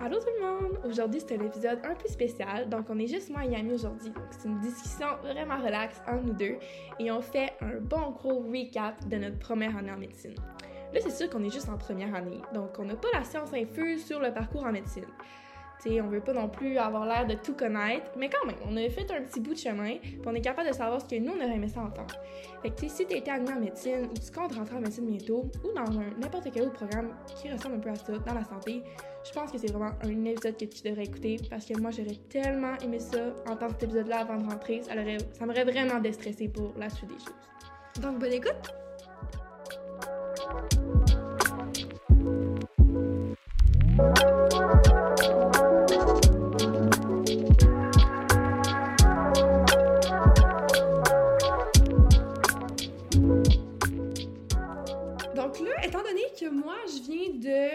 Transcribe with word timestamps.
Allô 0.00 0.20
tout 0.20 0.26
le 0.40 0.46
monde! 0.46 0.78
Aujourd'hui, 0.84 1.20
c'est 1.20 1.36
un 1.36 1.44
épisode 1.44 1.80
un 1.82 1.94
peu 1.96 2.06
spécial. 2.06 2.68
Donc, 2.68 2.86
on 2.88 3.00
est 3.00 3.08
juste 3.08 3.30
moi 3.30 3.44
et 3.44 3.48
Yami 3.48 3.72
aujourd'hui. 3.72 4.12
C'est 4.30 4.46
une 4.46 4.60
discussion 4.60 5.08
vraiment 5.22 5.56
relaxe 5.56 6.00
entre 6.06 6.22
nous 6.22 6.34
deux. 6.34 6.56
Et 7.00 7.10
on 7.10 7.20
fait 7.20 7.54
un 7.60 7.80
bon 7.80 8.12
gros 8.12 8.38
recap 8.48 9.08
de 9.08 9.16
notre 9.16 9.40
première 9.40 9.76
année 9.76 9.90
en 9.90 9.96
médecine. 9.96 10.36
Là, 10.94 11.00
c'est 11.02 11.10
sûr 11.10 11.28
qu'on 11.28 11.42
est 11.42 11.50
juste 11.50 11.68
en 11.68 11.76
première 11.76 12.14
année. 12.14 12.40
Donc, 12.54 12.78
on 12.78 12.84
n'a 12.84 12.94
pas 12.94 13.08
la 13.12 13.24
science 13.24 13.52
infuse 13.52 14.06
sur 14.06 14.20
le 14.20 14.32
parcours 14.32 14.64
en 14.64 14.70
médecine. 14.70 15.06
T'sais, 15.78 16.00
on 16.00 16.08
veut 16.08 16.20
pas 16.20 16.32
non 16.32 16.48
plus 16.48 16.76
avoir 16.76 17.06
l'air 17.06 17.26
de 17.26 17.34
tout 17.34 17.54
connaître, 17.54 18.10
mais 18.16 18.28
quand 18.28 18.44
même, 18.44 18.56
on 18.66 18.76
a 18.76 18.88
fait 18.90 19.08
un 19.12 19.22
petit 19.22 19.38
bout 19.38 19.54
de 19.54 19.58
chemin, 19.58 19.98
puis 19.98 20.20
on 20.26 20.34
est 20.34 20.40
capable 20.40 20.68
de 20.68 20.74
savoir 20.74 21.00
ce 21.00 21.06
que 21.06 21.20
nous, 21.20 21.32
on 21.32 21.36
aurait 21.36 21.54
aimé 21.54 21.68
ça 21.68 21.80
entendre. 21.80 22.16
Fait 22.62 22.70
que, 22.70 22.88
si 22.88 23.06
tu 23.06 23.14
été 23.14 23.30
admis 23.30 23.52
en 23.52 23.60
médecine, 23.60 24.08
ou 24.10 24.14
tu 24.14 24.32
comptes 24.32 24.56
rentrer 24.56 24.76
en 24.76 24.80
médecine 24.80 25.06
bientôt, 25.06 25.48
ou 25.62 25.72
dans 25.74 25.88
n'importe 26.18 26.48
quel 26.52 26.64
autre 26.64 26.72
programme 26.72 27.14
qui 27.40 27.48
ressemble 27.48 27.76
un 27.76 27.78
peu 27.78 27.90
à 27.90 27.94
ça, 27.94 28.12
dans 28.12 28.34
la 28.34 28.44
santé, 28.44 28.82
je 29.24 29.32
pense 29.32 29.52
que 29.52 29.58
c'est 29.58 29.70
vraiment 29.70 29.92
un 30.02 30.24
épisode 30.24 30.56
que 30.56 30.64
tu 30.64 30.82
devrais 30.82 31.04
écouter, 31.04 31.36
parce 31.48 31.64
que 31.64 31.78
moi, 31.78 31.92
j'aurais 31.92 32.18
tellement 32.28 32.76
aimé 32.82 32.98
ça, 32.98 33.18
entendre 33.48 33.72
cet 33.72 33.84
épisode-là 33.84 34.20
avant 34.20 34.36
de 34.36 34.48
rentrer, 34.50 34.82
ça, 34.82 34.94
ça 35.32 35.46
m'aurait 35.46 35.64
vraiment 35.64 36.00
déstressé 36.00 36.48
pour 36.48 36.72
la 36.76 36.88
suite 36.90 37.10
des 37.10 37.18
choses. 37.18 38.02
Donc, 38.02 38.18
bonne 38.18 38.32
écoute! 38.32 38.74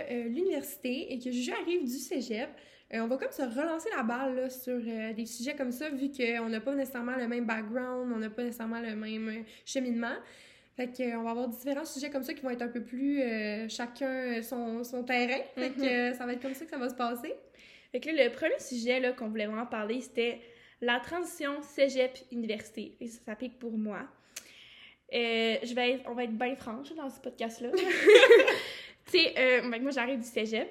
Euh, 0.10 0.24
l'université 0.26 1.14
et 1.14 1.20
que 1.20 1.32
je 1.32 1.52
arrive 1.52 1.84
du 1.84 1.98
cégep, 1.98 2.50
euh, 2.94 3.00
on 3.00 3.08
va 3.08 3.18
comme 3.18 3.32
se 3.32 3.42
relancer 3.42 3.90
la 3.96 4.04
balle 4.04 4.50
sur 4.52 4.80
euh, 4.86 5.14
des 5.14 5.26
sujets 5.26 5.56
comme 5.56 5.72
ça, 5.72 5.90
vu 5.90 6.12
qu'on 6.12 6.50
n'a 6.50 6.60
pas 6.60 6.74
nécessairement 6.76 7.16
le 7.16 7.28
même 7.28 7.46
background, 7.46 8.12
on 8.14 8.20
n'a 8.20 8.30
pas 8.30 8.44
nécessairement 8.44 8.82
le 8.82 8.96
même 8.96 9.46
cheminement. 9.66 10.16
Fait 10.76 10.88
qu'on 10.88 11.24
va 11.24 11.32
avoir 11.32 11.48
différents 11.50 11.86
sujets 11.86 12.10
comme 12.10 12.24
ça 12.24 12.34
qui 12.34 12.42
vont 12.42 12.50
être 12.50 12.64
un 12.64 12.68
peu 12.68 12.84
plus 12.84 13.22
chacun 13.70 14.42
son, 14.42 14.84
son 14.84 15.04
terrain. 15.04 15.44
Fait 15.54 15.70
que 15.70 15.80
mm-hmm. 15.82 16.18
ça 16.18 16.26
va 16.26 16.34
être 16.34 16.42
comme 16.42 16.56
ça 16.56 16.66
que 16.66 16.72
ça 16.72 16.80
va 16.80 16.90
se 16.90 16.96
passer. 16.96 17.36
Fait 17.92 18.00
que 18.00 18.10
le 18.10 18.32
premier 18.32 18.60
sujet 18.60 19.14
qu'on 19.16 19.30
voulait 19.30 19.46
vraiment 19.46 19.68
parler, 19.68 20.02
c'était 20.02 20.42
la 20.82 21.00
transition 21.00 21.62
cégep-université. 21.62 22.98
Et 23.00 23.08
ça 23.08 23.20
s'applique 23.24 23.60
pour 23.60 23.78
moi. 23.78 24.00
Euh, 25.14 25.58
je 25.64 25.76
vais 25.76 26.02
on 26.08 26.14
va 26.14 26.24
être 26.24 26.38
bien 26.38 26.56
franche 26.56 26.94
dans 26.96 27.10
ce 27.10 27.20
podcast-là. 27.20 27.70
euh, 29.38 29.80
moi, 29.82 29.92
j'arrive 29.92 30.20
du 30.20 30.28
cégep. 30.28 30.70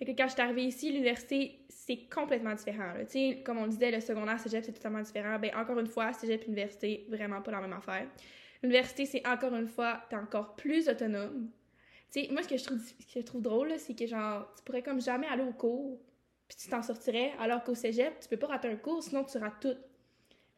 Et 0.00 0.06
que 0.06 0.12
quand 0.12 0.28
je 0.28 0.32
suis 0.32 0.40
arrivée 0.40 0.64
ici, 0.64 0.90
l'université, 0.90 1.58
c'est 1.68 2.08
complètement 2.08 2.54
différent. 2.54 2.94
Tu 3.10 3.42
comme 3.42 3.58
on 3.58 3.66
disait, 3.66 3.90
le 3.90 4.00
secondaire, 4.00 4.38
cégep, 4.40 4.64
c'est 4.64 4.72
totalement 4.72 5.02
différent. 5.02 5.38
Ben, 5.38 5.50
encore 5.54 5.78
une 5.78 5.86
fois, 5.86 6.12
cégep, 6.12 6.46
université, 6.46 7.06
vraiment 7.08 7.42
pas 7.42 7.50
la 7.50 7.60
même 7.60 7.72
affaire. 7.74 8.06
L'université, 8.62 9.06
c'est 9.06 9.26
encore 9.26 9.54
une 9.54 9.68
fois, 9.68 10.02
t'es 10.08 10.16
encore 10.16 10.56
plus 10.56 10.88
autonome. 10.88 11.50
Tu 12.12 12.28
moi, 12.32 12.42
ce 12.42 12.48
que 12.48 12.56
je 12.56 12.64
trouve, 12.64 12.78
ce 12.78 13.14
que 13.14 13.20
je 13.20 13.26
trouve 13.26 13.42
drôle, 13.42 13.72
c'est 13.78 13.94
que, 13.94 14.06
genre, 14.06 14.52
tu 14.56 14.62
pourrais 14.64 14.82
comme 14.82 15.00
jamais 15.00 15.26
aller 15.26 15.44
au 15.44 15.52
cours, 15.52 16.00
puis 16.48 16.56
tu 16.56 16.68
t'en 16.68 16.82
sortirais, 16.82 17.32
alors 17.38 17.62
qu'au 17.62 17.74
cégep, 17.74 18.18
tu 18.20 18.28
peux 18.28 18.36
pas 18.36 18.48
rater 18.48 18.68
un 18.68 18.76
cours, 18.76 19.02
sinon 19.02 19.24
tu 19.24 19.38
rates 19.38 19.60
tout. 19.60 19.76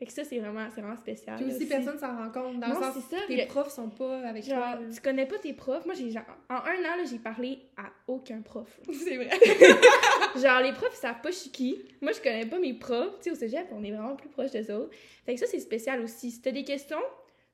Fait 0.02 0.06
que 0.06 0.12
ça, 0.12 0.24
c'est 0.24 0.40
vraiment, 0.40 0.68
vraiment 0.70 0.96
spécial. 0.96 1.36
Puis 1.36 1.54
aussi, 1.54 1.64
personne 1.64 1.96
s'en 1.96 2.16
rend 2.16 2.28
compte. 2.30 2.58
Dans 2.58 2.66
le 2.66 2.74
sens, 2.74 2.96
ça, 3.08 3.18
tes 3.28 3.46
profs 3.46 3.72
sont 3.72 3.88
pas 3.88 4.26
avec 4.26 4.42
genre, 4.42 4.76
Tu 4.92 5.00
connais 5.00 5.26
pas 5.26 5.38
tes 5.38 5.52
profs. 5.52 5.86
Moi, 5.86 5.94
j'ai 5.94 6.10
genre, 6.10 6.24
en 6.50 6.56
un 6.56 6.58
an, 6.58 7.06
j'ai 7.08 7.20
parlé 7.20 7.60
à 7.76 7.84
aucun 8.08 8.40
prof. 8.40 8.80
C'est 8.92 9.14
vrai. 9.14 9.30
genre, 10.42 10.60
les 10.60 10.72
profs, 10.72 10.90
ils 10.94 10.96
savent 10.96 11.20
pas 11.22 11.30
je 11.30 11.36
suis 11.36 11.50
qui. 11.50 11.80
Moi, 12.00 12.10
je 12.10 12.20
connais 12.20 12.46
pas 12.46 12.58
mes 12.58 12.74
profs. 12.74 13.20
Tu 13.20 13.22
sais, 13.22 13.30
au 13.30 13.36
cégep, 13.36 13.68
on 13.70 13.84
est 13.84 13.92
vraiment 13.92 14.16
plus 14.16 14.28
proche 14.28 14.50
des 14.50 14.72
autres. 14.72 14.90
Fait 15.24 15.34
que 15.34 15.38
ça, 15.38 15.46
c'est 15.46 15.60
spécial 15.60 16.00
aussi. 16.00 16.32
Si 16.32 16.42
t'as 16.42 16.50
des 16.50 16.64
questions, 16.64 16.98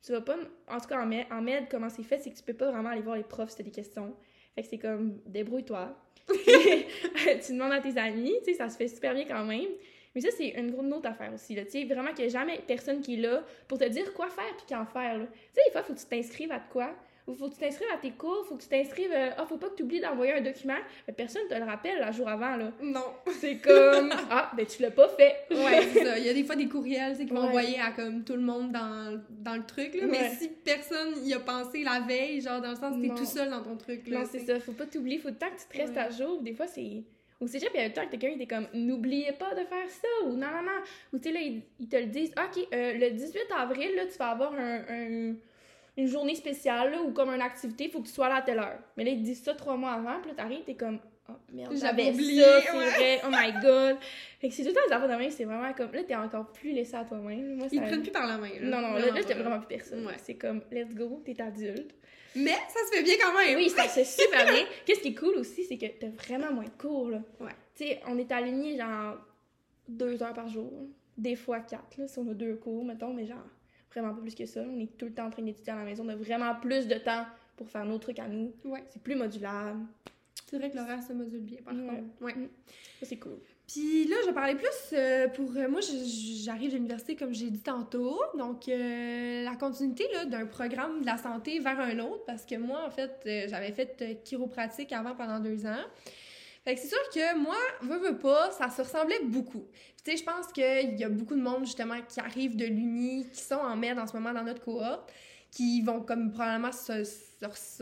tu 0.03 0.13
vas 0.13 0.23
pas... 0.23 0.37
En 0.69 0.81
tout 0.81 0.89
cas, 0.89 1.03
en 1.03 1.07
med, 1.07 1.27
en 1.31 1.43
med 1.43 1.67
comment 1.71 1.91
c'est 1.91 2.03
fait, 2.03 2.19
c'est 2.19 2.31
que 2.31 2.37
tu 2.39 2.45
peux 2.45 2.55
pas 2.55 2.71
vraiment 2.71 2.89
aller 2.89 3.03
voir 3.03 3.17
les 3.17 3.25
profs 3.25 3.51
si 3.51 3.57
t'as 3.59 3.65
des 3.65 3.73
questions. 3.73 4.15
Fait 4.55 4.63
que 4.63 4.69
c'est 4.71 4.79
comme, 4.79 5.21
débrouille-toi. 5.27 5.95
tu 6.29 7.53
demandes 7.53 7.73
à 7.73 7.81
tes 7.81 7.99
amis, 7.99 8.37
tu 8.39 8.53
sais, 8.53 8.55
ça 8.55 8.71
se 8.71 8.79
fait 8.79 8.89
super 8.89 9.13
bien 9.13 9.27
quand 9.27 9.45
même. 9.45 9.69
Mais 10.19 10.29
ça, 10.29 10.37
c'est 10.37 10.49
une 10.49 10.73
grosse 10.73 10.93
autre 10.93 11.09
affaire 11.09 11.33
aussi. 11.33 11.55
Là. 11.55 11.63
Vraiment 11.63 12.13
qu'il 12.13 12.27
n'y 12.27 12.35
a 12.35 12.41
jamais 12.41 12.61
personne 12.67 13.01
qui 13.01 13.15
est 13.15 13.19
là 13.19 13.45
pour 13.69 13.79
te 13.79 13.85
dire 13.85 14.13
quoi 14.15 14.29
faire 14.29 14.57
puis 14.57 14.67
qu'en 14.69 14.85
faire. 14.85 15.15
Tu 15.15 15.27
sais, 15.55 15.61
des 15.65 15.71
fois, 15.71 15.83
il 15.83 15.87
faut 15.87 15.95
que 15.95 16.01
tu 16.01 16.07
t'inscrives 16.07 16.51
à 16.51 16.59
quoi. 16.59 16.93
Ou 17.29 17.35
faut 17.35 17.49
que 17.49 17.55
tu 17.55 17.61
t'inscrives 17.61 17.89
à 17.95 17.99
tes 17.99 18.11
cours, 18.11 18.45
faut 18.49 18.57
que 18.57 18.63
tu 18.63 18.69
t'inscrives. 18.69 19.13
Euh, 19.13 19.31
ah, 19.37 19.47
faut 19.47 19.59
pas 19.59 19.69
que 19.69 19.77
tu 19.77 19.85
oublies 19.85 20.01
d'envoyer 20.01 20.33
un 20.33 20.41
document. 20.41 20.79
Mais 21.07 21.15
personne 21.15 21.43
te 21.49 21.55
le 21.55 21.63
rappelle 21.63 22.05
le 22.05 22.11
jour 22.13 22.27
avant, 22.27 22.57
là. 22.57 22.73
Non. 22.83 23.05
C'est 23.39 23.59
comme. 23.59 24.11
ah, 24.31 24.51
ben 24.57 24.67
tu 24.67 24.83
l'as 24.83 24.91
pas 24.91 25.09
fait. 25.11 25.37
ouais, 25.51 25.87
c'est 25.93 26.05
ça. 26.05 26.19
Il 26.19 26.25
y 26.25 26.29
a 26.31 26.35
des 26.35 26.43
fois 26.43 26.57
des 26.57 26.67
courriels 26.67 27.17
qui 27.17 27.27
vont 27.27 27.43
envoyer 27.43 27.79
à 27.79 27.93
comme 27.93 28.25
tout 28.25 28.35
le 28.35 28.43
monde 28.43 28.73
dans, 28.73 29.23
dans 29.29 29.55
le 29.55 29.65
truc, 29.65 29.95
là. 29.95 30.07
Mais 30.09 30.31
si 30.31 30.49
personne 30.49 31.25
y 31.25 31.33
a 31.33 31.39
pensé 31.39 31.85
la 31.85 32.01
veille, 32.01 32.41
genre 32.41 32.61
dans 32.61 32.71
le 32.71 32.77
sens 32.77 32.97
que 32.97 33.03
t'es 33.03 33.15
tout 33.15 33.27
seul 33.27 33.51
dans 33.51 33.63
ton 33.63 33.77
truc, 33.77 34.09
là. 34.09 34.21
Non, 34.21 34.25
c'est 34.29 34.41
ça. 34.41 34.59
Faut 34.59 34.73
pas 34.73 34.87
t'oublier. 34.87 35.19
Faut 35.19 35.31
tant 35.31 35.51
que 35.51 35.61
tu 35.61 35.69
te 35.69 35.77
restes 35.77 35.97
à 35.97 36.11
jour. 36.11 36.41
Des 36.43 36.55
fois, 36.55 36.67
c'est 36.67 37.05
ou 37.41 37.47
c'est 37.47 37.59
déjà, 37.59 37.71
il 37.73 37.81
y 37.81 37.83
a 37.85 37.87
un 37.87 37.91
temps 37.91 38.05
que 38.07 38.17
quelqu'un 38.17 38.35
était 38.35 38.47
comme, 38.47 38.67
n'oubliez 38.75 39.33
pas 39.33 39.55
de 39.55 39.65
faire 39.65 39.89
ça, 39.89 40.09
ou 40.27 40.33
non, 40.33 40.49
non, 40.49 40.63
non. 40.63 40.83
Ou 41.13 41.19
tu 41.19 41.29
sais, 41.29 41.33
là, 41.33 41.41
ils, 41.41 41.89
te 41.89 41.97
le 41.97 42.07
disent, 42.07 42.33
OK, 42.37 42.67
euh, 42.75 42.95
le 42.95 43.11
18 43.11 43.43
avril, 43.57 43.95
là, 43.95 44.07
tu 44.07 44.19
vas 44.19 44.31
avoir 44.31 44.53
un, 44.55 45.35
une 45.99 46.07
journée 46.07 46.37
spéciale, 46.37 46.93
là, 46.93 47.03
ou 47.03 47.13
comme 47.13 47.31
une 47.31 47.43
activité, 47.43 47.85
il 47.85 47.91
faut 47.91 48.01
que 48.01 48.07
tu 48.07 48.13
sois 48.13 48.29
là 48.29 48.37
à 48.37 48.43
telle 48.43 48.61
heure. 48.61 48.79
Mais 48.97 49.05
là, 49.05 49.11
ils 49.11 49.19
te 49.19 49.25
disent 49.25 49.43
ça 49.43 49.55
trois 49.55 49.77
mois 49.77 49.93
avant, 49.93 50.21
puis 50.21 50.31
là, 50.31 50.37
t'arrives, 50.37 50.63
t'es 50.65 50.75
comme, 50.75 51.01
oh 51.29 51.33
merde, 51.53 51.77
j'avais 51.77 52.11
oublié, 52.11 52.43
ça, 52.43 52.61
c'est 52.61 52.73
vrai, 52.73 53.21
oh 53.25 53.31
my 53.31 53.53
god. 53.61 53.97
Fait 54.41 54.49
que 54.49 54.55
c'est 54.55 54.63
tout 54.63 54.69
le 54.69 54.75
temps 54.75 54.81
les 54.89 54.93
affaires 54.93 55.09
de 55.09 55.15
même, 55.15 55.31
c'est 55.31 55.45
vraiment 55.45 55.73
comme, 55.75 55.93
là, 55.93 56.05
t'es 56.05 56.15
encore 56.15 56.53
plus 56.53 56.73
laissé 56.73 56.95
à 56.95 57.05
toi-même. 57.05 57.61
Ils 57.73 57.81
prennent 57.81 58.03
plus 58.03 58.13
par 58.13 58.29
la 58.29 58.39
main, 58.39 58.51
là. 58.61 58.81
Non, 58.81 58.81
non, 58.81 58.95
là, 58.95 59.11
là, 59.11 59.25
t'es 59.25 59.35
vraiment 59.35 59.59
plus 59.59 59.69
personne. 59.69 60.07
Ouais. 60.07 60.15
C'est 60.19 60.35
comme, 60.35 60.63
let's 60.71 60.95
go, 60.95 61.21
t'es 61.25 61.41
adulte. 61.41 61.95
Mais 62.37 62.57
ça 62.69 62.81
se 62.87 62.97
fait 62.97 63.03
bien 63.03 63.15
quand 63.21 63.37
même. 63.37 63.57
Oui, 63.57 63.71
ça 63.71 63.85
se 63.85 64.01
fait 64.01 64.05
super 64.05 64.47
bien. 64.47 64.65
Qu'est-ce 64.87 65.01
qui 65.01 65.09
est 65.09 65.15
cool 65.15 65.37
aussi, 65.37 65.65
c'est 65.65 65.79
que 65.79 65.87
t'as 65.87 66.09
vraiment 66.09 66.53
moins 66.53 66.65
de 66.65 66.83
cours, 66.83 67.11
là. 67.11 67.21
Ouais. 67.41 67.53
Tu 67.75 67.85
sais, 67.85 68.01
on 68.07 68.19
est 68.19 68.31
aligné 68.33 68.77
genre 68.77 69.17
deux 69.89 70.23
heures 70.23 70.35
par 70.35 70.49
jour. 70.49 70.73
Des 71.17 71.37
fois 71.37 71.61
quatre, 71.61 71.97
là, 71.99 72.07
si 72.07 72.19
on 72.19 72.29
a 72.31 72.35
deux 72.35 72.57
cours, 72.57 72.85
mettons, 72.85 73.13
mais 73.13 73.27
genre 73.27 73.45
vraiment 73.93 74.15
pas 74.15 74.21
plus 74.21 74.35
que 74.35 74.47
ça. 74.47 74.61
On 74.61 74.79
est 74.81 74.97
tout 74.97 75.07
le 75.07 75.13
temps 75.13 75.27
en 75.27 75.31
train 75.31 75.43
d'étudier 75.43 75.73
à 75.73 75.77
la 75.77 75.85
maison. 75.85 76.05
On 76.05 76.09
a 76.09 76.17
vraiment 76.17 76.55
plus 76.55 76.87
de 76.87 76.95
temps 76.97 77.25
pour 77.57 77.69
faire 77.69 77.85
nos 77.85 77.99
trucs 77.99 78.19
à 78.19 78.29
nous. 78.29 78.53
Ouais. 78.65 78.85
C'est 78.91 79.03
plus 79.03 79.17
modulable. 79.17 79.81
C'est 80.49 80.59
vrai 80.59 80.71
que 80.71 80.77
l'horaire 80.77 81.03
se 81.03 81.13
module 81.13 81.41
bien, 81.41 81.59
par 81.65 81.75
contre. 81.75 82.05
Ouais. 82.21 82.35
Mm. 82.35 82.49
Ça, 83.01 83.07
c'est 83.07 83.19
cool. 83.19 83.39
Puis 83.69 84.07
là, 84.07 84.17
je 84.27 84.31
parler 84.31 84.55
plus 84.55 84.67
euh, 84.95 85.29
pour. 85.29 85.51
Euh, 85.55 85.69
moi, 85.69 85.81
j'arrive 86.43 86.71
de 86.71 86.77
l'université, 86.77 87.17
comme 87.17 87.35
j'ai 87.35 87.51
dit 87.51 87.61
tantôt. 87.61 88.19
Donc, 88.39 88.67
euh, 88.67 89.45
la 89.45 89.57
continuité 89.57 90.09
d'un 90.27 90.47
programme 90.47 91.03
de 91.03 91.07
la 91.07 91.19
santé 91.19 91.59
vers 91.59 91.79
un 91.79 91.99
autre, 91.99 92.25
parce 92.27 92.47
que 92.47 92.55
moi, 92.55 92.83
en 92.87 92.91
fait, 92.91 93.21
j'avais 93.49 93.73
fait 93.73 94.23
chiropratique 94.25 94.91
avant 94.93 95.15
pendant 95.15 95.39
deux 95.39 95.67
ans. 95.67 95.85
Fait 96.65 96.75
que 96.75 96.81
c'est 96.81 96.89
sûr 96.89 97.11
que 97.15 97.37
moi, 97.37 97.57
veux, 97.83 97.99
veux 97.99 98.19
pas, 98.19 98.51
ça 98.53 98.71
se 98.71 98.81
ressemblait 98.81 99.21
beaucoup. 99.25 99.67
Tu 100.03 100.13
sais, 100.13 100.17
je 100.17 100.25
pense 100.25 100.47
qu'il 100.51 100.99
y 100.99 101.05
a 101.05 101.09
beaucoup 101.11 101.35
de 101.35 101.43
monde, 101.43 101.67
justement, 101.67 102.01
qui 102.09 102.21
arrivent 102.21 102.57
de 102.57 102.65
l'Uni, 102.65 103.29
qui 103.31 103.43
sont 103.43 103.57
en 103.57 103.77
med 103.77 103.99
en 103.99 104.07
ce 104.07 104.15
moment 104.15 104.33
dans 104.33 104.45
notre 104.45 104.63
cohorte, 104.63 105.13
qui 105.51 105.83
vont 105.83 106.01
comme 106.01 106.33
probablement 106.33 106.73
se, 106.73 107.05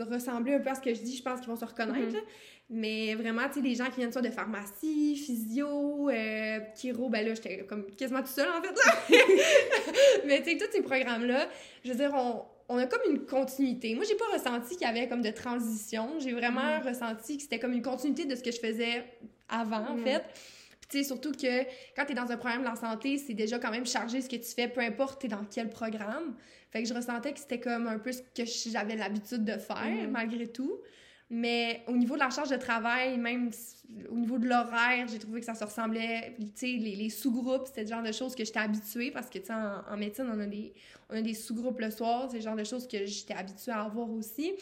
ressembler 0.03 0.55
un 0.55 0.59
peu 0.59 0.69
à 0.69 0.75
ce 0.75 0.81
que 0.81 0.93
je 0.93 1.01
dis, 1.01 1.15
je 1.15 1.23
pense 1.23 1.39
qu'ils 1.39 1.49
vont 1.49 1.55
se 1.55 1.65
reconnaître. 1.65 2.17
Mm-hmm. 2.17 2.23
Mais 2.69 3.15
vraiment, 3.15 3.47
tu 3.47 3.55
sais, 3.55 3.61
les 3.61 3.75
gens 3.75 3.85
qui 3.85 3.97
viennent 3.97 4.11
soit 4.11 4.21
de 4.21 4.29
pharmacie, 4.29 5.15
physio, 5.15 6.09
euh, 6.09 6.59
chiro, 6.75 7.09
ben 7.09 7.25
là, 7.25 7.33
j'étais 7.33 7.65
comme 7.65 7.85
quasiment 7.95 8.21
tout 8.21 8.27
seul, 8.27 8.49
en 8.49 8.61
fait, 8.61 8.75
là. 8.85 9.17
Mais 10.25 10.43
tu 10.43 10.51
sais, 10.51 10.57
tous 10.57 10.71
ces 10.71 10.81
programmes-là, 10.81 11.47
je 11.85 11.91
veux 11.91 11.97
dire, 11.97 12.11
on, 12.13 12.43
on 12.69 12.77
a 12.77 12.85
comme 12.85 13.09
une 13.09 13.25
continuité. 13.25 13.95
Moi, 13.95 14.03
j'ai 14.07 14.15
pas 14.15 14.25
ressenti 14.33 14.75
qu'il 14.75 14.85
y 14.85 14.89
avait 14.89 15.07
comme 15.07 15.21
de 15.21 15.31
transition. 15.31 16.19
J'ai 16.19 16.33
vraiment 16.33 16.79
mm. 16.79 16.87
ressenti 16.87 17.37
que 17.37 17.43
c'était 17.43 17.59
comme 17.59 17.73
une 17.73 17.81
continuité 17.81 18.25
de 18.25 18.35
ce 18.35 18.43
que 18.43 18.51
je 18.51 18.59
faisais 18.59 19.05
avant, 19.47 19.87
en 19.87 19.95
mm. 19.95 20.03
fait. 20.03 20.23
Puis, 20.81 20.89
tu 20.89 20.97
sais, 20.97 21.03
surtout 21.05 21.31
que 21.31 21.63
quand 21.95 22.05
tu 22.05 22.11
es 22.11 22.15
dans 22.15 22.29
un 22.29 22.37
programme 22.37 22.61
de 22.61 22.67
la 22.67 22.75
santé, 22.75 23.17
c'est 23.17 23.33
déjà 23.33 23.59
quand 23.59 23.71
même 23.71 23.85
chargé 23.85 24.21
ce 24.21 24.27
que 24.27 24.35
tu 24.35 24.51
fais, 24.53 24.67
peu 24.67 24.81
importe 24.81 25.21
t'es 25.21 25.29
dans 25.29 25.45
quel 25.45 25.69
programme. 25.69 26.35
Fait 26.71 26.83
que 26.83 26.89
je 26.89 26.93
ressentais 26.93 27.31
que 27.31 27.39
c'était 27.39 27.61
comme 27.61 27.87
un 27.87 27.97
peu 27.97 28.11
ce 28.11 28.21
que 28.21 28.43
j'avais 28.69 28.97
l'habitude 28.97 29.45
de 29.45 29.57
faire, 29.57 29.85
mm. 29.85 30.11
malgré 30.11 30.47
tout. 30.47 30.81
Mais 31.29 31.83
au 31.87 31.97
niveau 31.97 32.15
de 32.15 32.19
la 32.19 32.29
charge 32.29 32.49
de 32.49 32.55
travail, 32.55 33.17
même 33.17 33.51
au 34.09 34.15
niveau 34.15 34.37
de 34.37 34.47
l'horaire, 34.47 35.07
j'ai 35.09 35.19
trouvé 35.19 35.41
que 35.41 35.45
ça 35.45 35.55
se 35.55 35.63
ressemblait. 35.63 36.35
Tu 36.39 36.47
sais, 36.55 36.67
les, 36.67 36.95
les 36.95 37.09
sous-groupes, 37.09 37.67
c'était 37.67 37.83
le 37.83 37.89
genre 37.89 38.03
de 38.03 38.13
choses 38.13 38.33
que 38.33 38.45
j'étais 38.45 38.59
habituée 38.59 39.11
parce 39.11 39.29
que, 39.29 39.37
tu 39.37 39.47
sais, 39.47 39.53
en, 39.53 39.97
médecine, 39.97 40.25
on 40.33 40.39
a 40.39 40.45
des, 40.45 40.73
on 41.09 41.17
a 41.17 41.21
des 41.21 41.33
sous-groupes 41.33 41.79
le 41.79 41.91
soir. 41.91 42.29
C'est 42.31 42.37
le 42.37 42.43
genre 42.43 42.55
de 42.55 42.63
choses 42.63 42.87
que 42.87 43.05
j'étais 43.05 43.33
habituée 43.33 43.73
à 43.73 43.81
avoir 43.81 44.09
aussi. 44.09 44.53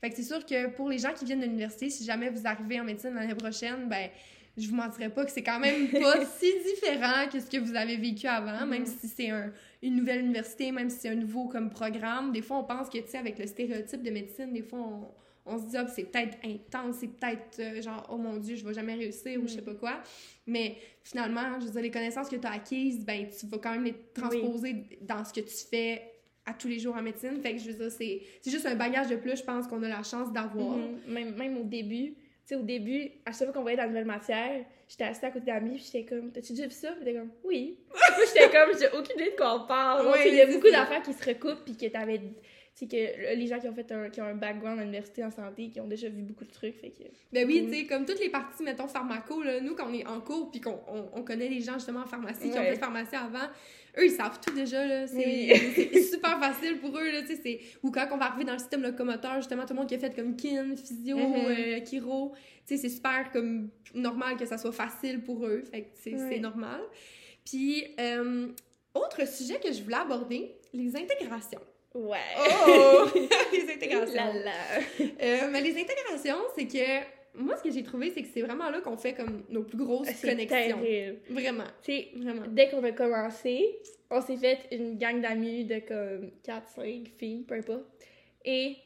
Fait 0.00 0.10
que 0.10 0.16
c'est 0.16 0.22
sûr 0.22 0.46
que 0.46 0.68
pour 0.68 0.88
les 0.88 0.98
gens 0.98 1.12
qui 1.12 1.24
viennent 1.24 1.40
de 1.40 1.46
l'université, 1.46 1.90
si 1.90 2.04
jamais 2.04 2.30
vous 2.30 2.46
arrivez 2.46 2.80
en 2.80 2.84
médecine 2.84 3.14
l'année 3.14 3.34
prochaine, 3.34 3.88
ben 3.88 4.08
je 4.56 4.68
vous 4.68 4.76
mentirais 4.76 5.08
pas 5.08 5.24
que 5.24 5.30
c'est 5.30 5.42
quand 5.42 5.58
même 5.58 5.88
pas 5.90 6.24
si 6.24 6.52
différent 6.64 7.28
que 7.32 7.40
ce 7.40 7.46
que 7.46 7.56
vous 7.56 7.74
avez 7.74 7.96
vécu 7.96 8.26
avant, 8.26 8.66
même 8.66 8.84
mm-hmm. 8.84 9.00
si 9.00 9.08
c'est 9.08 9.30
un, 9.30 9.52
une 9.82 9.96
nouvelle 9.96 10.20
université, 10.20 10.70
même 10.70 10.90
si 10.90 11.00
c'est 11.00 11.08
un 11.08 11.14
nouveau 11.16 11.48
comme 11.48 11.70
programme. 11.70 12.30
Des 12.32 12.42
fois, 12.42 12.58
on 12.58 12.64
pense 12.64 12.88
que, 12.88 12.98
tu 12.98 13.08
sais, 13.08 13.18
avec 13.18 13.38
le 13.38 13.46
stéréotype 13.46 14.02
de 14.02 14.10
médecine, 14.10 14.52
des 14.52 14.62
fois, 14.62 14.78
on 14.80 15.08
on 15.44 15.58
se 15.58 15.64
dit, 15.66 15.76
ah, 15.76 15.86
c'est 15.88 16.04
peut-être 16.04 16.38
intense, 16.44 16.96
c'est 17.00 17.08
peut-être 17.08 17.58
euh, 17.60 17.82
genre, 17.82 18.06
oh 18.12 18.16
mon 18.16 18.36
Dieu, 18.36 18.54
je 18.56 18.64
vais 18.66 18.74
jamais 18.74 18.94
réussir 18.94 19.40
ou 19.42 19.46
je 19.48 19.54
sais 19.54 19.60
Mm. 19.60 19.64
pas 19.64 19.74
quoi. 19.74 20.00
Mais 20.46 20.76
finalement, 21.02 21.58
je 21.60 21.66
veux 21.66 21.72
dire, 21.72 21.82
les 21.82 21.90
connaissances 21.90 22.28
que 22.28 22.36
tu 22.36 22.46
as 22.46 22.52
acquises, 22.52 23.04
ben, 23.04 23.26
tu 23.28 23.46
vas 23.46 23.58
quand 23.58 23.72
même 23.72 23.84
les 23.84 23.94
transposer 24.14 24.76
dans 25.00 25.24
ce 25.24 25.32
que 25.32 25.40
tu 25.40 25.54
fais 25.70 26.02
à 26.46 26.54
tous 26.54 26.68
les 26.68 26.78
jours 26.78 26.94
en 26.96 27.02
médecine. 27.02 27.40
Fait 27.42 27.52
que 27.54 27.58
je 27.60 27.70
veux 27.70 27.74
dire, 27.76 27.90
c'est 27.90 28.22
c'est 28.40 28.50
juste 28.50 28.66
un 28.66 28.74
bagage 28.74 29.08
de 29.08 29.16
plus, 29.16 29.36
je 29.36 29.44
pense, 29.44 29.66
qu'on 29.66 29.82
a 29.82 29.88
la 29.88 30.02
chance 30.02 30.32
d'avoir. 30.32 30.76
Mhm. 30.76 30.98
même, 31.08 31.34
même 31.36 31.58
au 31.58 31.64
début, 31.64 32.14
tu 32.14 32.18
sais, 32.44 32.54
au 32.56 32.62
début, 32.62 33.10
à 33.24 33.30
chaque 33.32 33.44
fois 33.44 33.52
qu'on 33.52 33.62
voyait 33.62 33.76
la 33.76 33.86
nouvelle 33.86 34.04
matière, 34.04 34.64
j'étais 34.88 35.04
assise 35.04 35.22
à 35.22 35.30
côté 35.30 35.46
d'amis, 35.46 35.76
puis 35.76 35.84
j'étais 35.92 36.04
comme, 36.04 36.32
t'as-tu 36.32 36.52
déjà 36.54 36.66
vu 36.66 36.72
ça? 36.74 36.90
Puis 36.92 37.04
t'es 37.04 37.14
comme, 37.14 37.30
oui. 37.44 37.78
Moi, 37.88 38.24
j'étais 38.26 38.50
comme, 38.50 38.76
j'ai 38.78 38.88
aucune 38.88 39.20
idée 39.20 39.30
de 39.30 39.36
quoi 39.36 39.62
on 39.62 39.66
parle. 39.68 40.12
Sais, 40.18 40.28
il 40.30 40.34
y 40.34 40.40
a 40.40 40.46
beaucoup 40.46 40.70
d'affaires 40.70 41.02
qui 41.02 41.12
se 41.12 41.24
recoupent, 41.24 41.64
puis 41.64 41.76
que 41.76 41.86
t'avais. 41.86 42.20
Sais, 42.74 42.86
que 42.86 43.34
les 43.36 43.46
gens 43.46 43.58
qui 43.60 43.68
ont 43.68 43.74
fait 43.74 43.92
un, 43.92 44.08
qui 44.08 44.22
ont 44.22 44.24
un 44.24 44.34
background 44.34 44.78
à 44.78 44.82
l'université 44.82 45.22
en 45.22 45.30
santé, 45.30 45.68
qui 45.68 45.78
ont 45.78 45.86
déjà 45.86 46.08
vu 46.08 46.22
beaucoup 46.22 46.44
de 46.46 46.50
trucs, 46.50 46.74
fait 46.80 46.88
que. 46.88 47.02
Ben 47.30 47.46
oui, 47.46 47.66
tu 47.68 47.74
sais, 47.74 47.84
comme 47.86 48.06
toutes 48.06 48.18
les 48.18 48.30
parties, 48.30 48.62
mettons, 48.62 48.88
pharmaco, 48.88 49.42
là, 49.42 49.60
nous, 49.60 49.74
quand 49.74 49.90
on 49.90 49.92
est 49.92 50.06
en 50.06 50.20
cours, 50.22 50.50
puis 50.50 50.60
qu'on 50.62 50.80
on, 50.88 51.10
on 51.12 51.22
connaît 51.22 51.48
les 51.50 51.60
gens, 51.60 51.74
justement, 51.74 52.00
en 52.00 52.06
pharmacie, 52.06 52.48
qui 52.48 52.58
ont 52.58 52.62
fait 52.62 52.76
pharmacie 52.76 53.14
avant, 53.14 53.44
eux, 53.98 54.06
ils 54.06 54.10
savent 54.10 54.40
tout 54.40 54.54
déjà, 54.54 54.86
là. 54.86 55.06
C'est 55.06 55.16
Oui. 55.16 55.52
c'est 55.74 56.02
super 56.12 56.38
facile 56.40 56.78
pour 56.78 56.96
eux, 56.96 57.10
là, 57.12 57.20
tu 57.20 57.36
sais. 57.36 57.40
c'est- 57.42 57.60
Ou 57.82 57.90
quand 57.90 58.08
on 58.10 58.16
va 58.16 58.24
arriver 58.30 58.44
dans 58.44 58.54
le 58.54 58.58
système 58.58 58.82
locomoteur, 58.82 59.34
justement, 59.36 59.66
tout 59.66 59.74
le 59.74 59.80
monde 59.80 59.88
qui 59.88 59.94
a 59.96 59.98
fait 59.98 60.14
comme 60.16 60.34
kin, 60.34 60.74
physio, 60.74 61.18
Mhm. 61.18 61.34
euh, 61.36 61.84
chiro, 61.84 62.32
tu 62.66 62.74
sais, 62.74 62.76
c'est 62.78 62.88
super, 62.88 63.30
comme, 63.32 63.68
normal 63.94 64.38
que 64.38 64.46
ça 64.46 64.56
soit 64.56 64.72
facile 64.72 65.20
pour 65.22 65.44
eux. 65.46 65.62
Fait 65.70 65.82
que 65.82 65.88
c'est 65.96 66.14
Ouais. 66.14 66.26
c'est 66.30 66.38
normal. 66.38 66.80
Puis, 67.44 67.84
euh, 68.00 68.48
autre 68.94 69.28
sujet 69.28 69.60
que 69.62 69.70
je 69.72 69.82
voulais 69.82 69.96
aborder, 69.96 70.56
les 70.72 70.96
intégrations. 70.96 71.60
Ouais! 71.94 72.18
Oh! 72.68 73.04
les 73.52 73.70
intégrations. 73.74 74.14
Là 74.14 74.32
là! 74.32 74.52
Euh, 75.00 75.48
mais 75.50 75.60
les 75.60 75.72
intégrations, 75.80 76.38
c'est 76.56 76.66
que 76.66 77.38
moi, 77.38 77.56
ce 77.56 77.62
que 77.62 77.70
j'ai 77.70 77.82
trouvé, 77.82 78.10
c'est 78.14 78.22
que 78.22 78.28
c'est 78.32 78.42
vraiment 78.42 78.70
là 78.70 78.80
qu'on 78.80 78.96
fait 78.96 79.14
comme 79.14 79.44
nos 79.48 79.62
plus 79.62 79.78
grosses 79.78 80.08
C'est 80.08 80.28
connexions. 80.30 80.80
terrible. 80.80 81.18
Vraiment, 81.30 81.64
Tu 81.82 81.92
sais, 81.92 82.08
vraiment. 82.16 82.42
dès 82.48 82.68
qu'on 82.70 82.82
a 82.84 82.92
commencé, 82.92 83.78
on 84.10 84.20
s'est 84.20 84.36
fait 84.36 84.58
une 84.72 84.98
gang 84.98 85.20
d'amis 85.20 85.64
de 85.64 85.78
comme 85.80 86.30
4, 86.42 86.68
5 86.68 87.08
filles, 87.18 87.44
peu 87.48 87.54
importe. 87.54 87.84
Et 88.44 88.76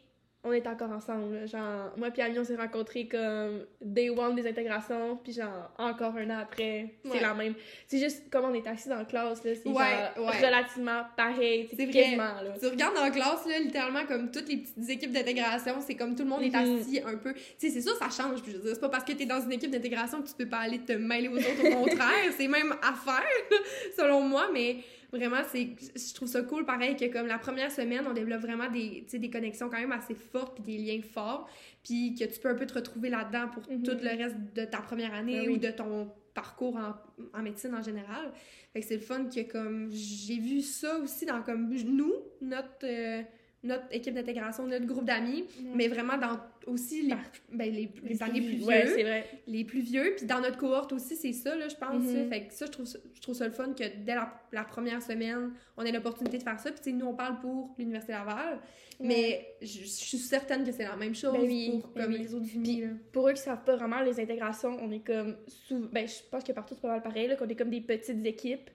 on 0.46 0.52
est 0.52 0.66
encore 0.66 0.90
ensemble. 0.90 1.46
Genre, 1.48 1.92
moi 1.96 2.10
puis 2.10 2.22
Ami, 2.22 2.38
on 2.38 2.44
s'est 2.44 2.56
rencontrés 2.56 3.06
comme 3.08 3.64
day 3.80 4.08
one 4.10 4.34
des 4.34 4.46
intégrations, 4.48 5.16
puis 5.22 5.32
genre, 5.32 5.70
encore 5.78 6.14
un 6.16 6.30
an 6.30 6.38
après, 6.42 6.94
c'est 7.04 7.10
Ouais. 7.10 7.20
la 7.20 7.34
même. 7.34 7.54
C'est 7.86 7.98
juste 7.98 8.30
comme 8.30 8.44
on 8.46 8.54
est 8.54 8.66
assis 8.66 8.88
dans 8.88 8.96
la 8.98 9.04
classe, 9.04 9.44
là, 9.44 9.50
c'est 9.54 9.68
Ouais, 9.68 9.74
genre 10.16 10.26
ouais. 10.28 10.46
relativement 10.46 11.02
pareil. 11.16 11.68
C'est 11.76 11.86
quasiment, 11.88 12.22
là. 12.42 12.54
Tu 12.58 12.66
regardes 12.66 12.94
dans 12.94 13.02
la 13.04 13.10
classe, 13.10 13.46
là, 13.46 13.58
littéralement, 13.58 14.06
comme 14.06 14.30
toutes 14.30 14.48
les 14.48 14.58
petites 14.58 14.88
équipes 14.88 15.12
d'intégration, 15.12 15.74
c'est 15.80 15.94
comme 15.94 16.14
tout 16.14 16.22
le 16.22 16.28
monde 16.28 16.42
est 16.42 16.50
Mhm. 16.56 16.78
assis 16.80 17.00
un 17.04 17.16
peu. 17.16 17.34
Tu 17.34 17.40
sais, 17.58 17.70
c'est 17.70 17.80
sûr, 17.82 17.96
ça 17.96 18.08
change. 18.10 18.42
Puis 18.42 18.52
je 18.52 18.56
veux 18.58 18.62
dire, 18.62 18.74
c'est 18.74 18.80
pas 18.80 18.88
parce 18.88 19.04
que 19.04 19.12
t'es 19.12 19.26
dans 19.26 19.40
une 19.40 19.52
équipe 19.52 19.70
d'intégration 19.70 20.22
que 20.22 20.28
tu 20.28 20.34
peux 20.34 20.48
pas 20.48 20.58
aller 20.58 20.78
te 20.78 20.92
mêler 20.92 21.28
aux 21.28 21.36
autres. 21.36 21.66
Au 21.76 21.84
contraire, 21.84 22.30
c'est 22.38 22.48
même 22.48 22.72
à 22.82 22.92
faire, 22.94 23.26
selon 23.96 24.20
moi. 24.22 24.48
Mais 24.52 24.76
vraiment, 25.16 25.42
c'est, 25.50 25.68
je 25.94 26.14
trouve 26.14 26.28
ça 26.28 26.42
cool, 26.42 26.64
pareil, 26.64 26.96
que 26.96 27.06
comme 27.12 27.26
la 27.26 27.38
première 27.38 27.70
semaine, 27.70 28.04
on 28.08 28.12
développe 28.12 28.40
vraiment 28.42 28.70
des, 28.70 29.06
des 29.12 29.30
connexions 29.30 29.68
quand 29.68 29.78
même 29.78 29.92
assez 29.92 30.14
fortes, 30.14 30.54
puis 30.62 30.76
des 30.76 30.78
liens 30.82 31.02
forts. 31.02 31.48
Puis 31.82 32.14
que 32.14 32.24
tu 32.24 32.40
peux 32.40 32.48
un 32.48 32.54
peu 32.54 32.66
te 32.66 32.74
retrouver 32.74 33.10
là-dedans 33.10 33.48
pour 33.48 33.62
Mhm. 33.70 33.82
tout 33.82 33.96
le 34.02 34.08
reste 34.22 34.36
de 34.54 34.64
ta 34.64 34.78
première 34.78 35.14
année 35.14 35.48
oui. 35.48 35.54
ou 35.54 35.56
de 35.58 35.70
ton 35.70 36.10
parcours 36.34 36.76
en, 36.76 36.94
en 37.38 37.42
médecine 37.42 37.74
en 37.74 37.82
général. 37.82 38.30
Fait 38.72 38.80
que 38.80 38.86
c'est 38.86 38.96
le 38.96 39.00
fun 39.00 39.24
que 39.24 39.40
comme 39.50 39.88
j'ai 39.90 40.38
vu 40.38 40.60
ça 40.60 40.98
aussi 40.98 41.24
dans 41.24 41.42
comme 41.42 41.68
nous, 41.70 42.12
notre 42.42 42.84
euh, 42.84 43.22
notre 43.66 43.84
équipe 43.90 44.14
d'intégration, 44.14 44.66
notre 44.66 44.86
groupe 44.86 45.04
d'amis, 45.04 45.44
mais 45.74 45.88
vraiment 45.88 46.16
dans 46.16 46.38
aussi 46.66 47.02
les, 47.02 47.10
Par- 47.10 47.20
ben, 47.52 47.72
les, 47.72 47.88
les 48.02 48.22
années 48.24 48.40
plus 48.40 48.56
vieux, 48.56 48.66
Ouais, 48.66 48.86
c'est 48.86 49.02
vrai. 49.04 49.24
les 49.46 49.64
plus 49.64 49.80
vieux, 49.80 50.14
puis 50.16 50.26
dans 50.26 50.40
notre 50.40 50.56
cohorte 50.58 50.92
aussi, 50.92 51.14
c'est 51.14 51.32
ça, 51.32 51.54
là, 51.54 51.68
je 51.68 51.76
pense. 51.76 52.02
Mhm. 52.02 52.14
ça. 52.24 52.28
Fait 52.28 52.46
que 52.46 52.52
ça, 52.54 52.66
je 52.66 52.70
trouve 52.72 52.86
ça, 52.86 52.98
je 53.14 53.20
trouve 53.20 53.34
ça 53.36 53.46
le 53.46 53.52
fun 53.52 53.72
que 53.72 53.84
dès 54.04 54.14
la, 54.16 54.32
la 54.52 54.64
première 54.64 55.00
semaine, 55.02 55.52
on 55.76 55.84
ait 55.84 55.92
l'opportunité 55.92 56.38
de 56.38 56.42
faire 56.42 56.58
ça. 56.58 56.72
Puis, 56.72 56.92
nous, 56.92 57.06
on 57.06 57.14
parle 57.14 57.38
pour 57.38 57.72
l'Université 57.78 58.12
Laval, 58.14 58.58
mais 58.98 59.46
je, 59.62 59.80
je 59.80 59.84
suis 59.84 60.18
certaine 60.18 60.64
que 60.64 60.72
c'est 60.72 60.84
la 60.84 60.96
même 60.96 61.14
chose 61.14 61.34
Ben 61.34 61.42
oui, 61.42 61.78
pour 61.82 61.90
ben 61.90 62.04
comme 62.04 62.12
oui. 62.14 62.18
les 62.18 62.34
autres 62.34 62.46
unis, 62.54 62.82
pour 63.12 63.28
eux 63.28 63.32
qui 63.34 63.42
savent 63.42 63.62
pas 63.64 63.76
vraiment 63.76 64.00
les 64.00 64.18
intégrations, 64.18 64.76
on 64.82 64.90
est 64.90 65.06
comme 65.06 65.36
sous 65.46 65.86
ben 65.92 66.08
je 66.08 66.14
pense 66.30 66.42
que 66.42 66.52
partout 66.52 66.74
c'est 66.74 66.80
pas 66.82 66.88
mal 66.88 67.02
pareil 67.02 67.30
qu'on 67.38 67.46
est 67.46 67.54
comme 67.54 67.70
des 67.70 67.80
petites 67.82 68.24
équipes 68.26 68.70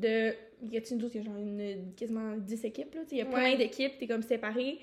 de 0.00 0.32
y 0.62 0.76
a-t-il 0.76 0.96
une 0.98 1.04
autre, 1.04 1.14
il 1.16 1.18
y 1.18 1.20
a 1.20 1.26
genre 1.26 1.36
une 1.36 1.92
quasiment 1.96 2.36
10 2.36 2.64
équipes 2.64 2.94
là, 2.94 3.02
il 3.10 3.18
y 3.18 3.20
a 3.20 3.26
plein 3.26 3.42
Ouais. 3.52 3.56
d'équipes, 3.56 3.92
t'es 3.98 4.06
comme 4.06 4.22
séparés. 4.22 4.78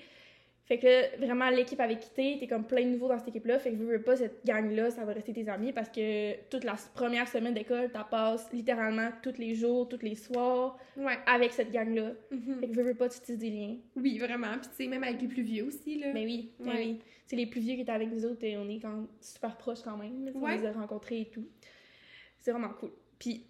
Fait 0.66 0.78
que 0.78 0.86
là, 0.86 1.26
vraiment 1.26 1.50
l'équipe 1.50 1.78
avait 1.78 1.98
quitté, 1.98 2.38
t'es 2.40 2.46
comme 2.46 2.64
plein 2.64 2.84
de 2.84 2.90
nouveaux 2.90 3.08
dans 3.08 3.18
cette 3.18 3.28
équipe 3.28 3.44
là, 3.44 3.58
fait 3.58 3.70
que 3.72 3.76
veux, 3.76 3.96
veux 3.98 4.02
pas 4.02 4.16
cette 4.16 4.46
gang 4.46 4.70
là, 4.70 4.90
ça 4.90 5.04
va 5.04 5.12
rester 5.12 5.34
tes 5.34 5.46
amis 5.48 5.72
parce 5.74 5.90
que 5.90 6.34
toute 6.48 6.64
la 6.64 6.74
première 6.94 7.28
semaine 7.28 7.52
d'école, 7.52 7.90
t'as 7.92 8.04
passes 8.04 8.50
littéralement 8.50 9.10
tous 9.22 9.36
les 9.38 9.54
jours, 9.54 9.86
tous 9.88 10.00
les 10.00 10.14
soirs 10.14 10.78
Ouais. 10.96 11.18
avec 11.26 11.52
cette 11.52 11.70
gang 11.70 11.94
là. 11.94 12.12
Mhm. 12.30 12.60
Fait 12.60 12.68
que 12.68 12.72
veux, 12.72 12.82
veux 12.82 12.94
pas 12.94 13.10
tu 13.10 13.20
tisses 13.20 13.36
des 13.38 13.50
liens. 13.50 13.76
Oui, 13.96 14.16
vraiment. 14.18 14.52
Puis, 14.58 14.70
tu 14.70 14.76
sais, 14.76 14.86
même 14.86 15.02
avec 15.04 15.20
les 15.20 15.28
plus 15.28 15.42
vieux 15.42 15.66
aussi, 15.66 15.98
là. 15.98 16.12
Mais 16.14 16.24
oui, 16.24 16.52
mais 16.60 16.70
Ouais. 16.70 16.78
oui. 16.78 17.00
C'est 17.26 17.36
les 17.36 17.46
plus 17.46 17.60
vieux 17.60 17.74
qui 17.74 17.82
étaient 17.82 17.92
avec 17.92 18.10
nous 18.10 18.24
autres, 18.24 18.42
et 18.44 18.56
on 18.56 18.66
est 18.68 18.78
quand 18.80 19.06
super 19.20 19.56
proches 19.58 19.82
quand 19.82 19.96
même. 19.98 20.24
Ouais. 20.24 20.32
On 20.34 20.46
les 20.60 20.66
a 20.66 20.72
rencontrés 20.72 21.20
et 21.22 21.26
tout. 21.26 21.46
C'est 22.38 22.52
vraiment 22.52 22.70
cool. 22.80 22.90
Puis, 23.18 23.44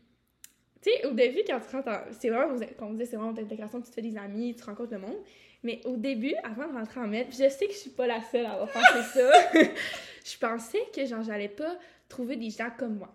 tu 0.84 0.90
sais, 0.90 1.06
au 1.06 1.12
début, 1.12 1.40
quand 1.46 1.58
tu 1.60 1.74
rentres 1.74 1.88
en... 1.88 1.98
C'est 2.18 2.28
vraiment, 2.28 2.54
comme 2.78 2.88
on 2.88 2.92
disait, 2.92 3.06
c'est 3.06 3.16
vraiment 3.16 3.32
d'intégration, 3.32 3.80
tu 3.80 3.88
te 3.88 3.94
fais 3.94 4.02
des 4.02 4.18
amis, 4.18 4.54
tu 4.54 4.64
rencontres 4.64 4.92
le 4.92 4.98
monde. 4.98 5.16
Mais 5.62 5.80
au 5.86 5.96
début, 5.96 6.34
avant 6.42 6.68
de 6.68 6.74
rentrer 6.74 7.00
en 7.00 7.08
maître, 7.08 7.30
je 7.32 7.48
sais 7.48 7.66
que 7.66 7.72
je 7.72 7.78
suis 7.78 7.90
pas 7.90 8.06
la 8.06 8.20
seule 8.22 8.44
à 8.44 8.52
avoir 8.52 8.70
pensé 8.70 9.02
ça, 9.14 9.30
je 9.54 10.38
pensais 10.38 10.82
que 10.94 11.06
genre 11.06 11.22
j'allais 11.22 11.48
pas 11.48 11.78
trouver 12.06 12.36
des 12.36 12.50
gens 12.50 12.68
comme 12.78 12.98
moi. 12.98 13.14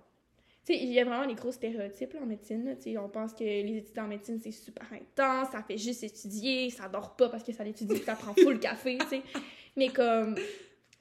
Tu 0.66 0.74
sais, 0.74 0.80
il 0.80 0.92
y 0.92 1.00
a 1.00 1.06
vraiment 1.06 1.28
des 1.28 1.36
gros 1.36 1.52
stéréotypes 1.52 2.14
là, 2.14 2.22
en 2.24 2.26
médecine. 2.26 2.76
Tu 2.78 2.92
sais, 2.92 2.98
on 2.98 3.08
pense 3.08 3.34
que 3.34 3.44
les 3.44 3.78
étudiants 3.78 4.06
en 4.06 4.08
médecine, 4.08 4.40
c'est 4.42 4.52
super 4.52 4.88
intense, 4.92 5.52
ça 5.52 5.62
fait 5.62 5.78
juste 5.78 6.04
étudier, 6.04 6.72
ça 6.72 6.90
dort 6.90 7.16
pas 7.16 7.30
parce 7.30 7.44
que 7.44 7.54
ça 7.54 7.64
l'étudie, 7.64 7.98
ça 7.98 8.16
prend 8.16 8.34
full 8.34 8.60
café, 8.60 8.98
tu 8.98 9.08
sais. 9.08 9.22
Mais 9.78 9.90
comme, 9.90 10.36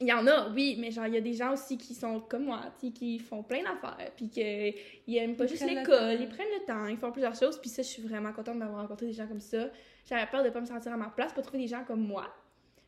il 0.01 0.07
y 0.07 0.13
en 0.13 0.27
a, 0.29 0.49
oui, 0.51 0.77
mais 0.79 0.93
genre, 0.93 1.07
il 1.07 1.15
y 1.15 1.17
a 1.17 1.21
des 1.21 1.33
gens 1.33 1.55
aussi 1.55 1.77
qui 1.77 1.95
sont 1.95 2.21
comme 2.21 2.45
moi, 2.45 2.73
qui 2.79 3.19
font 3.19 3.43
plein 3.43 3.63
d'affaires, 3.63 4.13
puis 4.17 4.29
qu'ils 4.29 5.17
aiment 5.17 5.37
pas 5.37 5.45
Ils 5.45 5.51
juste 5.51 5.67
l'école, 5.67 6.19
ils 6.21 6.29
prennent 6.29 6.47
le 6.61 6.65
temps, 6.65 6.87
ils 6.87 6.97
font 6.97 7.11
plusieurs 7.11 7.35
choses, 7.35 7.59
puis 7.59 7.69
ça, 7.69 7.83
je 7.83 7.89
suis 7.89 8.03
vraiment 8.03 8.33
contente 8.33 8.61
d'avoir 8.61 8.83
rencontré 8.83 9.07
des 9.07 9.13
gens 9.13 9.27
comme 9.27 9.41
ça. 9.41 9.69
J'avais 10.09 10.27
peur 10.27 10.45
de 10.45 10.51
pas 10.51 10.61
me 10.61 10.67
sentir 10.67 10.93
à 10.93 10.97
ma 10.97 11.09
place, 11.09 11.33
pas 11.33 11.43
trouver 11.43 11.59
des 11.59 11.69
gens 11.69 11.83
comme 11.85 12.07
moi. 12.07 12.33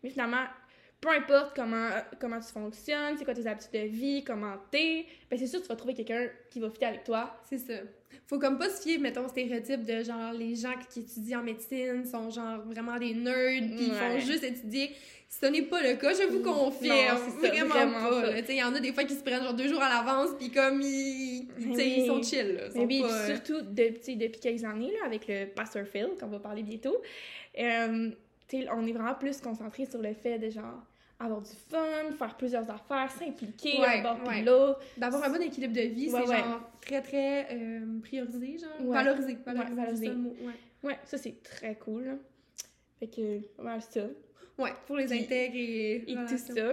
Mais 0.02 0.10
finalement, 0.10 0.44
peu 1.00 1.08
importe 1.08 1.56
comment, 1.56 1.88
comment 2.20 2.38
tu 2.40 2.52
fonctionnes, 2.52 3.16
c'est 3.18 3.24
quoi 3.24 3.34
tes 3.34 3.46
habitudes 3.46 3.72
de 3.72 3.86
vie, 3.88 4.22
comment 4.24 4.54
t'es, 4.70 5.06
ben 5.30 5.38
c'est 5.38 5.46
sûr 5.46 5.58
que 5.60 5.64
tu 5.64 5.68
vas 5.70 5.76
trouver 5.76 5.94
quelqu'un 5.94 6.28
qui 6.50 6.60
va 6.60 6.68
fitter 6.70 6.86
avec 6.86 7.04
toi. 7.04 7.34
C'est 7.48 7.58
ça. 7.58 7.74
Faut 8.26 8.38
comme 8.38 8.58
pas 8.58 8.68
se 8.68 8.82
fier, 8.82 8.98
mettons, 8.98 9.24
au 9.24 9.28
stéréotype 9.28 9.82
de 9.84 10.02
genre 10.02 10.32
les 10.32 10.54
gens 10.56 10.74
qui 10.90 11.00
étudient 11.00 11.40
en 11.40 11.42
médecine 11.44 12.04
sont 12.04 12.28
genre 12.30 12.60
vraiment 12.66 12.98
des 12.98 13.14
nerds 13.14 13.62
puis 13.76 13.86
ils 13.86 13.92
font 13.94 14.14
Ouais. 14.14 14.20
juste 14.20 14.44
étudier. 14.44 14.90
Ce 15.28 15.46
n'est 15.46 15.62
pas 15.62 15.80
le 15.80 15.94
cas, 15.94 16.12
je 16.12 16.24
vous 16.28 16.42
confirme. 16.42 17.18
C'est 17.24 17.46
ça, 17.46 17.48
vraiment, 17.52 17.68
vraiment 17.72 18.10
pas. 18.10 18.20
pas. 18.22 18.26
là. 18.32 18.40
Tu 18.40 18.46
sais, 18.48 18.52
il 18.54 18.58
y 18.58 18.62
en 18.64 18.74
a 18.74 18.80
des 18.80 18.92
fois 18.92 19.04
qui 19.04 19.14
se 19.14 19.22
prennent 19.22 19.44
genre 19.44 19.54
deux 19.54 19.68
jours 19.68 19.80
à 19.80 19.88
l'avance 19.88 20.30
puis 20.36 20.50
comme 20.50 20.80
ils, 20.82 21.46
tu 21.56 21.62
sais, 21.72 21.82
Oui. 21.84 21.94
ils 21.98 22.06
sont 22.06 22.20
chill. 22.22 22.54
Là. 22.56 22.62
Ils 22.66 22.72
Mais 22.74 22.80
sont 22.80 22.86
oui, 22.86 23.00
pas, 23.00 23.12
euh, 23.14 23.26
surtout 23.36 23.60
de, 23.62 23.84
tu 23.90 23.98
sais, 24.02 24.14
depuis 24.16 24.40
quelques 24.40 24.64
années, 24.64 24.90
là, 24.90 25.06
avec 25.06 25.28
le 25.28 25.46
Pastor 25.46 25.84
Phil, 25.86 26.08
qu'on 26.18 26.26
va 26.26 26.40
parler 26.40 26.64
bientôt, 26.64 26.96
euh, 27.60 28.10
tu 28.48 28.60
sais, 28.62 28.68
on 28.72 28.84
est 28.86 28.92
vraiment 28.92 29.14
plus 29.14 29.40
concentré 29.40 29.86
sur 29.86 30.00
le 30.02 30.12
fait 30.14 30.38
de 30.40 30.50
genre 30.50 30.82
avoir 31.20 31.40
du 31.42 31.50
fun, 31.68 32.10
faire 32.18 32.36
plusieurs 32.36 32.68
affaires, 32.70 33.10
s'impliquer 33.10 33.78
Ouais, 33.80 34.02
bord 34.02 34.18
ouais. 34.26 34.42
l'autre. 34.42 34.80
D'avoir 34.96 35.22
un 35.24 35.30
bon 35.30 35.42
équilibre 35.42 35.74
de 35.74 35.80
vie, 35.82 36.10
Ouais, 36.10 36.20
c'est 36.26 36.36
genre 36.36 36.70
très 36.80 37.02
très 37.02 37.46
euh, 37.54 38.00
priorisé, 38.02 38.58
genre 38.58 38.90
valorisé. 38.92 39.38
Valorisé, 39.44 39.74
valorisé. 39.74 40.06
ça 40.06 40.12
mot. 40.14 40.34
Ouais. 40.82 40.98
Ça 41.04 41.18
c'est 41.18 41.42
très 41.42 41.74
cool. 41.76 42.04
là. 42.04 42.12
Fait 42.98 43.06
que, 43.08 43.38
pas 43.56 43.62
mal 43.62 43.80
ça. 43.82 44.06
ouais, 44.58 44.70
pour 44.86 44.96
les 44.96 45.06
Puis- 45.06 45.20
intègres 45.20 45.56
et, 45.56 45.96
et 46.10 46.14
tout 46.28 46.36
ça. 46.38 46.72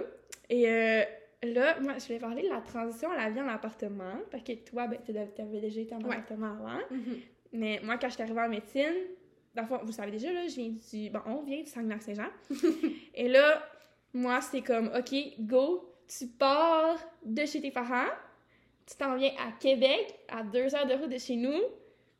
Et 0.50 0.68
euh, 0.68 1.02
là, 1.42 1.78
moi, 1.80 1.94
je 1.98 2.08
vais 2.08 2.18
parler 2.18 2.42
de 2.42 2.48
la 2.48 2.60
transition 2.60 3.10
à 3.10 3.16
la 3.16 3.30
vie 3.30 3.40
en 3.40 3.48
appartement. 3.48 4.14
Parce 4.30 4.42
que 4.42 4.52
toi, 4.52 4.86
ben, 4.86 4.98
tu 5.04 5.12
avais 5.16 5.60
déjà 5.60 5.80
été 5.80 5.94
en 5.94 6.00
appartement 6.00 6.52
avant. 6.52 6.80
Mhm. 6.90 7.16
Mais 7.52 7.80
moi, 7.82 7.96
quand 7.98 8.08
je 8.08 8.14
suis 8.14 8.22
arrivée 8.22 8.40
en 8.40 8.48
médecine, 8.48 8.94
dans 9.54 9.62
le 9.62 9.68
fond, 9.68 9.80
vous 9.82 9.92
savez 9.92 10.10
déjà, 10.10 10.30
là, 10.32 10.46
je 10.46 10.54
viens 10.56 10.68
du... 10.70 11.10
Bon, 11.10 11.20
on 11.26 11.42
vient 11.42 11.60
du 11.60 11.66
Saguenay-Saint-Jean. 11.66 12.28
et 13.14 13.28
là, 13.28 13.62
moi, 14.14 14.40
c'est 14.40 14.62
comme, 14.62 14.90
OK, 14.96 15.14
go, 15.40 15.94
tu 16.06 16.26
pars 16.26 16.98
de 17.24 17.44
chez 17.44 17.60
tes 17.60 17.70
parents, 17.70 18.10
tu 18.86 18.96
t'en 18.96 19.16
viens 19.16 19.32
à 19.38 19.52
Québec, 19.52 20.18
à 20.28 20.42
deux 20.42 20.74
heures 20.74 20.86
de 20.86 20.94
route 20.94 21.10
de 21.10 21.18
chez 21.18 21.36
nous, 21.36 21.60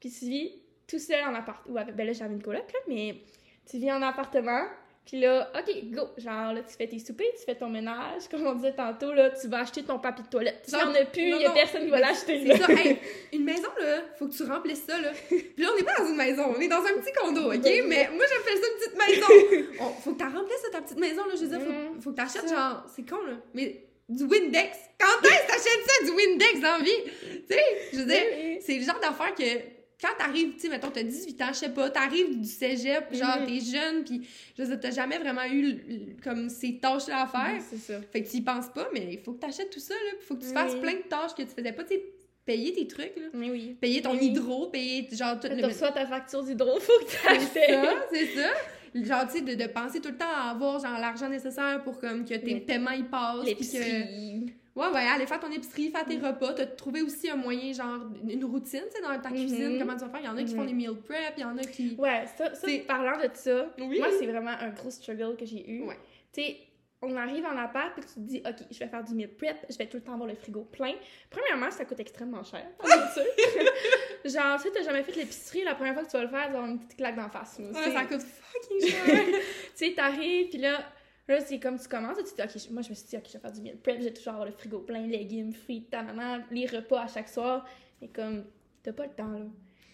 puis 0.00 0.10
tu 0.10 0.26
vis 0.26 0.52
tout 0.86 0.98
seul 0.98 1.24
en 1.24 1.34
appart. 1.34 1.62
Ou 1.68 1.78
avec, 1.78 1.94
ben 1.96 2.06
là, 2.06 2.12
j'avais 2.12 2.34
une 2.34 2.42
coloc, 2.42 2.70
là, 2.72 2.78
mais 2.88 3.22
tu 3.66 3.78
vis 3.78 3.90
en 3.92 4.02
appartement, 4.02 4.64
Puis 5.10 5.20
là, 5.20 5.50
OK, 5.58 5.74
go. 5.90 6.02
Genre, 6.18 6.52
là, 6.52 6.60
tu 6.68 6.76
fais 6.76 6.86
tes 6.86 6.98
soupers, 6.98 7.26
tu 7.38 7.42
fais 7.46 7.54
ton 7.54 7.70
ménage. 7.70 8.28
Comme 8.30 8.46
on 8.46 8.52
disait 8.54 8.74
tantôt, 8.74 9.10
là, 9.14 9.30
tu 9.30 9.48
vas 9.48 9.60
acheter 9.60 9.82
ton 9.82 9.98
papier 9.98 10.22
de 10.22 10.28
toilette. 10.28 10.60
S'il 10.66 10.76
y 10.78 10.82
en 10.82 10.94
a 10.94 11.04
plus, 11.06 11.22
il 11.22 11.30
Non, 11.30 11.40
y 11.40 11.44
a 11.46 11.48
non. 11.48 11.54
personne 11.54 11.84
qui 11.84 11.90
va 11.90 12.00
l'acheter. 12.00 12.42
C'est 12.46 12.56
ça. 12.58 12.70
Hey, 12.70 12.98
une 13.32 13.44
maison, 13.44 13.68
là, 13.80 14.02
faut 14.18 14.26
que 14.28 14.34
tu 14.34 14.42
remplisses 14.44 14.84
ça, 14.86 15.00
là. 15.00 15.10
Puis 15.28 15.54
là, 15.56 15.70
on 15.72 15.78
n'est 15.78 15.82
pas 15.82 15.94
dans 15.98 16.08
une 16.08 16.16
maison, 16.16 16.52
on 16.54 16.60
est 16.60 16.68
dans 16.68 16.82
un 16.82 17.00
petit 17.00 17.12
condo, 17.14 17.50
OK? 17.50 17.64
Mais 17.86 18.10
moi, 18.14 18.24
j'appelle 18.28 18.58
ça 18.58 18.68
une 18.68 18.78
petite 18.78 18.98
maison. 18.98 19.74
On- 19.80 20.00
faut 20.02 20.12
que 20.12 20.18
tu 20.18 20.24
remplisses 20.24 20.60
ça, 20.60 20.70
ta 20.72 20.82
petite 20.82 20.98
maison, 21.00 21.24
là. 21.24 21.32
Je 21.36 21.40
veux 21.46 21.48
dire, 21.56 21.60
faut, 21.66 21.72
Mhm. 21.72 22.00
faut 22.02 22.10
que 22.10 22.16
tu 22.16 22.22
achètes, 22.22 22.48
genre, 22.50 22.84
c'est 22.94 23.08
con, 23.08 23.22
là. 23.26 23.36
Mais 23.54 23.84
du 24.10 24.24
Windex. 24.24 24.76
Quand 25.00 25.26
est-ce 25.26 25.42
que 25.42 25.46
t'achètes 25.46 25.86
ça, 25.86 26.04
du 26.04 26.10
Windex 26.10 26.60
dans 26.60 26.76
la 26.76 26.84
vie? 26.84 27.44
Tu 27.48 27.54
sais, 27.54 27.64
je 27.94 27.98
veux 28.00 28.04
dire, 28.04 28.58
c'est 28.60 28.76
le 28.78 28.84
genre 28.84 29.00
d'affaire 29.00 29.34
que 29.34 29.77
quand 30.00 30.08
t'arrives, 30.18 30.54
tu 30.54 30.60
sais, 30.60 30.68
mettons, 30.68 30.90
t'as 30.90 31.02
18 31.02 31.42
ans, 31.42 31.48
je 31.48 31.54
sais 31.58 31.68
pas, 31.70 31.90
t'arrives 31.90 32.38
du 32.40 32.46
cégep, 32.48 33.12
genre, 33.14 33.40
Mhm. 33.40 33.46
t'es 33.46 33.60
jeune, 33.60 34.04
puis 34.04 34.26
je 34.56 34.62
veux 34.62 34.68
dire, 34.68 34.78
t'as 34.80 34.90
jamais 34.92 35.18
vraiment 35.18 35.44
eu, 35.50 35.76
comme, 36.22 36.48
ces 36.48 36.78
tâches-là 36.78 37.22
à 37.22 37.26
faire. 37.26 37.60
C'est 37.68 37.78
ça. 37.78 38.00
Fait 38.12 38.22
que 38.22 38.28
tu 38.30 38.36
y 38.36 38.40
penses 38.42 38.68
pas, 38.74 38.88
mais 38.92 39.08
il 39.14 39.18
faut 39.18 39.32
que 39.32 39.40
t'achètes 39.40 39.70
tout 39.70 39.80
ça, 39.80 39.94
là. 39.94 40.10
puis 40.18 40.26
faut 40.26 40.36
que 40.36 40.44
tu 40.44 40.52
fasses 40.52 40.74
plein 40.76 40.94
de 40.94 41.08
tâches 41.08 41.34
que 41.36 41.42
tu 41.42 41.48
faisais 41.48 41.72
pas, 41.72 41.82
tu 41.84 41.94
sais, 41.94 42.04
payer 42.46 42.72
tes 42.72 42.86
trucs, 42.86 43.16
là. 43.16 43.26
Mais 43.34 43.50
oui. 43.50 43.76
Payer 43.80 44.00
ton 44.00 44.12
Oui. 44.12 44.26
hydro, 44.26 44.66
payer, 44.68 45.08
genre, 45.12 45.38
tout 45.40 45.48
Tu 45.48 45.64
reçois 45.64 45.90
ta 45.92 46.06
facture 46.06 46.42
d'hydro, 46.44 46.78
faut 46.80 46.92
que 47.00 47.10
tu 47.10 47.46
C'est 47.52 47.66
ça, 47.72 48.06
c'est 48.12 48.26
ça. 48.36 48.50
Genre, 48.94 49.26
tu 49.30 49.38
sais, 49.38 49.40
de, 49.42 49.54
de 49.54 49.66
penser 49.68 50.00
tout 50.00 50.08
le 50.08 50.16
temps 50.16 50.30
à 50.32 50.50
avoir, 50.50 50.78
genre, 50.80 50.98
l'argent 50.98 51.28
nécessaire 51.28 51.82
pour, 51.84 51.98
comme, 51.98 52.24
que 52.24 52.34
tes 52.34 52.60
paiements, 52.60 52.92
ils 52.92 53.04
passent. 53.04 53.44
que... 53.44 54.46
Ouais, 54.78 54.86
ouais, 54.94 55.00
aller 55.06 55.26
faire 55.26 55.40
ton 55.40 55.50
épicerie, 55.50 55.90
faire 55.90 56.04
tes 56.04 56.18
repas. 56.18 56.54
T'as 56.54 56.66
trouvé 56.66 57.02
aussi 57.02 57.28
un 57.28 57.36
moyen, 57.36 57.72
genre, 57.72 57.98
une 58.28 58.44
routine, 58.44 58.82
tu 58.90 58.96
sais, 58.96 59.02
dans 59.02 59.20
ta 59.20 59.30
cuisine, 59.30 59.72
Mhm. 59.74 59.78
comment 59.80 59.94
tu 59.96 60.04
vas 60.04 60.10
faire. 60.10 60.20
Il 60.20 60.26
y 60.26 60.28
en 60.28 60.36
a 60.36 60.42
qui 60.44 60.54
font 60.54 60.60
Mhm. 60.62 60.66
des 60.68 60.72
meal 60.74 60.94
prep, 60.96 61.34
il 61.36 61.40
y 61.40 61.44
en 61.44 61.58
a 61.58 61.62
qui... 61.62 61.96
Ouais, 61.98 62.24
ça, 62.36 62.54
ça 62.54 62.66
C'est- 62.68 62.78
parlant 62.86 63.18
de 63.18 63.28
ça, 63.34 63.66
Oui. 63.78 63.98
moi, 63.98 64.08
c'est 64.18 64.26
vraiment 64.26 64.50
un 64.60 64.68
gros 64.70 64.90
struggle 64.90 65.36
que 65.36 65.44
j'ai 65.44 65.68
eu. 65.68 65.82
Ouais. 65.82 65.98
Tu 66.32 66.42
sais, 66.42 66.56
on 67.02 67.16
arrive 67.16 67.44
en 67.44 67.56
appart, 67.56 67.92
puis 67.94 68.04
tu 68.06 68.14
te 68.14 68.20
dis, 68.20 68.42
OK, 68.44 68.56
je 68.70 68.78
vais 68.78 68.88
faire 68.88 69.04
du 69.04 69.14
meal 69.14 69.28
prep, 69.28 69.56
je 69.70 69.76
vais 69.78 69.86
tout 69.86 69.96
le 69.98 70.02
temps 70.02 70.14
avoir 70.14 70.28
le 70.28 70.34
frigo 70.34 70.62
plein. 70.62 70.94
Premièrement, 71.30 71.70
ça 71.70 71.84
coûte 71.84 72.00
extrêmement 72.00 72.42
cher. 72.42 72.66
Genre, 74.24 74.56
tu 74.56 74.62
sais, 74.62 74.70
t'as 74.74 74.82
jamais 74.82 75.02
fait 75.02 75.12
l'épicerie, 75.14 75.62
la 75.64 75.74
première 75.74 75.94
fois 75.94 76.04
que 76.04 76.10
tu 76.10 76.16
vas 76.16 76.24
le 76.24 76.28
faire, 76.28 76.46
tu 76.46 76.52
vas 76.52 76.58
avoir 76.58 76.66
une 76.66 76.78
petite 76.78 76.96
claque 76.98 77.16
d'en 77.16 77.28
face. 77.28 77.58
Ouais, 77.58 77.72
ça 77.92 78.04
coûte 78.04 78.22
fucking 78.22 78.88
cher. 78.90 79.24
tu 79.76 79.86
sais, 79.86 79.92
t'arrives, 79.94 80.48
puis 80.50 80.58
là, 80.58 80.80
là, 81.28 81.40
c'est 81.40 81.58
comme 81.60 81.78
tu 81.78 81.88
commences, 81.88 82.16
tu 82.18 82.24
te 82.24 82.42
dis, 82.42 82.42
OK, 82.42 82.70
moi, 82.72 82.82
je 82.82 82.90
me 82.90 82.94
suis 82.94 83.06
dit, 83.06 83.16
OK, 83.16 83.24
je 83.26 83.32
vais 83.34 83.38
faire 83.38 83.52
du 83.52 83.60
meal 83.60 83.76
prep, 83.76 83.98
je 83.98 84.04
vais 84.04 84.12
toujours 84.12 84.32
avoir 84.34 84.46
le 84.46 84.52
frigo 84.52 84.78
plein, 84.80 85.06
légumes, 85.06 85.52
fruits, 85.52 85.84
ta 85.90 86.02
maman, 86.02 86.38
les 86.50 86.66
repas 86.66 87.02
à 87.02 87.08
chaque 87.08 87.28
soir. 87.28 87.66
Mais 88.00 88.08
comme, 88.08 88.44
t'as 88.82 88.92
pas 88.92 89.04
le 89.06 89.12
temps, 89.12 89.30
là. 89.30 89.46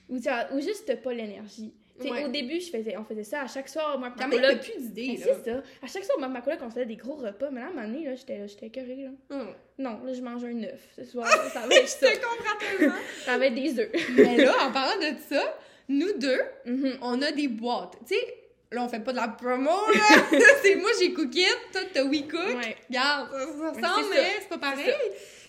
Ou, 0.08 0.16
ou 0.16 0.60
juste, 0.60 0.84
t'as 0.86 0.96
pas 0.96 1.12
l'énergie. 1.14 1.72
Ouais. 2.00 2.24
au 2.24 2.28
début, 2.28 2.60
je 2.60 2.70
faisais, 2.70 2.96
on 2.96 3.04
faisait 3.04 3.22
ça 3.22 3.42
à 3.42 3.46
chaque 3.46 3.68
soir, 3.68 3.96
moi, 4.00 4.12
ma 4.18 4.28
coloc. 4.28 4.58
plus 4.60 4.82
d'idées, 4.82 5.16
là. 5.16 5.26
c'est 5.26 5.50
ça. 5.52 5.62
À 5.80 5.86
chaque 5.86 6.04
soir, 6.04 6.18
moi, 6.18 6.26
ma 6.26 6.40
coloc, 6.40 6.58
on 6.62 6.68
faisait 6.68 6.86
des 6.86 6.96
gros 6.96 7.14
repas, 7.14 7.50
mais 7.50 7.60
là, 7.60 7.66
à 7.66 7.70
un 7.70 7.72
moment 7.72 7.86
donné, 7.86 8.04
là, 8.04 8.14
j'étais 8.16 8.48
j'étais 8.48 8.66
écœurée, 8.66 8.96
là. 9.04 9.10
Hum. 9.30 9.54
Non, 9.78 10.00
là, 10.04 10.12
je 10.12 10.20
mange 10.20 10.44
un 10.44 10.60
œuf 10.64 10.88
ce 10.96 11.04
soir, 11.04 11.24
là, 11.28 11.48
ça 11.50 11.60
va 11.68 11.74
être 11.74 11.88
ça. 11.88 12.08
Je 12.10 12.16
te 12.16 12.20
comprends 12.20 12.58
tellement. 12.78 12.94
Ça 13.24 13.38
va 13.38 13.46
être 13.46 13.54
des 13.54 13.78
œufs. 13.78 13.92
Mais 14.16 14.36
là, 14.38 14.54
en 14.66 14.72
parlant 14.72 14.98
de 15.00 15.16
ça, 15.28 15.56
nous 15.88 16.12
deux, 16.18 16.40
Mhm. 16.66 16.98
on 17.00 17.22
a 17.22 17.30
des 17.30 17.46
boîtes. 17.48 17.96
Tu 18.06 18.14
sais, 18.16 18.34
là, 18.74 18.84
on 18.84 18.88
fait 18.88 19.00
pas 19.00 19.12
de 19.12 19.16
la 19.16 19.28
promo, 19.28 19.70
là. 19.70 20.00
c'est 20.62 20.76
moi, 20.76 20.90
j'ai 21.00 21.12
Cookit, 21.12 21.44
toi, 21.72 21.80
t'as 21.92 22.04
WeCook. 22.04 22.32
Ouais. 22.56 22.76
Regarde, 22.88 23.28
ça, 23.30 23.70
ressemble, 23.70 24.06
mais 24.12 24.30
c'est 24.40 24.48
pas 24.48 24.58
pareil. 24.58 24.90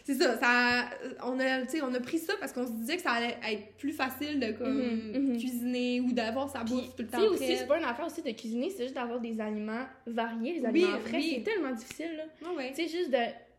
C'est 0.04 0.14
ça, 0.14 0.38
ça, 0.38 0.86
on 1.24 1.40
a, 1.40 1.62
on 1.82 1.94
a 1.96 2.00
pris 2.00 2.20
ça 2.20 2.34
parce 2.40 2.54
qu'on 2.54 2.68
se 2.68 2.72
disait 2.74 2.98
que 2.98 3.02
ça 3.02 3.14
allait 3.14 3.38
être 3.52 3.76
plus 3.78 3.92
facile 3.92 4.40
de 4.40 4.52
comme 4.52 4.78
Mhm, 4.78 5.30
mhm. 5.32 5.38
cuisiner 5.40 6.00
ou 6.00 6.12
d'avoir 6.12 6.48
sa 6.48 6.64
bouffe 6.64 6.96
tout 6.96 7.02
le 7.02 7.08
temps 7.08 7.24
aussi, 7.24 7.58
c'est 7.58 7.66
pas 7.68 7.80
une 7.80 7.86
affaire 7.86 8.06
aussi 8.06 8.22
de 8.22 8.30
cuisiner, 8.30 8.70
c'est 8.70 8.84
juste 8.84 8.94
d'avoir 8.94 9.20
des 9.20 9.42
aliments 9.42 9.86
variés, 10.06 10.54
les 10.54 10.60
Oui, 10.60 10.84
aliments 10.84 11.00
frais. 11.00 11.18
oui. 11.18 11.34
C'est 11.44 11.52
tellement 11.52 11.72
difficile, 11.72 12.18
là. 12.18 12.52
Ouais. 12.56 12.72
Tu 12.76 12.88
sais, 12.88 12.98
juste 13.00 13.10
de, 13.10 13.18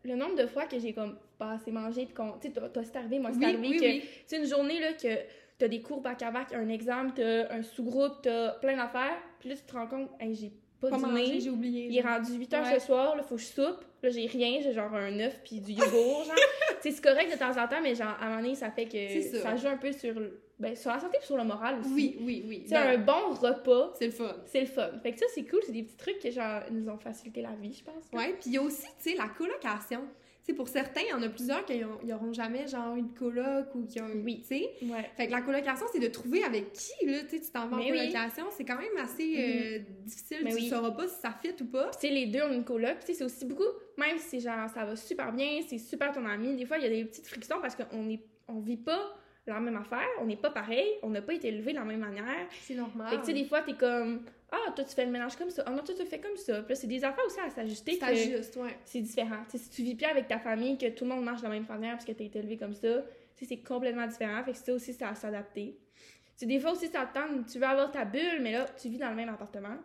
le 0.09 0.15
nombre 0.15 0.35
de 0.37 0.47
fois 0.47 0.67
que 0.67 0.79
j'ai 0.79 0.93
comme 0.93 1.17
pas 1.37 1.51
assez 1.51 1.69
mangé, 1.69 2.05
puis 2.05 2.13
qu'on. 2.13 2.31
Tu 2.41 2.47
sais, 2.47 2.53
toi, 2.53 2.81
c'est 2.81 2.95
arrivé, 2.95 3.19
moi, 3.19 3.31
c'est 3.33 3.39
Oui, 3.39 3.45
arrivé 3.45 3.67
oui, 3.67 3.77
que. 3.77 3.83
oui. 3.85 4.01
Tu 4.01 4.07
sais, 4.27 4.37
une 4.37 4.47
journée, 4.47 4.79
là, 4.79 4.93
que 4.93 5.09
t'as 5.57 5.67
des 5.67 5.81
cours 5.81 6.01
bac 6.01 6.21
à 6.21 6.31
bac, 6.31 6.53
un 6.53 6.69
examen, 6.69 7.09
t'as 7.11 7.51
un 7.53 7.63
sous-groupe, 7.63 8.21
t'as 8.21 8.51
plein 8.59 8.75
d'affaires, 8.77 9.17
puis 9.39 9.49
là, 9.49 9.55
tu 9.55 9.63
te 9.63 9.73
rends 9.73 9.87
compte, 9.87 10.09
hey, 10.19 10.35
j'ai 10.35 10.51
pas, 10.79 10.89
Pas 10.91 10.97
dîné. 10.97 11.39
j'ai 11.39 11.49
oublié. 11.49 11.87
Il 11.89 11.97
est 11.97 12.01
rendu 12.01 12.33
8 12.33 12.53
heures 12.53 12.63
Ouais. 12.65 12.79
ce 12.79 12.85
soir, 12.85 13.15
là, 13.15 13.23
faut 13.23 13.35
que 13.35 13.41
je 13.41 13.47
soupe. 13.47 13.83
Là, 14.03 14.09
j'ai 14.11 14.27
rien, 14.27 14.59
j'ai 14.61 14.73
genre 14.73 14.93
un 14.93 15.19
œuf 15.19 15.41
puis 15.43 15.59
du 15.59 15.71
yogourt, 15.71 16.23
genre. 16.23 16.35
c'est 16.81 17.01
correct 17.01 17.31
de 17.33 17.37
temps 17.39 17.49
en 17.59 17.67
temps, 17.67 17.81
mais 17.81 17.95
genre, 17.95 18.15
à 18.21 18.25
un 18.25 18.29
moment 18.29 18.41
donné, 18.43 18.53
ça 18.55 18.69
fait 18.69 18.85
que 18.85 18.91
C'est 18.91 19.21
ça. 19.23 19.55
joue 19.55 19.67
un 19.69 19.77
peu 19.77 19.91
sur, 19.91 20.13
ben, 20.59 20.75
sur 20.75 20.91
la 20.91 20.99
santé 20.99 21.17
et 21.19 21.25
sur 21.25 21.35
le 21.35 21.43
moral 21.45 21.79
aussi. 21.79 21.89
Oui, 21.91 22.17
oui, 22.21 22.43
oui. 22.47 22.61
Tu 22.61 22.67
sais, 22.69 22.75
Ben, 22.75 22.99
un 22.99 23.03
bon 23.03 23.33
repas, 23.33 23.93
C'est 23.97 24.05
le 24.05 24.11
fun. 24.11 24.35
c'est 24.45 24.59
le 24.59 24.67
fun. 24.67 24.91
Fait 25.01 25.13
que 25.13 25.17
ça, 25.19 25.25
c'est 25.33 25.45
cool, 25.45 25.61
c'est 25.65 25.71
des 25.71 25.81
petits 25.81 25.97
trucs 25.97 26.19
qui, 26.19 26.31
genre, 26.31 26.61
nous 26.69 26.87
ont 26.89 26.97
facilité 26.99 27.41
la 27.41 27.53
vie, 27.59 27.73
je 27.73 27.83
pense. 27.83 28.03
Ouais, 28.13 28.33
puis 28.33 28.43
il 28.45 28.53
y 28.53 28.57
a 28.57 28.61
aussi, 28.61 28.85
tu 29.01 29.09
sais, 29.11 29.15
la 29.17 29.29
colocation. 29.29 30.01
Sais, 30.47 30.53
pour 30.53 30.69
certains, 30.69 31.01
il 31.01 31.09
y 31.09 31.13
en 31.13 31.21
a 31.21 31.27
plusieurs 31.27 31.65
qui 31.65 31.77
n'auront 32.05 32.31
jamais, 32.31 32.67
genre, 32.67 32.95
une 32.95 33.13
coloc 33.13 33.67
ou 33.75 33.85
qui 33.85 33.99
ont... 33.99 34.09
Oui. 34.23 34.39
Tu 34.47 34.47
sais, 34.47 34.69
Ouais. 34.83 35.09
Fait 35.17 35.27
que 35.27 35.31
la 35.33 35.41
colocation, 35.41 35.85
c'est 35.91 35.99
de 35.99 36.07
trouver 36.07 36.41
avec 36.43 36.71
qui, 36.71 37.05
là, 37.05 37.19
tu 37.23 37.31
sais, 37.37 37.41
tu 37.41 37.51
t'en 37.51 37.67
vas 37.67 37.75
en 37.75 37.79
Mais 37.79 37.91
oui. 37.91 37.97
colocation. 37.97 38.45
C'est 38.55 38.63
quand 38.63 38.77
même 38.77 38.95
assez 38.97 39.35
euh, 39.37 39.79
difficile. 40.05 40.37
Mais 40.43 40.51
tu 40.51 40.55
oui. 40.55 40.69
sauras 40.69 40.91
pas 40.91 41.05
si 41.09 41.19
ça 41.19 41.31
fit 41.41 41.53
ou 41.61 41.65
pas. 41.65 41.89
Tu 41.91 42.07
sais, 42.07 42.09
les 42.13 42.27
deux 42.27 42.41
ont 42.43 42.53
une 42.53 42.63
coloc. 42.63 42.97
Tu 43.01 43.07
sais, 43.07 43.13
c'est 43.15 43.23
aussi 43.25 43.43
beaucoup, 43.45 43.65
même 43.97 44.17
si 44.19 44.39
genre 44.39 44.69
ça 44.69 44.85
va 44.85 44.95
super 44.95 45.33
bien, 45.33 45.59
c'est 45.67 45.79
super 45.79 46.13
ton 46.13 46.25
ami, 46.25 46.55
des 46.55 46.65
fois, 46.65 46.77
il 46.77 46.83
y 46.83 46.87
a 46.87 46.89
des 46.89 47.03
petites 47.03 47.27
frictions 47.27 47.57
parce 47.61 47.75
qu'on 47.75 48.09
est, 48.09 48.23
on 48.47 48.59
vit 48.59 48.77
pas 48.77 49.17
la 49.51 49.59
même 49.59 49.77
affaire, 49.77 50.07
on 50.21 50.25
n'est 50.25 50.37
pas 50.37 50.49
pareil, 50.49 50.87
on 51.03 51.09
n'a 51.09 51.21
pas 51.21 51.33
été 51.33 51.47
élevé 51.49 51.71
de 51.73 51.77
la 51.77 51.85
même 51.85 51.99
manière. 51.99 52.47
C'est 52.61 52.75
normal. 52.75 53.09
Fait 53.09 53.15
que, 53.17 53.21
tu 53.21 53.27
sais, 53.27 53.33
des 53.33 53.45
fois, 53.45 53.61
t'es 53.61 53.73
comme, 53.73 54.23
ah, 54.51 54.71
toi, 54.75 54.85
tu 54.85 54.93
fais 54.95 55.05
le 55.05 55.11
ménage 55.11 55.35
comme 55.35 55.49
ça, 55.49 55.63
ah 55.65 55.71
non, 55.71 55.83
toi, 55.83 55.93
tu 55.95 56.01
le 56.03 56.07
fais 56.07 56.19
comme 56.19 56.37
ça. 56.37 56.61
Puis 56.63 56.75
c'est 56.75 56.87
des 56.87 57.03
affaires 57.03 57.25
aussi 57.25 57.39
à 57.39 57.49
s'ajuster. 57.49 57.99
c'est 57.99 58.57
ouais. 58.57 58.77
C'est 58.85 59.01
différent. 59.01 59.43
Tu 59.49 59.57
sais, 59.57 59.63
si 59.63 59.69
tu 59.69 59.83
vis 59.83 59.95
bien 59.95 60.09
avec 60.09 60.27
ta 60.27 60.39
famille, 60.39 60.77
que 60.77 60.87
tout 60.89 61.03
le 61.03 61.11
monde 61.11 61.23
marche 61.25 61.39
de 61.41 61.45
la 61.47 61.51
même 61.51 61.65
manière 61.67 61.93
parce 61.93 62.05
que 62.05 62.11
t'as 62.13 62.23
été 62.23 62.39
élevé 62.39 62.57
comme 62.57 62.73
ça, 62.73 63.01
tu 63.35 63.45
sais, 63.45 63.55
c'est 63.55 63.63
complètement 63.63 64.07
différent. 64.07 64.43
Fait 64.43 64.51
que 64.53 64.57
ça 64.57 64.73
aussi, 64.73 64.93
c'est 64.93 65.03
à 65.03 65.15
s'adapter. 65.15 65.77
Tu 65.77 66.31
sais, 66.35 66.45
des 66.45 66.59
fois 66.59 66.71
aussi, 66.71 66.87
ça 66.87 67.05
te 67.05 67.13
tente, 67.17 67.47
tu 67.51 67.57
veux 67.59 67.65
avoir 67.65 67.91
ta 67.91 68.05
bulle, 68.05 68.39
mais 68.41 68.53
là, 68.53 68.65
tu 68.79 68.89
vis 68.89 68.97
dans 68.97 69.09
le 69.09 69.15
même 69.15 69.29
appartement. 69.29 69.75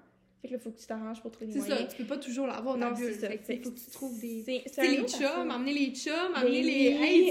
Fait 0.40 0.49
que 0.49 0.54
là, 0.54 0.59
faut 0.59 0.71
que 0.71 0.78
tu 0.78 0.87
t'arranges 0.87 1.23
pour 1.23 1.31
trouver 1.31 1.47
des 1.47 1.52
C'est 1.52 1.61
ça, 1.61 1.75
moyens. 1.75 1.95
tu 1.95 2.02
peux 2.02 2.09
pas 2.09 2.19
toujours 2.19 2.47
l'avoir, 2.49 2.76
c'est 2.97 3.04
bulle. 3.04 3.14
ça. 3.14 3.28
Fait 3.28 3.38
que, 3.38 3.64
faut 3.64 3.71
que 3.71 3.78
tu 3.78 3.90
trouves 3.92 4.21
des... 4.21 4.62
C'est 4.66 4.88
les 4.88 5.07
chums, 5.07 5.50
emmener 5.50 5.73
les 5.73 5.95
chums, 5.95 6.14
Mais 6.35 6.40
emmener 6.40 6.62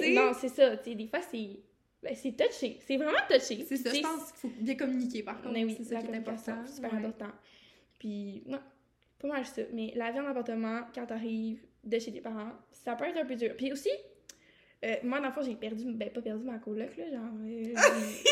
les... 0.01 0.15
Non, 0.15 0.31
c'est 0.33 0.47
ça. 0.49 0.77
Tu 0.77 0.91
sais, 0.91 0.95
des 0.95 1.07
fois, 1.07 1.19
c'est. 1.29 1.59
Ben, 2.03 2.15
c'est 2.15 2.31
touché. 2.35 2.79
C'est 2.87 2.97
vraiment 2.97 3.17
touché. 3.29 3.63
C'est 3.67 3.77
ça, 3.77 3.93
je 3.93 4.01
pense 4.01 4.31
qu'il 4.31 4.49
faut 4.49 4.55
bien 4.59 4.75
communiquer, 4.75 5.21
par 5.23 5.41
contre. 5.41 5.53
Mais 5.53 5.63
oui, 5.65 5.75
c'est 5.77 5.83
ça 5.93 6.01
qui 6.01 6.07
est 6.11 6.15
important. 6.15 6.55
c'est 6.65 6.75
super 6.75 6.91
Ouais. 6.93 6.99
important. 6.99 7.31
Puis, 7.99 8.43
non, 8.47 8.59
pas 9.19 9.27
mal 9.27 9.45
ça. 9.45 9.61
Mais 9.73 9.91
la 9.95 10.11
vie 10.11 10.19
en 10.19 10.25
appartement, 10.27 10.81
quand 10.95 11.05
t'arrives 11.05 11.61
de 11.83 11.99
chez 11.99 12.11
tes 12.11 12.21
parents, 12.21 12.53
ça 12.71 12.95
peut 12.95 13.05
être 13.05 13.17
un 13.17 13.25
peu 13.25 13.35
dur. 13.35 13.53
Puis 13.55 13.71
aussi, 13.71 13.89
euh, 14.83 14.95
moi, 15.03 15.19
dans 15.19 15.27
le 15.27 15.31
fond, 15.33 15.43
j'ai 15.43 15.53
perdu, 15.55 15.85
ben 15.93 16.09
pas 16.09 16.21
perdu 16.21 16.43
ma 16.43 16.57
coloc, 16.57 16.97
là, 16.97 17.09
genre, 17.11 17.29
euh, 17.45 17.73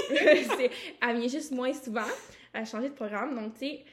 elle 1.01 1.17
vient 1.19 1.27
juste 1.27 1.51
moins 1.51 1.73
souvent, 1.73 2.01
elle 2.53 2.61
a 2.61 2.65
changé 2.65 2.89
de 2.89 2.93
programme, 2.95 3.35
donc, 3.35 3.53
tu 3.53 3.59
sais, 3.59 3.83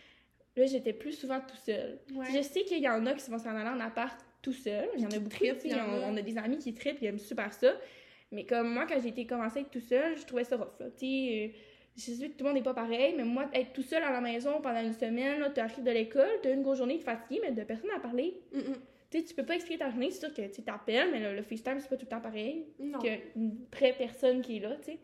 là, 0.56 0.64
j'étais 0.64 0.95
plus 0.95 1.12
souvent 1.12 1.38
tout 1.40 1.56
seul. 1.64 1.99
Ouais. 2.14 2.26
Je 2.35 2.40
sais 2.40 2.62
qu'il 2.64 2.78
y 2.78 2.88
en 2.88 3.04
a 3.04 3.12
qui 3.12 3.30
vont 3.30 3.38
s'en 3.38 3.54
aller 3.54 3.68
en 3.68 3.80
appart 3.80 4.18
tout 4.40 4.54
seul, 4.54 4.88
il 4.97 5.02
y 5.02 5.06
en 5.06 5.11
a 5.11 5.18
beaucoup, 5.18 5.37
trippent, 5.37 5.66
on, 5.75 6.12
on 6.12 6.16
a 6.16 6.23
des 6.23 6.38
amis 6.38 6.56
qui 6.59 6.73
trippent, 6.73 6.99
ils 7.02 7.06
aiment 7.09 7.18
super 7.18 7.52
ça, 7.52 7.75
mais 8.33 8.45
comme 8.45 8.73
moi, 8.73 8.87
quand 8.87 9.00
j'ai 9.00 9.09
été 9.09 9.26
commencé 9.26 9.59
à 9.59 9.62
être 9.62 9.71
tout 9.71 9.80
seul, 9.80 10.16
je 10.16 10.25
trouvais 10.25 10.45
ça 10.45 10.56
rough, 10.56 10.78
là, 10.80 10.87
euh, 10.87 11.49
je 11.97 12.02
sais 12.02 12.28
que 12.28 12.33
tout 12.33 12.45
le 12.45 12.45
monde 12.45 12.54
n'est 12.54 12.62
pas 12.62 12.75
pareil, 12.75 13.14
mais 13.16 13.25
moi, 13.25 13.49
être 13.54 13.73
tout 13.73 13.83
seul 13.83 14.02
à 14.02 14.11
la 14.11 14.21
maison 14.21 14.61
pendant 14.61 14.83
une 14.83 14.92
semaine, 14.92 15.50
tu 15.54 15.61
arrives 15.61 15.83
de 15.83 15.90
l'école, 15.90 16.28
tu 16.42 16.49
as 16.49 16.52
une 16.52 16.62
grosse 16.62 16.78
journée, 16.78 16.97
tu 16.97 17.02
es 17.02 17.04
fatigué, 17.04 17.40
mais 17.42 17.52
de 17.52 17.62
personne 17.64 17.90
à 17.97 18.00
parler. 18.00 18.38
Mm, 18.52 18.59
mm. 18.59 18.76
Tu 19.11 19.25
tu 19.25 19.35
peux 19.35 19.45
pas 19.45 19.54
expliquer 19.54 19.78
ta 19.78 19.90
journée, 19.90 20.11
c'est 20.11 20.21
sûr 20.21 20.35
que 20.35 20.52
tu 20.52 20.62
t'appelles, 20.62 21.11
mais 21.12 21.21
le, 21.21 21.37
le 21.37 21.42
FaceTime, 21.42 21.78
c'est 21.78 21.88
pas 21.88 21.97
tout 21.97 22.06
le 22.06 22.11
temps 22.11 22.21
pareil 22.21 22.66
qu'une 22.78 23.66
vraie 23.73 23.95
personne 23.97 24.42
qui 24.42 24.56
est 24.56 24.61
là, 24.61 24.76
tu 24.76 24.92
sais. 24.92 24.99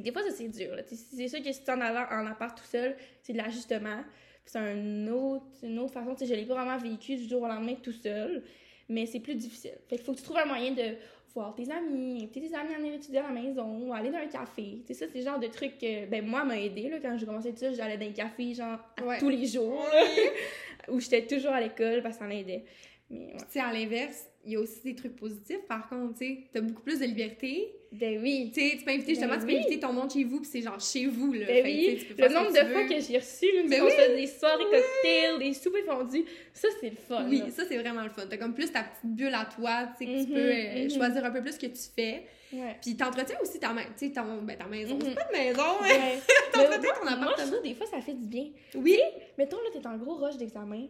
Des 0.00 0.12
fois, 0.12 0.22
ça, 0.22 0.30
c'est 0.30 0.48
dur, 0.48 0.76
C'est 0.86 1.28
sûr 1.28 1.42
que 1.42 1.52
si 1.52 1.64
tu 1.64 1.70
en 1.70 1.80
allant 1.80 2.06
en 2.10 2.26
appart 2.26 2.56
tout 2.56 2.64
seul, 2.64 2.96
c'est 3.22 3.32
de 3.32 3.38
l'ajustement. 3.38 4.02
C'est 4.44 4.58
un 4.58 5.08
autre, 5.08 5.46
une 5.62 5.78
autre 5.78 5.92
façon, 5.92 6.14
tu 6.14 6.26
sais, 6.26 6.26
je 6.26 6.38
l'ai 6.38 6.46
pas 6.46 6.54
vraiment 6.54 6.76
vécu 6.76 7.16
du 7.16 7.26
jour 7.26 7.42
au 7.42 7.48
lendemain 7.48 7.74
tout 7.82 7.92
seul, 7.92 8.42
mais 8.88 9.06
c'est 9.06 9.20
plus 9.20 9.34
difficile. 9.34 9.78
Fait 9.88 9.96
qu'il 9.96 10.04
faut 10.04 10.12
que 10.12 10.18
tu 10.18 10.24
trouves 10.24 10.38
un 10.38 10.44
moyen 10.46 10.72
de 10.72 10.96
voir 11.40 11.54
tes 11.54 11.70
amis, 11.70 12.22
inviter 12.24 12.40
tes 12.48 12.54
amis 12.54 12.74
à 12.74 12.78
venir 12.78 12.94
étudier 12.94 13.18
à 13.20 13.22
la 13.24 13.40
maison, 13.40 13.78
ou 13.86 13.92
aller 13.92 14.10
dans 14.10 14.18
un 14.18 14.26
café. 14.26 14.82
Tu 14.86 14.94
sais, 14.94 14.94
ça, 14.94 15.06
c'est 15.12 15.18
le 15.18 15.24
genre 15.24 15.38
de 15.38 15.46
truc 15.48 15.78
que, 15.78 16.06
ben, 16.06 16.24
moi, 16.26 16.44
m'a 16.44 16.58
aidé, 16.58 16.88
là, 16.88 16.96
quand 17.00 17.16
j'ai 17.18 17.26
commencé 17.26 17.52
tout 17.52 17.58
ça, 17.58 17.72
j'allais 17.72 17.96
dans 17.98 18.06
un 18.06 18.12
café, 18.12 18.54
genre, 18.54 18.78
Ouais. 19.04 19.18
tous 19.18 19.28
les 19.28 19.46
jours, 19.46 19.84
là, 19.92 20.00
où 20.92 21.00
j'étais 21.00 21.26
toujours 21.26 21.52
à 21.52 21.60
l'école 21.60 22.02
parce 22.02 22.16
que 22.16 22.22
ça 22.22 22.28
m'aidait. 22.28 22.64
Mais 23.10 23.18
ouais. 23.26 23.36
Tu 23.38 23.44
sais, 23.50 23.60
à 23.60 23.72
l'inverse, 23.72 24.28
il 24.46 24.52
y 24.52 24.56
a 24.56 24.60
aussi 24.60 24.80
des 24.84 24.94
trucs 24.94 25.16
positifs. 25.16 25.60
Par 25.68 25.88
contre, 25.88 26.18
tu 26.18 26.26
sais, 26.26 26.38
t'as 26.52 26.60
beaucoup 26.60 26.82
plus 26.82 27.00
de 27.00 27.04
liberté. 27.04 27.72
Ben 27.92 28.20
oui. 28.22 28.50
Tu 28.54 28.60
sais, 28.60 28.76
tu 28.76 28.84
peux 28.84 28.90
inviter 28.90 29.14
justement, 29.14 29.34
Ben 29.34 29.40
tu 29.40 29.46
peux 29.46 29.52
oui. 29.52 29.58
inviter 29.58 29.80
ton 29.80 29.92
monde 29.92 30.10
chez 30.12 30.24
vous, 30.24 30.40
puis 30.40 30.48
c'est 30.50 30.60
genre 30.62 30.78
chez 30.80 31.06
vous, 31.06 31.32
là. 31.32 31.46
Ben 31.46 31.62
Fait 31.64 31.72
oui, 31.72 31.96
tu 32.06 32.14
peux 32.14 32.22
le 32.22 32.34
nombre 32.34 32.50
de 32.52 32.72
fois 32.72 32.84
que 32.84 33.00
j'ai 33.00 33.18
reçu, 33.18 33.46
là, 33.54 33.62
Ben 33.68 33.82
oui. 33.82 33.90
fait 33.90 34.16
des 34.16 34.26
soirées 34.26 34.64
cocktails, 34.64 35.38
des 35.38 35.54
soupers 35.54 35.84
fondus, 35.84 36.24
ça 36.52 36.68
c'est 36.80 36.90
le 36.90 36.96
fun. 36.96 37.26
Oui, 37.28 37.38
là. 37.38 37.50
ça, 37.50 37.64
c'est 37.68 37.78
vraiment 37.78 38.02
le 38.02 38.10
fun. 38.10 38.22
T'as 38.28 38.36
comme 38.36 38.54
plus 38.54 38.70
ta 38.70 38.82
petite 38.82 39.14
bulle 39.16 39.34
à 39.34 39.44
toi, 39.46 39.88
tu 39.98 40.04
sais, 40.04 40.12
que 40.12 40.24
tu 40.24 40.28
Mhm, 40.30 40.34
peux 40.34 40.52
euh, 40.52 40.82
mhm. 40.84 40.90
choisir 40.90 41.24
un 41.24 41.30
peu 41.30 41.40
plus 41.42 41.52
ce 41.52 41.58
que 41.58 41.66
tu 41.66 41.82
fais. 41.94 42.24
Ouais. 42.52 42.76
Puis 42.82 42.96
t'entretiens 42.96 43.36
aussi 43.42 43.58
ta, 43.58 43.72
ma- 43.72 43.82
ton- 43.84 44.42
ben, 44.42 44.56
ta 44.56 44.66
maison. 44.66 44.98
C'est 45.02 45.14
pas 45.14 45.26
une 45.32 45.38
maison, 45.46 45.62
mais... 45.82 45.88
Ouais. 45.88 46.18
T'entretiens 46.52 46.92
ton 46.98 47.04
moi, 47.04 47.12
appartement. 47.12 47.46
je 47.46 47.52
trouve 47.52 47.62
des 47.62 47.74
fois 47.74 47.86
ça 47.86 48.00
fait 48.00 48.14
du 48.14 48.26
bien. 48.26 48.46
Oui, 48.74 48.98
Mettons 49.38 49.56
là, 49.58 49.70
t'es 49.72 49.86
en 49.86 49.96
gros 49.96 50.14
rush 50.16 50.36
d'examen, 50.36 50.86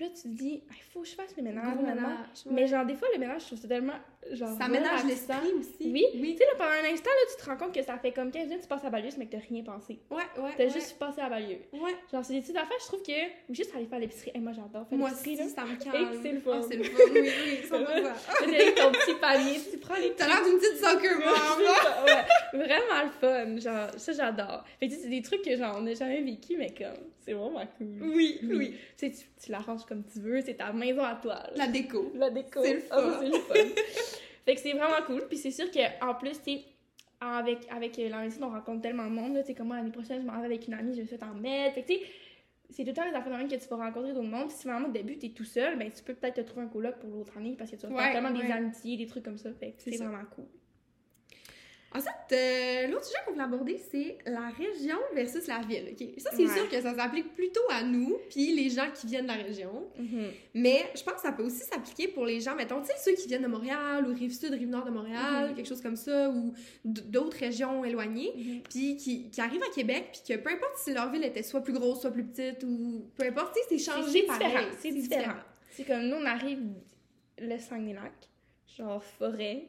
puis 0.00 0.08
là 0.08 0.14
tu 0.14 0.22
te 0.22 0.28
dis, 0.28 0.62
il 0.66 0.82
faut 0.92 1.02
que 1.02 1.08
je 1.08 1.14
fasse 1.14 1.36
le 1.36 1.42
ménage 1.42 1.76
ménage. 1.76 2.46
Mais 2.50 2.66
genre, 2.66 2.86
des 2.86 2.94
fois, 2.94 3.08
le 3.12 3.18
ménage, 3.18 3.42
je 3.42 3.46
trouve 3.48 3.58
ça 3.58 3.68
tellement. 3.68 3.92
Genre, 4.32 4.56
Ça 4.58 4.68
ménage 4.68 5.04
l'esprit 5.06 5.52
aussi. 5.58 5.90
Oui. 5.90 6.04
Oui. 6.14 6.32
Tu 6.32 6.38
sais, 6.38 6.44
là, 6.44 6.52
pendant 6.58 6.70
un 6.88 6.92
instant, 6.92 7.08
là, 7.10 7.26
tu 7.34 7.42
te 7.42 7.48
rends 7.50 7.56
compte 7.56 7.74
que 7.74 7.82
ça 7.82 7.96
fait 7.98 8.12
comme 8.12 8.30
15 8.30 8.44
minutes 8.44 8.58
que 8.58 8.62
tu 8.64 8.68
passes 8.68 8.84
à 8.84 8.90
Balieuse, 8.90 9.16
mais 9.16 9.26
que 9.26 9.32
t'as 9.32 9.38
rien 9.48 9.62
pensé. 9.64 9.98
Ouais, 10.10 10.22
ouais. 10.36 10.50
T'as 10.56 10.64
ouais. 10.64 10.70
juste 10.70 10.98
passé 10.98 11.20
à 11.22 11.28
Balieuse. 11.30 11.58
Ouais. 11.72 11.94
Genre, 12.12 12.24
c'est 12.24 12.34
des 12.34 12.40
petites 12.42 12.56
affaires, 12.56 12.76
je 12.80 12.86
trouve 12.86 13.02
que. 13.02 13.12
Ou 13.48 13.54
juste 13.54 13.74
aller 13.74 13.86
faire 13.86 13.98
l'épicerie. 13.98 14.30
Hey, 14.34 14.40
moi, 14.40 14.52
j'adore 14.52 14.86
faire 14.88 14.98
Moi 14.98 15.08
l'épicerie, 15.08 15.34
aussi, 15.46 15.54
là. 15.54 15.54
ça 15.54 15.64
me 15.64 15.74
Et 15.74 15.78
calme. 15.84 16.20
c'est 16.22 16.32
le 16.32 16.40
fun. 16.40 16.60
Ah, 16.62 16.66
c'est 16.70 16.76
le 16.76 16.84
fun, 16.84 16.98
oui, 17.12 17.20
oui, 17.22 17.58
100%. 17.68 18.02
Là, 18.02 18.14
t'es 18.40 18.54
avec 18.60 18.74
ton 18.74 18.92
petit 18.92 19.14
panier, 19.20 19.56
tu 19.70 19.78
prends 19.78 19.96
les 19.96 20.12
T'as 20.12 20.26
l'air 20.26 20.44
d'une 20.44 20.58
petite 20.58 20.76
soccer 20.76 21.18
mom, 21.18 22.04
ouais, 22.04 22.66
vraiment 22.66 23.02
le 23.04 23.10
fun. 23.20 23.58
Genre, 23.58 23.88
ça, 23.98 24.12
j'adore. 24.12 24.64
Fait 24.78 24.88
que 24.88 24.94
c'est 24.94 25.08
des 25.08 25.22
trucs 25.22 25.42
que, 25.42 25.56
genre, 25.56 25.76
on 25.78 25.82
n'a 25.82 25.94
jamais 25.94 26.20
vécu, 26.20 26.56
mais 26.58 26.74
comme, 26.76 27.04
c'est 27.24 27.32
vraiment 27.32 27.66
cool. 27.78 27.86
Oui, 28.14 28.38
oui. 28.44 28.74
Tu 28.98 29.12
sais, 29.12 29.24
tu, 29.42 29.50
l'arranges 29.50 29.84
comme 29.86 30.04
tu 30.04 30.20
veux, 30.20 30.40
c'est 30.42 30.54
ta 30.54 30.72
maison 30.72 31.02
à 31.04 31.14
toi. 31.14 31.34
là. 31.34 31.50
La 31.56 31.66
déco. 31.68 32.12
La 32.14 32.28
déco. 32.30 32.62
C'est 32.62 32.74
le 32.74 32.82
Ah, 32.90 33.00
ça, 33.00 33.18
c'est 33.20 33.26
le 33.26 33.38
fun. 33.38 33.54
Fait 34.44 34.54
que 34.54 34.60
c'est 34.60 34.72
vraiment 34.72 35.02
cool. 35.06 35.26
Puis 35.28 35.38
c'est 35.38 35.50
sûr 35.50 35.66
qu'en 35.70 36.14
plus, 36.14 36.40
tu 36.42 36.58
avec, 37.20 37.58
avec 37.70 37.96
la 37.98 38.22
médecine, 38.22 38.44
on 38.44 38.50
rencontre 38.50 38.80
tellement 38.82 39.04
de 39.04 39.10
monde. 39.10 39.38
Tu 39.40 39.46
sais, 39.48 39.54
comme 39.54 39.66
moi, 39.68 39.76
l'année 39.76 39.90
prochaine, 39.90 40.22
je 40.22 40.26
m'en 40.26 40.38
vais 40.40 40.46
avec 40.46 40.66
une 40.66 40.74
amie, 40.74 40.94
je 40.94 41.02
vais 41.02 41.18
t'en 41.18 41.34
mettre. 41.34 41.74
Fait 41.74 41.82
que 41.82 41.88
tu 41.88 41.94
sais, 41.98 42.00
c'est 42.70 42.82
tout 42.84 42.88
le 42.90 42.94
temps 42.94 43.04
les 43.04 43.14
affaires 43.14 43.32
de 43.32 43.36
même 43.36 43.48
que 43.48 43.56
tu 43.56 43.68
vas 43.68 43.76
rencontrer 43.76 44.12
d'autres 44.12 44.26
monde. 44.26 44.48
Puis 44.48 44.56
si 44.56 44.66
vraiment 44.66 44.88
au 44.88 44.92
début, 44.92 45.18
t'es 45.18 45.28
tout 45.30 45.44
seul, 45.44 45.76
ben 45.78 45.90
tu 45.90 46.02
peux 46.02 46.14
peut-être 46.14 46.36
te 46.36 46.40
trouver 46.40 46.62
un 46.64 46.68
coloc 46.68 46.98
pour 46.98 47.10
l'autre 47.10 47.36
année 47.36 47.56
parce 47.58 47.70
que 47.70 47.76
tu 47.76 47.86
vas 47.86 47.92
Ouais, 47.92 48.02
faire 48.04 48.12
tellement 48.22 48.30
des 48.30 48.50
amitiés, 48.50 48.96
des 48.96 49.06
trucs 49.06 49.24
comme 49.24 49.38
ça. 49.38 49.52
Fait 49.52 49.72
que 49.72 49.82
C'est 49.82 49.96
vraiment 49.96 50.24
cool. 50.34 50.46
Ensuite, 51.92 52.12
euh, 52.32 52.86
l'autre 52.86 53.04
sujet 53.04 53.18
qu'on 53.26 53.32
voulait 53.32 53.42
aborder, 53.44 53.76
c'est 53.90 54.18
la 54.24 54.48
région 54.50 54.96
versus 55.12 55.48
la 55.48 55.58
ville. 55.58 55.88
ok? 55.90 56.06
Ça, 56.18 56.30
c'est 56.32 56.46
Ouais. 56.46 56.54
sûr 56.54 56.68
que 56.68 56.80
ça 56.80 56.94
s'applique 56.94 57.34
plutôt 57.34 57.60
à 57.68 57.82
nous, 57.82 58.16
puis 58.30 58.54
les 58.54 58.70
gens 58.70 58.86
qui 58.94 59.08
viennent 59.08 59.24
de 59.24 59.28
la 59.32 59.42
région. 59.42 59.88
Mhm. 59.98 60.28
Mais 60.54 60.84
je 60.94 61.02
pense 61.02 61.14
que 61.14 61.20
ça 61.22 61.32
peut 61.32 61.42
aussi 61.42 61.64
s'appliquer 61.64 62.06
pour 62.06 62.24
les 62.26 62.40
gens, 62.40 62.54
mettons, 62.54 62.80
tu 62.80 62.86
sais, 62.86 62.94
ceux 62.98 63.14
qui 63.20 63.26
viennent 63.26 63.42
de 63.42 63.48
Montréal 63.48 64.06
ou 64.08 64.14
Rive-Sud, 64.14 64.52
Rive-Nord 64.52 64.84
de 64.84 64.90
Montréal, 64.92 65.48
Mhm. 65.50 65.56
quelque 65.56 65.66
chose 65.68 65.80
comme 65.80 65.96
ça, 65.96 66.30
ou 66.30 66.54
d'autres 66.84 67.38
régions 67.38 67.84
éloignées, 67.84 68.32
Mhm. 68.36 68.60
puis 68.70 68.96
qui, 68.96 69.28
qui 69.28 69.40
arrivent 69.40 69.64
à 69.64 69.74
Québec, 69.74 70.10
puis 70.12 70.36
que 70.36 70.40
peu 70.40 70.50
importe 70.50 70.76
si 70.76 70.94
leur 70.94 71.10
ville 71.10 71.24
était 71.24 71.42
soit 71.42 71.60
plus 71.62 71.72
grosse, 71.72 72.02
soit 72.02 72.12
plus 72.12 72.24
petite, 72.24 72.62
ou 72.62 73.10
peu 73.16 73.24
importe, 73.26 73.52
tu 73.56 73.62
sais, 73.62 73.66
c'est 73.84 73.92
changé 73.92 74.20
c'est 74.20 74.26
pareil. 74.26 74.46
différent. 74.46 74.66
C'est 74.78 74.92
différent. 74.92 75.34
C'est 75.72 75.84
comme 75.84 76.02
nous, 76.06 76.16
on 76.16 76.24
arrive 76.26 76.60
le 77.40 77.58
Saguenay-Lac, 77.58 78.12
genre 78.78 79.02
forêt, 79.02 79.64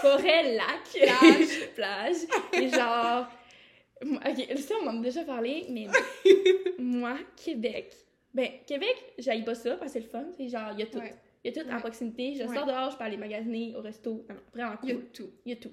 forêt, 0.00 0.54
lac, 0.56 0.82
Plage. 0.92 1.70
plage, 1.74 2.16
et 2.52 2.68
genre. 2.68 3.26
Ok, 4.02 4.58
ça, 4.58 4.74
on 4.82 4.88
en 4.88 4.98
a 4.98 5.02
déjà 5.02 5.24
parlé, 5.24 5.66
mais 5.70 5.86
moi, 6.78 7.16
Québec. 7.36 7.94
Ben, 8.34 8.48
Québec, 8.66 8.96
j'aille 9.18 9.44
pas 9.44 9.54
ça 9.54 9.76
parce 9.76 9.92
que 9.92 10.00
c'est 10.00 10.04
le 10.04 10.10
fun. 10.10 10.24
C'est 10.36 10.48
genre, 10.48 10.70
il 10.72 10.80
y 10.80 10.82
a 10.82 10.86
tout. 10.86 10.98
Ouais. 10.98 11.14
Il 11.44 11.54
y 11.54 11.58
a 11.58 11.62
tout 11.62 11.68
à 11.70 11.74
Ouais. 11.74 11.80
proximité. 11.80 12.34
Je 12.34 12.42
Ouais. 12.44 12.54
sors 12.54 12.66
dehors, 12.66 12.90
je 12.90 12.96
peux 12.96 13.04
aller 13.04 13.16
magasiner 13.16 13.74
au 13.76 13.80
resto. 13.80 14.24
Non, 14.28 14.34
non, 14.34 14.40
vraiment 14.52 14.76
Il 14.82 14.88
y 14.88 14.92
a 14.92 14.94
cool. 14.96 15.04
tout. 15.12 15.30
Il 15.46 15.50
y 15.50 15.52
a 15.52 15.56
tout. 15.56 15.72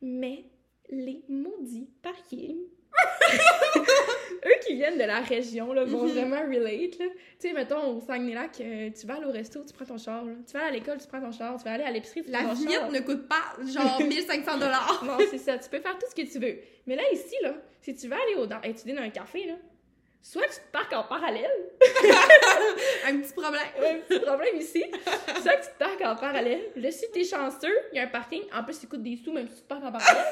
Mais 0.00 0.44
les 0.88 1.22
maudits 1.28 1.88
parkings. 2.02 2.56
Eux 4.46 4.58
qui 4.66 4.74
viennent 4.74 4.98
de 4.98 5.04
la 5.04 5.20
région 5.20 5.72
là, 5.72 5.84
vont 5.84 6.04
Mhm. 6.04 6.10
vraiment 6.12 6.40
relate. 6.42 6.90
Tu 6.98 7.08
sais, 7.38 7.52
mettons, 7.54 7.96
au 7.96 8.00
Saguenay-Lac, 8.00 8.60
euh, 8.60 8.90
tu 8.98 9.06
vas 9.06 9.14
aller 9.14 9.24
au 9.26 9.30
resto, 9.32 9.60
tu 9.66 9.72
prends 9.72 9.86
ton 9.86 9.96
char. 9.96 10.22
là. 10.24 10.32
Tu 10.46 10.52
vas 10.52 10.60
aller 10.66 10.68
à 10.76 10.78
l'école, 10.80 10.98
tu 11.00 11.06
prends 11.06 11.20
ton 11.20 11.32
char. 11.32 11.56
Tu 11.56 11.64
vas 11.64 11.72
aller 11.72 11.84
à 11.84 11.90
l'épicerie, 11.90 12.22
tu 12.24 12.30
La 12.30 12.40
prends 12.40 12.48
ton 12.50 12.54
vignette 12.54 12.80
char. 12.80 12.90
ne 12.92 13.00
coûte 13.00 13.26
pas 13.26 13.54
genre 13.66 14.00
1500 14.06 14.58
dollars. 14.58 15.02
Non, 15.06 15.16
c'est 15.30 15.38
ça. 15.38 15.56
Tu 15.58 15.70
peux 15.70 15.80
faire 15.80 15.96
tout 15.98 16.06
ce 16.10 16.14
que 16.14 16.30
tu 16.30 16.38
veux. 16.38 16.58
Mais 16.86 16.96
là, 16.96 17.02
ici, 17.12 17.34
là, 17.42 17.54
si 17.80 17.94
tu 17.94 18.06
vas 18.08 18.16
aller 18.16 18.34
au, 18.36 18.46
dans, 18.46 18.60
étudier 18.62 18.92
dans 18.94 19.02
un 19.02 19.08
café, 19.10 19.46
là, 19.46 19.54
soit 20.26 20.46
tu 20.48 20.54
te 20.56 20.72
parques 20.72 20.92
en 20.94 21.02
parallèle, 21.04 21.50
Un 23.06 23.18
petit 23.18 23.32
problème. 23.34 23.60
un 23.78 23.98
petit 23.98 24.20
problème 24.20 24.56
ici, 24.56 24.82
soit 25.42 25.56
tu 25.56 25.68
te 25.68 25.78
parques 25.78 26.00
en 26.00 26.16
parallèle. 26.16 26.62
Là, 26.76 26.90
si 26.90 27.04
t'es 27.12 27.24
chanceux, 27.24 27.76
il 27.92 27.96
y 27.96 27.98
a 27.98 28.04
un 28.04 28.06
parking. 28.06 28.42
En 28.54 28.64
plus, 28.64 28.82
il 28.82 28.88
coûte 28.88 29.02
des 29.02 29.18
sous 29.22 29.32
même 29.32 29.46
si 29.48 29.56
tu 29.56 29.60
te 29.62 29.68
parques 29.68 29.84
en 29.84 29.92
parallèle. 29.92 30.24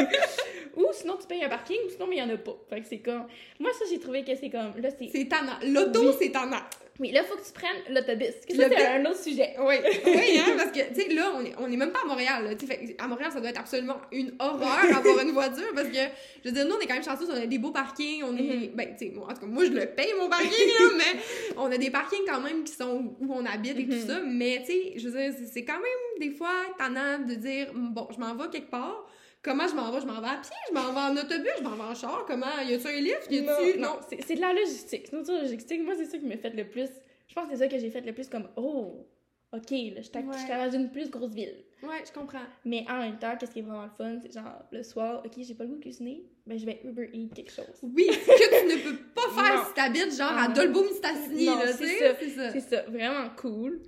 ou 0.76 0.86
sinon, 0.92 1.16
tu 1.16 1.26
payes 1.28 1.44
un 1.44 1.48
parking, 1.48 1.78
ou 1.86 1.90
sinon, 1.90 2.06
mais 2.08 2.16
il 2.16 2.18
y 2.18 2.22
en 2.22 2.34
a 2.34 2.36
pas. 2.38 2.56
Fait 2.68 2.80
que 2.80 2.86
c'est 2.88 2.98
comme... 2.98 3.26
Moi, 3.60 3.70
ça, 3.72 3.84
j'ai 3.88 4.00
trouvé 4.00 4.24
que 4.24 4.34
c'est 4.34 4.50
comme... 4.50 4.72
Là, 4.80 4.88
c'est... 4.98 5.08
C'est 5.12 5.28
tannant. 5.28 5.58
L'auto, 5.62 6.08
Oui. 6.10 6.16
c'est 6.18 6.32
tannant. 6.32 6.62
Oui, 7.00 7.12
là, 7.12 7.24
faut 7.24 7.34
que 7.36 7.42
tu 7.46 7.52
prennes 7.52 7.94
l'autobus. 7.94 8.34
C'est 8.46 8.86
un 8.86 9.04
autre 9.06 9.22
sujet. 9.22 9.54
Oui, 9.58 9.76
oui, 10.04 10.38
hein, 10.38 10.52
parce 10.56 10.70
que, 10.70 10.92
tu 10.94 11.00
sais, 11.00 11.08
là, 11.14 11.32
on 11.34 11.42
est, 11.44 11.54
on 11.58 11.72
est 11.72 11.76
même 11.76 11.92
pas 11.92 12.00
à 12.04 12.06
Montréal, 12.06 12.44
là. 12.44 12.50
fait 12.66 12.94
à 12.98 13.08
Montréal, 13.08 13.30
ça 13.32 13.40
doit 13.40 13.48
être 13.48 13.58
absolument 13.60 13.96
une 14.12 14.32
horreur 14.38 14.78
avoir 14.94 15.18
une 15.20 15.30
voiture, 15.32 15.72
parce 15.74 15.88
que, 15.88 15.96
je 16.44 16.48
veux 16.50 16.54
dire, 16.54 16.66
nous, 16.66 16.74
on 16.74 16.78
est 16.80 16.86
quand 16.86 16.94
même 16.94 17.02
chanceux, 17.02 17.24
on 17.30 17.34
a 17.42 17.46
des 17.46 17.58
beaux 17.58 17.70
parkings, 17.72 18.22
on 18.22 18.36
est, 18.36 18.42
Mhm. 18.42 18.70
ben, 18.74 18.88
tu 18.98 19.06
sais, 19.06 19.12
moi, 19.14 19.28
en 19.30 19.34
tout 19.34 19.40
cas, 19.40 19.46
moi, 19.46 19.64
je 19.64 19.70
le 19.70 19.86
paye, 19.86 20.12
mon 20.20 20.28
parking, 20.28 20.50
là, 20.50 20.84
mais 20.98 21.20
on 21.56 21.72
a 21.72 21.78
des 21.78 21.90
parkings 21.90 22.26
quand 22.28 22.40
même 22.42 22.64
qui 22.64 22.72
sont 22.74 23.14
où 23.18 23.32
on 23.32 23.46
habite 23.46 23.78
et 23.78 23.86
tout 23.86 23.92
Mhm. 23.94 24.06
ça, 24.06 24.20
mais, 24.26 24.58
tu 24.66 24.72
sais, 24.72 24.92
je 24.98 25.08
veux 25.08 25.18
dire, 25.18 25.32
c'est- 25.38 25.46
c'est 25.52 25.64
quand 25.64 25.80
même, 25.80 26.20
des 26.28 26.30
fois, 26.36 26.52
tannant 26.78 27.18
de 27.26 27.34
dire, 27.34 27.68
bon, 27.74 28.08
je 28.14 28.20
m'en 28.20 28.34
vais 28.34 28.50
quelque 28.52 28.70
part, 28.70 29.06
Comment 29.42 29.66
je 29.68 29.74
m'en 29.74 29.90
vais? 29.90 30.00
Je 30.00 30.06
m'en 30.06 30.20
vais 30.20 30.28
à 30.28 30.36
pied, 30.36 30.50
je 30.68 30.74
m'en 30.74 30.92
vais 30.92 31.00
en 31.00 31.16
autobus, 31.16 31.50
je 31.58 31.62
m'en 31.62 31.74
vais 31.76 31.82
en 31.82 31.94
char? 31.94 32.24
Comment? 32.26 32.60
Y 32.66 32.74
a-tu 32.74 32.88
un 32.88 33.00
lift? 33.00 33.26
Y 33.30 33.38
a-tu. 33.48 33.78
non, 33.78 33.98
c'est 34.08 34.22
c'est 34.22 34.34
de 34.34 34.40
la 34.40 34.52
logistique. 34.52 35.06
C'est 35.10 35.22
de 35.22 35.32
la 35.32 35.42
logistique. 35.42 35.82
Moi, 35.82 35.94
c'est 35.96 36.06
ça 36.06 36.18
qui 36.18 36.26
me 36.26 36.36
fait 36.36 36.50
le 36.50 36.68
plus... 36.68 36.88
Je 37.28 37.34
pense 37.34 37.44
que 37.46 37.52
c'est 37.52 37.58
ça 37.58 37.68
que 37.68 37.78
j'ai 37.78 37.90
fait 37.90 38.00
le 38.02 38.12
plus 38.12 38.28
comme... 38.28 38.48
Oh, 38.56 39.06
OK, 39.52 39.70
là, 39.70 40.00
je 40.02 40.10
Ouais. 40.18 40.36
je 40.38 40.68
dans 40.70 40.70
une 40.76 40.90
plus 40.92 41.10
grosse 41.10 41.32
ville. 41.32 41.64
Ouais, 41.82 42.02
je 42.06 42.12
comprends. 42.12 42.42
Mais 42.64 42.84
en 42.88 42.98
même 42.98 43.18
temps, 43.18 43.34
qu'est-ce 43.38 43.50
qui 43.52 43.60
est 43.60 43.62
vraiment 43.62 43.84
le 43.84 43.90
fun? 43.90 44.18
C'est 44.22 44.32
genre, 44.32 44.62
le 44.70 44.82
soir, 44.82 45.22
OK, 45.24 45.32
j'ai 45.38 45.54
pas 45.54 45.64
le 45.64 45.70
goût 45.70 45.76
de 45.76 45.80
cuisiner, 45.80 46.22
ben 46.46 46.58
je 46.58 46.66
vais 46.66 46.80
Uber 46.84 47.08
Eat 47.12 47.32
quelque 47.34 47.50
chose. 47.50 47.64
Oui, 47.82 48.06
ce 48.12 48.18
que 48.26 48.60
tu 48.60 48.76
ne 48.76 48.82
peux 48.92 48.96
pas 49.14 49.22
faire 49.42 49.56
Non. 49.56 49.64
si 49.66 49.74
t'habites 49.74 50.16
genre 50.16 50.30
à 50.32 50.44
Ah. 50.44 50.52
Dolbeau-Mistassini, 50.52 51.46
Non, 51.46 51.56
là, 51.58 51.72
c'est 51.72 51.78
tu 51.84 51.98
ça. 51.98 51.98
sais. 51.98 52.16
C'est 52.20 52.28
ça. 52.30 52.50
C'est 52.52 52.60
ça, 52.60 52.82
vraiment 52.82 53.28
cool. 53.36 53.80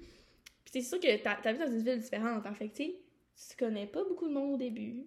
Puis 0.65 0.73
c'est 0.73 0.81
sûr 0.81 0.99
que 0.99 1.17
t'habites 1.23 1.61
dans 1.61 1.71
une 1.71 1.83
ville 1.83 1.99
différente, 2.01 2.45
en 2.47 2.55
fait, 2.55 2.69
tu 2.71 2.85
sais, 2.85 2.95
tu 3.51 3.57
connais 3.57 3.87
pas 3.87 4.03
beaucoup 4.05 4.27
de 4.27 4.33
monde 4.33 4.55
au 4.55 4.57
début. 4.57 5.05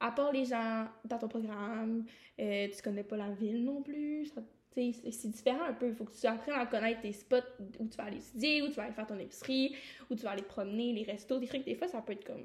À 0.00 0.12
part 0.12 0.32
les 0.32 0.44
gens 0.44 0.86
dans 1.04 1.18
ton 1.18 1.28
programme, 1.28 2.04
euh, 2.40 2.68
tu 2.68 2.82
connais 2.82 3.02
pas 3.02 3.16
la 3.16 3.30
ville 3.30 3.64
non 3.64 3.82
plus. 3.82 4.32
c'est 4.74 5.28
différent 5.28 5.64
un 5.64 5.72
peu. 5.72 5.88
Il 5.88 5.94
faut 5.94 6.04
que 6.04 6.16
tu 6.16 6.26
apprennes 6.26 6.54
à 6.54 6.66
connaître 6.66 7.00
tes 7.00 7.12
spots 7.12 7.36
où 7.80 7.88
tu 7.88 7.96
vas 7.96 8.04
aller 8.04 8.18
étudier, 8.18 8.62
où 8.62 8.68
tu 8.68 8.74
vas 8.74 8.84
aller 8.84 8.92
faire 8.92 9.06
ton 9.06 9.18
épicerie, 9.18 9.74
où 10.10 10.14
tu 10.14 10.22
vas 10.22 10.30
aller 10.30 10.42
te 10.42 10.48
promener, 10.48 10.92
les 10.92 11.02
restos, 11.02 11.38
des 11.38 11.48
trucs. 11.48 11.64
Des 11.64 11.74
fois, 11.74 11.88
ça 11.88 12.00
peut 12.00 12.12
être 12.12 12.24
comme. 12.24 12.44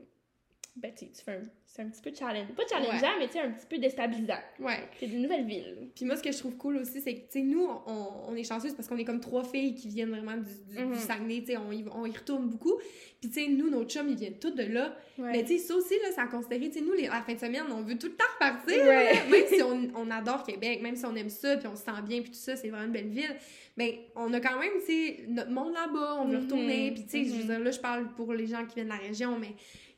Ben, 0.75 0.91
tu 0.97 1.05
fais 1.23 1.33
un- 1.33 1.43
c'est 1.67 1.83
un 1.83 1.87
petit 1.89 2.01
peu 2.01 2.11
challenge. 2.17 2.47
Pas 2.55 2.63
challengeant, 2.67 3.13
mais 3.19 3.27
tu 3.27 3.33
sais, 3.33 3.39
un 3.41 3.51
petit 3.51 3.65
peu 3.67 3.77
déstabilisant. 3.77 4.39
Ouais. 4.59 4.79
C'est 4.99 5.05
une 5.05 5.21
nouvelle 5.21 5.45
ville. 5.45 5.89
Puis 5.95 6.03
moi, 6.03 6.15
ce 6.17 6.23
que 6.23 6.31
je 6.31 6.37
trouve 6.39 6.55
cool 6.57 6.77
aussi, 6.77 6.99
c'est 6.99 7.13
que, 7.13 7.19
tu 7.21 7.25
sais, 7.29 7.41
nous, 7.41 7.63
on, 7.85 8.07
on 8.29 8.35
est 8.35 8.43
chanceuses 8.43 8.73
parce 8.73 8.87
qu'on 8.87 8.97
est 8.97 9.05
comme 9.05 9.19
trois 9.19 9.43
filles 9.43 9.75
qui 9.75 9.87
viennent 9.89 10.09
vraiment 10.09 10.35
du, 10.37 10.51
du, 10.69 10.75
du 10.77 10.83
Mhm. 10.83 10.95
Saguenay, 10.95 11.41
tu 11.41 11.47
sais, 11.51 11.57
on, 11.57 11.71
y- 11.71 11.85
on 11.93 12.05
y 12.07 12.11
retourne 12.11 12.47
beaucoup. 12.47 12.73
Puis, 13.21 13.29
tu 13.29 13.43
sais, 13.43 13.47
nous, 13.49 13.69
nos 13.69 13.83
chums, 13.85 14.09
ils 14.09 14.15
viennent 14.17 14.39
tous 14.39 14.49
de 14.51 14.63
là. 14.63 14.95
Ouais. 15.19 15.31
Mais, 15.31 15.41
tu 15.43 15.49
sais, 15.53 15.57
ça 15.59 15.75
aussi, 15.75 15.93
là, 16.01 16.07
c'est 16.13 16.21
à 16.21 16.27
considérer. 16.27 16.69
Tu 16.71 16.79
sais, 16.79 16.81
nous, 16.81 16.93
les, 16.93 17.05
à 17.07 17.15
la 17.17 17.21
fin 17.21 17.33
de 17.35 17.39
semaine, 17.39 17.63
on 17.71 17.81
veut 17.81 17.97
tout 17.97 18.07
le 18.07 18.15
temps 18.15 18.25
repartir. 18.33 18.83
Ouais. 18.83 19.13
là. 19.13 19.25
Même 19.29 19.47
si 19.47 19.61
on, 19.61 19.91
on 19.95 20.09
adore 20.09 20.43
Québec, 20.43 20.81
même 20.81 20.95
si 20.95 21.05
on 21.05 21.15
aime 21.15 21.29
ça, 21.29 21.55
puis 21.57 21.67
on 21.67 21.75
se 21.75 21.83
sent 21.83 21.91
bien, 22.07 22.21
puis 22.21 22.31
tout 22.31 22.37
ça, 22.37 22.55
c'est 22.55 22.69
vraiment 22.69 22.85
une 22.87 22.91
belle 22.91 23.09
ville. 23.09 23.35
Mais 23.77 24.07
on 24.15 24.33
a 24.33 24.39
quand 24.39 24.59
même, 24.59 24.73
tu 24.79 24.85
sais, 24.87 25.25
notre 25.27 25.51
monde 25.51 25.73
là-bas, 25.73 26.15
on 26.19 26.25
veut 26.25 26.37
Mhm. 26.37 26.43
retourner. 26.45 26.91
Puis, 26.93 27.03
tu 27.03 27.09
sais, 27.09 27.25
je 27.25 27.29
veux 27.35 27.41
Mhm. 27.43 27.47
dire, 27.47 27.59
là, 27.59 27.69
je 27.71 27.79
parle 27.79 28.11
pour 28.15 28.33
les 28.33 28.47
gens 28.47 28.65
qui 28.65 28.75
viennent 28.75 28.87
de 28.87 28.91
la 28.93 28.97
région, 28.97 29.37
mais 29.39 29.53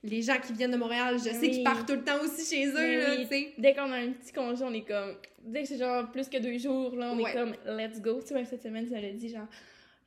les 0.05 0.21
gens 0.21 0.37
qui 0.39 0.53
viennent 0.53 0.71
de 0.71 0.77
Montréal, 0.77 1.15
je 1.17 1.23
sais 1.29 1.39
Oui. 1.39 1.51
qu'ils 1.51 1.63
partent 1.63 1.87
tout 1.87 1.95
le 1.95 2.03
temps 2.03 2.19
aussi 2.23 2.45
chez 2.55 2.67
eux, 2.67 2.73
là, 2.99 3.05
oui. 3.17 3.21
tu 3.23 3.27
sais. 3.27 3.53
Dès 3.57 3.73
qu'on 3.73 3.91
a 3.91 3.97
un 3.97 4.11
petit 4.11 4.31
congé, 4.33 4.63
on 4.63 4.73
est 4.73 4.81
comme. 4.87 5.15
Dès 5.43 5.61
que 5.63 5.67
c'est 5.67 5.77
genre 5.77 6.09
plus 6.11 6.27
que 6.29 6.37
deux 6.37 6.57
jours, 6.57 6.95
là, 6.95 7.11
on 7.13 7.21
Ouais. 7.21 7.31
est 7.31 7.33
comme 7.33 7.53
let's 7.77 8.01
go. 8.01 8.19
Tu 8.21 8.27
sais, 8.27 8.33
même 8.33 8.45
cette 8.45 8.63
semaine, 8.63 8.87
ça 8.87 8.99
l'a 8.99 9.11
dit 9.11 9.29
genre 9.29 9.47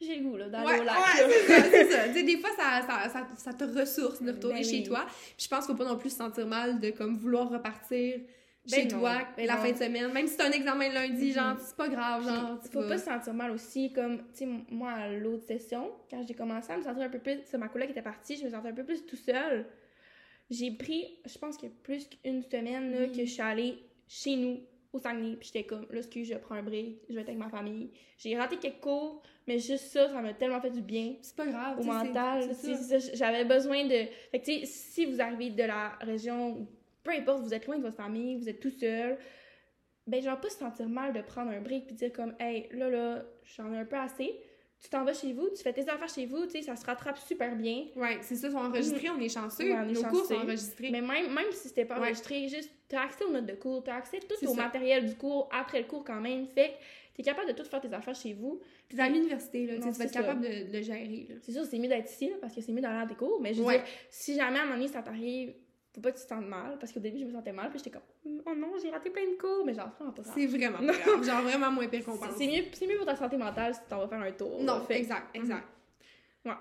j'ai 0.00 0.14
le 0.16 0.22
goût 0.22 0.36
là, 0.36 0.48
d'aller 0.48 0.64
Ouais, 0.66 0.80
au 0.80 0.84
lac. 0.84 0.94
ouais, 0.96 1.28
c'est 1.72 1.90
ça, 1.90 2.12
c'est 2.14 2.22
des 2.24 2.36
fois, 2.38 2.50
ça, 2.56 2.82
ça, 2.86 3.08
ça, 3.08 3.26
ça 3.36 3.52
te 3.52 3.64
ressource 3.64 4.22
de 4.22 4.30
retourner 4.30 4.60
Ben 4.60 4.64
chez 4.64 4.76
oui. 4.76 4.82
toi. 4.84 5.04
Puis 5.06 5.44
je 5.44 5.48
pense 5.48 5.66
qu'il 5.66 5.74
faut 5.76 5.82
pas 5.82 5.88
non 5.90 5.96
plus 5.98 6.10
se 6.10 6.16
sentir 6.18 6.46
mal 6.46 6.78
de 6.78 6.90
comme 6.90 7.16
vouloir 7.16 7.50
repartir 7.50 8.18
Ben 8.70 8.74
chez 8.76 8.84
non, 8.84 9.00
toi 9.00 9.18
ben 9.36 9.46
la 9.46 9.56
non. 9.56 9.62
fin 9.62 9.72
de 9.72 9.76
semaine. 9.76 10.12
Même 10.12 10.28
si 10.28 10.36
t'as 10.36 10.46
un 10.46 10.52
examen 10.52 10.88
le 10.88 10.94
lundi, 10.94 11.32
genre, 11.32 11.56
c'est 11.58 11.74
pas 11.76 11.88
grave, 11.88 12.22
genre, 12.24 12.60
Faut 12.72 12.82
pas 12.86 12.96
se 12.98 13.06
sentir 13.06 13.34
mal 13.34 13.50
aussi, 13.50 13.92
comme, 13.92 14.18
tu 14.18 14.44
sais, 14.44 14.48
moi, 14.70 14.92
à 14.92 15.08
l'autre 15.08 15.44
session, 15.46 15.90
quand 16.08 16.24
j'ai 16.24 16.34
commencé 16.34 16.70
à 16.72 16.76
me 16.76 16.82
sentir 16.84 17.02
un 17.02 17.08
peu 17.08 17.18
plus, 17.18 17.38
c'est 17.46 17.58
ma 17.58 17.66
collègue 17.66 17.88
qui 17.88 17.92
était 17.92 18.02
partie, 18.02 18.36
je 18.36 18.44
me 18.44 18.50
sentais 18.50 18.68
un 18.68 18.72
peu 18.74 18.84
plus 18.84 19.04
tout 19.04 19.16
seule. 19.16 19.66
J'ai 20.50 20.70
pris, 20.70 21.18
je 21.26 21.38
pense 21.38 21.56
que 21.56 21.66
plus 21.66 22.08
qu'une 22.08 22.42
semaine, 22.42 22.90
là, 22.92 23.06
que 23.08 23.24
je 23.24 23.30
suis 23.30 23.42
allée 23.42 23.78
chez 24.06 24.36
nous, 24.36 24.60
au 24.92 24.98
Saguenay, 24.98 25.36
puis 25.36 25.50
j'étais 25.52 25.64
comme, 25.64 25.86
là, 25.90 25.98
excuse, 25.98 26.28
je 26.28 26.34
prends 26.38 26.54
un 26.54 26.62
break, 26.62 27.02
je 27.08 27.14
vais 27.14 27.20
être 27.20 27.28
avec 27.28 27.38
ma 27.38 27.50
famille. 27.50 27.90
J'ai 28.16 28.36
raté 28.36 28.56
quelques 28.56 28.80
cours, 28.80 29.22
mais 29.46 29.58
juste 29.58 29.84
ça, 29.88 30.08
ça 30.08 30.22
m'a 30.22 30.32
tellement 30.32 30.60
fait 30.60 30.70
du 30.70 30.80
bien. 30.80 31.16
C'est 31.20 31.36
pas 31.36 31.46
grave. 31.46 31.78
Au 31.78 31.82
mental, 31.82 32.48
j'avais 33.12 33.44
besoin 33.44 33.84
de. 33.84 34.06
Fait 34.30 34.40
que, 34.40 34.44
tu 34.44 34.60
sais, 34.60 34.66
si 34.66 35.04
vous 35.04 35.20
arrivez 35.20 35.50
de 35.50 35.62
la 35.64 35.90
région, 36.00 36.66
peu 37.02 37.10
importe, 37.10 37.42
vous 37.42 37.52
êtes 37.52 37.66
loin 37.66 37.76
de 37.76 37.82
votre 37.82 37.96
famille, 37.96 38.36
vous 38.36 38.48
êtes 38.48 38.60
tout 38.60 38.70
seul, 38.70 39.18
ben, 40.06 40.22
genre, 40.22 40.40
pas 40.40 40.48
se 40.48 40.56
sentir 40.56 40.88
mal 40.88 41.12
de 41.12 41.20
prendre 41.20 41.50
un 41.50 41.60
break 41.60 41.86
puis 41.86 41.94
dire 41.94 42.12
comme, 42.12 42.34
hey, 42.40 42.68
là, 42.72 42.88
là, 42.88 43.24
j'en 43.44 43.72
ai 43.74 43.78
un 43.78 43.84
peu 43.84 43.96
assez. 43.96 44.40
Tu 44.80 44.88
t'en 44.90 45.04
vas 45.04 45.12
chez 45.12 45.32
vous, 45.32 45.48
tu 45.50 45.60
fais 45.62 45.72
tes 45.72 45.88
affaires 45.88 46.08
chez 46.08 46.26
vous, 46.26 46.44
tu 46.46 46.52
sais, 46.52 46.62
ça 46.62 46.76
se 46.76 46.84
rattrape 46.86 47.18
super 47.18 47.56
bien. 47.56 47.86
Ouais, 47.96 48.18
c'est 48.22 48.36
ça, 48.36 48.46
ils 48.46 48.52
sont 48.52 48.58
enregistrés, 48.58 49.10
on 49.10 49.18
est 49.20 49.28
chanceux. 49.28 49.64
Ouais, 49.64 49.76
on 49.84 49.88
est 49.88 49.92
Nos 49.92 50.04
cours 50.04 50.24
sont 50.24 50.34
enregistrés. 50.34 50.90
Mais 50.90 51.00
même, 51.00 51.34
même 51.34 51.50
si 51.50 51.68
c'était 51.68 51.84
pas 51.84 51.94
Ouais. 51.96 52.06
enregistré, 52.06 52.46
juste, 52.48 52.70
t'as 52.88 53.02
accès 53.02 53.24
aux 53.24 53.30
notes 53.32 53.46
de 53.46 53.54
cours, 53.54 53.82
t'as 53.82 53.96
accès 53.96 54.20
tout 54.20 54.46
au 54.46 54.54
ça. 54.54 54.62
matériel 54.62 55.06
du 55.06 55.16
cours 55.16 55.48
après 55.52 55.80
le 55.80 55.86
cours 55.88 56.04
quand 56.04 56.20
même. 56.20 56.46
Fait 56.46 56.68
que 56.68 56.74
t'es 57.16 57.22
capable 57.24 57.48
de 57.48 57.54
tout 57.60 57.64
faire 57.68 57.80
tes 57.80 57.92
affaires 57.92 58.14
chez 58.14 58.34
vous. 58.34 58.60
Puis 58.88 59.00
à 59.00 59.08
l'université, 59.08 59.66
là, 59.66 59.74
tu 59.74 59.80
sais, 59.80 59.86
Non, 59.86 59.92
tu 59.92 59.98
vas 59.98 60.04
être 60.04 60.12
capable 60.12 60.40
de, 60.42 60.70
de 60.70 60.76
le 60.76 60.82
gérer, 60.82 61.26
là. 61.28 61.34
C'est 61.42 61.52
sûr, 61.52 61.64
c'est 61.64 61.78
mieux 61.78 61.88
d'être 61.88 62.08
ici, 62.10 62.28
là, 62.28 62.36
parce 62.40 62.54
que 62.54 62.60
c'est 62.60 62.70
mieux 62.72 62.80
d'aller 62.80 63.02
à 63.02 63.06
tes 63.06 63.16
cours, 63.16 63.40
mais 63.40 63.54
je 63.54 63.60
veux 63.60 63.66
Ouais. 63.66 63.78
dire, 63.78 63.86
si 64.10 64.36
jamais 64.36 64.58
à 64.58 64.62
un 64.62 64.64
moment 64.66 64.76
donné 64.76 64.86
ça 64.88 65.02
t'arrive, 65.02 65.54
faut 65.98 66.02
pas 66.02 66.12
que 66.12 66.18
tu 66.18 66.24
te 66.24 66.28
sentes 66.28 66.46
mal, 66.46 66.78
parce 66.78 66.92
qu'au 66.92 67.00
début 67.00 67.18
je 67.18 67.24
me 67.24 67.32
sentais 67.32 67.52
mal, 67.52 67.70
puis 67.70 67.78
j'étais 67.78 67.90
comme, 67.90 68.42
oh 68.46 68.54
non, 68.54 68.72
j'ai 68.80 68.90
raté 68.90 69.10
plein 69.10 69.28
de 69.28 69.36
cours, 69.36 69.64
mais 69.64 69.74
genre, 69.74 69.90
vraiment 69.98 70.12
pas 70.12 70.22
grave. 70.22 70.34
C'est 70.36 70.46
vraiment 70.46 70.78
pas 70.78 70.92
grave. 70.98 71.24
Genre 71.24 71.42
vraiment 71.42 71.70
moins 71.72 71.88
pire 71.88 72.04
qu'on 72.04 72.12
C'est 72.14 72.18
pense. 72.28 72.36
c'est 72.36 72.46
mieux, 72.46 72.64
c'est 72.72 72.86
mieux 72.86 72.96
pour 72.96 73.06
ta 73.06 73.16
santé 73.16 73.36
mentale 73.36 73.74
si 73.74 73.80
t'en 73.88 73.98
vas 73.98 74.08
faire 74.08 74.20
un 74.20 74.32
tour. 74.32 74.62
Non. 74.62 74.80
Fait 74.86 74.94
que- 74.94 74.98
exact, 75.00 75.34
exact. 75.34 75.66
Ouais. 76.44 76.52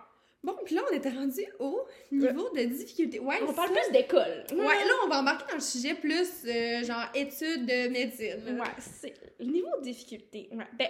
Bon, 0.43 0.55
puis 0.63 0.75
là, 0.75 0.81
on 0.89 0.95
était 0.95 1.09
rendu 1.09 1.45
au 1.59 1.85
niveau 2.11 2.49
de 2.55 2.63
difficulté. 2.65 3.19
Ouais, 3.19 3.35
On 3.47 3.53
parle 3.53 3.71
plus 3.73 3.91
d'école. 3.91 4.45
Ouais, 4.51 4.57
là, 4.85 4.91
on 5.03 5.07
va 5.09 5.19
embarquer 5.19 5.45
dans 5.49 5.55
le 5.55 5.61
sujet 5.61 5.93
plus, 5.95 6.45
euh, 6.45 6.83
genre, 6.83 7.05
études 7.13 7.65
de 7.65 7.89
médecine. 7.89 8.57
Ouais, 8.59 8.67
c'est 8.79 9.13
le 9.39 9.45
niveau 9.47 9.69
de 9.77 9.83
difficulté. 9.83 10.47
Ouais, 10.53 10.67
ben, 10.77 10.89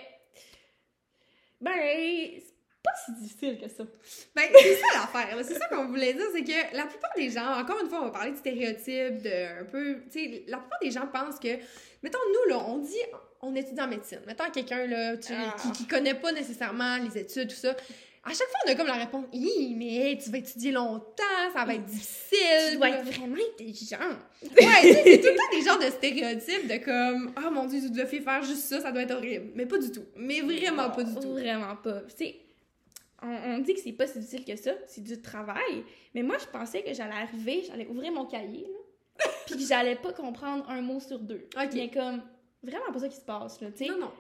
ben, 1.60 2.42
pas 2.88 3.00
si 3.06 3.22
difficile 3.22 3.60
que 3.60 3.70
ça. 3.70 3.84
Ben, 4.36 4.44
c'est 4.54 4.76
ça 4.76 4.88
l'affaire. 4.94 5.38
C'est 5.44 5.56
ça 5.56 5.68
qu'on 5.68 5.88
voulait 5.88 6.14
dire, 6.14 6.26
c'est 6.34 6.44
que 6.44 6.76
la 6.76 6.86
plupart 6.86 7.12
des 7.16 7.30
gens, 7.30 7.60
encore 7.60 7.80
une 7.82 7.90
fois, 7.90 8.02
on 8.02 8.06
va 8.06 8.12
parler 8.12 8.32
de 8.32 8.38
stéréotypes, 8.38 9.22
de 9.22 9.62
un 9.62 9.66
peu. 9.66 9.98
Tu 10.12 10.20
sais, 10.20 10.44
la 10.48 10.58
plupart 10.58 10.80
des 10.82 10.92
gens 10.92 11.08
pensent 11.08 11.40
que. 11.40 11.50
Mettons, 12.04 12.20
nous, 12.34 12.52
là, 12.54 12.64
on 12.68 12.78
dit. 12.80 12.96
On 13.42 13.54
étudie 13.56 13.80
en 13.82 13.88
médecine. 13.88 14.22
Mettons 14.26 14.50
quelqu'un 14.52 14.88
là, 14.88 15.16
tu- 15.18 15.32
Ah. 15.36 15.56
qui, 15.62 15.72
qui 15.72 15.88
connaît 15.88 16.16
pas 16.16 16.32
nécessairement 16.32 16.98
les 16.98 17.20
études, 17.22 17.50
tout 17.50 17.56
ça. 17.56 17.76
À 18.24 18.30
chaque 18.32 18.48
fois, 18.48 18.60
on 18.66 18.72
a 18.72 18.76
comme 18.76 18.88
la 18.88 18.94
réponse 18.96 19.26
Hi, 19.32 19.74
mais 19.78 19.96
hey, 19.96 20.18
tu 20.18 20.30
vas 20.32 20.40
étudier 20.40 20.72
longtemps, 20.72 21.24
ça 21.54 21.64
va 21.64 21.76
être 21.76 21.86
difficile. 21.86 22.72
Tu 22.72 22.78
dois 22.78 22.90
être 22.90 23.06
vraiment 23.06 23.38
intelligent. 23.54 23.98
Ouais, 24.42 24.82
c'est 24.82 25.20
tout 25.22 25.28
le 25.28 25.36
temps 25.36 25.58
des 25.58 25.62
genres 25.62 25.80
de 25.80 25.86
stéréotypes 25.86 26.68
de 26.68 26.84
comme 26.84 27.32
Ah 27.38 27.50
mon 27.52 27.66
dieu, 27.68 27.80
tu 27.80 27.90
dois 27.92 28.06
faire 28.08 28.44
juste 28.44 28.64
ça, 28.64 28.82
ça 28.82 28.92
doit 28.92 29.04
être 29.04 29.12
horrible. 29.14 29.52
Mais 29.56 29.66
pas 29.68 29.78
du 29.78 29.92
tout. 29.92 30.04
Mais 30.18 30.42
vraiment 30.42 30.90
pas 30.90 31.04
du 31.04 31.14
tout. 31.14 31.34
Vraiment 31.34 31.76
pas. 31.78 32.02
Tu 32.18 32.26
sais, 32.26 32.36
on, 33.22 33.28
on 33.28 33.58
dit 33.60 33.74
que 33.74 33.80
c'est 33.80 33.94
pas 33.94 34.08
si 34.08 34.20
difficile 34.20 34.46
que 34.46 34.56
ça, 34.56 34.72
c'est 34.88 35.04
du 35.04 35.22
travail. 35.22 35.84
Mais 36.14 36.24
moi, 36.24 36.38
je 36.38 36.46
pensais 36.46 36.84
que 36.84 36.94
j'allais 36.94 37.16
arriver, 37.16 37.64
j'allais 37.68 37.88
ouvrir 37.88 38.12
mon 38.12 38.26
cahier, 38.26 38.68
là, 38.68 39.26
puis 39.46 39.56
que 39.56 39.62
j'allais 39.62 39.96
pas 39.96 40.14
comprendre 40.14 40.70
un 40.70 40.82
mot 40.82 41.00
sur 41.00 41.20
deux. 41.20 41.48
Ok. 41.56 41.70
Mais 41.74 41.90
comme, 41.90 42.22
vraiment 42.64 42.92
pas 42.92 43.00
ça 43.00 43.10
qui 43.10 43.16
se 43.16 43.22
passe, 43.22 43.62
là, 43.62 43.72
tu 43.72 43.86
sais. 43.86 43.92
Non, 43.92 44.00
non. 44.00 44.12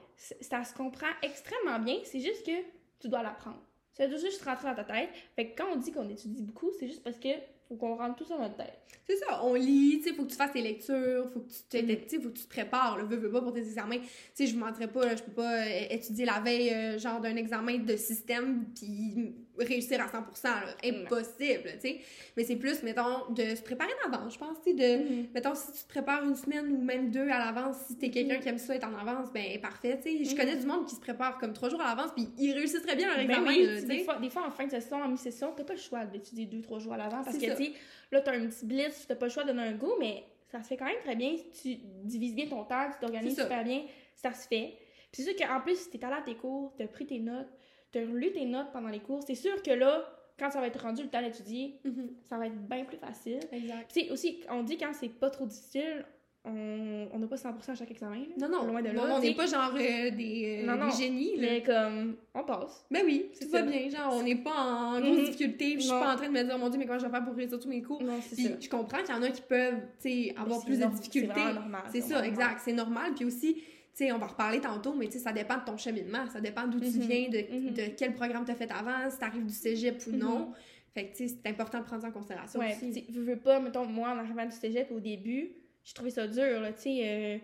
ça 0.41 0.63
se 0.63 0.73
comprend 0.73 1.07
extrêmement 1.21 1.79
bien, 1.79 1.99
c'est 2.03 2.19
juste 2.19 2.45
que 2.45 2.63
tu 2.99 3.07
dois 3.07 3.21
l'apprendre. 3.21 3.61
Ça 3.93 4.07
doit 4.07 4.17
juste 4.17 4.43
rentrer 4.43 4.67
dans 4.69 4.75
ta 4.75 4.83
tête. 4.83 5.09
Fait 5.35 5.49
que 5.49 5.61
quand 5.61 5.69
on 5.71 5.77
dit 5.77 5.91
qu'on 5.91 6.07
étudie 6.09 6.43
beaucoup, 6.43 6.71
c'est 6.79 6.87
juste 6.87 7.03
parce 7.03 7.17
que 7.17 7.29
faut 7.67 7.75
qu'on 7.75 7.95
rentre 7.95 8.15
tout 8.15 8.25
ça 8.25 8.35
dans 8.35 8.43
notre 8.43 8.57
tête. 8.57 8.79
C'est 9.07 9.17
ça, 9.17 9.43
on 9.43 9.53
lit, 9.53 9.99
tu 9.99 10.09
sais, 10.09 10.15
faut 10.15 10.23
que 10.23 10.31
tu 10.31 10.35
fasses 10.35 10.51
tes 10.51 10.61
lectures, 10.61 11.29
faut 11.31 11.39
que 11.39 11.47
tu 11.47 11.55
sais, 11.69 12.19
faut 12.19 12.29
que 12.29 12.37
tu 12.37 12.43
te 12.43 12.49
prépares, 12.49 12.97
là, 12.97 13.03
veux, 13.03 13.15
veux 13.15 13.31
pas 13.31 13.41
pour 13.41 13.53
tes 13.53 13.61
examens. 13.61 13.99
Tu 13.99 14.07
sais, 14.33 14.47
je 14.47 14.53
vous 14.53 14.59
mentirais 14.59 14.91
pas, 14.91 15.05
là, 15.05 15.15
je 15.15 15.23
peux 15.23 15.31
pas 15.31 15.63
euh, 15.63 15.87
étudier 15.89 16.25
la 16.25 16.39
veille, 16.39 16.73
euh, 16.73 16.99
genre, 16.99 17.21
d'un 17.21 17.35
examen 17.35 17.77
de 17.77 17.95
système, 17.95 18.65
puis 18.75 19.35
réussir 19.59 20.01
à 20.01 20.07
100%, 20.07 20.43
là. 20.43 20.75
Impossible, 20.83 21.71
tu 21.73 21.79
sais. 21.81 21.99
Mais 22.35 22.43
c'est 22.43 22.55
plus, 22.55 22.83
mettons, 22.83 23.29
de 23.29 23.55
se 23.55 23.61
préparer 23.61 23.91
d'avance, 24.03 24.33
je 24.33 24.39
pense, 24.39 24.57
tu 24.63 24.71
sais, 24.71 24.73
de... 24.75 25.03
Mhm. 25.03 25.27
Mettons, 25.33 25.55
si 25.55 25.71
tu 25.71 25.83
te 25.83 25.87
prépares 25.89 26.23
une 26.23 26.35
semaine 26.35 26.71
ou 26.71 26.81
même 26.81 27.11
deux 27.11 27.27
à 27.29 27.39
l'avance, 27.39 27.77
si 27.87 27.97
t'es 27.97 28.09
quelqu'un 28.09 28.37
qui 28.39 28.49
aime 28.49 28.57
ça 28.57 28.75
être 28.75 28.87
en 28.87 28.95
avance, 28.97 29.31
ben 29.33 29.59
parfait, 29.61 29.99
tu 30.01 30.17
sais. 30.17 30.23
Je 30.25 30.31
Mhm. 30.31 30.37
connais 30.37 30.55
du 30.57 30.65
monde 30.65 30.85
qui 30.87 30.95
se 30.95 31.01
prépare 31.01 31.37
comme 31.37 31.53
trois 31.53 31.69
jours 31.69 31.81
à 31.81 31.95
l'avance, 31.95 32.11
puis 32.15 32.27
ils 32.37 32.53
réussissent 32.53 32.83
très 32.83 32.95
bien 32.95 33.07
leur 33.07 33.17
Ben 33.17 33.29
examen, 33.29 33.47
oui, 33.49 33.65
là, 33.65 33.79
tu 33.81 33.85
des 33.87 33.99
fois, 34.03 34.15
des 34.19 34.29
fois, 34.29 34.45
en 34.47 34.51
fin 34.51 34.65
de 34.65 34.71
session, 34.71 34.97
en 34.97 35.07
mi-session, 35.09 35.53
t'as 35.55 35.63
pas 35.63 35.73
le 35.73 35.79
choix 35.79 36.05
d'étudier 36.05 36.45
deux, 36.45 36.61
trois 36.61 36.79
jours 36.79 36.93
à 36.93 36.97
l'avant. 36.97 37.23
Parce 37.23 37.37
que, 37.37 37.45
tu 37.45 37.65
sais, 37.65 37.71
là, 38.11 38.21
t'as 38.21 38.33
un 38.33 38.47
petit 38.47 38.65
blitz, 38.65 39.05
t'as 39.07 39.15
pas 39.15 39.25
le 39.27 39.31
choix 39.31 39.43
de 39.43 39.49
donner 39.49 39.63
un 39.63 39.73
go, 39.73 39.95
mais 39.99 40.23
ça 40.51 40.61
se 40.63 40.67
fait 40.67 40.77
quand 40.77 40.85
même 40.85 40.99
très 41.03 41.15
bien. 41.15 41.35
Si 41.51 41.77
tu 41.79 41.83
divises 42.05 42.35
bien 42.35 42.47
ton 42.47 42.63
temps, 42.63 42.87
tu 42.91 42.99
t'organises 42.99 43.37
super 43.39 43.63
bien, 43.63 43.83
ça 44.15 44.33
se 44.33 44.47
fait. 44.47 44.73
Puis 45.11 45.23
c'est 45.23 45.35
sûr 45.37 45.47
qu'en 45.47 45.61
plus, 45.61 45.77
si 45.77 45.89
t'es 45.89 46.03
allé 46.05 46.15
à 46.15 46.21
tes 46.21 46.35
cours, 46.35 46.73
t'as 46.77 46.87
pris 46.87 47.05
tes 47.05 47.19
notes, 47.19 47.47
t'as 47.91 48.01
relu 48.01 48.31
tes 48.31 48.45
notes 48.45 48.71
pendant 48.73 48.89
les 48.89 48.99
cours, 48.99 49.21
c'est 49.25 49.35
sûr 49.35 49.61
que 49.63 49.71
là, 49.71 50.03
quand 50.39 50.51
ça 50.51 50.59
va 50.59 50.67
être 50.67 50.81
rendu 50.81 51.03
le 51.03 51.09
temps 51.09 51.21
d'étudier, 51.21 51.79
Mhm. 51.83 52.09
ça 52.29 52.37
va 52.37 52.47
être 52.47 52.67
bien 52.67 52.85
plus 52.85 52.97
facile. 52.97 53.39
Exact. 53.51 53.91
Tu 53.93 54.01
sais, 54.01 54.11
aussi, 54.11 54.39
on 54.49 54.63
dit 54.63 54.77
quand 54.77 54.91
c'est 54.93 55.09
pas 55.09 55.29
trop 55.29 55.45
difficile, 55.45 56.05
on 56.45 57.07
on 57.11 57.19
n'a 57.19 57.27
pas 57.27 57.35
100% 57.37 57.71
à 57.71 57.75
chaque 57.75 57.91
examen. 57.91 58.19
là. 58.37 58.47
Non, 58.47 58.49
non, 58.61 58.67
Loin 58.67 58.81
de 58.81 58.89
là, 58.89 59.01
on 59.17 59.19
tu 59.19 59.27
n'est 59.27 59.33
pas 59.35 59.47
genre 59.47 59.73
euh, 59.75 60.11
des, 60.11 60.61
euh, 60.63 60.65
Non, 60.65 60.77
non. 60.77 60.89
des 60.89 60.95
génies, 61.03 61.35
là. 61.37 61.41
Mais 61.41 61.63
comme, 61.63 62.15
on 62.35 62.43
passe. 62.43 62.85
Ben 62.91 63.01
oui, 63.05 63.25
C'est 63.33 63.45
tout 63.45 63.51
va 63.51 63.63
bien. 63.63 63.89
Genre, 63.89 64.13
on 64.13 64.23
n'est 64.23 64.35
pas 64.35 64.53
en 64.55 64.99
grosse 65.01 65.17
Mhm. 65.17 65.25
difficulté. 65.25 65.65
puis 65.73 65.79
Je 65.81 65.87
suis 65.87 65.89
pas 65.89 66.13
en 66.13 66.15
train 66.15 66.27
de 66.27 66.33
me 66.33 66.43
dire, 66.43 66.57
mon 66.57 66.69
Dieu, 66.69 66.77
mais 66.79 66.85
comment 66.85 66.99
je 66.99 67.05
vais 67.05 67.11
faire 67.11 67.25
pour 67.25 67.33
réussir 67.35 67.59
tous 67.59 67.67
mes 67.67 67.81
cours? 67.81 68.01
Non, 68.01 68.19
c'est 68.21 68.35
Puis 68.35 68.55
je 68.61 68.69
comprends 68.69 68.99
qu'il 68.99 69.13
y 69.15 69.17
en 69.17 69.23
a 69.23 69.29
qui 69.29 69.41
peuvent, 69.41 69.81
tu 70.01 70.29
avoir 70.37 70.63
plus 70.63 70.79
de 70.79 70.85
difficultés. 70.85 71.31
C'est 71.35 71.41
vraiment 71.41 71.59
normal. 71.61 71.81
C'est 71.91 72.01
ça, 72.01 72.25
exact. 72.25 72.61
C'est 72.63 72.73
normal. 72.73 73.13
Puis 73.15 73.25
aussi, 73.25 73.55
tu 73.55 73.61
sais, 73.97 74.11
on 74.11 74.17
va 74.17 74.27
reparler 74.27 74.59
tantôt, 74.61 74.93
mais 74.93 75.09
ça 75.11 75.31
dépend 75.31 75.57
de 75.57 75.63
ton 75.65 75.77
cheminement. 75.77 76.25
Ça 76.31 76.39
dépend 76.41 76.67
d'où 76.67 76.79
tu 76.79 76.85
Mhm. 76.87 76.99
viens, 77.07 77.29
de, 77.29 77.37
Mhm. 77.53 77.73
de 77.73 77.81
quel 77.97 78.13
programme 78.13 78.45
tu 78.45 78.51
as 78.51 78.55
fait 78.55 78.71
avant, 78.71 79.09
si 79.09 79.17
tu 79.17 79.23
arrives 79.23 79.45
du 79.45 79.53
cégep 79.53 80.01
ou 80.07 80.11
Mhm. 80.11 80.17
non. 80.19 80.51
Fait 80.93 81.07
que, 81.07 81.17
tu 81.17 81.27
sais, 81.27 81.35
c'est 81.43 81.49
important 81.49 81.79
de 81.79 81.83
prendre 81.85 82.01
ça 82.01 82.07
en 82.07 82.11
considération 82.11 82.59
Ouais, 82.59 82.75
aussi. 82.75 83.05
veux, 83.09 83.37
pas, 83.37 83.59
mettons, 83.59 83.85
moi, 83.85 84.09
en 84.09 84.17
arrivant 84.17 84.45
du 84.45 84.51
cégep, 84.55 84.91
au 84.91 84.99
début, 84.99 85.51
j'ai 85.83 85.93
trouvé 85.93 86.09
ça 86.09 86.27
dur, 86.27 86.61
tu 86.75 86.81
sais, 86.81 86.99
euh, 87.03 87.37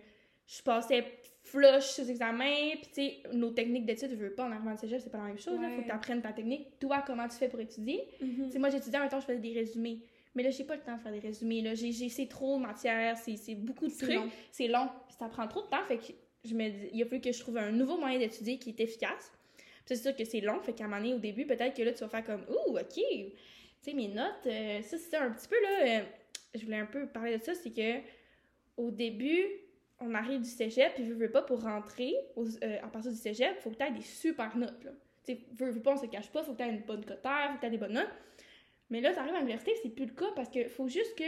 je 0.48 0.62
passais 0.64 1.06
flush 1.44 2.00
aux 2.00 2.04
examens, 2.06 2.72
puis 2.82 2.88
tu 2.88 2.94
sais, 2.94 3.18
nos 3.34 3.52
techniques 3.52 3.86
d'études, 3.86 4.12
veux 4.18 4.32
pas, 4.34 4.46
en 4.46 4.52
arrivant 4.52 4.72
du 4.72 4.78
cégep, 4.78 5.02
c'est 5.02 5.10
pas 5.12 5.18
la 5.20 5.26
même 5.26 5.38
chose, 5.40 5.60
là, 5.62 5.68
Ouais. 5.68 5.76
faut 5.76 5.82
que 5.82 5.88
tu 5.88 5.92
apprennes 5.92 6.22
ta 6.22 6.32
technique. 6.34 6.80
Toi, 6.80 7.04
comment 7.06 7.28
tu 7.28 7.36
fais 7.38 7.48
pour 7.50 7.60
étudier? 7.60 8.08
Tu 8.20 8.52
sais, 8.52 8.60
moi, 8.60 8.70
j'étudiais, 8.70 8.98
en 8.98 9.02
même 9.02 9.10
temps, 9.10 9.20
je 9.20 9.26
faisais 9.26 9.40
des 9.40 9.54
résumés. 9.54 10.00
Mais 10.36 10.42
là, 10.42 10.50
j'ai 10.50 10.64
pas 10.64 10.76
le 10.76 10.82
temps 10.82 10.96
de 10.98 11.02
faire 11.02 11.12
des 11.12 11.20
résumés, 11.20 11.62
là, 11.62 11.76
j'ai, 11.76 11.92
c'est 12.10 12.26
trop 12.28 12.58
de 12.58 12.64
matière, 12.64 13.16
c'est, 13.18 13.54
beaucoup 13.56 13.88
de 13.88 13.94
trucs, 13.94 14.32
c'est 14.52 14.68
long, 14.68 14.90
ça 15.20 15.28
prend 15.30 15.48
trop 15.48 15.62
de 15.62 15.68
temps, 15.68 15.84
fait 15.88 15.98
que 15.98 16.04
je 16.44 16.54
il 16.94 17.02
a 17.02 17.06
fallu 17.06 17.22
que 17.22 17.32
je 17.32 17.40
trouve 17.40 17.58
un 17.58 17.72
nouveau 17.72 17.98
moyen 17.98 18.20
d'étudier 18.20 18.58
qui 18.60 18.70
est 18.70 18.80
efficace. 18.80 19.32
C'est 19.86 19.96
sûr 19.96 20.16
que 20.16 20.24
c'est 20.24 20.42
long, 20.42 20.62
fait 20.62 20.74
qu'à 20.74 20.86
un 20.86 20.88
moment 20.88 21.02
donné, 21.02 21.14
au 21.14 21.20
début, 21.20 21.46
peut-être 21.46 21.76
que 21.76 21.84
là, 21.84 21.92
tu 21.92 22.00
vas 22.00 22.10
faire 22.10 22.24
comme, 22.24 22.46
ouh, 22.50 22.78
ok, 22.78 22.94
tu 22.94 23.32
sais, 23.82 23.94
mes 23.94 24.08
notes, 24.08 24.46
euh, 24.46 24.82
ça, 24.82 24.98
c'est 24.98 25.18
un 25.18 25.32
petit 25.32 25.48
peu, 25.48 25.62
là, 25.62 26.00
euh, 26.00 26.04
je 26.56 26.64
voulais 26.64 26.78
un 26.80 26.86
peu 26.86 27.06
parler 27.08 27.38
de 27.38 27.44
ça, 27.44 27.54
c'est 27.54 27.72
que 27.72 28.00
au 28.78 28.92
début, 28.92 29.46
on 30.00 30.14
arrive 30.16 30.42
du 30.42 30.50
cégep, 30.50 30.94
puis 30.96 31.04
veux, 31.04 31.16
veux 31.16 31.32
pas, 31.32 31.42
pour 31.42 31.62
rentrer 31.64 32.14
au- 32.36 32.46
euh, 32.48 32.78
à 32.82 32.88
partir 32.88 33.12
du 33.12 33.18
cégep, 33.18 33.60
faut 33.60 33.72
que 33.72 33.76
tu 33.76 33.84
aies 33.84 33.92
des 33.92 34.02
super 34.02 34.56
notes, 34.58 34.84
là. 34.84 34.92
Tu 35.26 35.38
veux, 35.54 35.70
veux 35.70 35.82
pas, 35.82 35.94
on 35.94 35.98
se 35.98 36.06
cache 36.08 36.30
pas, 36.30 36.44
faut 36.44 36.52
que 36.54 36.58
tu 36.58 36.64
aies 36.64 36.70
une 36.70 36.82
bonne 36.82 37.06
cotère, 37.06 37.50
faut 37.50 37.56
que 37.56 37.62
tu 37.62 37.68
aies 37.68 37.72
des 37.72 37.78
bonnes 37.78 37.94
notes. 37.94 38.12
Mais 38.90 39.00
là, 39.00 39.14
tu 39.14 39.20
arrives 39.20 39.34
à 39.34 39.40
l'université, 39.40 39.74
c'est 39.82 39.90
plus 39.90 40.06
le 40.06 40.14
cas, 40.14 40.32
parce 40.36 40.50
que 40.50 40.68
faut 40.68 40.88
juste 40.88 41.18
que 41.18 41.24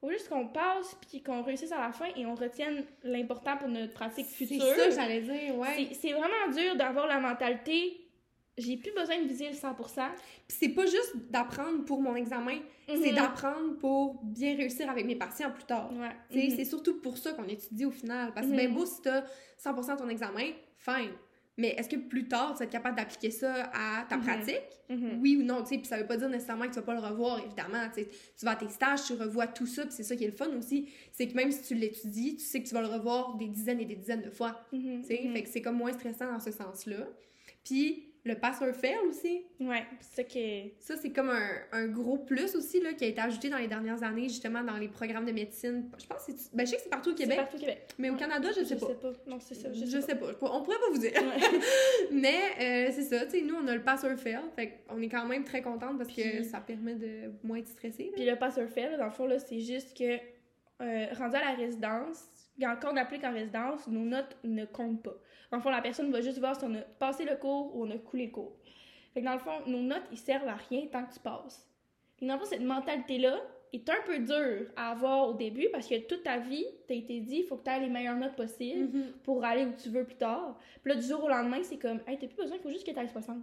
faut 0.00 0.10
juste 0.10 0.28
qu'on 0.28 0.48
passe, 0.48 0.96
puis 1.08 1.22
qu'on 1.22 1.42
réussisse 1.42 1.72
à 1.72 1.80
la 1.80 1.92
fin, 1.92 2.06
et 2.16 2.26
on 2.26 2.34
retienne 2.34 2.84
l'important 3.02 3.56
pour 3.56 3.68
notre 3.68 3.92
pratique 3.92 4.26
C'est 4.28 4.46
future. 4.46 4.64
ça 4.64 4.86
que 4.88 4.94
j'allais 4.94 5.20
dire, 5.22 5.56
ouais. 5.56 5.88
C'est- 5.90 5.94
C'est 5.94 6.12
vraiment 6.12 6.52
dur 6.54 6.76
d'avoir 6.76 7.06
la 7.06 7.18
mentalité, 7.18 8.02
j'ai 8.58 8.76
plus 8.76 8.92
besoin 8.92 9.18
de 9.20 9.26
viser 9.28 9.48
le 9.48 9.54
100%. 9.54 10.08
Puis 10.48 10.56
c'est 10.60 10.68
pas 10.70 10.86
juste 10.86 11.14
d'apprendre 11.30 11.84
pour 11.84 12.00
mon 12.00 12.14
examen, 12.14 12.58
c'est 12.88 13.10
Mhm. 13.10 13.14
d'apprendre 13.14 13.76
pour 13.78 14.22
bien 14.24 14.56
réussir 14.56 14.88
avec 14.88 15.04
mes 15.06 15.16
patients 15.16 15.50
plus 15.50 15.64
tard. 15.64 15.90
Ouais. 15.92 16.08
Mhm. 16.30 16.50
C'est 16.56 16.64
surtout 16.64 17.00
pour 17.00 17.18
ça 17.18 17.32
qu'on 17.32 17.44
étudie 17.48 17.84
au 17.84 17.90
final. 17.90 18.32
Parce 18.34 18.46
que 18.46 18.52
c'est 18.52 18.58
bien 18.66 18.70
beau 18.74 18.86
si 18.86 19.02
t'as 19.02 19.24
100% 19.58 19.94
de 19.94 19.98
ton 20.00 20.08
examen, 20.08 20.52
fine. 20.78 21.10
Mais 21.58 21.68
est-ce 21.78 21.88
que 21.88 21.96
plus 21.96 22.28
tard, 22.28 22.52
tu 22.52 22.58
vas 22.58 22.64
être 22.66 22.70
capable 22.70 22.96
d'appliquer 22.96 23.30
ça 23.30 23.70
à 23.72 24.04
ta 24.08 24.16
Mhm. 24.18 24.22
pratique? 24.24 24.60
Mhm. 24.90 25.18
Oui 25.20 25.36
ou 25.36 25.42
non, 25.42 25.62
tu 25.62 25.68
sais, 25.70 25.78
puis 25.78 25.86
ça 25.86 25.96
veut 25.96 26.06
pas 26.06 26.16
dire 26.18 26.28
nécessairement 26.28 26.64
que 26.66 26.70
tu 26.74 26.76
vas 26.76 26.82
pas 26.82 26.94
le 26.94 27.00
revoir, 27.00 27.38
évidemment, 27.44 27.88
tu 27.94 28.04
vas 28.44 28.50
à 28.52 28.56
tes 28.56 28.68
stages, 28.68 29.04
tu 29.06 29.14
revois 29.14 29.46
tout 29.46 29.66
ça, 29.66 29.82
puis 29.84 29.92
c'est 29.94 30.02
ça 30.02 30.14
qui 30.16 30.24
est 30.24 30.28
le 30.28 30.32
fun 30.34 30.48
aussi, 30.58 30.88
c'est 31.12 31.26
que 31.28 31.34
même 31.34 31.50
si 31.50 31.62
tu 31.62 31.74
l'étudies, 31.74 32.36
tu 32.36 32.44
sais 32.44 32.62
que 32.62 32.68
tu 32.68 32.74
vas 32.74 32.82
le 32.82 32.88
revoir 32.88 33.36
des 33.36 33.48
dizaines 33.48 33.80
et 33.80 33.86
des 33.86 33.96
dizaines 33.96 34.22
de 34.22 34.30
fois, 34.30 34.60
Mhm. 34.72 35.00
tu 35.00 35.08
sais, 35.08 35.16
fait 35.32 35.42
que 35.42 35.48
c'est 35.48 35.62
comme 35.62 35.76
moins 35.76 35.92
stressant 35.92 36.30
dans 36.30 36.40
ce 36.40 36.52
sens-là. 36.52 37.08
Puis 37.64 38.12
le 38.26 38.34
pass 38.34 38.60
or 38.60 38.74
fail 38.74 38.98
aussi, 39.08 39.44
Ouais, 39.60 39.84
c'est 40.00 40.16
ça 40.16 40.24
que. 40.24 40.68
ça, 40.80 40.96
c'est 40.96 41.10
comme 41.10 41.30
un, 41.30 41.48
un 41.72 41.86
gros 41.86 42.18
plus 42.18 42.54
aussi 42.56 42.80
là, 42.80 42.92
qui 42.92 43.04
a 43.04 43.06
été 43.06 43.20
ajouté 43.20 43.48
dans 43.48 43.58
les 43.58 43.68
dernières 43.68 44.02
années, 44.02 44.28
justement, 44.28 44.62
dans 44.62 44.76
les 44.76 44.88
programmes 44.88 45.24
de 45.24 45.32
médecine. 45.32 45.88
Je 45.98 46.06
pense 46.06 46.26
que 46.26 46.32
c'est. 46.32 46.54
Ben, 46.54 46.66
je 46.66 46.72
sais 46.72 46.76
que 46.76 46.82
c'est 46.82 46.90
partout 46.90 47.10
au 47.10 47.14
Québec, 47.14 47.36
partout 47.36 47.56
au 47.56 47.60
Québec. 47.60 47.88
mais 47.98 48.10
au. 48.10 48.16
Canada, 48.16 48.48
je 48.56 48.64
sais 48.64 48.76
pas. 48.76 48.88
Non, 49.26 49.38
c'est 49.38 49.54
ça. 49.54 49.72
Je, 49.72 49.86
Je, 49.86 50.00
sais 50.00 50.16
pas. 50.16 50.26
On 50.42 50.62
pourrait 50.62 50.78
pas 50.78 50.90
vous 50.92 50.98
dire. 50.98 51.12
Ouais. 51.12 51.60
mais 52.10 52.88
euh, 52.88 52.92
c'est 52.92 53.04
ça, 53.04 53.24
tu 53.26 53.38
sais, 53.38 53.42
nous, 53.42 53.54
on 53.54 53.66
a 53.68 53.74
le 53.74 53.82
pass 53.82 54.02
or 54.04 54.16
fail. 54.18 54.40
Fait 54.56 54.80
qu'on 54.88 55.00
est 55.00 55.08
quand 55.08 55.26
même 55.26 55.44
très 55.44 55.62
contente 55.62 55.96
parce 55.96 56.12
que 56.12 56.42
ça 56.42 56.58
permet 56.60 56.94
de 56.96 57.30
moins 57.44 57.58
être 57.58 57.68
stressé. 57.68 58.10
Puis 58.14 58.24
le 58.26 58.36
pass 58.36 58.58
or 58.58 58.68
fail, 58.68 58.96
dans 58.98 59.04
le 59.06 59.10
fond, 59.12 59.26
là, 59.26 59.38
c'est 59.38 59.60
juste 59.60 59.96
que, 59.96 60.16
euh, 60.82 61.06
rendu 61.14 61.36
à 61.36 61.40
la 61.40 61.54
résidence, 61.54 62.24
quand 62.58 62.92
on 62.92 62.96
applique 62.96 63.24
en 63.24 63.32
résidence, 63.32 63.86
nos 63.88 64.04
notes 64.04 64.36
ne 64.44 64.64
comptent 64.64 65.02
pas. 65.02 65.14
Dans 65.50 65.58
le 65.58 65.62
fond, 65.62 65.70
la 65.70 65.82
personne 65.82 66.10
va 66.10 66.20
juste 66.20 66.38
voir 66.38 66.56
si 66.56 66.64
on 66.64 66.74
a 66.74 66.80
passé 66.80 67.24
le 67.24 67.36
cours 67.36 67.74
ou 67.76 67.84
on 67.84 67.90
a 67.90 67.98
coulé 67.98 68.26
le 68.26 68.32
cours. 68.32 68.56
Fait 69.14 69.20
que 69.20 69.26
dans 69.26 69.34
le 69.34 69.38
fond, 69.38 69.60
nos 69.66 69.82
notes, 69.82 70.06
ils 70.10 70.18
servent 70.18 70.48
à 70.48 70.56
rien 70.68 70.86
tant 70.86 71.04
que 71.04 71.14
tu 71.14 71.20
passes. 71.20 71.68
Et 72.20 72.26
dans 72.26 72.34
le 72.34 72.40
fond, 72.40 72.46
cette 72.46 72.62
mentalité-là 72.62 73.38
est 73.72 73.88
un 73.90 74.02
peu 74.06 74.18
dure 74.18 74.70
à 74.76 74.90
avoir 74.92 75.28
au 75.28 75.34
début 75.34 75.68
parce 75.72 75.86
que 75.88 75.98
toute 76.06 76.22
ta 76.22 76.38
vie, 76.38 76.64
t'as 76.88 76.94
été 76.94 77.20
dit, 77.20 77.38
il 77.38 77.44
faut 77.44 77.56
que 77.56 77.64
tu 77.64 77.70
aies 77.70 77.80
les 77.80 77.88
meilleures 77.88 78.16
notes 78.16 78.36
possibles 78.36 78.88
Mhm. 78.92 79.12
pour 79.22 79.44
aller 79.44 79.64
où 79.64 79.72
tu 79.80 79.88
veux 79.90 80.04
plus 80.04 80.16
tard. 80.16 80.58
Puis 80.82 80.92
là, 80.94 80.98
du 81.00 81.06
jour 81.06 81.22
au 81.24 81.28
lendemain, 81.28 81.58
c'est 81.62 81.76
comme, 81.78 82.00
hey, 82.06 82.16
t'as 82.18 82.26
plus 82.26 82.36
besoin, 82.36 82.56
il 82.56 82.62
faut 82.62 82.70
juste 82.70 82.86
que 82.86 82.90
tu 82.92 82.98
ailles 82.98 83.08
60. 83.08 83.38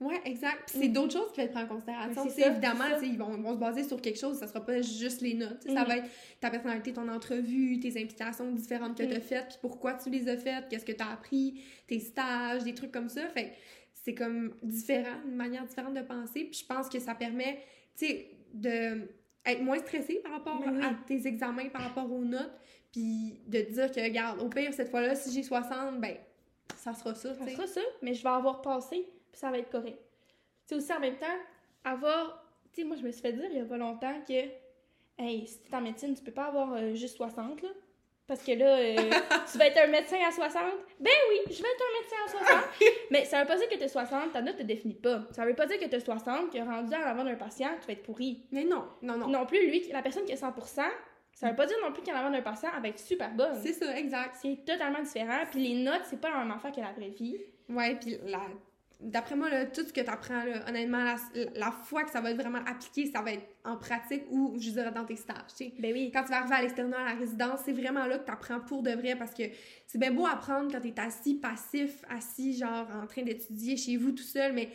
Ouais, 0.00 0.20
exact. 0.24 0.68
Puis 0.70 0.78
c'est 0.80 0.88
Mhm. 0.88 0.92
d'autres 0.92 1.12
choses 1.12 1.32
qui 1.32 1.38
vont 1.40 1.46
être 1.46 1.52
prises 1.52 1.64
en 1.64 1.68
considération. 1.74 2.24
Mais 2.24 2.30
c'est 2.30 2.48
évidemment, 2.50 2.84
ils 3.02 3.16
vont, 3.18 3.36
vont 3.40 3.52
se 3.54 3.58
baser 3.58 3.84
sur 3.84 4.00
quelque 4.00 4.18
chose, 4.18 4.38
ça 4.38 4.46
sera 4.46 4.64
pas 4.64 4.80
juste 4.82 5.20
les 5.20 5.34
notes. 5.34 5.62
Ça 5.62 5.82
Mhm. 5.82 5.86
va 5.88 5.96
être 5.98 6.06
ta 6.40 6.50
personnalité, 6.50 6.92
ton 6.92 7.08
entrevue, 7.08 7.78
tes 7.80 8.00
implications 8.00 8.50
différentes 8.52 8.96
que 8.98 9.04
tu 9.04 9.12
as 9.14 9.20
faites, 9.20 9.48
puis 9.48 9.58
pourquoi 9.60 9.94
tu 9.94 10.10
les 10.10 10.28
as 10.28 10.36
faites, 10.36 10.68
qu'est-ce 10.68 10.84
que 10.84 10.92
tu 10.92 11.02
as 11.02 11.10
appris, 11.12 11.60
tes 11.86 12.00
stages, 12.00 12.64
des 12.64 12.74
trucs 12.74 12.92
comme 12.92 13.08
ça. 13.08 13.26
Fait 13.28 13.52
c'est 13.92 14.14
comme 14.14 14.54
différent, 14.62 15.16
une 15.26 15.36
manière 15.36 15.64
différente 15.64 15.94
de 15.94 16.02
penser. 16.02 16.44
Puis 16.44 16.60
je 16.60 16.66
pense 16.66 16.88
que 16.90 16.98
ça 16.98 17.14
permet, 17.14 17.60
tu 17.96 18.06
sais, 18.06 18.30
de 18.52 19.08
être 19.46 19.62
moins 19.62 19.78
stressé 19.78 20.20
par 20.22 20.32
rapport 20.32 20.58
Ben 20.60 20.76
oui. 20.76 20.84
à 20.84 20.94
tes 21.06 21.26
examens, 21.26 21.68
par 21.68 21.82
rapport 21.82 22.10
aux 22.10 22.24
notes, 22.24 22.52
puis 22.92 23.40
de 23.46 23.60
te 23.60 23.72
dire 23.72 23.90
que, 23.90 24.00
regarde, 24.00 24.40
au 24.40 24.48
pire, 24.48 24.72
cette 24.72 24.88
fois-là, 24.90 25.14
si 25.14 25.32
j'ai 25.32 25.42
60, 25.42 26.00
ben, 26.00 26.16
ça 26.76 26.94
sera 26.94 27.14
ça, 27.14 27.34
Ça 27.34 27.46
sera 27.48 27.66
ça, 27.66 27.80
mais 28.02 28.14
je 28.14 28.22
vais 28.22 28.28
avoir 28.30 28.62
passé, 28.62 29.06
puis 29.30 29.40
ça 29.40 29.50
va 29.50 29.58
être 29.58 29.70
correct. 29.70 29.98
Tu 30.66 30.68
sais, 30.68 30.74
aussi 30.76 30.92
en 30.92 31.00
même 31.00 31.16
temps, 31.18 31.26
avoir. 31.84 32.42
Tu 32.72 32.80
sais, 32.80 32.86
moi, 32.86 32.96
je 32.96 33.02
me 33.02 33.10
suis 33.12 33.20
fait 33.20 33.32
dire 33.32 33.44
il 33.50 33.56
y 33.58 33.60
a 33.60 33.64
pas 33.64 33.76
longtemps 33.76 34.20
que, 34.26 34.32
hey, 35.18 35.46
si 35.46 35.58
t'es 35.60 35.74
en 35.74 35.80
médecine, 35.82 36.14
tu 36.14 36.22
peux 36.22 36.32
pas 36.32 36.46
avoir 36.46 36.72
euh, 36.74 36.94
juste 36.94 37.16
60, 37.16 37.62
là. 37.62 37.68
Parce 38.26 38.42
que 38.42 38.52
là, 38.52 38.78
euh, 38.78 38.96
tu 39.52 39.58
vas 39.58 39.66
être 39.66 39.78
un 39.84 39.88
médecin 39.88 40.16
à 40.26 40.32
60. 40.32 40.62
Ben 41.00 41.10
oui, 41.28 41.36
je 41.46 41.62
vais 41.62 41.68
être 41.68 41.84
un 41.84 42.00
médecin 42.00 42.16
à 42.24 42.62
60. 42.62 42.64
Mais 43.10 43.24
ça 43.24 43.40
veut 43.40 43.46
pas 43.46 43.56
dire 43.56 43.68
que 43.68 43.76
t'es 43.76 43.88
60, 43.88 44.32
ta 44.32 44.40
note 44.40 44.56
te 44.56 44.62
définit 44.62 44.94
pas. 44.94 45.24
Ça 45.30 45.44
veut 45.44 45.54
pas 45.54 45.66
dire 45.66 45.78
que 45.78 45.84
t'es 45.84 46.00
60, 46.00 46.50
que 46.50 46.58
rendu 46.58 46.94
à 46.94 47.04
l'avant 47.04 47.24
d'un 47.24 47.34
patient, 47.34 47.70
tu 47.80 47.86
vas 47.86 47.92
être 47.92 48.02
pourri. 48.02 48.46
Mais 48.50 48.64
non, 48.64 48.84
non, 49.02 49.18
non. 49.18 49.28
Non 49.28 49.46
plus, 49.46 49.66
lui, 49.68 49.86
la 49.92 50.00
personne 50.00 50.24
qui 50.24 50.32
est 50.32 50.42
100%, 50.42 50.82
ça 51.32 51.50
veut 51.50 51.56
pas 51.56 51.66
dire 51.66 51.76
non 51.82 51.92
plus 51.92 52.02
qu'à 52.02 52.14
l'avant 52.14 52.30
d'un 52.30 52.42
patient, 52.42 52.70
elle 52.74 52.82
va 52.82 52.88
être 52.88 52.98
super 52.98 53.30
bonne. 53.34 53.60
C'est 53.62 53.72
ça, 53.72 53.96
exact. 53.98 54.36
C'est 54.40 54.64
totalement 54.64 55.02
différent. 55.02 55.44
Puis 55.50 55.68
les 55.68 55.82
notes, 55.82 56.02
c'est 56.04 56.20
pas 56.20 56.30
la 56.30 56.38
même 56.38 56.52
affaire 56.52 56.72
que 56.72 56.80
la 56.80 56.92
vraie 56.92 57.10
vie. 57.10 57.36
Ouais, 57.68 57.96
puis 57.96 58.18
la... 58.24 58.40
d'après 59.04 59.36
moi, 59.36 59.50
là, 59.50 59.66
tout 59.66 59.84
ce 59.86 59.92
que 59.92 60.00
tu 60.00 60.10
apprends, 60.10 60.44
là, 60.44 60.68
honnêtement, 60.68 61.04
la, 61.04 61.16
la 61.54 61.70
fois 61.70 62.04
que 62.04 62.10
ça 62.10 62.20
va 62.20 62.30
être 62.30 62.40
vraiment 62.40 62.60
appliqué, 62.66 63.06
ça 63.06 63.22
va 63.22 63.32
être 63.32 63.46
en 63.64 63.76
pratique 63.76 64.24
ou, 64.30 64.54
je 64.58 64.70
dirais, 64.70 64.90
dans 64.90 65.04
tes 65.04 65.16
stages, 65.16 65.36
tu 65.56 65.64
sais. 65.64 65.72
Ben 65.78 65.92
oui. 65.92 66.10
Quand 66.12 66.22
tu 66.22 66.30
vas 66.30 66.38
arriver 66.38 66.54
à 66.54 66.62
l'externat, 66.62 66.98
à 66.98 67.14
la 67.14 67.18
résidence, 67.18 67.60
c'est 67.64 67.72
vraiment 67.72 68.06
là 68.06 68.18
que 68.18 68.24
tu 68.24 68.32
apprends 68.32 68.60
pour 68.60 68.82
de 68.82 68.90
vrai 68.90 69.16
parce 69.16 69.32
que 69.32 69.44
c'est 69.86 69.98
bien 69.98 70.10
beau 70.10 70.26
apprendre 70.26 70.72
quand 70.72 70.80
tu 70.80 70.88
es 70.88 71.00
assis, 71.00 71.34
passif, 71.34 72.02
assis, 72.08 72.56
genre 72.56 72.88
en 73.02 73.06
train 73.06 73.22
d'étudier 73.22 73.76
chez 73.76 73.96
vous 73.96 74.12
tout 74.12 74.22
seul, 74.22 74.52
mais 74.52 74.70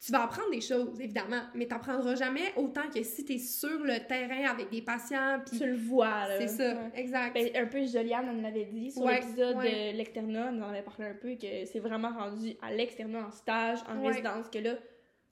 tu 0.00 0.12
vas 0.12 0.22
apprendre 0.24 0.50
des 0.52 0.60
choses, 0.60 1.00
évidemment, 1.00 1.42
mais 1.54 1.66
tu 1.66 1.72
n'apprendras 1.72 2.14
jamais 2.14 2.52
autant 2.56 2.88
que 2.88 3.02
si 3.02 3.24
tu 3.24 3.32
es 3.34 3.38
sur 3.38 3.80
le 3.82 3.98
terrain 4.06 4.48
avec 4.50 4.70
des 4.70 4.80
patients. 4.82 5.40
Puis 5.44 5.58
Tu 5.58 5.66
le 5.66 5.76
vois, 5.76 6.28
là. 6.28 6.38
c'est 6.38 6.46
ça, 6.48 6.74
Ouais. 6.74 6.90
exact. 6.94 7.34
Ben, 7.34 7.50
un 7.56 7.66
peu, 7.66 7.84
Joliane 7.84 8.28
en 8.28 8.44
avait 8.44 8.66
dit 8.66 8.92
sur 8.92 9.02
Ouais, 9.02 9.20
l'épisode 9.20 9.56
ouais. 9.56 9.92
de 9.92 9.96
l'externat, 9.96 10.52
nous 10.52 10.62
en 10.62 10.68
avait 10.68 10.82
parlé 10.82 11.06
un 11.06 11.14
peu, 11.14 11.34
que 11.34 11.64
c'est 11.64 11.80
vraiment 11.80 12.10
rendu 12.12 12.54
à 12.62 12.72
l'externat, 12.72 13.26
en 13.26 13.30
stage, 13.32 13.80
en 13.88 14.00
résidence, 14.06 14.48
que 14.48 14.58
là, 14.58 14.74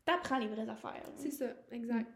t'apprends 0.05 0.39
les 0.39 0.49
vraies 0.49 0.69
affaires. 0.69 1.03
C'est 1.17 1.31
ça, 1.31 1.47
exact. 1.71 2.11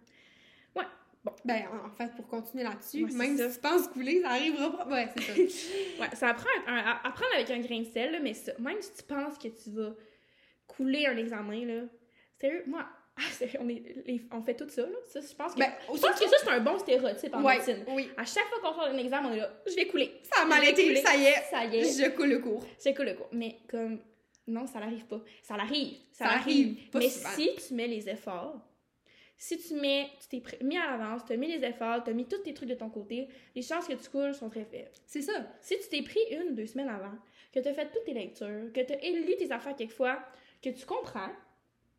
Ouais, 0.75 0.85
bon. 1.25 1.33
Ben, 1.45 1.63
en 1.85 1.91
fait, 1.91 2.11
pour 2.17 2.27
continuer 2.27 2.65
là-dessus, 2.65 3.07
même 3.17 3.37
ça. 3.37 3.49
si 3.49 3.57
tu 3.57 3.61
penses 3.63 3.87
couler, 3.89 4.23
ça 4.23 4.31
arrivera 4.31 4.77
pas. 4.77 4.87
Ouais, 4.89 5.09
c'est 5.17 5.23
ça. 5.49 5.63
Ouais, 6.03 6.09
ça 6.17 6.29
apprend 6.31 6.49
un- 6.67 6.99
apprendre 7.05 7.31
avec 7.37 7.49
un 7.51 7.61
grain 7.61 7.79
de 7.81 7.85
sel, 7.85 8.11
là, 8.11 8.19
mais 8.21 8.35
ça, 8.35 8.53
même 8.59 8.81
si 8.81 8.93
tu 8.95 9.03
penses 9.05 9.39
que 9.39 9.49
tu 9.49 9.71
vas 9.71 9.95
couler 10.67 11.07
un 11.07 11.17
examen, 11.17 11.65
là, 11.65 11.83
sérieux, 12.40 12.64
moi, 12.66 12.87
ah, 13.18 13.22
on, 13.61 13.68
est, 13.68 13.83
les- 14.07 14.22
on 14.33 14.42
fait 14.42 14.55
tout 14.55 14.68
ça, 14.68 14.83
là. 14.83 14.96
Ça, 15.07 15.20
je 15.20 15.35
pense 15.35 15.55
que, 15.55 15.59
ben, 15.59 15.70
je 15.94 16.00
pense 16.00 16.18
que 16.20 16.29
ça, 16.29 16.37
c'est 16.42 16.48
un 16.50 16.61
bon 16.61 16.79
stéréotype 16.79 17.35
en 17.35 17.42
ouais, 17.42 17.57
médecine. 17.57 17.85
oui. 17.88 18.09
À 18.16 18.24
chaque 18.24 18.46
fois 18.46 18.61
qu'on 18.61 18.74
sort 18.74 18.85
un 18.87 18.96
examen, 18.96 19.29
on 19.31 19.33
est 19.35 19.38
là, 19.38 19.53
je 19.66 19.74
vais 19.74 19.87
couler. 19.87 20.12
Ça 20.22 20.42
a 20.42 20.44
mal 20.46 20.61
Je 20.61 20.64
vais 20.66 20.70
été, 20.70 20.96
ça 20.96 21.16
y 21.16 21.24
est. 21.24 21.42
Ça 21.50 21.64
y 21.64 21.76
est. 21.79 22.05
Je 22.05 22.11
coule 22.11 22.29
le 22.31 22.38
cours. 22.38 22.64
C'est 22.79 22.94
cool 22.94 23.07
le 23.07 23.14
cours. 23.14 23.29
Mais 23.33 23.59
comme, 23.68 23.98
non, 24.46 24.66
ça 24.66 24.81
n'arrive 24.81 25.05
pas. 25.07 25.20
Ça 25.42 25.57
l'arrive. 25.57 25.98
Ça, 26.12 26.26
Ça 26.26 26.31
arrive, 26.33 26.88
pas 26.90 26.98
Mais 26.98 27.09
souvent. 27.11 27.29
si 27.31 27.50
tu 27.66 27.74
mets 27.74 27.88
les 27.88 28.09
efforts, 28.09 28.59
si 29.37 29.59
tu 29.59 29.74
mets, 29.74 30.09
tu 30.29 30.40
t'es 30.40 30.64
mis 30.64 30.76
à 30.76 30.90
l'avance, 30.96 31.22
tu 31.26 31.33
as 31.33 31.37
mis 31.37 31.48
les 31.55 31.64
efforts, 31.66 32.05
tu 32.05 32.11
as 32.11 32.12
mis 32.12 32.26
tous 32.26 32.38
tes 32.42 32.53
trucs 32.55 32.68
de 32.68 32.74
ton 32.74 32.90
côté, 32.90 33.29
les 33.55 33.62
chances 33.62 33.87
que 33.88 33.94
tu 33.94 34.09
coules 34.11 34.35
sont 34.35 34.50
très 34.50 34.64
faibles. 34.64 34.90
C'est 35.07 35.22
ça. 35.22 35.33
Si 35.62 35.79
tu 35.79 35.88
t'es 35.88 36.03
pris 36.03 36.20
une 36.31 36.53
ou 36.53 36.55
deux 36.55 36.66
semaines 36.66 36.88
avant, 36.90 37.14
que 37.53 37.59
tu 37.61 37.68
as 37.68 37.74
fait 37.74 37.90
toutes 37.90 38.05
tes 38.05 38.12
lectures, 38.14 38.70
que 38.74 38.81
tu 38.81 38.92
as 38.92 39.11
lu 39.11 39.37
tes 39.37 39.50
affaires 39.50 39.74
quelquefois, 39.76 40.18
que 40.62 40.68
tu 40.70 40.85
comprends, 40.87 41.31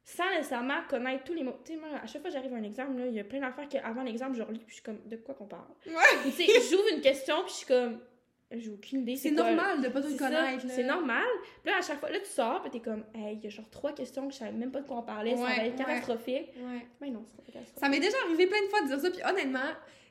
sans 0.04 0.30
nécessairement 0.36 0.82
connaître 0.90 1.24
tous 1.24 1.34
les 1.34 1.44
mots. 1.44 1.56
Tu 1.66 1.74
sais, 1.74 1.78
moi, 1.80 1.90
à 2.02 2.08
chaque 2.08 2.22
fois 2.22 2.30
que 2.32 2.36
j'arrive 2.36 2.54
à 2.54 2.58
un 2.58 2.62
là, 2.98 3.06
il 3.08 3.14
y 3.14 3.20
a 3.20 3.24
plein 3.24 3.40
d'affaires 3.40 3.68
qu'avant 3.70 4.04
l'exemple, 4.04 4.36
je 4.36 4.42
relis, 4.42 4.60
puis 4.60 4.70
je 4.70 4.74
suis 4.76 4.84
comme, 4.84 5.00
de 5.06 5.16
quoi 5.18 5.36
qu'on 5.36 5.46
parle? 5.46 5.68
Ouais. 5.86 5.94
Ou 6.26 6.30
tu 6.32 6.44
sais, 6.44 6.48
j'ouvre 6.70 6.88
une 6.96 7.02
question, 7.02 7.36
puis 7.44 7.52
je 7.52 7.58
suis 7.58 7.68
comme, 7.68 8.00
j'ai 8.52 8.70
aucune 8.72 9.02
idée. 9.02 9.16
C'est 9.16 9.32
quoi- 9.34 9.46
normal 9.54 9.82
de 9.82 9.88
pas 9.90 10.02
tout 10.02 10.10
ça, 10.10 10.28
connaître. 10.28 10.66
C'est 10.70 10.84
normal. 10.84 11.24
Puis 11.64 11.72
là, 11.72 11.78
à 11.78 11.82
chaque 11.82 12.00
fois, 12.00 12.10
là, 12.10 12.20
tu 12.20 12.30
sors, 12.30 12.62
puis 12.62 12.72
t'es 12.72 12.80
comme, 12.80 13.04
hey, 13.16 13.36
il 13.38 13.44
y 13.44 13.48
a 13.48 13.50
genre 13.50 13.70
trois 13.70 13.94
questions 13.94 14.28
que 14.28 14.34
je 14.34 14.40
savais 14.40 14.52
même 14.52 14.72
pas 14.72 14.82
de 14.82 14.88
quoi 14.88 14.98
on 14.98 15.04
parlait, 15.04 15.36
ça 15.38 15.44
Ouais, 15.44 15.56
va 15.56 15.66
être 15.68 15.76
catastrophique. 15.78 16.50
Ouais. 16.58 16.86
Mais 17.00 17.10
non, 17.12 17.24
c'est 17.28 17.38
pas 17.38 17.44
catastrophique. 17.44 17.80
Ça 17.80 17.88
m'est 17.90 18.00
déjà 18.00 18.18
arrivé 18.26 18.48
plein 18.48 18.62
de 18.62 18.68
fois 18.68 18.82
de 18.82 18.88
dire 18.88 19.00
ça, 19.00 19.10
puis 19.12 19.22
honnêtement, 19.24 19.70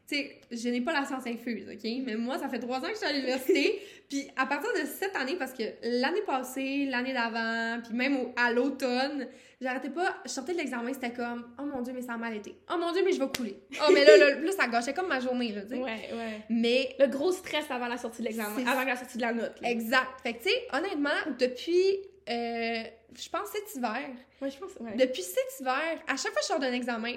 tu 0.09 0.17
sais, 0.17 0.41
je 0.51 0.69
n'ai 0.71 0.81
pas 0.81 0.93
la 0.93 1.05
science 1.05 1.27
infuse, 1.27 1.69
OK? 1.69 1.91
Mais 2.07 2.17
moi, 2.17 2.39
ça 2.39 2.49
fait 2.49 2.59
trois 2.59 2.79
ans 2.79 2.83
que 2.89 2.93
je 2.93 2.97
suis 2.99 3.07
à 3.07 3.13
l'université, 3.13 3.81
puis 4.09 4.29
à 4.37 4.47
partir 4.47 4.71
de 4.73 4.87
cette 4.87 5.15
année, 5.17 5.37
parce 5.37 5.53
que 5.53 5.63
l'année 5.83 6.23
passée, 6.23 6.87
l'année 6.87 7.13
d'avant, 7.13 7.81
puis 7.85 7.93
même 7.95 8.17
au- 8.17 8.33
à 8.37 8.51
l'automne, 8.53 9.29
j'arrêtais 9.61 9.91
pas, 9.91 10.17
je 10.25 10.31
sortais 10.31 10.53
de 10.53 10.59
l'examen, 10.59 10.93
c'était 10.93 11.13
comme, 11.13 11.47
oh 11.59 11.63
mon 11.65 11.83
Dieu, 11.83 11.93
mais 11.93 12.03
ça 12.03 12.15
a 12.15 12.17
mal 12.17 12.35
été. 12.37 12.57
Oh 12.73 12.77
mon 12.79 12.93
Dieu, 12.93 13.03
mais 13.05 13.13
je 13.13 13.21
vais 13.21 13.29
couler. 13.29 13.61
Oh, 13.87 13.91
mais 13.93 14.05
là, 14.05 14.17
là, 14.17 14.35
là, 14.37 14.53
ça 14.53 14.67
gâchait 14.69 14.95
comme 14.95 15.09
ma 15.09 15.21
journée, 15.21 15.53
là, 15.53 15.63
tu 15.63 15.69
sais. 15.71 15.77
Ouais, 15.77 16.11
ouais. 16.13 16.43
Mais 16.49 16.97
Le 16.99 17.07
gros 17.07 17.33
stress 17.33 17.71
avant 17.71 17.89
la 17.89 17.99
sortie 17.99 18.23
de 18.23 18.27
l'examen, 18.29 18.67
avant 18.67 18.85
la 18.85 18.97
sortie 18.97 19.17
de 19.17 19.23
la 19.23 19.33
note. 19.33 19.61
là. 19.61 19.71
Exact. 19.71 20.09
Fait 20.23 20.35
que, 20.35 20.43
tu 20.43 20.49
sais, 20.51 20.67
honnêtement, 20.73 21.11
depuis, 21.39 21.99
euh, 22.29 22.83
je 23.15 23.29
pense 23.29 23.49
cet 23.53 23.75
hiver, 23.77 23.99
Ouais, 24.41 24.51
je 24.51 24.57
pense, 24.59 24.71
ouais. 24.81 24.97
depuis 24.97 25.23
cet 25.23 25.61
hiver, 25.61 25.99
à 26.07 26.17
chaque 26.17 26.33
fois 26.33 26.41
que 26.41 26.43
je 26.43 26.47
sors 26.47 26.59
d'un 26.59 26.73
examen, 26.73 27.13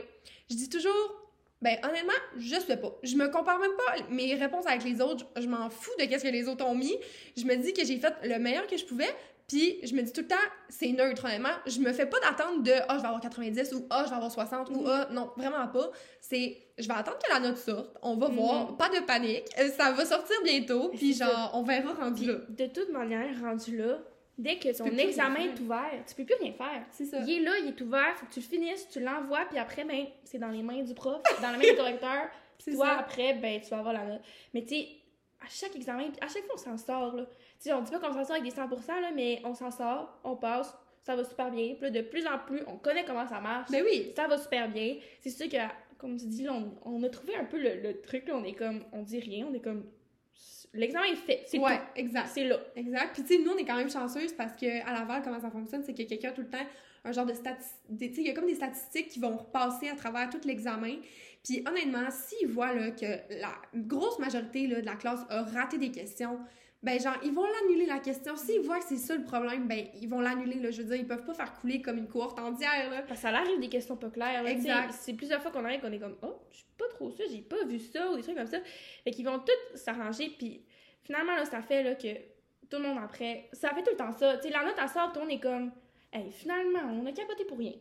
je 0.49 0.55
dis 0.55 0.67
toujours, 0.69 1.19
ben 1.61 1.77
honnêtement, 1.83 2.11
je 2.37 2.59
sais 2.59 2.75
pas. 2.75 2.93
Je 3.03 3.15
me 3.15 3.29
compare 3.29 3.57
même 3.57 3.71
pas 3.77 4.03
mes 4.09 4.35
réponses 4.35 4.67
avec 4.67 4.83
les 4.83 4.99
autres. 4.99 5.25
Je, 5.37 5.43
je 5.43 5.47
m'en 5.47 5.69
fous 5.69 5.91
de 5.97 6.03
qu'est-ce 6.03 6.25
que 6.25 6.29
les 6.29 6.49
autres 6.49 6.65
ont 6.65 6.75
mis. 6.75 6.93
Je 7.37 7.45
me 7.45 7.55
dis 7.55 7.71
que 7.71 7.85
j'ai 7.85 7.95
fait 7.97 8.13
le 8.25 8.37
meilleur 8.37 8.67
que 8.67 8.75
je 8.75 8.83
pouvais. 8.83 9.07
Puis 9.47 9.79
je 9.83 9.93
me 9.93 10.01
dis 10.01 10.11
tout 10.13 10.21
le 10.21 10.27
temps, 10.27 10.35
c'est 10.69 10.87
neutre, 10.91 11.25
honnêtement. 11.25 11.53
Je 11.65 11.79
me 11.79 11.91
fais 11.93 12.05
pas 12.05 12.19
d'attente 12.21 12.63
de 12.63 12.71
«Ah, 12.89 12.95
je 12.97 13.01
vais 13.01 13.07
avoir 13.07 13.19
90» 13.21 13.73
ou 13.75 13.85
«Ah, 13.89 14.03
je 14.05 14.09
vais 14.09 14.15
avoir 14.15 14.31
60» 14.31 14.69
ou 14.71 14.83
«Ah, 14.87 15.07
non, 15.11 15.31
vraiment 15.35 15.67
pas.» 15.67 15.91
C'est 16.21 16.57
«Je 16.77 16.87
vais 16.87 16.93
attendre 16.93 17.17
que 17.19 17.31
la 17.31 17.39
note 17.39 17.57
sorte. 17.57 17.95
On 18.01 18.15
va 18.15 18.29
Mhm. 18.29 18.35
voir. 18.35 18.77
Pas 18.77 18.89
de 18.89 18.99
panique. 19.05 19.45
Euh, 19.59 19.69
Ça 19.69 19.91
va 19.91 20.05
sortir 20.05 20.35
bientôt. 20.43 20.89
Puis 20.95 21.13
genre, 21.13 21.51
on 21.53 21.63
verra 21.63 21.93
rendu 21.93 22.23
Puis, 22.23 22.25
là. 22.25 22.35
de 22.49 22.65
toute 22.73 22.89
manière, 22.91 23.27
rendu 23.41 23.77
là, 23.77 23.99
dès 24.37 24.57
que 24.57 24.75
ton 24.75 24.85
examen 24.97 25.39
est 25.41 25.59
ouvert, 25.59 25.91
tu 26.07 26.15
peux 26.15 26.25
plus 26.25 26.35
rien 26.41 26.53
faire. 26.53 26.83
C'est 26.91 27.05
ça. 27.05 27.17
Il 27.19 27.29
est 27.31 27.39
là, 27.41 27.51
il 27.61 27.67
est 27.67 27.81
ouvert, 27.81 28.15
faut 28.15 28.25
que 28.25 28.31
tu 28.33 28.39
le 28.39 28.45
finisses, 28.45 28.87
tu 28.89 28.99
l'envoies, 29.01 29.45
puis 29.49 29.59
après, 29.59 29.83
ben, 29.83 30.05
c'est 30.23 30.39
dans 30.39 30.47
les 30.49 30.63
mains 30.63 30.81
du 30.83 30.93
prof, 30.93 31.21
dans 31.41 31.51
les 31.51 31.57
mains 31.57 31.71
du 31.71 31.77
correcteur. 31.77 32.27
C'est 32.59 32.71
Toi, 32.75 32.85
ça. 32.85 32.99
après, 32.99 33.33
ben, 33.33 33.59
tu 33.59 33.69
vas 33.71 33.79
avoir 33.79 33.93
la 33.93 34.05
note. 34.05 34.21
Mais 34.53 34.61
tu 34.61 34.69
sais, 34.75 34.87
à 35.43 35.49
chaque 35.49 35.75
examen, 35.75 36.05
à 36.21 36.27
chaque 36.29 36.45
fois, 36.45 36.55
on 36.55 36.57
s'en 36.57 36.77
sort, 36.77 37.13
là. 37.15 37.25
Sais, 37.63 37.73
on 37.73 37.81
dit 37.81 37.91
pas 37.91 37.99
qu'on 37.99 38.11
s'en 38.13 38.23
sort 38.25 38.35
avec 38.35 38.43
des 38.43 38.49
100%, 38.51 38.87
là, 39.01 39.11
mais 39.15 39.41
on 39.45 39.53
s'en 39.53 39.71
sort, 39.71 40.19
on 40.23 40.35
passe, 40.35 40.75
ça 41.01 41.15
va 41.15 41.23
super 41.23 41.49
bien. 41.49 41.75
Puis 41.75 41.81
là, 41.83 41.89
de 41.91 42.01
plus 42.01 42.25
en 42.27 42.37
plus, 42.39 42.61
on 42.67 42.77
connaît 42.77 43.05
comment 43.05 43.25
ça 43.27 43.39
marche. 43.39 43.71
Ben 43.71 43.83
oui. 43.85 44.11
Ça 44.15 44.27
va 44.27 44.37
super 44.37 44.69
bien. 44.69 44.97
C'est 45.21 45.29
sûr 45.29 45.47
que, 45.47 45.57
comme 45.97 46.17
tu 46.17 46.25
dis, 46.25 46.43
là, 46.43 46.53
on, 46.53 46.73
on 46.83 47.03
a 47.03 47.09
trouvé 47.09 47.35
un 47.35 47.45
peu 47.45 47.57
le, 47.57 47.81
le 47.81 48.01
truc, 48.01 48.27
là, 48.27 48.35
on 48.35 48.43
est 48.43 48.53
comme, 48.53 48.83
on 48.91 49.01
dit 49.03 49.19
rien, 49.19 49.47
on 49.49 49.53
est 49.53 49.61
comme, 49.61 49.85
l'examen 50.73 51.05
est 51.05 51.15
fait, 51.15 51.43
c'est 51.45 51.57
Ouais, 51.59 51.77
tout. 51.77 51.83
exact. 51.95 52.29
C'est 52.33 52.43
là. 52.45 52.57
Exact. 52.75 53.13
Puis, 53.13 53.23
tu 53.23 53.35
sais, 53.37 53.41
nous, 53.43 53.51
on 53.51 53.57
est 53.57 53.65
quand 53.65 53.77
même 53.77 53.89
chanceuse 53.89 54.33
parce 54.33 54.55
que 54.57 54.85
à 54.85 54.91
Laval, 54.93 55.21
comment 55.23 55.39
ça 55.39 55.49
fonctionne, 55.51 55.83
c'est 55.83 55.93
que 55.93 56.03
quelqu'un 56.03 56.31
tout 56.31 56.41
le 56.41 56.49
temps 56.49 56.65
un 57.05 57.11
genre 57.11 57.25
de 57.25 57.33
statistiques. 57.33 57.97
Tu 57.97 58.13
sais, 58.15 58.21
il 58.21 58.27
y 58.27 58.29
a 58.29 58.33
comme 58.33 58.45
des 58.47 58.55
statistiques 58.55 59.09
qui 59.09 59.19
vont 59.19 59.35
repasser 59.35 59.89
à 59.89 59.95
travers 59.95 60.29
tout 60.29 60.39
l'examen. 60.45 60.95
Puis, 61.43 61.61
honnêtement, 61.67 62.09
s'ils 62.09 62.47
voient 62.47 62.73
là, 62.73 62.91
que 62.91 63.05
la 63.41 63.53
grosse 63.75 64.19
majorité 64.19 64.67
là, 64.67 64.79
de 64.79 64.85
la 64.85 64.95
classe 64.95 65.19
a 65.29 65.43
raté 65.43 65.77
des 65.77 65.91
questions, 65.91 66.39
ben, 66.83 66.99
genre, 66.99 67.15
ils 67.23 67.31
vont 67.31 67.45
l'annuler 67.45 67.85
la 67.85 67.99
question. 67.99 68.35
S'ils 68.35 68.61
voient 68.61 68.79
que 68.79 68.85
c'est 68.85 68.97
ça 68.97 69.15
le 69.15 69.23
problème, 69.23 69.67
ben, 69.67 69.87
ils 70.01 70.07
vont 70.07 70.19
l'annuler. 70.19 70.59
là. 70.59 70.69
Je 70.69 70.81
veux 70.81 70.87
dire, 70.89 70.97
ils 70.97 71.07
peuvent 71.07 71.23
pas 71.25 71.33
faire 71.33 71.53
couler 71.53 71.81
comme 71.81 71.97
une 71.97 72.07
cohorte 72.07 72.37
entière. 72.39 72.89
Là. 72.89 73.01
Parce 73.03 73.21
que 73.21 73.27
ça 73.29 73.35
arrive 73.35 73.59
des 73.59 73.69
questions 73.69 73.95
pas 73.95 74.09
claires. 74.09 74.43
là. 74.43 74.51
Exact. 74.51 74.91
C'est 74.91 75.13
plusieurs 75.13 75.41
fois 75.41 75.51
qu'on 75.51 75.63
arrive 75.63 75.79
qu'on 75.79 75.91
est 75.91 75.99
comme 75.99 76.17
Oh, 76.21 76.41
je 76.51 76.57
suis 76.57 76.65
pas 76.77 76.87
trop 76.89 77.09
ça, 77.09 77.23
j'ai 77.31 77.41
pas 77.41 77.63
vu 77.65 77.79
ça 77.79 78.11
ou 78.11 78.17
des 78.17 78.21
trucs 78.21 78.35
comme 78.35 78.47
ça. 78.47 78.59
Fait 79.03 79.11
qu'ils 79.11 79.25
vont 79.25 79.39
tous 79.39 79.77
s'arranger. 79.77 80.35
Puis 80.37 80.61
finalement, 81.03 81.35
là, 81.35 81.45
ça 81.45 81.61
fait 81.61 81.83
là, 81.83 81.95
que 81.95 82.13
tout 82.69 82.77
le 82.77 82.89
monde 82.89 82.99
après. 83.01 83.49
Ça 83.53 83.69
fait 83.69 83.83
tout 83.83 83.91
le 83.91 83.97
temps 83.97 84.11
ça. 84.11 84.37
Tu 84.37 84.43
sais, 84.43 84.49
la 84.49 84.65
note, 84.65 84.75
elle 84.81 84.89
sort, 84.89 85.13
monde 85.17 85.31
est 85.31 85.39
comme 85.39 85.71
Hey, 86.11 86.31
finalement, 86.31 86.79
on 86.91 87.05
a 87.05 87.11
capoté 87.11 87.45
pour 87.45 87.57
rien. 87.57 87.73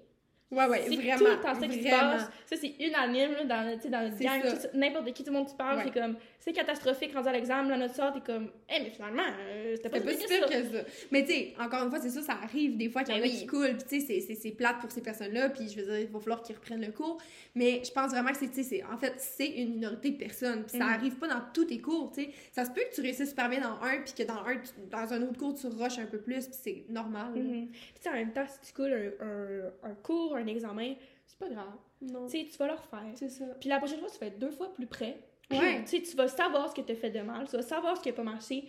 Ouais, 0.52 0.66
ouais, 0.66 0.82
c'est 0.86 0.96
vraiment. 0.96 1.16
tout 1.18 1.24
le 1.24 1.40
temps 1.40 1.60
ça 1.60 1.66
qui 1.66 1.82
se 1.82 1.88
passe. 1.88 2.30
Ça, 2.46 2.56
c'est 2.56 2.74
unanime 2.78 3.32
là, 3.32 3.44
dans, 3.44 3.90
dans 3.90 4.02
notre 4.02 4.16
C'est 4.18 4.24
gang. 4.24 4.42
N'importe 4.74 5.12
qui, 5.14 5.24
tout 5.24 5.32
le 5.32 5.38
monde 5.38 5.48
qui 5.48 5.54
parle, 5.54 5.78
Ouais. 5.78 5.84
c'est 5.86 5.98
comme, 6.00 6.16
c'est 6.38 6.52
catastrophique 6.52 7.14
rendu 7.14 7.28
à 7.28 7.32
l'examen. 7.32 7.68
Là, 7.70 7.76
notre 7.78 7.94
soeur, 7.94 8.12
t'es 8.12 8.20
comme, 8.20 8.50
eh, 8.68 8.82
mais 8.82 8.90
finalement, 8.90 9.22
euh, 9.40 9.74
c'était 9.76 9.88
pas, 9.88 9.96
C'est 9.98 10.04
pas 10.04 10.10
si 10.12 10.26
pire 10.26 10.46
que 10.46 10.62
ça. 10.76 10.84
Mais 11.10 11.24
tu 11.24 11.32
sais, 11.32 11.54
encore 11.58 11.84
une 11.84 11.90
fois, 11.90 12.00
c'est 12.00 12.10
ça, 12.10 12.20
ça 12.20 12.34
arrive 12.42 12.76
des 12.76 12.90
fois 12.90 13.02
qu'il 13.02 13.14
y 13.14 13.18
en 13.18 13.22
Ben 13.22 13.28
a 13.28 13.32
oui. 13.32 13.38
qui 13.40 13.46
coulent, 13.46 13.76
puis 13.78 14.00
tu 14.00 14.06
sais, 14.06 14.20
c'est- 14.34 14.50
plate 14.52 14.78
pour 14.80 14.90
ces 14.90 15.00
personnes-là, 15.00 15.48
puis 15.48 15.68
je 15.68 15.76
veux 15.80 15.86
dire, 15.86 16.00
il 16.00 16.08
va 16.08 16.20
falloir 16.20 16.42
qu'ils 16.42 16.54
reprennent 16.56 16.84
le 16.84 16.92
cours. 16.92 17.16
Mais 17.54 17.80
je 17.82 17.90
pense 17.90 18.10
vraiment 18.10 18.30
que 18.32 18.36
c'est, 18.36 18.50
tu 18.50 18.62
sais, 18.62 18.82
en 18.92 18.98
fait, 18.98 19.14
c'est 19.16 19.46
une 19.48 19.74
minorité 19.76 20.10
de 20.10 20.16
personnes, 20.18 20.64
puis 20.64 20.76
ça 20.78 20.84
Mhm. 20.84 20.92
arrive 20.92 21.14
pas 21.16 21.28
dans 21.28 21.40
tous 21.54 21.64
tes 21.64 21.80
cours, 21.80 22.12
tu 22.14 22.24
sais. 22.24 22.30
Ça 22.52 22.66
se 22.66 22.70
peut 22.70 22.82
que 22.90 22.94
tu 22.94 23.00
réussisses 23.00 23.30
super 23.30 23.48
bien 23.48 23.60
dans 23.60 23.82
un, 23.86 24.02
puis 24.04 24.12
que 24.18 24.22
dans 24.24 24.44
un, 24.44 24.56
tu- 24.56 24.88
dans 24.90 25.12
un 25.14 25.22
autre 25.22 25.38
cours, 25.38 25.54
tu 25.54 25.66
rushes 25.68 25.98
un 25.98 26.04
peu 26.06 26.18
plus, 26.18 26.46
puis 26.48 26.58
c'est 26.62 26.84
normal. 26.90 27.32
là. 27.34 27.40
Mhm. 27.40 27.68
Puis 27.70 27.80
tu 27.94 28.02
sais, 28.02 28.08
en 28.10 28.12
même 28.12 28.32
temps, 28.32 28.44
si 28.46 28.68
tu 28.68 28.74
coules 28.74 28.92
un, 28.92 29.24
un, 29.24 29.90
un 29.90 29.94
cours, 30.02 30.36
un 30.36 30.41
examen, 30.46 30.94
c'est 31.26 31.38
pas 31.38 31.48
grave. 31.48 31.74
Non. 32.00 32.26
Tu 32.26 32.38
sais, 32.38 32.48
tu 32.50 32.56
vas 32.58 32.66
le 32.66 32.74
refaire. 32.74 33.12
C'est 33.14 33.28
ça. 33.28 33.44
Puis 33.60 33.68
la 33.68 33.78
prochaine 33.78 34.00
fois, 34.00 34.08
tu 34.10 34.18
vas 34.18 34.26
être 34.26 34.38
deux 34.38 34.50
fois 34.50 34.72
plus 34.72 34.86
près. 34.86 35.18
Ouais. 35.50 35.82
tu 35.84 35.96
sais, 35.98 36.02
tu 36.02 36.16
vas 36.16 36.28
savoir 36.28 36.70
ce 36.70 36.74
que 36.74 36.80
tu 36.80 36.92
as 36.92 36.96
fait 36.96 37.10
de 37.10 37.20
mal, 37.20 37.46
tu 37.48 37.56
vas 37.56 37.62
savoir 37.62 37.96
ce 37.96 38.02
qui 38.02 38.08
a 38.08 38.12
pas 38.12 38.22
marché, 38.22 38.68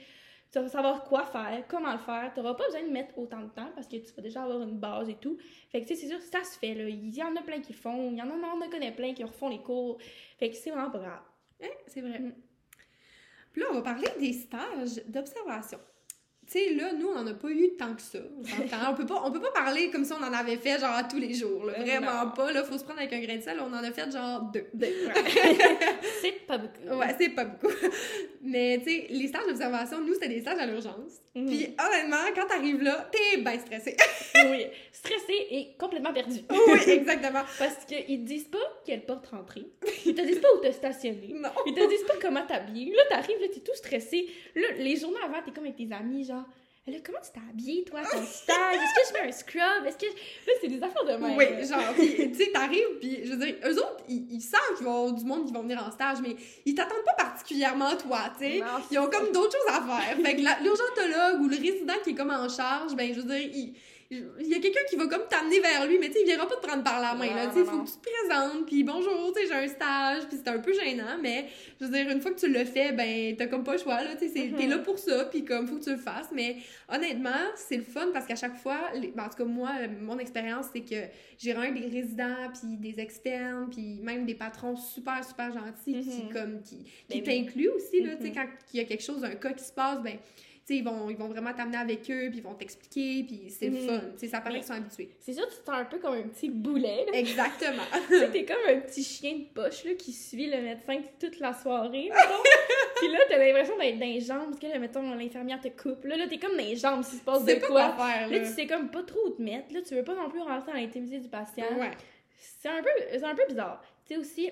tu 0.52 0.60
vas 0.60 0.68
savoir 0.70 1.04
quoi 1.04 1.26
faire, 1.26 1.66
comment 1.68 1.92
le 1.92 1.98
faire. 1.98 2.32
Tu 2.34 2.40
n'auras 2.40 2.54
pas 2.54 2.66
besoin 2.66 2.84
de 2.84 2.92
mettre 2.92 3.18
autant 3.18 3.42
de 3.42 3.50
temps 3.50 3.72
parce 3.74 3.88
que 3.88 3.98
tu 3.98 4.14
vas 4.14 4.22
déjà 4.22 4.44
avoir 4.44 4.62
une 4.62 4.78
base 4.78 5.10
et 5.10 5.16
tout. 5.16 5.38
Fait 5.72 5.82
que 5.82 5.88
tu 5.88 5.96
sais, 5.96 6.02
c'est 6.02 6.08
sûr, 6.08 6.22
ça 6.22 6.44
se 6.44 6.60
fait. 6.60 6.76
Là. 6.76 6.88
Il 6.88 7.14
y 7.14 7.24
en 7.24 7.36
a 7.36 7.42
plein 7.42 7.60
qui 7.60 7.74
font, 7.74 8.12
il 8.12 8.18
y 8.18 8.22
en 8.22 8.30
a, 8.30 8.34
on 8.34 8.62
en 8.62 8.70
connaît 8.70 8.92
plein 8.92 9.14
qui 9.14 9.24
refont 9.24 9.50
les 9.50 9.62
cours. 9.62 9.98
Fait 10.38 10.50
que 10.50 10.56
c'est 10.56 10.70
vraiment 10.70 10.92
pas 10.92 11.00
grave. 11.00 11.24
Hein, 11.64 11.70
c'est 11.88 12.02
vrai. 12.02 12.20
Mm. 12.20 12.34
Puis 13.52 13.62
là, 13.62 13.68
on 13.72 13.76
va 13.76 13.82
parler 13.82 14.08
des 14.20 14.34
stages 14.34 15.04
d'observation. 15.08 15.80
Tu 16.46 16.60
sais, 16.60 16.74
là, 16.74 16.92
nous, 16.94 17.08
on 17.08 17.16
n'en 17.16 17.28
a 17.28 17.34
pas 17.34 17.50
eu 17.50 17.76
tant 17.78 17.94
que 17.96 18.02
ça. 18.02 18.20
On 18.90 18.94
peut 18.96 19.06
pas, 19.06 19.22
on 19.26 19.32
peut 19.32 19.40
pas 19.40 19.52
parler 19.52 19.90
comme 19.90 20.04
si 20.04 20.12
on 20.14 20.18
en 20.18 20.34
avait 20.34 20.58
fait, 20.58 20.80
genre, 20.80 21.08
tous 21.10 21.18
les 21.18 21.34
jours. 21.34 21.66
là. 21.66 21.74
Vraiment 21.80 22.26
non. 22.26 22.32
pas. 22.32 22.52
Là, 22.52 22.64
faut 22.64 22.78
se 22.78 22.84
prendre 22.84 23.00
avec 23.00 23.14
un 23.14 23.22
grain 23.22 23.38
de 23.38 23.42
sel. 23.42 23.60
On 23.60 23.74
en 23.74 23.84
a 23.84 23.92
fait, 23.92 24.12
genre, 24.12 24.42
deux. 24.54 24.66
c'est 26.22 26.46
pas 26.46 26.58
beaucoup. 26.58 27.00
Ouais, 27.00 27.16
c'est 27.20 27.30
pas 27.30 27.46
beaucoup. 27.46 27.74
Mais, 28.42 28.80
tu 28.84 28.92
sais, 28.92 29.08
les 29.10 29.28
stages 29.28 29.48
d'observation, 29.48 30.02
nous, 30.02 30.14
c'était 30.14 30.28
des 30.28 30.42
stages 30.42 30.60
à 30.60 30.66
l'urgence. 30.66 31.22
Mhm. 31.34 31.48
Puis, 31.48 31.76
honnêtement, 31.80 32.26
quand 32.36 32.46
t'arrives 32.48 32.84
là, 32.84 33.10
t'es 33.12 33.42
bien 33.42 33.58
stressé. 33.60 33.96
oui, 34.36 34.66
stressé 34.92 35.48
et 35.50 35.76
complètement 35.80 36.14
perdu. 36.14 36.40
oui, 36.50 36.80
exactement. 36.92 37.44
Parce 37.58 37.86
qu'ils 37.86 38.22
te 38.22 38.26
disent 38.26 38.50
pas 38.50 38.82
quelle 38.86 39.06
porte 39.06 39.28
rentrer. 39.28 39.66
Ils 40.06 40.14
te 40.14 40.22
disent 40.22 40.40
pas 40.40 40.48
où 40.58 40.62
te 40.62 40.72
stationner. 40.72 41.34
Non. 41.34 41.50
Ils 41.66 41.74
te 41.74 41.90
disent 41.90 42.06
pas 42.06 42.16
comment 42.22 42.46
t'habiller. 42.46 42.94
Là, 42.94 43.04
t'arrives, 43.10 43.40
là, 43.40 43.48
t'es 43.54 43.62
tout 43.62 43.76
stressé. 43.76 44.28
Là, 44.56 44.68
les 44.78 44.98
journées 44.98 45.20
avant, 45.24 45.42
t'es 45.44 45.52
comme 45.52 45.64
avec 45.64 45.78
tes 45.78 45.92
amis, 45.94 46.26
genre, 46.26 46.43
là, 46.92 46.98
comment 47.06 47.20
tu 47.24 47.32
t'es 47.32 47.40
habillé, 47.50 47.84
toi, 47.86 48.02
à 48.02 48.04
ton 48.04 48.24
stage? 48.26 48.76
Est-ce 48.76 49.12
que 49.12 49.18
je 49.18 49.22
mets 49.24 49.30
un 49.30 49.32
scrub? 49.32 49.86
Est-ce 49.88 49.98
que. 49.98 50.06
je- 50.08 50.48
Là, 50.48 50.54
c'est 50.62 50.68
des 50.68 50.84
affaires 50.84 51.06
de 51.06 51.12
même. 51.24 51.38
Oui, 51.38 51.46
là. 51.50 51.64
genre, 51.64 51.96
tu 51.96 52.34
sais, 52.36 52.52
t'arrives, 52.52 53.00
puis 53.00 53.22
je 53.26 53.32
veux 53.32 53.38
dire, 53.46 53.56
eux 53.66 53.78
autres, 53.78 54.04
ils, 54.10 54.26
ils 54.32 54.42
savent 54.42 54.60
qu'il 54.76 54.86
va 54.86 54.92
y 54.92 54.96
avoir 54.96 55.14
du 55.14 55.24
monde 55.24 55.46
qui 55.48 55.54
vont 55.54 55.62
venir 55.62 55.82
en 55.82 55.92
stage, 55.92 56.18
mais 56.22 56.36
ils 56.66 56.76
t'attendent 56.76 57.06
pas 57.06 57.24
particulièrement 57.24 57.96
toi, 57.96 58.20
tu 58.38 58.46
sais. 58.46 58.60
Ils 58.92 59.00
ont 59.00 59.10
comme 59.10 59.32
d'autres 59.32 59.56
choses 59.58 59.76
à 59.76 59.82
faire. 59.82 60.18
Fait 60.18 60.36
que 60.36 60.42
l'urgentologue 60.64 61.42
ou 61.42 61.48
le 61.48 61.56
résident 61.58 61.94
qui 62.04 62.10
est 62.12 62.16
comme 62.16 62.32
en 62.32 62.50
charge, 62.50 62.96
ben, 62.96 63.14
je 63.14 63.22
veux 63.22 63.28
dire, 63.38 63.50
il, 63.54 63.74
il 64.40 64.48
y 64.48 64.54
a 64.56 64.60
quelqu'un 64.60 64.80
qui 64.90 64.96
va 64.96 65.08
comme 65.08 65.28
t'amener 65.30 65.60
vers 65.60 65.86
lui, 65.88 65.98
mais 66.00 66.08
tu 66.08 66.14
sais, 66.14 66.22
il 66.22 66.26
viendra 66.26 66.48
pas 66.48 66.56
te 66.56 66.66
prendre 66.66 66.84
par 66.84 67.00
la 67.02 67.16
main, 67.16 67.34
là. 67.36 67.48
Tu 67.48 67.54
sais, 67.54 67.60
il 67.62 67.66
faut 67.66 67.76
non. 67.78 67.84
que 67.84 67.90
tu 67.90 67.96
te 67.98 68.10
présentes, 68.10 68.66
puis 68.66 68.84
bonjour, 68.84 69.34
tu 69.36 69.42
sais, 69.42 69.48
j'ai 69.48 69.54
un 69.54 69.68
stage, 69.68 70.24
puis 70.28 70.38
c'est 70.44 70.50
un 70.50 70.60
peu 70.60 70.74
gênant, 70.74 71.18
mais 71.22 71.46
je 71.80 71.86
veux 71.86 71.92
dire, 71.92 72.10
une 72.10 72.22
fois 72.22 72.32
que 72.32 72.40
tu 72.40 72.48
le 72.48 72.66
fais, 72.66 72.92
ben, 72.92 73.36
t'as 73.36 73.48
comme 73.48 73.64
pas 73.64 73.74
le 73.74 73.78
choix, 73.80 74.02
là. 74.04 74.16
Tu 74.16 74.28
sais, 74.28 74.34
c'est- 74.36 74.48
Mhm. 74.50 74.56
t'es 74.58 74.68
là 74.68 74.78
pour 74.80 75.00
ça, 75.00 75.26
puis 75.26 75.44
comme, 75.46 75.68
faut 75.68 75.78
que 75.78 75.84
tu 75.84 75.90
le 75.92 75.98
fasses, 75.98 76.30
mais 76.34 76.58
honnêtement, 76.90 77.30
c'est 77.56 77.78
le 77.78 77.84
fun 77.84 78.08
parce 78.14 78.26
qu'à 78.26 78.36
chaque 78.36 78.56
fois, 78.58 78.80
les- 78.96 79.10
ben, 79.12 79.24
en 79.26 79.30
tout 79.30 79.38
cas, 79.38 79.46
moi, 79.46 79.72
mon 80.02 80.20
expérience, 80.20 80.66
c'est 80.74 80.82
que 80.82 81.10
j'ai 81.38 81.54
un 81.54 81.72
des 81.72 81.88
résidents, 81.88 82.50
puis 82.54 82.78
des 82.78 83.00
externes, 83.02 83.70
puis 83.72 84.00
même 84.02 84.26
des 84.26 84.36
patrons 84.36 84.76
super, 84.76 85.24
super 85.24 85.52
gentils 85.52 86.00
qui, 86.02 86.24
Mhm. 86.26 86.34
comme, 86.34 86.62
qui, 86.62 86.84
qui 87.10 87.22
Ben 87.22 87.24
t'incluent 87.46 87.70
aussi, 87.70 88.02
là, 88.02 88.16
tu 88.16 88.24
sais, 88.24 88.30
Mhm. 88.30 88.36
quand 88.36 88.46
il 88.74 88.78
y 88.78 88.84
a 88.84 88.86
quelque 88.86 89.04
chose, 89.04 89.24
un 89.24 89.36
cas 89.36 89.54
qui 89.54 89.64
se 89.64 89.72
passe, 89.74 90.02
ben, 90.02 90.18
sais, 90.66 90.76
ils 90.78 90.84
vont, 90.84 91.10
ils 91.10 91.18
vont 91.18 91.28
vraiment 91.28 91.54
t'amener 91.54 91.78
avec 91.78 92.00
eux, 92.10 92.30
puis 92.30 92.38
ils 92.38 92.44
vont 92.44 92.54
t'expliquer, 92.54 93.24
puis 93.24 93.50
c'est 93.50 93.68
le 93.70 93.78
Mhm. 93.80 93.88
fun, 93.88 94.00
tu 94.14 94.20
sais, 94.20 94.28
ça 94.28 94.40
paraît 94.42 94.56
qu'ils 94.60 94.64
sont 94.68 94.74
habitués. 94.74 95.10
C'est 95.20 95.34
sûr, 95.34 95.48
tu 95.48 95.58
te 95.58 95.66
sens 95.66 95.76
un 95.76 95.86
peu 95.86 96.00
comme 96.00 96.14
un 96.14 96.24
petit 96.24 96.50
boulet. 96.50 97.06
là. 97.12 97.18
Exactement. 97.18 97.84
tu 98.10 98.32
t'es 98.32 98.46
comme 98.46 98.64
un 98.70 98.80
petit 98.80 99.04
chien 99.04 99.34
de 99.40 99.44
poche 99.54 99.84
là, 99.84 99.94
qui 99.96 100.14
suit 100.14 100.48
le 100.50 100.62
médecin 100.62 101.02
toute 101.20 101.40
la 101.40 101.54
soirée. 101.54 102.10
Puis 102.98 103.12
là, 103.12 103.20
t'as 103.28 103.38
l'impression 103.38 103.78
d'être 103.78 104.00
dans 104.00 104.06
les 104.06 104.22
jambes 104.22 104.46
parce 104.46 104.60
que 104.60 104.68
là, 104.68 104.80
mettons, 104.80 105.14
l'infirmière 105.16 105.60
te 105.60 105.68
coupe. 105.68 106.06
Là, 106.06 106.16
là 106.16 106.28
t'es 106.28 106.38
comme 106.38 106.52
dans 106.56 106.64
les 106.64 106.76
jambes 106.78 107.04
s'il 107.04 107.20
se 107.20 107.24
passe 107.24 107.44
de 107.44 107.54
pas 107.56 107.68
quoi. 107.68 107.90
quoi 107.96 108.08
faire, 108.08 108.30
Là, 108.30 108.38
là. 108.38 108.48
tu 108.48 108.54
sais 108.54 108.66
comme 108.66 108.90
pas 108.90 109.04
trop 109.04 109.20
où 109.28 109.30
te 109.32 109.42
mettre. 109.42 109.74
Là, 109.74 109.82
tu 109.82 109.94
veux 109.96 110.04
pas 110.04 110.16
non 110.16 110.30
plus 110.30 110.40
rentrer 110.42 110.72
dans 110.72 110.78
l'intimité 110.78 111.20
du 111.20 111.28
patient. 111.28 111.66
Ouais. 111.78 111.92
C'est 112.38 112.70
un 112.70 112.82
peu, 112.82 113.26
un 113.26 113.36
peu 113.36 113.44
bizarre. 113.50 113.84
Tu 114.06 114.14
sais 114.14 114.20
aussi, 114.20 114.50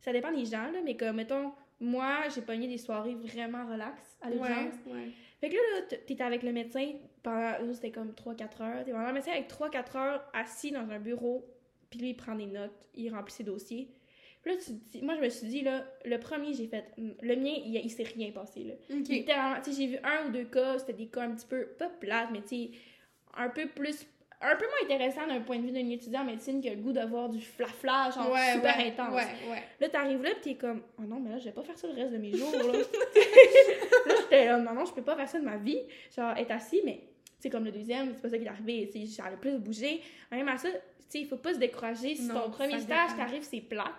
ça 0.00 0.12
dépend 0.12 0.32
des 0.32 0.44
gens, 0.44 0.70
là, 0.72 0.80
mais 0.84 0.96
comme, 0.96 1.16
mettons, 1.16 1.52
moi, 1.80 2.22
j'ai 2.34 2.40
pogné 2.40 2.66
des 2.66 2.78
soirées 2.78 3.14
vraiment 3.14 3.64
relax 3.70 4.00
à 4.22 4.30
l'urgence. 4.30 4.74
Ouais, 4.86 4.92
ouais. 4.92 5.08
Fait 5.44 5.50
que 5.50 5.56
là, 5.56 5.80
là 5.90 5.96
t'es 6.06 6.22
avec 6.22 6.42
le 6.42 6.52
médecin 6.52 6.92
pendant, 7.22 7.74
c'était 7.74 7.90
comme 7.90 8.12
3-4 8.12 8.62
heures. 8.62 8.84
T'es 8.84 8.92
vraiment 8.92 9.08
le 9.08 9.12
médecin 9.12 9.32
avec 9.32 9.50
3-4 9.50 9.98
heures 9.98 10.24
assis 10.32 10.70
dans 10.70 10.88
un 10.90 10.98
bureau, 10.98 11.44
puis 11.90 12.00
lui, 12.00 12.08
il 12.10 12.16
prend 12.16 12.34
des 12.34 12.46
notes, 12.46 12.72
il 12.94 13.10
remplit 13.10 13.34
ses 13.34 13.44
dossiers. 13.44 13.90
Puis 14.42 14.54
là, 14.54 14.58
tu 14.64 14.72
dis, 14.72 15.02
moi, 15.02 15.16
je 15.16 15.20
me 15.20 15.28
suis 15.28 15.46
dit, 15.48 15.60
là, 15.60 15.84
le 16.06 16.18
premier, 16.18 16.54
j'ai 16.54 16.66
fait, 16.66 16.86
le 16.96 17.36
mien, 17.36 17.52
il, 17.62 17.76
il 17.76 17.90
s'est 17.90 18.04
rien 18.04 18.30
passé, 18.30 18.64
là. 18.64 18.74
Littéralement, 18.88 19.60
tu 19.62 19.70
sais, 19.70 19.82
j'ai 19.82 19.86
vu 19.88 19.98
un 20.02 20.28
ou 20.28 20.32
deux 20.32 20.44
cas, 20.44 20.78
c'était 20.78 20.94
des 20.94 21.08
cas 21.08 21.24
un 21.24 21.34
petit 21.34 21.46
peu, 21.46 21.66
pas 21.78 21.90
plates, 21.90 22.30
mais 22.32 22.40
tu 22.40 22.48
sais, 22.48 22.70
un 23.36 23.50
peu 23.50 23.66
plus, 23.66 24.06
un 24.44 24.56
peu 24.56 24.66
moins 24.66 24.84
intéressant 24.84 25.26
d'un 25.26 25.40
point 25.40 25.58
de 25.58 25.62
vue 25.62 25.72
d'un 25.72 25.88
étudiant 25.88 26.20
en 26.22 26.24
médecine 26.24 26.60
qui 26.60 26.68
a 26.68 26.74
le 26.74 26.80
goût 26.80 26.92
d'avoir 26.92 27.28
du 27.28 27.40
flafla, 27.40 28.10
genre 28.10 28.30
Ouais, 28.30 28.54
super 28.54 28.76
ouais, 28.76 28.88
intense. 28.88 29.14
Ouais. 29.14 29.62
Là, 29.80 29.88
t'arrives 29.88 30.22
là, 30.22 30.30
pis 30.34 30.40
t'es 30.40 30.54
comme, 30.54 30.82
oh 30.98 31.02
non, 31.02 31.20
mais 31.20 31.30
là, 31.30 31.38
je 31.38 31.44
vais 31.44 31.52
pas 31.52 31.62
faire 31.62 31.78
ça 31.78 31.86
le 31.88 31.94
reste 31.94 32.12
de 32.12 32.18
mes 32.18 32.36
jours, 32.36 32.52
là. 32.52 32.72
là, 34.06 34.14
j'étais 34.20 34.46
là, 34.46 34.58
non, 34.58 34.74
non, 34.74 34.84
je 34.84 34.92
peux 34.92 35.02
pas 35.02 35.16
faire 35.16 35.28
ça 35.28 35.38
de 35.38 35.44
ma 35.44 35.56
vie. 35.56 35.80
Genre, 36.14 36.36
être 36.36 36.50
assis, 36.50 36.80
mais, 36.84 37.00
sais, 37.44 37.50
comme 37.50 37.64
le 37.64 37.72
deuxième, 37.72 38.14
c'est 38.14 38.22
pas 38.22 38.30
ça 38.30 38.38
qui 38.38 38.44
est 38.44 38.48
arrivé. 38.48 38.88
Tu 38.92 39.06
sais, 39.06 39.22
j'allais 39.22 39.36
plus 39.36 39.58
bouger. 39.58 40.00
Même 40.30 40.48
à 40.48 40.56
ça, 40.56 40.70
tu 40.70 40.78
sais, 41.08 41.20
il 41.20 41.26
faut 41.26 41.36
pas 41.36 41.54
se 41.54 41.58
décourager. 41.58 42.16
Si 42.16 42.26
Non, 42.26 42.34
ton 42.34 42.50
premier 42.50 42.80
stage 42.80 43.16
t'arrive, 43.16 43.42
c'est 43.42 43.60
plate. 43.60 43.92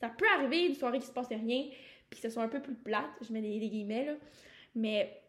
Ça 0.00 0.08
peut 0.08 0.26
arriver 0.36 0.66
une 0.66 0.74
soirée 0.74 0.98
qui 0.98 1.06
se 1.06 1.12
passait 1.12 1.36
rien, 1.36 1.64
puis 2.08 2.20
que 2.20 2.28
ce 2.28 2.30
soit 2.30 2.42
un 2.42 2.48
peu 2.48 2.60
plus 2.60 2.74
plate. 2.74 3.10
Je 3.26 3.32
mets 3.32 3.40
des, 3.40 3.58
des 3.58 3.68
guillemets, 3.68 4.06
là. 4.06 4.12
Mais, 4.74 5.22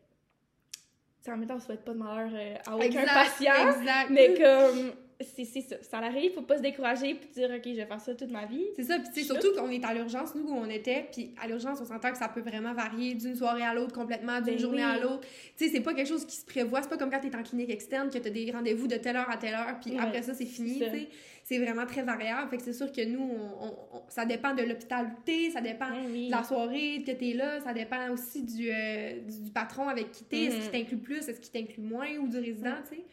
en 1.31 1.37
même 1.37 1.47
temps, 1.47 1.55
on 1.55 1.59
souhaite 1.59 1.83
pas 1.83 1.93
de 1.93 1.97
malheur 1.97 2.29
euh, 2.33 2.55
à 2.67 2.75
aucun 2.75 2.85
Exact, 2.85 3.13
patient. 3.13 3.69
Exact. 3.79 4.09
Mais 4.09 4.33
comme, 4.35 4.91
c'est 5.21 5.45
c'est 5.45 5.61
ça. 5.61 5.75
Ça 5.81 5.97
arrive, 5.99 6.33
faut 6.33 6.41
pas 6.41 6.57
se 6.57 6.61
décourager, 6.61 7.15
puis 7.15 7.29
dire, 7.33 7.49
OK, 7.55 7.61
je 7.65 7.69
vais 7.75 7.85
faire 7.85 7.99
ça 8.01 8.13
toute 8.15 8.31
ma 8.31 8.45
vie. 8.45 8.65
C'est 8.75 8.83
ça, 8.83 8.99
puis 8.99 9.07
tu 9.13 9.23
surtout 9.23 9.53
qu'on 9.55 9.69
est 9.69 9.83
à 9.85 9.93
l'urgence, 9.93 10.35
nous, 10.35 10.43
où 10.49 10.53
on 10.53 10.69
était, 10.69 11.07
puis 11.11 11.31
à 11.41 11.47
l'urgence, 11.47 11.79
on 11.81 11.85
s'entend 11.85 12.11
que 12.11 12.17
ça 12.17 12.27
peut 12.27 12.41
vraiment 12.41 12.73
varier 12.73 13.13
d'une 13.15 13.35
soirée 13.35 13.63
à 13.63 13.73
l'autre, 13.73 13.93
complètement, 13.93 14.41
d'une 14.41 14.55
Ben 14.55 14.59
journée 14.59 14.83
à 14.83 14.97
l'autre. 14.99 15.21
Tu 15.57 15.65
sais, 15.65 15.71
c'est 15.71 15.81
pas 15.81 15.93
quelque 15.93 16.07
chose 16.09 16.25
qui 16.25 16.35
se 16.35 16.45
prévoit, 16.45 16.81
c'est 16.81 16.89
pas 16.89 16.97
comme 16.97 17.09
quand 17.11 17.19
t'es 17.21 17.35
en 17.35 17.43
clinique 17.43 17.69
externe, 17.69 18.09
que 18.09 18.17
t'as 18.17 18.29
des 18.29 18.51
rendez-vous 18.51 18.87
de 18.87 18.95
telle 18.97 19.15
heure 19.15 19.29
à 19.29 19.37
telle 19.37 19.53
heure, 19.53 19.79
puis 19.81 19.91
Ouais, 19.91 19.99
après 19.99 20.21
ça, 20.21 20.33
c'est 20.33 20.45
fini, 20.45 20.73
tu 20.79 20.79
sais. 20.79 21.07
C'est 21.47 21.59
vraiment 21.59 21.85
très 21.85 22.01
variable, 22.01 22.49
fait 22.49 22.57
que 22.57 22.63
c'est 22.63 22.73
sûr 22.73 22.91
que 22.91 23.05
nous, 23.05 23.21
on, 23.21 23.65
on- 23.67 23.97
on- 23.97 24.01
ça 24.09 24.25
dépend 24.25 24.55
de 24.55 24.63
l'hôpital 24.63 25.05
où 25.15 25.21
t'es, 25.23 25.51
ça 25.51 25.61
dépend 25.61 25.85
oui. 26.11 26.25
de 26.27 26.31
la 26.31 26.43
soirée 26.43 27.03
que 27.05 27.11
t'es 27.11 27.33
là, 27.33 27.61
ça 27.61 27.71
dépend 27.71 28.09
aussi 28.09 28.41
du, 28.41 28.67
euh, 28.71 29.19
du, 29.19 29.43
du 29.43 29.51
patron 29.51 29.87
avec 29.87 30.11
qui 30.11 30.23
t'es, 30.23 30.45
est-ce 30.45 30.55
Mhm. 30.55 30.61
qu'il 30.63 30.71
t'inclut 30.71 30.97
plus, 30.97 31.29
est-ce 31.29 31.39
qu'il 31.39 31.51
t'inclut 31.51 31.83
moins, 31.83 32.07
ou 32.17 32.27
du 32.27 32.37
résident, 32.39 32.77
tu 32.89 32.95
sais. 32.97 33.03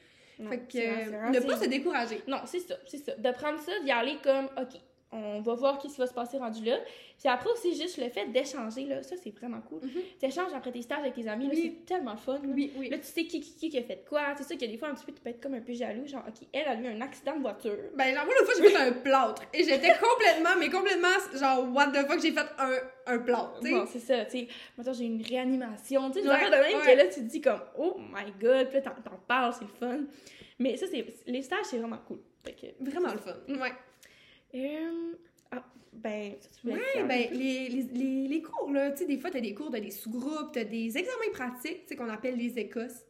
Non, 0.43 0.51
Fait 0.51 0.59
que, 0.59 0.79
euh, 0.79 1.31
ne 1.31 1.41
pas 1.41 1.57
se 1.57 1.69
décourager. 1.69 2.23
Non, 2.27 2.39
c'est 2.45 2.61
ça, 2.61 2.75
c'est 2.87 2.99
ça. 2.99 3.15
De 3.17 3.31
prendre 3.31 3.61
ça, 3.61 3.73
d'y 3.85 3.91
aller 3.91 4.19
comme, 4.23 4.47
OK, 4.61 4.81
on 5.13 5.41
va 5.43 5.55
voir 5.55 5.79
qu'est-ce 5.79 5.95
qui 5.95 6.01
va 6.01 6.07
se 6.07 6.15
passer 6.15 6.39
rendu 6.39 6.65
là. 6.65 6.79
Puis 7.19 7.29
après 7.29 7.51
aussi, 7.51 7.77
juste 7.81 7.99
le 7.99 8.09
fait 8.09 8.27
d'échanger, 8.33 8.87
là, 8.87 9.03
ça, 9.03 9.15
c'est 9.23 9.31
vraiment 9.31 9.61
cool. 9.61 9.81
Mhm. 9.83 10.03
T'échanges 10.19 10.53
après 10.55 10.73
tes 10.73 10.83
stages 10.83 11.01
avec 11.01 11.15
tes 11.15 11.29
amis, 11.29 11.47
là, 11.47 11.55
c'est 11.55 11.85
tellement 11.87 12.17
fun. 12.17 12.35
là. 12.35 12.41
Oui, 12.45 12.73
oui. 12.77 12.89
Là, 12.89 12.99
tu 12.99 13.05
sais 13.05 13.25
qui, 13.25 13.41
qui, 13.41 13.69
qui, 13.69 13.79
a 13.79 13.83
fait 13.83 14.05
quoi. 14.09 14.35
C'est 14.37 14.43
ça 14.45 14.55
qu'il 14.55 14.63
y 14.63 14.71
a 14.71 14.73
des 14.73 14.79
fois, 14.79 14.89
un 14.89 14.95
petit 14.95 15.05
peu, 15.05 15.13
tu 15.13 15.21
peux 15.21 15.31
être 15.31 15.41
comme 15.41 15.55
un 15.55 15.61
peu 15.61 15.73
jaloux. 15.73 16.07
Genre, 16.07 16.25
OK, 16.27 16.47
elle 16.53 16.67
a 16.67 16.75
eu 16.75 16.87
un 16.87 17.01
accident 17.01 17.37
de 17.37 17.43
voiture. 17.43 17.77
Ben, 17.95 18.15
genre, 18.15 18.25
moi, 18.25 18.35
l'autre 18.41 18.53
fois, 18.53 18.63
j'ai 18.65 18.71
fait 18.71 18.83
un 18.89 18.93
plâtre. 18.93 19.43
Et 19.53 19.63
j'étais 19.65 19.93
complètement, 20.01 20.57
mais 20.59 20.69
complètement, 20.71 21.09
genre, 21.39 21.73
what 21.73 21.89
the 21.89 22.07
fuck, 22.09 22.21
j'ai 22.21 22.33
fait 22.33 22.47
un, 22.59 23.15
un 23.15 23.19
plâtre, 23.19 23.61
tu 23.61 23.69
sais. 23.69 23.73
Bon, 23.75 23.87
c'est 23.87 23.99
ça, 24.01 24.25
tu 24.25 24.31
sais. 24.39 24.49
Maintenant, 24.77 24.93
j'ai 24.95 25.05
une 25.05 25.23
réanimation. 25.23 26.11
Tu 26.11 26.23
sais, 26.23 26.29
Ouais, 26.29 26.47
de 26.47 26.51
même 26.51 26.79
ouais. 26.81 26.93
que 26.93 26.97
là, 26.97 27.07
tu 27.07 27.21
te 27.21 27.31
dis 27.31 27.41
comme, 27.41 27.61
oh 27.79 27.99
my 27.99 28.33
god, 28.41 28.69
puis 28.69 28.77
là, 28.79 28.83
t'en, 28.83 29.17
parles, 29.29 29.53
c'est 29.59 29.69
fun. 29.79 30.01
Mais 30.59 30.77
ça, 30.77 30.87
c'est. 30.91 31.05
Les 31.27 31.43
stages, 31.43 31.67
c'est 31.67 31.79
vraiment 31.79 31.99
cool. 32.09 32.19
Que. 32.45 32.67
Vraiment 32.81 33.13
le 33.13 33.19
fun. 33.19 33.37
Ouais. 33.49 33.73
Euh, 34.55 35.13
ah, 35.51 35.65
ben, 35.93 36.33
tu 36.63 36.69
Ouais, 36.69 36.79
ben, 37.07 37.29
les, 37.33 37.69
les, 37.69 37.83
les, 37.93 38.29
les 38.29 38.43
cours, 38.43 38.71
là, 38.73 38.91
tu 38.93 38.99
sais, 38.99 39.07
des 39.07 39.19
fois, 39.19 39.31
t'as 39.31 39.41
des 39.41 39.55
cours 39.55 39.71
de 39.71 39.79
des 39.79 39.91
sous-groupes, 39.91 40.53
t'as 40.53 40.65
des 40.65 40.97
examens 40.97 41.31
pratiques, 41.33 41.83
tu 41.83 41.89
sais, 41.89 41.97
qu'on 41.97 42.09
appelle 42.09 42.37
les 42.37 42.59
écosses. 42.59 43.05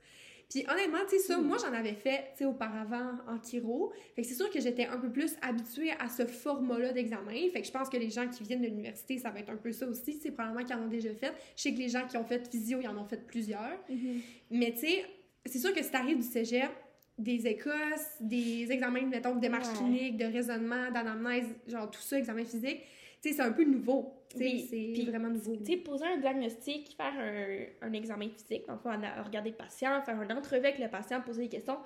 Puis 0.50 0.64
honnêtement, 0.70 0.98
tu 1.08 1.16
sais, 1.16 1.18
ça, 1.18 1.38
Mm. 1.38 1.46
moi, 1.46 1.56
j'en 1.58 1.72
avais 1.72 1.94
fait, 1.94 2.32
tu 2.32 2.38
sais, 2.40 2.44
auparavant 2.44 3.12
en 3.26 3.42
chiro. 3.42 3.90
Fait 4.14 4.20
que 4.22 4.28
c'est 4.28 4.34
sûr 4.34 4.50
que 4.50 4.60
j'étais 4.60 4.84
un 4.84 4.98
peu 4.98 5.10
plus 5.10 5.34
habituée 5.40 5.92
à 5.98 6.08
ce 6.10 6.26
format-là 6.26 6.92
d'examen. 6.92 7.48
Fait 7.52 7.62
que 7.62 7.66
je 7.66 7.72
pense 7.72 7.88
que 7.88 7.96
les 7.96 8.10
gens 8.10 8.28
qui 8.28 8.42
viennent 8.44 8.60
de 8.60 8.66
l'université, 8.66 9.16
ça 9.18 9.30
va 9.30 9.40
être 9.40 9.48
un 9.50 9.56
peu 9.56 9.72
ça 9.72 9.86
aussi. 9.88 10.12
C'est 10.12 10.30
probablement 10.30 10.62
qu'ils 10.64 10.76
en 10.76 10.82
ont 10.82 10.88
déjà 10.88 11.14
fait. 11.14 11.32
Je 11.56 11.62
sais 11.62 11.72
que 11.72 11.78
les 11.78 11.88
gens 11.88 12.06
qui 12.06 12.18
ont 12.18 12.24
fait 12.24 12.46
physio, 12.50 12.78
ils 12.82 12.88
en 12.88 12.98
ont 12.98 13.06
fait 13.06 13.26
plusieurs. 13.26 13.78
Mhm. 13.88 14.20
Mais 14.50 14.72
tu 14.72 14.80
sais, 14.80 15.06
c'est 15.46 15.58
sûr 15.58 15.72
que 15.72 15.82
si 15.82 15.90
t'arrives 15.90 16.18
du 16.18 16.22
cégep, 16.22 16.70
des 17.18 17.46
écosses, 17.46 18.16
des 18.20 18.70
examens, 18.72 19.02
mettons, 19.06 19.34
de 19.34 19.40
démarche 19.40 19.68
Ouais. 19.68 19.74
clinique, 19.74 20.16
de 20.16 20.24
raisonnement, 20.24 20.90
d'anamnèse, 20.90 21.46
genre 21.66 21.90
tout 21.90 22.00
ça, 22.00 22.18
examen 22.18 22.44
physique. 22.44 22.80
Tu 23.22 23.28
sais, 23.28 23.34
c'est 23.36 23.42
un 23.42 23.52
peu 23.52 23.64
nouveau. 23.64 24.14
Oui, 24.34 24.66
c'est 24.68 25.04
vraiment 25.04 25.28
nouveau. 25.28 25.56
Tu 25.56 25.64
sais, 25.66 25.76
poser 25.76 26.06
un 26.06 26.16
diagnostic, 26.16 26.96
faire 26.96 27.12
un, 27.16 27.86
un 27.86 27.92
examen 27.92 28.28
physique, 28.30 28.66
donc 28.66 28.80
regarder 28.82 29.50
le 29.50 29.56
patient, 29.56 30.02
faire 30.02 30.20
une 30.20 30.32
entrevue 30.32 30.66
avec 30.66 30.78
le 30.78 30.88
patient, 30.88 31.20
poser 31.20 31.42
des 31.42 31.48
questions. 31.48 31.78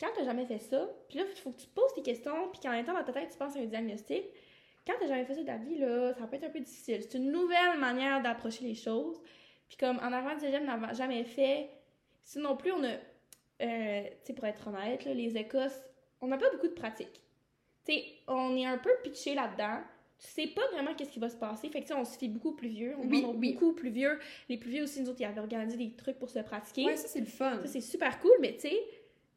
Quand 0.00 0.08
t'as 0.16 0.24
jamais 0.24 0.46
fait 0.46 0.58
ça, 0.58 0.88
puis 1.08 1.18
là, 1.18 1.24
il 1.30 1.40
faut 1.40 1.50
que 1.52 1.60
tu 1.60 1.68
poses 1.68 1.94
tes 1.94 2.02
questions, 2.02 2.48
puis 2.50 2.60
qu'en 2.60 2.70
même 2.70 2.84
temps, 2.84 2.94
dans 2.94 3.04
ta 3.04 3.12
tête, 3.12 3.28
tu 3.30 3.38
penses 3.38 3.54
à 3.56 3.60
un 3.60 3.66
diagnostic. 3.66 4.24
Quand 4.86 4.94
t'as 4.98 5.06
jamais 5.06 5.24
fait 5.24 5.34
ça 5.34 5.40
de 5.42 5.46
ta 5.46 5.56
vie, 5.56 5.78
là, 5.78 6.12
ça 6.18 6.26
peut 6.26 6.34
être 6.36 6.44
un 6.44 6.50
peu 6.50 6.60
difficile. 6.60 6.98
C'est 7.02 7.16
une 7.18 7.30
nouvelle 7.30 7.78
manière 7.78 8.20
d'approcher 8.20 8.64
les 8.64 8.74
choses. 8.74 9.20
Puis 9.68 9.76
comme 9.78 9.98
en 9.98 10.12
arrivant 10.12 10.34
de 10.34 10.40
cégep, 10.40 10.62
on 10.62 10.66
n'avait 10.66 10.94
jamais 10.94 11.22
fait. 11.24 11.70
Sinon 12.24 12.50
non 12.50 12.56
plus, 12.56 12.72
on 12.72 12.82
a, 12.82 12.96
euh, 13.62 14.02
tu 14.02 14.26
sais, 14.26 14.32
pour 14.34 14.44
être 14.46 14.66
honnête, 14.68 15.04
là, 15.04 15.14
les 15.14 15.36
Écosses, 15.36 15.80
on 16.20 16.26
n'a 16.28 16.36
pas 16.38 16.50
beaucoup 16.52 16.68
de 16.68 16.72
pratique. 16.74 17.20
Tu 17.86 17.92
sais, 17.94 18.04
on 18.28 18.56
est 18.56 18.66
un 18.66 18.78
peu 18.78 18.90
pitché 19.02 19.34
là-dedans. 19.34 19.80
Tu 20.18 20.28
sais 20.28 20.46
pas 20.46 20.62
vraiment 20.72 20.94
qu'est-ce 20.94 21.10
qui 21.10 21.18
va 21.18 21.28
se 21.28 21.36
passer. 21.36 21.68
Fait 21.68 21.82
que, 21.82 21.92
on 21.92 22.04
se 22.04 22.16
fait 22.16 22.28
beaucoup 22.28 22.54
plus 22.54 22.68
vieux. 22.68 22.94
On 22.98 23.02
Oui, 23.02 23.20
demande 23.20 23.36
aux 23.36 23.38
oui. 23.38 23.52
beaucoup 23.52 23.72
plus 23.74 23.90
vieux. 23.90 24.18
Les 24.48 24.56
plus 24.56 24.70
vieux 24.70 24.84
aussi, 24.84 25.00
nous 25.02 25.10
autres, 25.10 25.20
ils 25.20 25.24
avaient 25.26 25.40
organisé 25.40 25.76
des 25.76 25.90
trucs 25.94 26.18
pour 26.18 26.30
se 26.30 26.38
pratiquer. 26.38 26.86
Ouais, 26.86 26.96
ça, 26.96 27.08
c'est 27.08 27.20
le 27.20 27.26
fun. 27.26 27.58
Ça, 27.60 27.66
c'est 27.66 27.80
super 27.80 28.18
cool, 28.20 28.32
mais 28.40 28.54
tu 28.54 28.60
sais, 28.60 28.76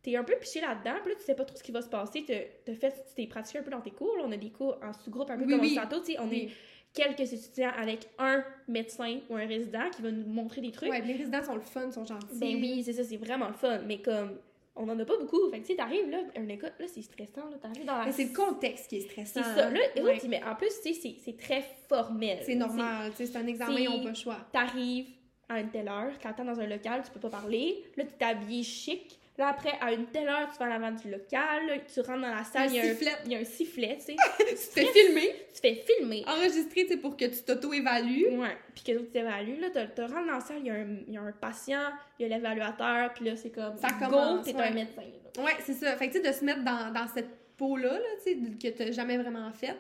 t'es 0.04 0.16
un 0.16 0.24
peu 0.24 0.36
piché 0.40 0.62
là-dedans, 0.62 1.00
puis 1.02 1.12
là, 1.12 1.16
tu 1.20 1.26
sais 1.26 1.36
pas 1.36 1.44
trop 1.44 1.58
ce 1.58 1.64
qui 1.64 1.72
va 1.72 1.82
se 1.82 1.90
passer. 1.90 2.24
T'as 2.26 2.40
t'as 2.64 2.76
fait, 2.76 2.92
tu 2.92 3.14
t'es 3.16 3.28
pratiqué 3.28 3.60
un 3.60 3.64
peu 3.64 3.72
dans 3.72 3.82
tes 3.82 3.92
cours. 3.92 4.16
là. 4.18 4.24
on 4.26 4.32
a 4.32 4.38
des 4.38 4.52
cours 4.52 4.78
en 4.82 4.94
sous-groupe, 4.94 5.30
un 5.32 5.38
peu 5.38 5.44
Oui, 5.46 5.52
comme 5.76 5.84
on 5.84 5.88
tantôt. 5.90 6.00
Tu 6.06 6.14
sais, 6.14 6.20
on 6.20 6.32
est 6.32 6.50
quelques 6.98 7.32
étudiants 7.34 7.72
avec 7.78 8.10
un 8.18 8.44
médecin 8.68 9.20
ou 9.30 9.36
un 9.36 9.46
résident 9.46 9.90
qui 9.96 10.02
va 10.02 10.12
nous 10.12 10.26
montrer 10.28 10.62
des 10.62 10.72
trucs. 10.72 10.90
Ouais, 10.90 11.02
les 11.02 11.14
résidents 11.14 11.44
sont 11.44 11.56
le 11.56 11.62
fun, 11.62 11.92
sont 11.92 12.06
gentils. 12.06 12.40
Ben 12.40 12.56
oui, 12.56 12.82
c'est 12.84 12.94
ça, 12.94 13.04
c'est 13.04 13.18
vraiment 13.18 13.48
le 13.48 13.54
fun. 13.54 13.80
Mais 13.86 14.02
comme, 14.02 14.38
on 14.76 14.88
en 14.90 14.98
a 15.00 15.06
pas 15.06 15.18
beaucoup. 15.18 15.50
Fait 15.50 15.58
que 15.60 15.66
tu 15.66 15.72
sais, 15.72 15.76
t'arrives 15.76 16.10
là, 16.10 16.20
un 16.36 16.48
école, 16.50 16.72
là, 16.80 16.86
c'est 16.88 17.02
stressant, 17.02 17.50
là. 17.50 17.58
T'arrives 17.62 17.86
dans 17.86 17.98
la. 17.98 18.06
Mais 18.06 18.12
c'est 18.12 18.26
le 18.26 18.34
contexte 18.36 18.88
qui 18.90 18.98
est 18.98 19.02
stressant. 19.10 19.42
C'est 19.44 19.62
ça. 19.62 19.70
Là, 19.70 19.80
eux 19.98 20.04
Ouais. 20.04 20.20
mais 20.28 20.42
en 20.44 20.56
plus, 20.56 20.70
tu 20.84 20.94
sais, 20.94 21.16
c'est- 21.24 21.38
très 21.38 21.64
formel. 21.88 22.40
C'est 22.44 22.56
normal, 22.56 23.12
tu 23.12 23.18
sais, 23.18 23.26
c'est 23.28 23.38
un 23.38 23.48
examen, 23.48 23.78
ils 23.80 23.86
n'ont 23.90 24.04
pas 24.04 24.10
le 24.10 24.16
choix. 24.16 24.38
T'arrives 24.52 25.08
à 25.50 25.62
une 25.62 25.70
telle 25.70 25.88
heure, 25.88 26.12
t'attends 26.20 26.46
dans 26.46 26.60
un 26.60 26.68
local, 26.68 27.02
tu 27.06 27.12
peux 27.12 27.20
pas 27.20 27.30
parler. 27.30 27.84
Là, 27.96 28.04
tu 28.06 28.12
t'es 28.18 28.26
habillé 28.26 28.64
chic. 28.64 29.18
Là, 29.38 29.50
après, 29.50 29.74
à 29.82 29.92
une 29.94 30.08
telle 30.08 30.28
heure, 30.28 30.50
tu 30.52 30.58
vas 30.58 30.66
à 30.66 30.70
l'avant 30.70 30.92
du 30.92 31.12
local. 31.12 31.62
Tu 31.94 32.00
rentres 32.02 32.22
dans 32.22 32.34
la 32.36 32.44
salle, 32.44 32.70
il 32.72 32.76
y, 32.78 32.80
a 32.80 32.84
sifflet. 32.84 33.12
un- 33.12 33.26
il 33.26 33.32
y 33.32 33.36
a 33.36 33.40
un 33.40 33.44
sifflet, 33.44 33.98
tu 34.00 34.06
sais. 34.06 34.16
Tu 34.40 34.56
te 34.56 34.58
fais 34.80 34.86
filmer, 34.88 35.36
tu 35.54 35.62
fais 35.62 35.76
filmer. 35.76 36.24
enregistrer, 36.28 36.84
tu 36.86 36.88
sais, 36.94 36.98
pour 36.98 37.16
que 37.16 37.26
tu 37.26 37.44
t'auto-évalues. 37.44 38.30
Ouais. 38.38 38.58
Puis 38.74 38.84
que 38.84 38.98
tu 39.00 39.06
t'évalues, 39.12 39.60
là, 39.60 39.68
tu 39.70 40.02
rentres 40.02 40.14
dans 40.26 40.34
la 40.34 40.40
salle, 40.40 40.58
il 40.62 40.66
y, 40.68 40.70
a 40.72 40.74
un- 40.74 40.98
il 41.08 41.14
y 41.14 41.18
a 41.18 41.22
un 41.22 41.32
patient, 41.34 41.90
il 42.20 42.28
y 42.28 42.34
a 42.34 42.36
l'évaluateur, 42.36 43.14
puis 43.14 43.26
là, 43.26 43.36
c'est 43.36 43.52
comme. 43.52 43.78
Ça 43.78 43.90
go, 43.90 44.06
commence, 44.10 44.46
t'es 44.46 44.56
ouais. 44.56 44.64
un 44.64 44.72
médecin. 44.72 45.02
là. 45.02 45.44
Ouais, 45.44 45.54
c'est 45.64 45.74
ça. 45.74 45.96
Fait 45.98 46.08
que, 46.08 46.14
tu 46.18 46.22
sais, 46.24 46.28
de 46.28 46.34
se 46.34 46.44
mettre 46.44 46.64
dans, 46.64 46.92
dans 46.92 47.08
cette 47.08 47.30
peau-là, 47.58 47.94
là, 47.94 48.00
tu 48.26 48.34
sais, 48.34 48.38
que 48.72 48.76
t'as 48.76 48.92
jamais 48.92 49.18
vraiment 49.18 49.52
faite. 49.52 49.78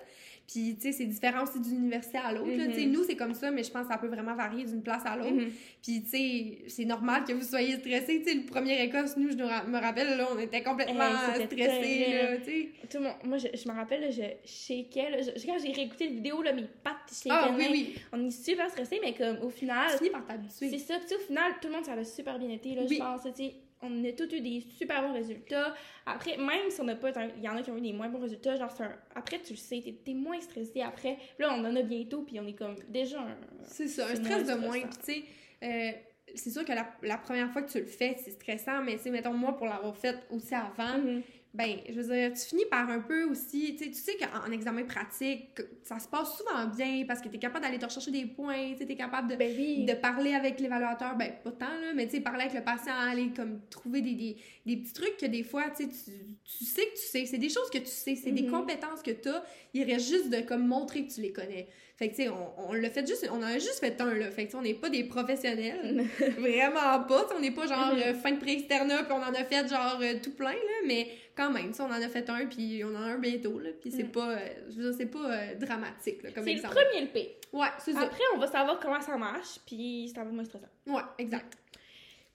Puis, 0.47 0.75
tu 0.75 0.83
sais, 0.83 0.91
c'est 0.93 1.05
différent 1.05 1.43
aussi 1.43 1.59
d'une 1.59 1.75
université 1.79 2.19
à 2.19 2.31
l'autre. 2.31 2.49
Tu 2.53 2.73
sais, 2.73 2.85
nous, 2.85 3.03
c'est 3.03 3.17
comme 3.17 3.33
ça, 3.33 3.51
mais 3.51 3.63
je 3.63 3.69
pense 3.71 3.85
que 3.85 3.91
ça 3.91 3.97
peut 3.97 4.07
vraiment 4.07 4.33
varier 4.33 4.63
d'une 4.63 4.81
place 4.81 5.01
à 5.05 5.17
l'autre. 5.17 5.31
Mhm. 5.33 5.51
Puis, 5.83 6.03
tu 6.03 6.09
sais, 6.09 6.57
c'est 6.69 6.85
normal 6.85 7.25
que 7.25 7.33
vous 7.33 7.41
soyez 7.43 7.75
stressé. 7.77 8.19
Tu 8.21 8.29
sais, 8.29 8.33
le 8.33 8.45
premier 8.45 8.81
Écosse, 8.81 9.17
nous, 9.17 9.29
je 9.29 9.35
me 9.35 9.77
rappelle, 9.81 10.15
là, 10.15 10.25
on 10.33 10.39
était 10.39 10.63
complètement 10.63 11.03
Hey, 11.03 11.45
stressés, 11.47 12.05
là, 12.13 12.37
tu 12.37 12.43
sais. 12.45 12.69
Tout 12.89 12.97
le 12.99 13.03
monde, 13.03 13.13
moi, 13.25 13.37
je, 13.39 13.47
je 13.53 13.67
me 13.69 13.75
rappelle, 13.75 13.99
là, 14.01 14.09
je 14.09 14.21
shakeais. 14.45 15.09
Là, 15.09 15.17
je- 15.21 15.45
quand 15.45 15.57
j'ai 15.61 15.73
réécouté 15.73 16.05
la 16.05 16.11
vidéo, 16.13 16.41
là, 16.41 16.53
mes 16.53 16.63
pattes 16.81 16.95
shakaient. 17.11 17.29
Ah, 17.29 17.53
oui, 17.57 17.67
oui. 17.69 17.95
On 18.13 18.25
est 18.25 18.31
super 18.31 18.69
stressé, 18.69 18.99
mais 19.03 19.13
comme 19.13 19.39
au 19.43 19.49
final. 19.49 19.91
Tu 19.91 19.97
finis 19.97 20.09
par 20.11 20.25
t'habituer. 20.25 20.69
C'est 20.69 20.77
ça. 20.79 20.95
Tu 21.01 21.07
sais, 21.09 21.15
au 21.15 21.19
final, 21.27 21.51
tout 21.61 21.67
le 21.67 21.73
monde, 21.75 21.83
ça 21.85 21.91
a 21.91 22.03
super 22.05 22.39
bien 22.39 22.49
été, 22.51 22.73
là, 22.73 22.83
Oui. 22.87 22.95
je 22.95 22.99
pense. 23.03 23.21
tu 23.23 23.43
sais. 23.43 23.53
On 23.81 24.03
a 24.03 24.11
tous 24.11 24.33
eu 24.35 24.41
des 24.41 24.61
super 24.61 25.01
bons 25.03 25.13
résultats. 25.13 25.73
Après, 26.05 26.35
même 26.37 26.69
si 26.69 26.81
on 26.81 26.85
n'a 26.85 26.95
pas... 26.95 27.11
Il 27.37 27.43
y 27.43 27.47
en 27.49 27.55
a 27.57 27.61
qui 27.61 27.69
ont 27.71 27.77
eu 27.77 27.81
des 27.81 27.93
moins 27.93 28.09
bons 28.09 28.19
résultats, 28.19 28.55
genre, 28.55 28.73
un- 28.81 28.95
après, 29.15 29.39
tu 29.39 29.53
le 29.53 29.57
sais, 29.57 29.81
t'es 30.03 30.11
es 30.11 30.13
moins 30.15 30.39
stressé 30.41 30.81
après. 30.81 31.17
Là, 31.37 31.53
on 31.53 31.63
en 31.63 31.75
a 31.75 31.81
bientôt, 31.83 32.23
puis 32.23 32.39
on 32.39 32.47
est 32.47 32.53
comme 32.57 32.75
déjà 32.89 33.19
un... 33.21 33.37
C'est 33.65 33.87
ça, 33.87 34.07
un 34.07 34.15
stress 34.15 34.47
de 34.47 34.53
moins. 34.55 34.79
Puis, 34.81 34.97
tu 35.05 35.05
sais, 35.13 35.23
euh, 35.63 35.91
c'est 36.35 36.49
sûr 36.49 36.65
que 36.65 36.71
la, 36.73 36.87
la 37.03 37.17
première 37.17 37.51
fois 37.51 37.61
que 37.61 37.71
tu 37.71 37.79
le 37.79 37.85
fais, 37.85 38.15
c'est 38.23 38.31
stressant, 38.31 38.81
mais 38.83 38.97
tu 38.97 39.03
sais, 39.03 39.09
mettons, 39.11 39.33
moi, 39.33 39.55
pour 39.55 39.67
l'avoir 39.67 39.95
fait 39.95 40.17
aussi 40.31 40.55
avant, 40.55 40.97
Mhm. 40.97 41.21
Ben, 41.57 41.77
je 41.89 41.99
veux 41.99 42.13
dire, 42.13 42.31
tu 42.33 42.41
finis 42.45 42.65
par 42.69 42.87
un 42.89 42.99
peu 42.99 43.23
aussi, 43.23 43.75
tu 43.75 43.85
sais, 43.85 43.89
tu 43.89 43.97
sais 43.97 44.15
qu'en 44.17 44.47
en 44.47 44.51
examen 44.51 44.83
pratique, 44.83 45.55
que 45.55 45.63
ça 45.83 45.97
se 45.97 46.07
passe 46.07 46.37
souvent 46.37 46.65
bien 46.67 47.03
parce 47.07 47.19
que 47.19 47.29
tu 47.29 47.35
es 47.37 47.39
capable 47.39 47.65
d'aller 47.65 47.79
te 47.79 47.85
rechercher 47.85 48.11
des 48.11 48.25
points, 48.25 48.73
tu 48.77 48.85
t'es 48.85 48.95
capable 48.95 49.29
de, 49.31 49.35
Ben 49.35 49.51
oui. 49.57 49.85
de 49.85 49.93
parler 49.93 50.33
avec 50.35 50.59
l'évaluateur, 50.59 51.15
ben, 51.15 51.31
pas 51.43 51.51
tant, 51.51 51.65
là, 51.65 51.93
mais 51.95 52.05
tu 52.05 52.17
sais, 52.17 52.21
parler 52.21 52.41
avec 52.43 52.53
le 52.53 52.63
patient, 52.63 52.93
aller 52.93 53.29
comme 53.35 53.59
trouver 53.69 54.01
des, 54.01 54.13
des, 54.13 54.37
des 54.65 54.77
petits 54.77 54.93
trucs 54.93 55.17
que 55.17 55.25
des 55.25 55.43
fois, 55.43 55.63
tu 55.75 55.85
sais, 55.85 55.89
tu, 55.89 56.63
sais 56.65 56.85
que 56.85 56.91
tu 56.95 57.07
sais, 57.07 57.25
c'est 57.25 57.37
des 57.39 57.49
choses 57.49 57.69
que 57.71 57.79
tu 57.79 57.87
sais, 57.87 58.15
c'est 58.15 58.31
des 58.31 58.43
Mhm. 58.43 58.51
compétences 58.51 59.01
que 59.01 59.11
tu 59.11 59.27
as, 59.29 59.43
il 59.73 59.83
reste 59.83 60.07
juste 60.09 60.29
de 60.29 60.41
comme 60.41 60.67
montrer 60.67 61.05
que 61.07 61.11
tu 61.13 61.21
les 61.21 61.31
connais. 61.33 61.67
Fait 61.97 62.09
que, 62.09 62.15
tu 62.15 62.23
sais, 62.23 62.29
on, 62.29 62.69
on 62.69 62.73
l'a 62.73 62.91
fait 62.91 63.07
juste, 63.07 63.27
on 63.31 63.37
en 63.37 63.41
a 63.41 63.53
juste 63.53 63.79
fait 63.79 63.99
un, 63.99 64.13
là. 64.13 64.29
Fait 64.29 64.45
que, 64.45 64.55
on 64.55 64.61
n'est 64.61 64.75
pas 64.75 64.89
des 64.91 65.03
professionnels. 65.05 66.05
Vraiment 66.37 67.03
pas. 67.07 67.27
On 67.35 67.39
n'est 67.39 67.49
pas 67.51 67.65
genre 67.65 67.93
Mhm. 67.95 67.99
euh, 68.05 68.13
fin 68.13 68.31
de 68.33 68.37
pré-externa, 68.39 69.03
puis 69.03 69.11
on 69.13 69.15
en 69.23 69.33
a 69.33 69.43
fait 69.43 69.67
genre 69.67 69.97
euh, 70.01 70.13
tout 70.21 70.31
plein, 70.35 70.51
là. 70.51 70.77
Mais 70.85 71.07
quand 71.37 71.51
même, 71.51 71.71
sais, 71.73 71.81
on 71.83 71.85
en 71.85 71.91
a 71.91 72.09
fait 72.09 72.29
un, 72.29 72.45
puis 72.47 72.83
on 72.83 72.89
en 72.95 73.01
a 73.03 73.05
un 73.13 73.17
bientôt, 73.19 73.59
là. 73.59 73.69
Puis 73.79 73.91
c'est 73.91 74.03
Mhm. 74.03 74.11
pas, 74.11 74.31
euh, 74.37 74.91
c'est 74.97 75.05
pas 75.05 75.31
euh, 75.31 75.55
dramatique, 75.55 76.23
là, 76.23 76.31
comme 76.31 76.43
C'est 76.43 76.55
le 76.55 76.61
premier 76.63 77.01
le 77.01 77.07
pire. 77.07 77.29
Ouais, 77.53 77.67
c'est 77.79 77.93
ça. 77.93 78.01
Après, 78.01 78.23
on 78.35 78.39
va 78.39 78.47
savoir 78.47 78.79
comment 78.79 78.99
ça 78.99 79.15
marche, 79.17 79.59
puis 79.65 80.11
c'est 80.13 80.19
un 80.19 80.25
peu 80.25 80.31
moins 80.31 80.43
stressant. 80.43 80.67
Ouais, 80.87 81.01
exact. 81.19 81.57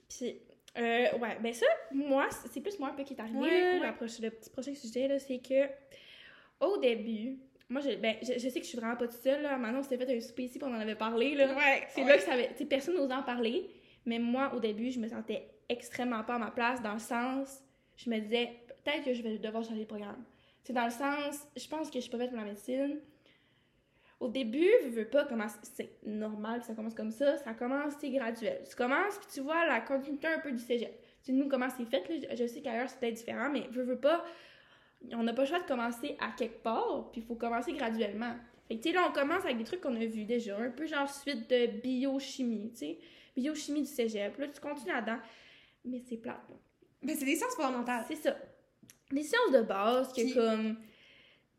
Puis, 0.08 0.36
euh, 0.78 1.18
ouais, 1.18 1.36
ben 1.42 1.52
ça, 1.52 1.66
moi, 1.92 2.28
c'est 2.50 2.60
plus 2.60 2.78
moi 2.78 2.88
un 2.90 2.94
peu 2.94 3.02
qui 3.04 3.14
est 3.14 3.20
arrivé. 3.20 3.38
Ouais, 3.38 3.78
là. 3.78 3.86
ouais. 3.86 3.92
Proche- 4.06 4.22
le 4.22 4.30
petit 4.30 4.50
prochain 4.50 4.74
sujet, 4.74 5.08
là, 5.08 5.18
c'est 5.18 5.38
que 5.38 5.68
au 6.60 6.78
début, 6.78 7.38
moi, 7.68 7.80
je, 7.80 7.96
ben, 7.96 8.16
je, 8.22 8.34
je 8.34 8.48
sais 8.48 8.58
que 8.60 8.64
je 8.64 8.68
suis 8.70 8.78
vraiment 8.78 8.96
pas 8.96 9.06
toute 9.08 9.22
seule. 9.22 9.42
Là. 9.42 9.56
Maintenant, 9.58 9.80
on 9.80 9.82
s'était 9.82 10.04
fait 10.04 10.16
un 10.16 10.20
souper 10.20 10.44
ici, 10.44 10.58
puis 10.58 10.68
on 10.70 10.74
en 10.74 10.80
avait 10.80 10.94
parlé. 10.94 11.34
Là. 11.34 11.54
Ouais, 11.54 11.82
C'est 11.88 12.04
là 12.04 12.16
que 12.16 12.22
ça 12.22 12.32
avait. 12.34 12.50
Tu 12.56 12.66
personne 12.66 12.94
n'osait 12.94 13.14
en 13.14 13.22
parler. 13.22 13.68
Mais 14.04 14.18
moi, 14.18 14.52
au 14.54 14.60
début, 14.60 14.90
je 14.90 14.98
me 14.98 15.08
sentais 15.08 15.48
extrêmement 15.68 16.22
pas 16.24 16.34
à 16.34 16.38
ma 16.38 16.50
place, 16.50 16.82
dans 16.82 16.92
le 16.94 16.98
sens, 16.98 17.60
je 17.96 18.10
me 18.10 18.18
disais, 18.18 18.50
peut-être 18.84 19.04
que 19.04 19.14
je 19.14 19.22
vais 19.22 19.38
devoir 19.38 19.64
changer 19.64 19.82
de 19.82 19.88
programme. 19.88 20.24
C'est 20.64 20.72
dans 20.72 20.84
le 20.84 20.90
sens, 20.90 21.46
je 21.56 21.68
pense 21.68 21.88
que 21.88 21.96
je 21.96 22.00
suis 22.00 22.10
pas 22.10 22.18
faite 22.18 22.30
pour 22.30 22.38
la 22.38 22.44
médecine. 22.44 23.00
Au 24.20 24.28
début, 24.28 24.70
je 24.84 24.90
veux 24.90 25.08
pas 25.08 25.24
commencer, 25.24 25.58
c'est 25.62 25.98
normal 26.04 26.60
que 26.60 26.66
ça 26.66 26.74
commence 26.74 26.94
comme 26.94 27.10
ça, 27.10 27.38
ça 27.38 27.54
commence, 27.54 27.94
c'est 28.00 28.10
graduel. 28.10 28.62
Tu 28.68 28.76
commences, 28.76 29.18
puis 29.18 29.26
tu 29.34 29.40
vois 29.40 29.66
la 29.66 29.80
continuité 29.80 30.28
un 30.28 30.38
peu 30.38 30.52
du 30.52 30.60
cégep. 30.60 30.96
Tu 31.24 31.26
sais, 31.26 31.32
nous, 31.32 31.48
comment 31.48 31.68
c'est 31.68 31.84
fait, 31.84 32.08
là, 32.08 32.14
je, 32.30 32.36
je 32.36 32.46
sais 32.46 32.60
qu'ailleurs, 32.60 32.88
c'est 32.88 33.00
peut-être 33.00 33.14
différent, 33.14 33.50
mais 33.50 33.66
veux, 33.72 33.82
veux 33.82 33.98
pas, 33.98 34.24
on 35.10 35.24
n'a 35.24 35.32
pas 35.32 35.42
le 35.42 35.48
choix 35.48 35.58
de 35.58 35.66
commencer 35.66 36.16
à 36.20 36.30
quelque 36.36 36.62
part, 36.62 37.10
puis 37.10 37.20
il 37.20 37.26
faut 37.26 37.34
commencer 37.34 37.72
graduellement. 37.72 38.36
Fait 38.68 38.76
que, 38.76 38.82
tu 38.82 38.90
sais, 38.90 38.94
là, 38.94 39.08
on 39.08 39.12
commence 39.12 39.44
avec 39.44 39.58
des 39.58 39.64
trucs 39.64 39.80
qu'on 39.80 39.96
a 39.96 40.04
vus 40.04 40.24
déjà, 40.24 40.56
un 40.56 40.70
peu 40.70 40.86
genre 40.86 41.10
suite 41.10 41.50
de 41.50 41.66
biochimie, 41.80 42.70
tu 42.70 42.78
sais, 42.78 42.98
biochimie 43.36 43.82
du 43.82 43.88
cégep. 43.88 44.38
Là, 44.38 44.46
tu 44.46 44.60
continues 44.60 44.92
là-dedans, 44.92 45.18
mais 45.84 46.00
c'est 46.08 46.18
plate, 46.18 46.48
là. 46.48 46.56
Mais 47.02 47.16
c'est 47.16 47.24
des 47.24 47.34
sciences 47.34 47.56
fondamentales. 47.56 48.04
C'est 48.06 48.14
ça. 48.14 48.36
Des 49.12 49.22
sciences 49.22 49.52
de 49.52 49.62
base, 49.62 50.08
que 50.12 50.22
Puis- 50.22 50.34
comme. 50.34 50.76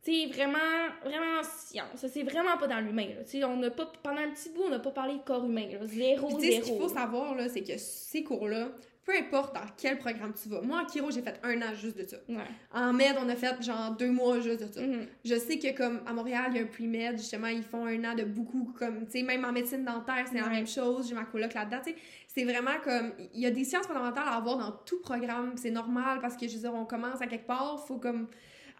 Sais, 0.01 0.25
vraiment, 0.25 0.57
vraiment 1.05 1.41
science. 1.43 1.95
Ça, 1.95 2.09
C'est 2.09 2.23
vraiment 2.23 2.57
pas 2.57 2.67
dans 2.67 2.81
l'humain, 2.81 3.07
là. 3.15 3.23
Tu 3.23 3.37
sais, 3.39 3.43
on 3.45 3.55
n'a 3.55 3.69
pas. 3.71 3.89
Pendant 4.03 4.19
un 4.21 4.31
petit 4.31 4.49
bout, 4.49 4.63
on 4.65 4.69
n'a 4.69 4.79
pas 4.79 4.91
parlé 4.91 5.13
de 5.13 5.21
corps 5.21 5.45
humain, 5.45 5.67
là. 5.71 5.85
Zéro, 5.85 6.27
Puis, 6.27 6.35
tu 6.35 6.41
sais, 6.41 6.59
ce 6.59 6.65
zéro. 6.65 6.77
qu'il 6.77 6.81
faut 6.89 6.93
savoir, 6.93 7.35
là, 7.35 7.47
c'est 7.47 7.61
que 7.63 7.77
ces 7.77 8.21
cours-là, 8.21 8.67
peu 9.05 9.13
importe 9.17 9.55
dans 9.55 9.61
quel 9.77 9.97
programme 9.97 10.33
tu 10.33 10.49
vas. 10.49 10.59
Moi, 10.61 10.81
en 10.81 10.87
chiro, 10.89 11.09
j'ai 11.09 11.21
fait 11.21 11.39
un 11.43 11.61
an 11.61 11.73
juste 11.73 11.97
de 11.97 12.05
ça. 12.05 12.17
Ouais. 12.27 12.35
En 12.73 12.91
med, 12.91 13.15
on 13.17 13.29
a 13.29 13.35
fait 13.37 13.61
genre 13.63 13.91
deux 13.97 14.11
mois 14.11 14.41
juste 14.41 14.61
de 14.67 14.73
ça. 14.73 14.81
Mhm. 14.81 15.07
Je 15.23 15.35
sais 15.35 15.57
que 15.57 15.73
comme 15.75 16.01
à 16.05 16.11
Montréal, 16.11 16.47
il 16.51 16.57
y 16.57 16.59
a 16.59 16.63
un 16.63 16.67
pre-med, 16.67 17.17
justement, 17.17 17.47
ils 17.47 17.63
font 17.63 17.85
un 17.85 18.03
an 18.03 18.13
de 18.15 18.23
beaucoup 18.23 18.73
comme, 18.77 19.05
tu 19.05 19.11
sais, 19.19 19.23
même 19.23 19.45
en 19.45 19.51
médecine 19.53 19.85
dentaire, 19.85 20.25
c'est 20.29 20.37
la 20.39 20.47
même 20.49 20.67
chose, 20.67 21.07
j'ai 21.09 21.15
ma 21.15 21.23
coloc 21.25 21.53
là-dedans, 21.53 21.79
tu 21.85 21.91
sais. 21.91 21.97
C'est 22.35 22.45
vraiment 22.45 22.79
comme, 22.83 23.13
il 23.33 23.41
y 23.41 23.45
a 23.45 23.51
des 23.51 23.63
sciences 23.63 23.85
fondamentales 23.85 24.27
à 24.27 24.35
avoir 24.35 24.57
dans 24.57 24.71
tout 24.71 24.99
programme, 25.01 25.53
c'est 25.55 25.69
normal 25.69 26.19
parce 26.19 26.35
que, 26.35 26.47
je 26.47 26.55
veux 26.55 26.61
dire, 26.61 26.73
on 26.73 26.85
commence 26.85 27.21
à 27.21 27.27
quelque 27.27 27.45
part, 27.45 27.85
faut 27.85 27.97
comme 27.97 28.27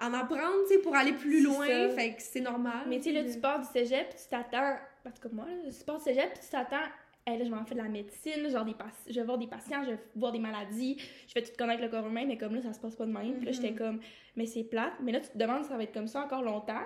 en 0.01 0.13
apprendre, 0.13 0.63
tu 0.67 0.73
sais, 0.73 0.81
pour 0.81 0.95
aller 0.95 1.13
plus 1.13 1.43
loin, 1.43 1.67
ça. 1.67 1.89
fait 1.89 2.15
que 2.15 2.21
c'est 2.21 2.41
normal. 2.41 2.85
Mais 2.87 2.97
tu 2.97 3.03
sais, 3.03 3.11
là, 3.11 3.23
tu 3.23 3.39
pars 3.39 3.59
du 3.59 3.67
cégep, 3.67 4.09
puis 4.09 4.19
tu 4.21 4.29
t'attends. 4.29 4.75
En 5.05 5.11
tout 5.11 5.21
cas, 5.21 5.29
moi, 5.31 5.45
là, 5.45 5.71
tu 5.71 5.83
pars 5.85 5.97
du 5.97 6.03
cégep, 6.03 6.33
puis 6.33 6.43
tu 6.43 6.49
t'attends. 6.49 6.89
Hey, 7.25 7.37
là, 7.37 7.45
je 7.45 7.49
vais 7.49 7.55
en 7.55 7.63
faire 7.63 7.77
de 7.77 7.83
la 7.83 7.89
médecine, 7.89 8.49
genre 8.49 8.65
des 8.65 8.75
je 9.07 9.13
vais 9.13 9.25
voir 9.25 9.37
des 9.37 9.47
patients, 9.47 9.81
je 9.85 9.91
vais 9.91 9.99
voir 10.15 10.33
des 10.33 10.39
maladies, 10.39 10.97
je 11.27 11.33
vais 11.33 11.41
tout 11.41 11.53
connaître 11.57 11.81
le 11.81 11.87
corps 11.87 12.05
humain, 12.05 12.25
mais 12.27 12.37
comme 12.37 12.53
là, 12.53 12.61
ça 12.61 12.73
se 12.73 12.79
passe 12.79 12.95
pas 12.95 13.05
de 13.05 13.11
même. 13.11 13.37
Puis 13.37 13.45
là, 13.45 13.51
j'étais 13.53 13.73
comme, 13.73 14.01
mais 14.35 14.45
c'est 14.45 14.63
plate. 14.63 14.93
Mais 15.01 15.13
là, 15.13 15.21
tu 15.21 15.29
te 15.29 15.37
demandes 15.37 15.63
si 15.63 15.69
ça 15.69 15.77
va 15.77 15.83
être 15.83 15.93
comme 15.93 16.07
ça 16.07 16.21
encore 16.21 16.41
longtemps 16.41 16.83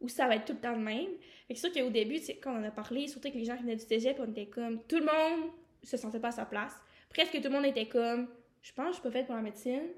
ou 0.00 0.08
si 0.08 0.14
ça 0.14 0.28
va 0.28 0.36
être 0.36 0.44
tout 0.44 0.52
le 0.52 0.60
temps 0.60 0.76
de 0.76 0.82
même. 0.82 1.08
Fait 1.48 1.54
que 1.54 1.60
c'est 1.60 1.72
sûr 1.72 1.82
qu'au 1.82 1.90
début, 1.90 2.16
tu 2.16 2.26
sais, 2.26 2.36
quand 2.36 2.52
on 2.52 2.60
en 2.60 2.64
a 2.64 2.70
parlé, 2.70 3.08
surtout 3.08 3.26
avec 3.28 3.38
les 3.38 3.44
gens 3.44 3.56
qui 3.56 3.64
venaient 3.64 3.76
du 3.76 3.84
cégep, 3.84 4.16
on 4.20 4.30
était 4.30 4.46
comme, 4.46 4.80
tout 4.84 4.98
le 4.98 5.06
monde 5.06 5.50
se 5.82 5.96
sentait 5.96 6.20
pas 6.20 6.28
à 6.28 6.32
sa 6.32 6.44
place. 6.44 6.74
Presque 7.08 7.32
tout 7.32 7.42
le 7.42 7.50
monde 7.50 7.66
était 7.66 7.86
comme, 7.86 8.28
je 8.62 8.72
pense 8.72 8.86
que 8.86 8.90
je 8.90 8.94
suis 8.94 9.02
pas 9.02 9.10
faite 9.10 9.26
pour 9.26 9.36
la 9.36 9.42
médecine. 9.42 9.88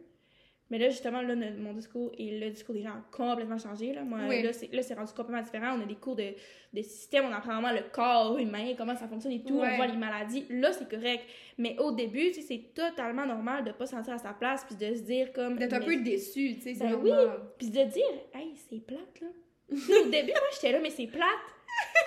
Mais 0.73 0.79
là, 0.79 0.89
justement, 0.89 1.21
là, 1.21 1.35
mon 1.35 1.75
discours 1.75 2.11
et 2.17 2.39
le 2.39 2.49
discours 2.49 2.75
des 2.75 2.81
gens 2.81 2.93
a 2.93 3.05
complètement 3.11 3.59
changé. 3.59 3.93
Là. 3.93 4.05
Moi, 4.05 4.21
Oui. 4.27 4.43
là, 4.43 4.53
c'est, 4.55 4.95
rendu 4.95 5.13
complètement 5.13 5.43
différent. 5.43 5.77
On 5.79 5.83
a 5.83 5.85
des 5.85 5.97
cours 5.97 6.17
de, 6.17 6.33
de 6.73 6.81
système, 6.81 7.27
on 7.27 7.33
apprend 7.33 7.61
vraiment 7.61 7.73
le 7.73 7.83
corps 7.93 8.39
humain, 8.39 8.73
comment 8.79 8.97
ça 8.97 9.07
fonctionne 9.07 9.33
et 9.33 9.43
tout. 9.43 9.61
Ouais. 9.61 9.69
On 9.73 9.77
voit 9.77 9.87
les 9.87 9.99
maladies. 9.99 10.47
Là, 10.49 10.73
c'est 10.73 10.89
correct. 10.89 11.25
Mais 11.59 11.77
au 11.79 11.93
début, 11.93 12.29
tu 12.29 12.41
sais, 12.41 12.43
c'est 12.43 12.73
totalement 12.73 13.27
normal 13.27 13.65
de 13.65 13.73
pas 13.73 13.85
se 13.85 13.91
sentir 13.95 14.15
à 14.15 14.19
sa 14.19 14.33
place 14.33 14.65
puis 14.65 14.77
de 14.77 14.95
se 14.95 15.03
dire 15.03 15.31
comme... 15.35 15.59
D'être 15.59 15.75
un 15.75 15.81
peu 15.81 15.97
déçu, 15.97 16.55
tu 16.55 16.63
sais, 16.63 16.75
c'est 16.75 16.85
Ben 16.85 16.93
normal. 16.93 17.41
Puis 17.59 17.69
de 17.69 17.85
dire, 17.85 18.15
hey, 18.33 18.55
c'est 18.71 18.81
plate, 18.81 19.21
là. 19.21 19.29
Au 19.73 20.09
début, 20.09 20.33
moi, 20.33 20.49
j'étais 20.55 20.73
là, 20.73 20.79
mais 20.83 20.91
c'est 20.91 21.07
plate. 21.07 21.27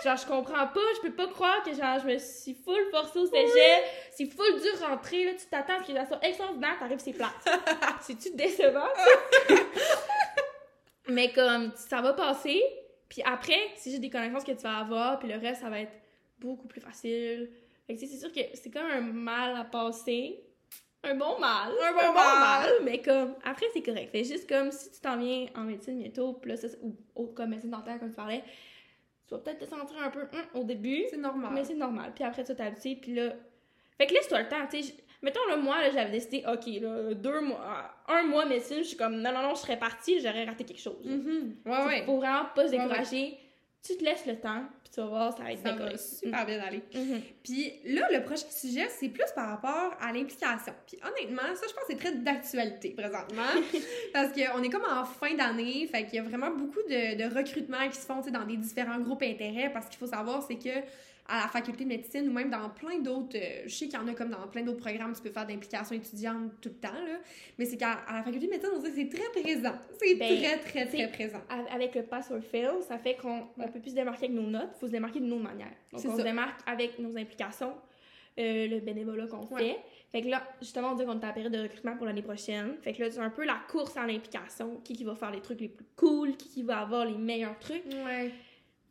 Genre, 0.04 0.18
je 0.18 0.26
comprends 0.28 0.68
pas, 0.68 0.80
je 0.98 1.02
peux 1.02 1.16
pas 1.16 1.28
croire 1.28 1.64
que 1.64 1.74
genre, 1.74 2.00
je 2.00 2.08
me 2.08 2.18
suis 2.20 2.54
full 2.54 2.90
forcée 2.92 3.20
au 3.20 3.26
cégep. 3.26 3.84
C'est 4.12 4.26
full 4.28 4.62
dur 4.62 4.88
rentrer, 4.88 5.26
là. 5.26 5.32
Tu 5.34 5.46
t'attends 5.48 5.80
à 5.80 5.84
ce 5.84 5.88
que 5.88 5.94
ça 5.94 6.06
soit 6.06 6.24
extraordinaire, 6.24 6.78
t'arrives, 6.78 7.00
c'est 7.00 7.14
plate. 7.14 7.32
C'est-tu 8.02 8.32
décevant, 8.36 8.88
mais 11.08 11.32
comme, 11.32 11.72
ça 11.76 12.02
va 12.02 12.14
passer. 12.14 12.62
Puis 13.10 13.22
après, 13.26 13.60
c'est 13.76 13.92
juste 13.92 14.02
des 14.02 14.10
connaissances 14.10 14.44
que 14.44 14.52
tu 14.52 14.64
vas 14.64 14.78
avoir, 14.78 15.20
puis 15.20 15.28
le 15.28 15.38
reste, 15.38 15.62
ça 15.62 15.70
va 15.70 15.80
être 15.80 15.94
beaucoup 16.40 16.68
plus 16.68 16.82
facile. 16.82 17.50
Fait 17.88 17.96
que, 17.96 18.00
c'est 18.00 18.18
sûr 18.18 18.32
que 18.32 18.42
c'est 18.54 18.72
comme 18.72 18.86
un 18.86 19.02
mal 19.02 19.56
à 19.56 19.64
passer. 19.64 20.42
Un 21.04 21.14
bon 21.16 21.38
mal. 21.40 21.72
Un 21.84 21.94
bon 21.94 22.14
mal. 22.14 22.70
Mais 22.84 23.02
comme, 23.02 23.36
après, 23.44 23.68
c'est 23.74 23.84
correct. 23.84 24.12
Fait 24.12 24.24
juste 24.24 24.50
comme 24.50 24.72
si 24.72 24.92
tu 24.92 25.00
t'en 25.00 25.18
viens 25.18 25.46
en 25.56 25.62
médecine 25.62 26.00
bientôt, 26.00 26.34
puis 26.34 26.50
là, 26.50 26.58
ça, 26.58 26.68
ou 26.82 26.96
autre 27.16 27.36
comme 27.36 27.52
médecine 27.52 27.70
dentaire, 27.70 28.00
comme 28.00 28.10
tu 28.10 28.16
parlais, 28.16 28.44
tu 29.28 29.34
vas 29.34 29.40
peut-être 29.40 29.60
te 29.60 29.66
sentir 29.66 29.98
un 30.02 30.10
peu 30.10 30.22
hum, 30.22 30.62
au 30.62 30.64
début, 30.64 31.04
C'est 31.10 31.18
normal. 31.18 31.52
mais 31.54 31.64
c'est 31.64 31.74
normal. 31.76 32.12
Puis 32.14 32.24
après, 32.24 32.44
tu 32.44 32.50
vas 32.54 32.56
t'habituer, 32.56 32.96
puis 32.96 33.16
là. 33.16 33.34
Fait 33.98 34.08
que 34.08 34.14
laisse-toi 34.14 34.42
le 34.42 34.48
temps, 34.50 34.68
tu 34.70 34.84
sais. 34.84 34.94
Mettons, 35.22 35.46
là, 35.48 35.58
moi, 35.58 35.80
là, 35.82 35.90
j'avais 35.90 36.12
décidé, 36.12 36.44
ok, 36.48 36.66
là, 36.82 37.14
deux 37.16 37.42
mois, 37.42 37.96
un 38.08 38.24
mois 38.24 38.46
médecine, 38.46 38.80
je 38.80 38.90
suis 38.90 38.98
comme, 38.98 39.16
non, 39.22 39.32
non, 39.32 39.42
non, 39.42 39.56
je 39.56 39.62
serais 39.62 39.80
partie, 39.80 40.20
j'aurais 40.20 40.44
raté 40.46 40.64
quelque 40.66 40.82
chose. 40.82 41.04
Ouais, 41.66 41.72
T'sais, 41.72 41.86
ouais. 41.88 42.04
Faut 42.06 42.18
vraiment 42.18 42.46
pas 42.54 42.68
se 42.68 42.74
Ouais, 42.74 42.86
ouais. 42.86 43.38
Tu 43.86 43.98
te 43.98 44.04
laisses 44.04 44.26
le 44.26 44.40
temps, 44.40 44.64
puis 44.84 44.94
tu 44.94 45.00
vas 45.02 45.08
voir, 45.08 45.38
ça 45.38 45.44
va 45.44 45.52
être 45.52 45.62
Ça 45.62 45.74
va 45.74 45.98
super 45.98 46.46
bien 46.46 46.60
aller. 46.60 46.82
Mhm. 46.94 47.22
Puis 47.44 47.74
là, 47.86 48.08
le 48.12 48.24
prochain 48.24 48.50
sujet, 48.50 48.88
c'est 48.90 49.10
plus 49.10 49.32
par 49.36 49.50
rapport 49.50 49.96
à 50.02 50.12
l'implication. 50.12 50.74
Puis 50.88 50.98
honnêtement, 51.04 51.54
ça, 51.54 51.68
je 51.70 51.74
pense 51.74 51.84
que 51.84 51.92
c'est 51.92 51.98
très 51.98 52.14
d'actualité 52.14 52.90
présentement. 52.92 53.44
parce 54.14 54.30
qu'on 54.30 54.64
est 54.64 54.70
comme 54.70 54.86
en 54.90 55.06
fin 55.06 55.36
d'année, 55.36 55.88
fait 55.92 56.06
qu'il 56.06 56.16
y 56.16 56.20
a 56.20 56.24
vraiment 56.24 56.50
beaucoup 56.50 56.82
de, 56.90 57.16
de 57.16 57.36
recrutements 57.36 57.88
qui 57.90 57.98
se 57.98 58.06
font 58.06 58.22
dans 58.22 58.46
des 58.46 58.58
différents 58.58 59.00
groupes 59.00 59.22
intérêts. 59.22 59.70
Parce 59.72 59.88
qu'il 59.88 60.00
faut 60.00 60.08
savoir, 60.08 60.44
c'est 60.48 60.58
que 60.58 60.84
à 61.28 61.42
la 61.42 61.48
faculté 61.48 61.84
de 61.84 61.90
médecine 61.90 62.30
ou 62.30 62.32
même 62.32 62.50
dans 62.52 62.70
plein 62.70 63.00
d'autres, 63.00 63.36
euh, 63.36 63.64
je 63.66 63.74
sais 63.74 63.86
qu'il 63.88 63.96
y 64.00 64.02
en 64.02 64.08
a 64.08 64.14
comme 64.14 64.30
dans 64.30 64.48
plein 64.48 64.62
d'autres 64.62 64.80
programmes, 64.80 65.14
tu 65.16 65.22
peux 65.24 65.32
faire 65.32 65.48
d'implication 65.48 65.96
étudiante 65.96 66.52
tout 66.62 66.70
le 66.70 66.76
temps, 66.76 66.94
là. 66.94 67.18
Mais 67.58 67.66
c'est 67.66 67.78
qu'à 67.78 68.00
la 68.12 68.22
faculté 68.24 68.46
de 68.46 68.52
médecine, 68.52 68.70
on 68.76 68.80
dirait 68.80 68.92
que 68.92 68.96
c'est 68.98 69.10
très 69.10 69.42
présent. 69.42 69.74
C'est 70.00 70.16
Ben, 70.16 70.38
très, 70.38 70.58
très, 70.60 70.86
très 70.86 71.08
présent. 71.12 71.42
Avec 71.72 71.96
le 71.96 72.04
pass 72.04 72.30
or 72.32 72.42
fail, 72.44 72.84
ça 72.88 72.98
fait 73.00 73.16
qu'on 73.16 73.48
on 73.58 73.68
peut 73.70 73.80
plus 73.80 73.90
se 73.92 73.96
démarquer 73.96 74.26
avec 74.26 74.36
nos 74.38 74.48
notes, 74.48 74.70
il 74.76 74.80
faut 74.80 74.86
se 74.88 74.92
démarquer 74.92 75.20
d'une 75.20 75.34
autre 75.34 75.44
manière. 75.44 75.72
Donc, 75.92 76.02
on 76.06 76.10
ça. 76.12 76.18
se 76.18 76.22
démarque 76.22 76.60
avec 76.68 77.00
nos 77.00 77.18
implications, 77.18 77.74
euh, 78.38 78.68
le 78.68 78.80
bénévolat 78.82 79.26
qu'on 79.28 79.48
Ouais. 79.56 79.62
fait. 79.64 79.78
Fait 80.12 80.22
que 80.22 80.28
là, 80.28 80.44
justement, 80.62 80.92
on 80.92 80.96
dit 80.96 81.06
qu'on 81.06 81.20
est 81.20 81.24
à 81.24 81.28
la 81.28 81.34
période 81.34 81.52
de 81.54 81.60
recrutement 81.64 81.96
pour 81.98 82.06
l'année 82.06 82.22
prochaine. 82.22 82.76
Fait 82.84 82.94
que 82.94 83.02
là, 83.02 83.10
c'est 83.10 83.20
un 83.20 83.30
peu 83.32 83.46
la 83.46 83.58
course 83.70 83.98
à 83.98 84.06
l'implication. 84.06 84.80
Qui, 84.84 84.94
qui 84.94 85.04
va 85.04 85.16
faire 85.16 85.32
les 85.32 85.42
trucs 85.42 85.60
les 85.60 85.70
plus 85.70 85.86
cool, 85.96 86.38
qui, 86.38 86.50
qui 86.50 86.64
va 86.64 86.80
avoir 86.82 87.06
les 87.06 87.18
meilleurs 87.18 87.58
trucs. 87.60 87.84
Ouais. 88.06 88.32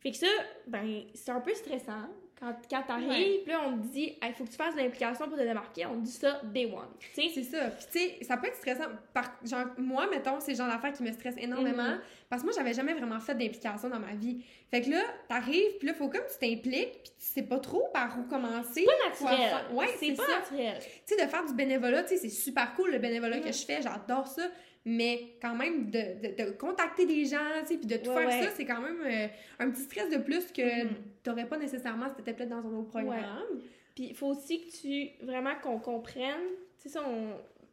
Fait 0.01 0.11
que 0.11 0.17
ça, 0.17 0.27
ben, 0.67 1.03
c'est 1.15 1.31
un 1.31 1.39
peu 1.41 1.53
stressant. 1.53 2.09
Quand, 2.45 2.55
quand 2.69 2.83
t'arrives, 2.83 3.07
Ouais. 3.09 3.43
là, 3.47 3.61
on 3.67 3.77
te 3.77 3.87
dit, 3.87 4.15
il 4.21 4.33
faut 4.33 4.43
que 4.43 4.49
tu 4.49 4.55
fasses 4.55 4.75
de 4.75 4.79
l'implication 4.81 5.27
pour 5.27 5.37
te 5.37 5.41
démarquer. 5.43 5.85
On 5.87 5.95
te 5.99 6.05
dit 6.05 6.11
ça 6.11 6.41
day 6.43 6.65
one. 6.65 6.87
C'est 7.13 7.29
ça. 7.43 7.69
Puis 7.71 7.85
tu 7.91 7.99
sais, 7.99 8.23
ça 8.23 8.37
peut 8.37 8.47
être 8.47 8.55
stressant. 8.57 8.85
Par, 9.13 9.31
genre, 9.43 9.65
moi, 9.77 10.07
mettons, 10.11 10.39
c'est 10.39 10.51
le 10.51 10.57
genre 10.57 10.67
d'affaires 10.67 10.93
qui 10.93 11.01
me 11.03 11.11
stresse 11.11 11.35
énormément. 11.37 11.83
Mhm. 11.83 11.99
Parce 12.29 12.41
que 12.41 12.47
moi, 12.47 12.55
j'avais 12.55 12.73
jamais 12.73 12.93
vraiment 12.93 13.19
fait 13.19 13.35
d'implication 13.35 13.89
dans 13.89 13.99
ma 13.99 14.13
vie. 14.13 14.43
Fait 14.69 14.81
que 14.81 14.89
là, 14.91 15.01
t'arrives, 15.27 15.77
puis 15.79 15.87
là, 15.87 15.93
faut 15.93 16.07
comme 16.09 16.21
tu 16.31 16.37
t'impliques, 16.39 16.93
puis 17.03 17.11
tu 17.19 17.25
sais 17.25 17.43
pas 17.43 17.59
trop 17.59 17.87
par 17.93 18.17
où 18.19 18.23
commencer. 18.23 18.85
pas 18.85 18.91
quoi 19.17 19.29
naturel. 19.31 19.49
faire. 19.49 19.73
Ouais, 19.75 19.87
c'est 19.99 20.07
c'est 20.09 20.13
pas 20.15 20.25
ça. 20.25 20.39
naturel. 20.39 20.79
Tu 20.79 21.15
sais, 21.15 21.23
de 21.25 21.29
faire 21.29 21.45
du 21.45 21.53
bénévolat, 21.53 22.03
tu 22.03 22.09
sais, 22.09 22.17
c'est 22.17 22.29
super 22.29 22.73
cool 22.75 22.91
le 22.91 22.99
bénévolat 22.99 23.39
que 23.39 23.47
Mhm. 23.47 23.53
je 23.53 23.65
fais, 23.65 23.81
j'adore 23.81 24.27
ça. 24.27 24.43
Mais 24.87 25.35
quand 25.41 25.55
même, 25.55 25.89
de, 25.89 25.99
de, 26.27 26.43
de 26.45 26.51
contacter 26.51 27.05
des 27.07 27.25
gens, 27.25 27.39
tu 27.61 27.67
sais, 27.69 27.77
puis 27.77 27.87
de 27.87 27.97
tout 27.97 28.11
Ouais, 28.11 28.17
faire 28.17 28.27
ouais. 28.27 28.43
ça, 28.43 28.51
c'est 28.55 28.65
quand 28.65 28.81
même 28.81 29.01
euh, 29.03 29.27
un 29.59 29.71
petit 29.71 29.81
stress 29.81 30.09
de 30.11 30.17
plus 30.17 30.51
que 30.51 30.83
Mhm. 30.85 30.95
t'aurais 31.23 31.47
pas 31.47 31.57
nécessairement 31.57 32.07
si 32.09 32.15
t'étais 32.15 32.33
peut-être 32.33 32.49
dans 32.49 32.57
un 32.67 32.73
autre 32.77 32.89
programme. 32.89 33.61
Puis 33.95 34.07
il 34.09 34.15
faut 34.15 34.27
aussi 34.27 34.61
que 34.61 34.71
tu 34.71 35.25
vraiment 35.25 35.55
qu'on 35.63 35.79
comprenne, 35.79 36.41
tu 36.81 36.89
sais 36.89 36.99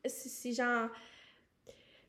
c'est 0.07 0.53
genre 0.53 0.89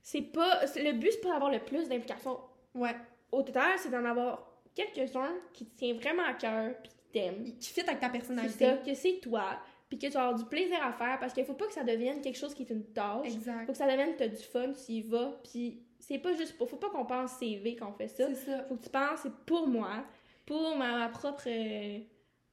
c'est 0.01 0.21
pas 0.21 0.61
le 0.77 0.93
but 0.93 1.11
c'est 1.11 1.21
pas 1.21 1.29
d'avoir 1.33 1.51
le 1.51 1.59
plus 1.59 1.87
d'implications 1.89 2.37
Ouais. 2.75 2.95
au 3.31 3.41
total, 3.43 3.71
c'est 3.77 3.89
d'en 3.89 4.03
avoir 4.05 4.49
quelques-uns 4.75 5.33
qui 5.53 5.65
te 5.65 5.77
tiennent 5.77 5.97
vraiment 5.97 6.23
à 6.23 6.33
cœur 6.33 6.73
puis 6.81 6.91
qui 6.91 6.97
t'aiment. 7.11 7.43
Qui 7.59 7.69
fit 7.73 7.81
avec 7.81 7.99
ta 7.99 8.07
C'est 8.07 8.11
personnalité. 8.13 8.65
ça 8.65 8.77
que 8.77 8.93
c'est 8.95 9.19
toi, 9.21 9.59
puis 9.97 10.07
que 10.07 10.07
tu 10.07 10.13
vas 10.13 10.27
avoir 10.27 10.39
du 10.39 10.45
plaisir 10.45 10.83
à 10.83 10.91
faire 10.91 11.19
parce 11.19 11.33
qu'il 11.33 11.45
faut 11.45 11.53
pas 11.53 11.67
que 11.67 11.73
ça 11.73 11.83
devienne 11.83 12.19
quelque 12.21 12.37
chose 12.37 12.53
qui 12.53 12.63
est 12.63 12.69
une 12.69 12.85
tâche. 12.85 13.27
Exact. 13.27 13.65
Faut 13.65 13.73
que 13.73 13.77
ça 13.77 13.87
devienne 13.87 14.15
t'as 14.17 14.27
du 14.27 14.43
fun, 14.43 14.71
tu 14.71 14.91
y 14.91 15.01
vas, 15.01 15.39
puis 15.43 15.83
c'est 15.99 16.17
pas 16.17 16.33
juste 16.33 16.57
pour 16.57 16.69
faut 16.69 16.77
pas 16.77 16.89
qu'on 16.89 17.05
pense 17.05 17.33
CV 17.33 17.75
quand 17.75 17.89
on 17.89 17.93
fait 17.93 18.07
ça. 18.07 18.27
C'est 18.33 18.45
ça. 18.51 18.63
Faut 18.63 18.75
que 18.75 18.83
tu 18.83 18.89
penses 18.89 19.19
c'est 19.21 19.33
pour 19.45 19.67
moi, 19.67 20.03
pour 20.45 20.75
ma, 20.75 20.97
ma 20.97 21.09
propre 21.09 21.43
euh, 21.47 21.99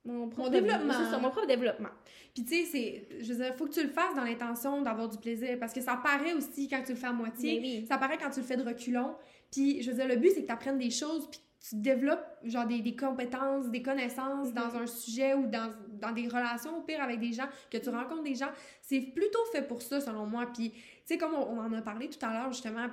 mon, 0.04 0.28
propre 0.28 0.50
développement. 0.50 0.92
C'est 0.92 1.10
ça, 1.10 1.18
mon 1.18 1.30
propre 1.30 1.46
développement. 1.46 1.90
Puis 2.34 2.44
tu 2.44 2.64
sais, 2.64 2.64
c'est, 2.64 3.22
je 3.22 3.32
veux 3.32 3.44
dire, 3.44 3.54
faut 3.56 3.66
que 3.66 3.72
tu 3.72 3.82
le 3.82 3.88
fasses 3.88 4.14
dans 4.14 4.24
l'intention 4.24 4.82
d'avoir 4.82 5.08
du 5.08 5.18
plaisir 5.18 5.58
parce 5.58 5.72
que 5.72 5.80
ça 5.80 5.96
paraît 5.96 6.34
aussi 6.34 6.68
quand 6.68 6.82
tu 6.82 6.92
le 6.92 6.98
fais 6.98 7.06
à 7.06 7.12
moitié. 7.12 7.58
Oui. 7.60 7.86
Ça 7.86 7.98
paraît 7.98 8.18
quand 8.18 8.30
tu 8.30 8.40
le 8.40 8.46
fais 8.46 8.56
de 8.56 8.64
reculons. 8.64 9.14
Puis 9.50 9.82
je 9.82 9.90
veux 9.90 9.96
dire, 9.96 10.08
le 10.08 10.16
but 10.16 10.30
c'est 10.34 10.42
que 10.42 10.46
tu 10.46 10.52
apprennes 10.52 10.78
des 10.78 10.90
choses 10.90 11.26
puis 11.30 11.40
que 11.40 11.44
tu 11.68 11.76
développes 11.76 12.24
genre 12.44 12.66
des, 12.66 12.80
des 12.80 12.96
compétences, 12.96 13.66
des 13.68 13.82
connaissances 13.82 14.48
Mhm. 14.48 14.54
dans 14.54 14.76
un 14.76 14.86
sujet 14.86 15.34
ou 15.34 15.46
dans, 15.46 15.72
dans 16.00 16.12
des 16.12 16.26
relations 16.26 16.78
au 16.78 16.80
pire 16.82 17.02
avec 17.02 17.20
des 17.20 17.32
gens, 17.32 17.48
que 17.70 17.76
tu 17.78 17.90
rencontres 17.90 18.22
des 18.22 18.34
gens. 18.34 18.50
C'est 18.80 19.00
plutôt 19.00 19.44
fait 19.52 19.62
pour 19.62 19.82
ça 19.82 20.00
selon 20.00 20.24
moi. 20.26 20.46
Puis 20.52 20.70
tu 20.70 20.80
sais, 21.04 21.18
comme 21.18 21.34
on, 21.34 21.42
on 21.42 21.58
en 21.60 21.72
a 21.74 21.82
parlé 21.82 22.08
tout 22.08 22.24
à 22.24 22.32
l'heure 22.32 22.52
justement 22.52 22.86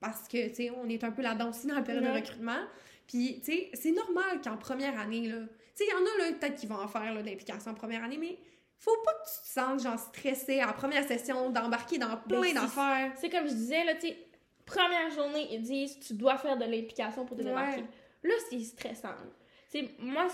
parce 0.00 0.28
que 0.28 0.48
tu 0.48 0.54
sais, 0.54 0.70
on 0.70 0.88
est 0.88 1.02
un 1.02 1.10
peu 1.10 1.22
là-dedans 1.22 1.50
aussi 1.50 1.66
dans 1.66 1.74
la 1.74 1.82
période 1.82 2.04
de 2.04 2.10
recrutement. 2.10 2.60
Puis 3.08 3.40
tu 3.44 3.52
sais, 3.52 3.70
c'est 3.74 3.90
normal 3.92 4.40
qu'en 4.42 4.56
première 4.56 4.98
année, 5.00 5.26
là, 5.28 5.38
tu 5.76 5.84
sais, 5.84 5.84
il 5.86 5.90
y 5.90 5.94
en 5.94 5.98
a 6.24 6.30
là, 6.30 6.36
peut-être 6.38 6.54
qui 6.54 6.66
vont 6.66 6.76
en 6.78 6.88
faire 6.88 7.12
là, 7.12 7.20
de 7.22 7.26
l'implication 7.28 7.72
en 7.72 7.74
première 7.74 8.04
année, 8.04 8.18
mais 8.18 8.38
faut 8.78 8.96
pas 9.04 9.12
que 9.12 9.28
tu 9.28 9.42
te 9.42 9.48
sentes 9.60 9.82
genre 9.82 9.98
stressé 9.98 10.60
à 10.60 10.66
la 10.66 10.72
première 10.72 11.04
session 11.06 11.50
d'embarquer 11.50 11.98
dans 11.98 12.16
plein 12.18 12.40
Ben, 12.40 12.46
c'est- 12.48 12.54
d'affaires. 12.54 13.12
C'est 13.16 13.28
comme 13.30 13.46
je 13.48 13.54
disais, 13.54 13.82
là, 13.84 13.94
tu 13.94 14.08
sais, 14.08 14.16
première 14.66 15.10
journée, 15.10 15.48
ils 15.52 15.62
disent 15.62 15.98
tu 16.00 16.14
dois 16.14 16.38
faire 16.38 16.56
de 16.56 16.64
l'implication 16.64 17.24
pour 17.24 17.36
te 17.36 17.42
Ouais. 17.42 17.84
Là, 18.24 18.34
c'est 18.50 18.58
stressant. 18.60 19.14
Tu 19.70 19.80
sais, 19.80 19.90
moi, 19.98 20.28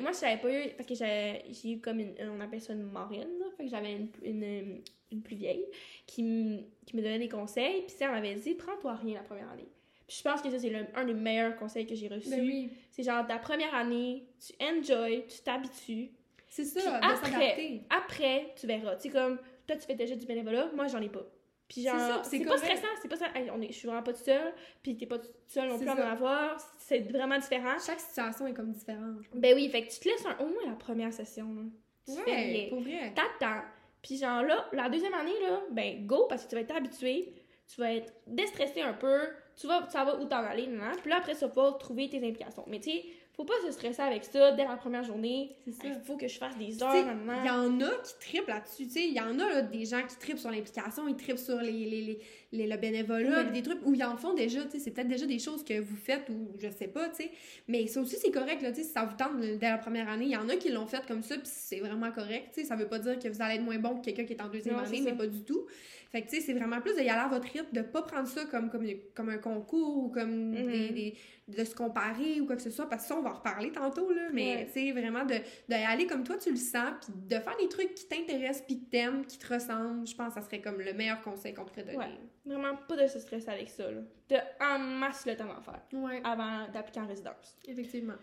moi, 0.00 0.10
je 0.12 0.16
savais 0.16 0.40
pas 0.40 0.50
eu, 0.52 0.70
parce 0.76 0.88
que 0.88 0.94
j'ai 0.94 1.42
j'ai 1.52 1.72
eu 1.72 1.80
comme 1.80 2.00
une, 2.00 2.14
on 2.30 2.40
appelle 2.40 2.60
ça 2.60 2.72
une 2.72 2.82
marraine, 2.90 3.38
là, 3.38 3.46
fait 3.56 3.64
que 3.64 3.70
j'avais 3.70 3.92
une, 3.92 4.08
une, 4.22 4.82
une 5.12 5.22
plus 5.22 5.36
vieille 5.36 5.64
qui, 6.06 6.22
me- 6.22 6.62
qui 6.86 6.96
me 6.96 7.02
donnait 7.02 7.18
des 7.18 7.28
conseils, 7.28 7.82
puis 7.82 7.90
ça, 7.96 8.06
elle 8.06 8.12
m'avait 8.12 8.34
dit, 8.34 8.54
prends-toi 8.54 8.94
rien 8.96 9.14
la 9.14 9.22
première 9.22 9.50
année. 9.50 9.68
Puis 10.06 10.18
je 10.18 10.22
pense 10.22 10.40
que 10.40 10.50
ça, 10.50 10.58
c'est 10.58 10.72
un 10.94 11.04
des 11.04 11.14
meilleurs 11.14 11.56
conseils 11.56 11.84
que 11.86 11.94
j'ai 11.94 12.08
reçus. 12.08 12.30
Ben 12.30 12.40
oui. 12.40 12.70
C'est 12.90 13.02
genre, 13.02 13.26
ta 13.26 13.38
première 13.38 13.74
année, 13.74 14.24
tu 14.44 14.52
enjoy, 14.64 15.24
tu 15.26 15.40
t'habitues, 15.42 16.10
C'est 16.48 16.64
ça, 16.64 16.80
de 17.00 17.04
après, 17.04 17.82
après, 17.90 18.54
tu 18.58 18.66
verras. 18.66 18.94
Tu 18.96 19.02
sais, 19.02 19.08
comme, 19.10 19.38
toi, 19.66 19.76
tu 19.76 19.82
fais 19.86 19.96
déjà 19.96 20.14
du 20.14 20.24
bénévolat, 20.24 20.70
moi, 20.74 20.86
j'en 20.86 21.02
ai 21.02 21.08
pas. 21.08 21.26
Puis 21.68 21.82
ça, 21.82 21.98
genre, 22.14 22.24
c'est 22.24 22.40
pas 22.44 22.56
stressant, 22.58 22.86
c'est 23.02 23.08
pas 23.08 23.16
ça. 23.16 23.26
Hey, 23.34 23.50
on 23.50 23.60
est, 23.60 23.68
je 23.68 23.72
suis 23.78 23.88
vraiment 23.88 24.02
pas 24.04 24.12
toute 24.12 24.24
seule, 24.24 24.52
puis 24.82 24.96
t'es 24.96 25.06
pas 25.06 25.18
toute 25.18 25.34
seule 25.48 25.68
non 25.68 25.78
plus 25.78 25.88
à 25.88 25.96
ça. 25.96 26.06
en 26.06 26.10
avoir. 26.12 26.56
C'est 26.78 27.00
vraiment 27.10 27.38
différent. 27.38 27.76
Chaque 27.84 27.98
situation 28.00 28.46
est 28.46 28.54
comme 28.54 28.70
différente. 28.72 29.16
Ben 29.34 29.54
oui, 29.54 29.68
fait 29.68 29.84
que 29.84 29.92
tu 29.92 29.98
te 30.00 30.08
laisses 30.08 30.24
un- 30.26 30.38
au 30.44 30.46
moins 30.48 30.64
la 30.66 30.76
première 30.76 31.12
session, 31.12 31.52
là. 31.54 31.62
Tu 32.06 32.12
fais 32.22 32.30
Ouais, 32.30 32.36
rien. 32.42 32.68
pour 32.68 32.80
vrai. 32.82 33.12
T'attends. 33.14 33.62
Puis 34.00 34.16
genre 34.18 34.42
là, 34.44 34.68
la 34.72 34.88
deuxième 34.88 35.14
année, 35.14 35.34
là, 35.42 35.60
ben 35.72 36.06
go, 36.06 36.26
parce 36.28 36.44
que 36.44 36.50
tu 36.50 36.54
vas 36.54 36.60
être 36.60 36.76
habitué, 36.76 37.34
tu 37.66 37.80
vas 37.80 37.92
être 37.94 38.12
déstressé 38.28 38.82
un 38.82 38.92
peu, 38.92 39.18
tu 39.56 39.66
vas, 39.66 39.82
tu 39.90 39.94
vas 39.96 40.20
où 40.20 40.24
t'en 40.26 40.44
aller, 40.44 40.68
nan. 40.68 40.94
puis 41.00 41.10
là, 41.10 41.16
après, 41.16 41.34
tu 41.34 41.40
vas 41.40 41.48
pouvoir 41.48 41.78
trouver 41.78 42.08
tes 42.08 42.18
implications. 42.18 42.62
Mais 42.68 42.78
tu 42.78 42.90
sais, 42.92 43.04
faut 43.36 43.44
pas 43.44 43.54
se 43.66 43.72
stresser 43.72 44.00
avec 44.00 44.24
ça 44.24 44.52
dès 44.52 44.64
la 44.64 44.76
première 44.76 45.04
journée. 45.04 45.56
C'est 45.64 45.72
ça. 45.72 45.88
Il 45.88 46.00
faut 46.06 46.16
que 46.16 46.26
je 46.26 46.38
fasse 46.38 46.56
des 46.56 46.82
heures. 46.82 46.94
Il 46.94 47.46
y 47.46 47.50
en 47.50 47.80
a 47.80 47.90
qui 48.02 48.14
trippent 48.18 48.48
là-dessus, 48.48 48.86
tu 48.86 48.92
sais. 48.92 49.08
Il 49.08 49.14
y 49.14 49.20
en 49.20 49.38
a 49.38 49.48
là, 49.48 49.62
des 49.62 49.84
gens 49.84 50.02
qui 50.06 50.16
trippent 50.16 50.38
sur 50.38 50.50
l'implication, 50.50 51.06
ils 51.06 51.16
trippent 51.16 51.38
sur 51.38 51.58
les, 51.58 51.70
les, 51.70 52.02
les, 52.02 52.20
les- 52.56 52.66
le 52.66 52.76
bénévolat, 52.76 53.44
des 53.44 53.62
trucs 53.62 53.78
où 53.84 53.94
ils 53.94 54.02
en 54.04 54.16
font 54.16 54.34
déjà, 54.34 54.64
tu 54.64 54.72
sais. 54.72 54.78
C'est 54.80 54.90
peut-être 54.90 55.08
déjà 55.08 55.26
des 55.26 55.38
choses 55.38 55.64
que 55.64 55.78
vous 55.80 55.96
faites 55.96 56.28
ou 56.30 56.48
je 56.58 56.68
sais 56.70 56.88
pas, 56.88 57.08
tu 57.10 57.24
sais. 57.24 57.30
Mais 57.68 57.86
ça 57.86 58.00
aussi, 58.00 58.16
c'est 58.16 58.30
correct, 58.30 58.62
là, 58.62 58.70
tu 58.70 58.78
sais. 58.78 58.82
Si 58.84 58.92
ça 58.92 59.04
vous 59.04 59.16
tente 59.16 59.38
dès 59.40 59.58
la 59.68 59.78
première 59.78 60.08
année, 60.08 60.24
il 60.26 60.30
y 60.32 60.36
en 60.36 60.48
a 60.48 60.56
qui 60.56 60.70
l'ont 60.70 60.86
fait 60.86 61.04
comme 61.06 61.22
ça, 61.22 61.36
puis 61.36 61.46
c'est 61.46 61.80
vraiment 61.80 62.10
correct, 62.10 62.48
tu 62.54 62.60
sais. 62.62 62.66
Ça 62.66 62.76
veut 62.76 62.88
pas 62.88 62.98
dire 62.98 63.18
que 63.18 63.28
vous 63.28 63.42
allez 63.42 63.56
être 63.56 63.62
moins 63.64 63.78
bon 63.78 63.96
que 64.00 64.04
quelqu'un 64.06 64.24
qui 64.24 64.32
est 64.32 64.42
en 64.42 64.48
deuxième 64.48 64.76
Non, 64.76 64.82
année, 64.82 64.98
c'est 65.04 65.12
mais 65.12 65.16
pas 65.16 65.26
du 65.26 65.42
tout. 65.44 65.66
Fait 66.12 66.22
que, 66.22 66.28
tu 66.30 66.36
sais, 66.36 66.40
c'est 66.42 66.52
vraiment 66.54 66.80
plus 66.80 66.94
de 66.94 67.00
y 67.00 67.08
aller 67.08 67.20
à 67.20 67.28
votre 67.28 67.48
rythme, 67.52 67.66
de 67.72 67.82
pas 67.82 68.00
prendre 68.02 68.28
ça 68.28 68.44
comme, 68.44 68.70
comme, 68.70 68.86
comme 69.14 69.28
un 69.28 69.38
concours 69.38 69.96
ou 70.04 70.08
comme 70.08 70.50
Mhm. 70.52 70.66
des, 70.66 70.88
des- 70.90 71.14
de 71.48 71.64
se 71.64 71.74
comparer 71.74 72.40
ou 72.40 72.46
quoi 72.46 72.56
que 72.56 72.62
ce 72.62 72.70
soit, 72.70 72.88
parce 72.88 73.02
que 73.02 73.08
ça, 73.08 73.16
on 73.18 73.22
va 73.22 73.30
en 73.30 73.34
reparler 73.34 73.70
tantôt, 73.72 74.10
là. 74.12 74.28
Mais, 74.32 74.56
Ouais. 74.56 74.66
tu 74.66 74.72
sais, 74.72 74.92
vraiment 74.92 75.24
de 75.24 75.34
d'y 75.68 75.74
aller 75.74 76.06
comme 76.06 76.22
toi 76.24 76.36
tu 76.38 76.50
le 76.50 76.56
sens, 76.56 76.92
puis 77.00 77.12
de 77.28 77.34
faire 77.40 77.56
des 77.60 77.68
trucs 77.68 77.94
qui 77.94 78.06
t'intéressent, 78.06 78.64
puis 78.66 78.78
que 78.80 78.84
t'aimes, 78.90 79.24
qui 79.26 79.36
te 79.38 79.52
ressemblent, 79.52 80.06
je 80.06 80.14
pense 80.14 80.28
que 80.34 80.40
ça 80.40 80.42
serait 80.46 80.60
comme 80.60 80.80
le 80.80 80.92
meilleur 80.92 81.20
conseil 81.22 81.54
qu'on 81.54 81.64
pourrait 81.64 81.82
donner. 81.84 81.98
Ouais. 81.98 82.04
Vraiment 82.46 82.76
pas 82.88 82.96
de 82.96 83.06
se 83.06 83.18
stresser 83.18 83.48
avec 83.50 83.68
ça, 83.68 83.90
là. 83.90 84.00
T'as 84.28 84.42
en 84.60 84.78
masse 84.78 85.26
le 85.26 85.36
temps 85.36 85.46
d'en 85.46 85.60
faire 85.60 85.80
Ouais, 85.92 86.20
avant 86.24 86.68
d'appliquer 86.72 87.00
en 87.00 87.06
résidence. 87.06 87.56
effectivement. 87.68 88.14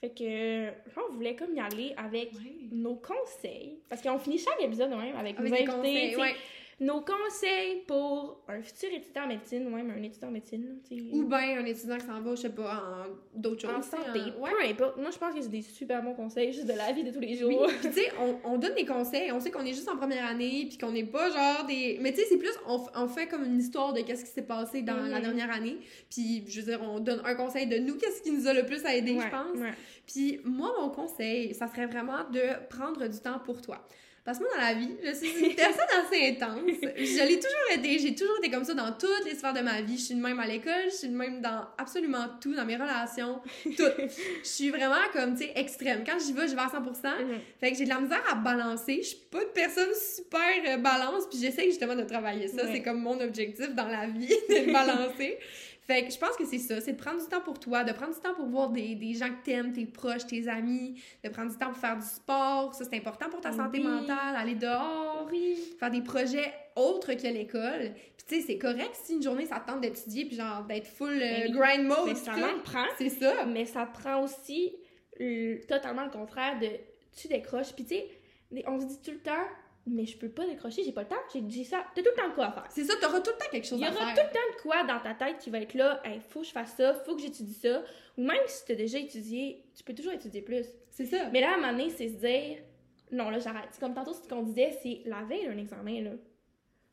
Fait 0.00 0.10
que, 0.10 0.68
on 1.08 1.12
voulait 1.14 1.34
comme 1.34 1.54
y 1.54 1.60
aller 1.60 1.94
avec 1.96 2.32
Ouais. 2.34 2.52
nos 2.70 2.96
conseils. 2.96 3.80
Parce 3.88 4.02
qu'on 4.02 4.18
finit 4.18 4.38
chaque 4.38 4.60
épisode 4.60 4.90
de 4.90 4.94
même 4.96 5.16
avec, 5.16 5.38
Avec 5.38 5.66
nos 5.66 5.74
invités. 5.74 6.16
ouais. 6.16 6.34
Nos 6.78 7.00
conseils 7.00 7.84
pour 7.86 8.42
un 8.48 8.60
futur 8.60 8.90
étudiant 8.92 9.22
en 9.24 9.28
médecine 9.28 9.66
ou 9.66 9.70
même 9.74 9.90
un 9.90 10.02
étudiant 10.02 10.28
en 10.28 10.32
médecine. 10.32 10.78
Ou 11.10 11.22
bien 11.22 11.58
un 11.58 11.64
étudiant 11.64 11.96
qui 11.96 12.04
s'en 12.04 12.20
va, 12.20 12.34
je 12.34 12.42
sais 12.42 12.50
pas, 12.50 12.82
en 13.06 13.38
d'autres 13.40 13.62
choses. 13.62 13.70
en 13.74 13.80
santé. 13.80 14.20
en- 14.38 14.42
Ouais. 14.42 14.50
Peu 14.50 14.68
importe. 14.84 14.96
Moi, 14.98 15.10
je 15.10 15.16
pense 15.16 15.34
que 15.34 15.40
c'est 15.40 15.48
des 15.50 15.62
super 15.62 16.02
bons 16.02 16.12
conseils 16.12 16.52
juste 16.52 16.66
de 16.66 16.74
la 16.74 16.92
vie 16.92 17.02
de 17.02 17.10
tous 17.10 17.20
les 17.20 17.34
jours. 17.34 17.48
Oui, 17.48 17.72
puis 17.80 17.88
tu 17.88 17.94
sais, 17.94 18.12
on, 18.20 18.36
on 18.52 18.58
donne 18.58 18.74
des 18.74 18.84
conseils, 18.84 19.32
on 19.32 19.40
sait 19.40 19.50
qu'on 19.50 19.64
est 19.64 19.72
juste 19.72 19.88
en 19.88 19.96
première 19.96 20.26
année, 20.26 20.66
puis 20.68 20.76
qu'on 20.76 20.92
n'est 20.92 21.04
pas 21.06 21.30
genre 21.30 21.64
des... 21.66 21.96
Mais 22.02 22.12
tu 22.12 22.20
sais, 22.20 22.26
c'est 22.28 22.36
plus, 22.36 22.52
on, 22.66 23.08
fait 23.08 23.26
comme 23.26 23.44
une 23.44 23.58
histoire 23.58 23.94
de 23.94 24.02
qu'est-ce 24.02 24.26
qui 24.26 24.30
s'est 24.32 24.42
passé 24.42 24.82
dans 24.82 24.96
la 24.96 25.20
dernière 25.20 25.50
année, 25.50 25.78
puis 26.10 26.44
je 26.46 26.60
veux 26.60 26.66
dire, 26.66 26.80
on 26.82 27.00
donne 27.00 27.22
un 27.24 27.34
conseil 27.36 27.66
de 27.66 27.78
nous, 27.78 27.96
qu'est-ce 27.96 28.20
qui 28.20 28.32
nous 28.32 28.46
a 28.48 28.52
le 28.52 28.66
plus 28.66 28.84
aidé, 28.84 29.14
Ouais, 29.14 29.24
je 29.24 29.30
pense. 29.30 29.58
ouais. 29.58 29.72
Puis 30.06 30.40
moi, 30.44 30.74
mon 30.78 30.90
conseil, 30.90 31.54
ça 31.54 31.68
serait 31.68 31.86
vraiment 31.86 32.28
de 32.30 32.42
prendre 32.68 33.06
du 33.08 33.18
temps 33.18 33.38
pour 33.44 33.62
toi. 33.62 33.78
Parce 34.26 34.38
que 34.38 34.42
moi, 34.42 34.52
dans 34.56 34.60
la 34.60 34.74
vie, 34.74 34.90
je 35.04 35.14
suis 35.14 35.46
une 35.46 35.54
personne 35.54 35.86
assez 36.04 36.30
intense. 36.30 36.58
Je 36.96 37.28
l'ai 37.28 37.36
toujours 37.36 37.70
été. 37.72 38.00
J'ai 38.00 38.12
toujours 38.12 38.36
été 38.38 38.50
comme 38.50 38.64
ça 38.64 38.74
dans 38.74 38.90
toutes 38.90 39.24
les 39.24 39.36
sphères 39.36 39.54
de 39.54 39.60
ma 39.60 39.80
vie. 39.82 39.96
Je 39.96 40.02
suis 40.02 40.14
de 40.16 40.20
même 40.20 40.40
à 40.40 40.46
l'école, 40.46 40.86
je 40.86 40.96
suis 40.96 41.08
de 41.08 41.16
même 41.16 41.40
dans 41.40 41.64
absolument 41.78 42.26
tout, 42.40 42.52
dans 42.52 42.64
mes 42.66 42.74
relations, 42.74 43.40
tout. 43.64 43.84
je 44.42 44.48
suis 44.48 44.70
vraiment 44.70 44.96
comme, 45.12 45.36
tu 45.36 45.44
sais, 45.44 45.52
extrême. 45.54 46.02
Quand 46.04 46.18
j'y 46.18 46.32
vais, 46.32 46.48
je 46.48 46.56
vais 46.56 46.60
à 46.60 46.66
100%. 46.66 46.74
Mhm. 46.74 47.38
Fait 47.60 47.70
que 47.70 47.78
j'ai 47.78 47.84
de 47.84 47.88
la 47.88 48.00
misère 48.00 48.22
à 48.28 48.34
balancer. 48.34 48.98
Je 49.00 49.06
suis 49.06 49.18
pas 49.30 49.42
une 49.42 49.52
personne 49.54 49.94
super 49.94 50.40
euh, 50.66 50.76
balance, 50.78 51.28
puis 51.30 51.38
j'essaie 51.40 51.66
justement 51.66 51.94
de 51.94 52.02
travailler 52.02 52.48
ça. 52.48 52.64
Ouais. 52.64 52.72
C'est 52.72 52.82
comme 52.82 53.00
mon 53.00 53.20
objectif 53.20 53.72
dans 53.76 53.86
la 53.86 54.08
vie, 54.08 54.26
de 54.48 54.72
balancer. 54.72 55.38
Fait 55.86 56.04
que 56.04 56.12
je 56.12 56.18
pense 56.18 56.36
que 56.36 56.44
c'est 56.44 56.58
ça, 56.58 56.80
c'est 56.80 56.94
de 56.94 56.98
prendre 56.98 57.20
du 57.22 57.26
temps 57.28 57.40
pour 57.40 57.60
toi, 57.60 57.84
de 57.84 57.92
prendre 57.92 58.12
du 58.12 58.20
temps 58.20 58.34
pour 58.34 58.46
voir 58.46 58.70
des, 58.70 58.96
des 58.96 59.14
gens 59.14 59.28
que 59.28 59.44
t'aimes, 59.44 59.72
tes 59.72 59.86
proches, 59.86 60.26
tes 60.26 60.48
amis, 60.48 61.00
de 61.22 61.28
prendre 61.28 61.50
du 61.52 61.56
temps 61.56 61.68
pour 61.68 61.76
faire 61.78 61.96
du 61.96 62.04
sport, 62.06 62.74
ça 62.74 62.84
c'est 62.84 62.96
important 62.96 63.28
pour 63.30 63.40
ta 63.40 63.52
santé 63.52 63.78
Oui. 63.78 63.84
mentale, 63.84 64.34
aller 64.36 64.56
dehors, 64.56 65.28
Oui. 65.30 65.56
faire 65.78 65.90
des 65.90 66.02
projets 66.02 66.52
autres 66.74 67.14
que 67.14 67.22
l'école. 67.28 67.92
Puis 68.16 68.26
tu 68.28 68.34
sais, 68.34 68.40
c'est 68.46 68.58
correct 68.58 68.90
si 69.04 69.14
une 69.14 69.22
journée 69.22 69.46
ça 69.46 69.60
te 69.60 69.70
tente 69.70 69.80
d'étudier 69.80 70.24
puis 70.24 70.36
genre 70.36 70.64
d'être 70.64 70.88
full 70.88 71.10
euh, 71.10 71.18
Ben 71.20 71.42
oui. 71.46 71.52
grind 71.52 71.86
mode, 71.86 71.98
Mais 72.06 72.14
pis 72.14 72.20
ça 72.20 72.32
prend. 72.64 72.84
c'est 72.98 73.08
ça. 73.08 73.44
Mais 73.46 73.64
ça 73.64 73.86
prend 73.86 74.22
aussi 74.24 74.74
euh, 75.20 75.58
totalement 75.68 76.04
le 76.04 76.10
contraire 76.10 76.58
de 76.58 76.66
tu 77.16 77.28
décroches. 77.28 77.72
Puis 77.74 77.84
tu 77.84 77.94
sais, 77.94 78.08
on 78.66 78.80
se 78.80 78.86
dit 78.86 79.00
tout 79.04 79.12
le 79.12 79.18
temps, 79.20 79.46
mais 79.86 80.04
je 80.04 80.16
peux 80.18 80.28
pas 80.28 80.44
décrocher, 80.46 80.82
j'ai 80.84 80.92
pas 80.92 81.02
le 81.02 81.08
temps, 81.08 81.16
j'ai 81.32 81.40
dit 81.40 81.64
ça. 81.64 81.84
T'as 81.94 82.02
tout 82.02 82.08
le 82.14 82.20
temps 82.20 82.28
de 82.28 82.34
quoi 82.34 82.46
à 82.46 82.52
faire. 82.52 82.66
C'est 82.70 82.84
ça, 82.84 82.94
t'auras 83.00 83.20
tout 83.20 83.30
le 83.30 83.38
temps 83.38 83.50
quelque 83.50 83.66
chose 83.66 83.78
Il 83.78 83.84
y 83.84 83.86
à 83.86 83.92
aura 83.92 84.06
faire. 84.06 84.14
tout 84.14 84.20
le 84.28 84.32
temps 84.34 84.56
de 84.56 84.62
quoi 84.62 84.84
dans 84.84 85.00
ta 85.00 85.14
tête 85.14 85.38
qui 85.38 85.50
va 85.50 85.60
être 85.60 85.74
là, 85.74 86.00
hey, 86.04 86.20
faut 86.28 86.40
que 86.40 86.46
je 86.46 86.52
fasse 86.52 86.74
ça, 86.76 86.94
faut 86.94 87.14
que 87.14 87.22
j'étudie 87.22 87.54
ça. 87.54 87.82
Ou 88.18 88.24
même 88.24 88.38
si 88.46 88.64
tu 88.64 88.72
as 88.72 88.76
déjà 88.76 88.98
étudié, 88.98 89.64
tu 89.76 89.84
peux 89.84 89.94
toujours 89.94 90.12
étudier 90.12 90.42
plus. 90.42 90.66
C'est 90.90 91.04
ça. 91.06 91.28
Mais 91.32 91.40
là, 91.40 91.50
à 91.50 91.54
un 91.54 91.56
moment 91.58 91.72
donné, 91.72 91.90
c'est 91.90 92.08
se 92.08 92.14
dire, 92.14 92.58
non, 93.12 93.30
là, 93.30 93.38
j'arrête. 93.38 93.68
C'est 93.70 93.80
Comme 93.80 93.94
tantôt, 93.94 94.12
ce 94.12 94.26
qu'on 94.28 94.42
disait, 94.42 94.76
c'est 94.82 95.02
la 95.04 95.22
veille 95.22 95.46
d'un 95.46 95.56
examen, 95.58 96.02
là. 96.02 96.10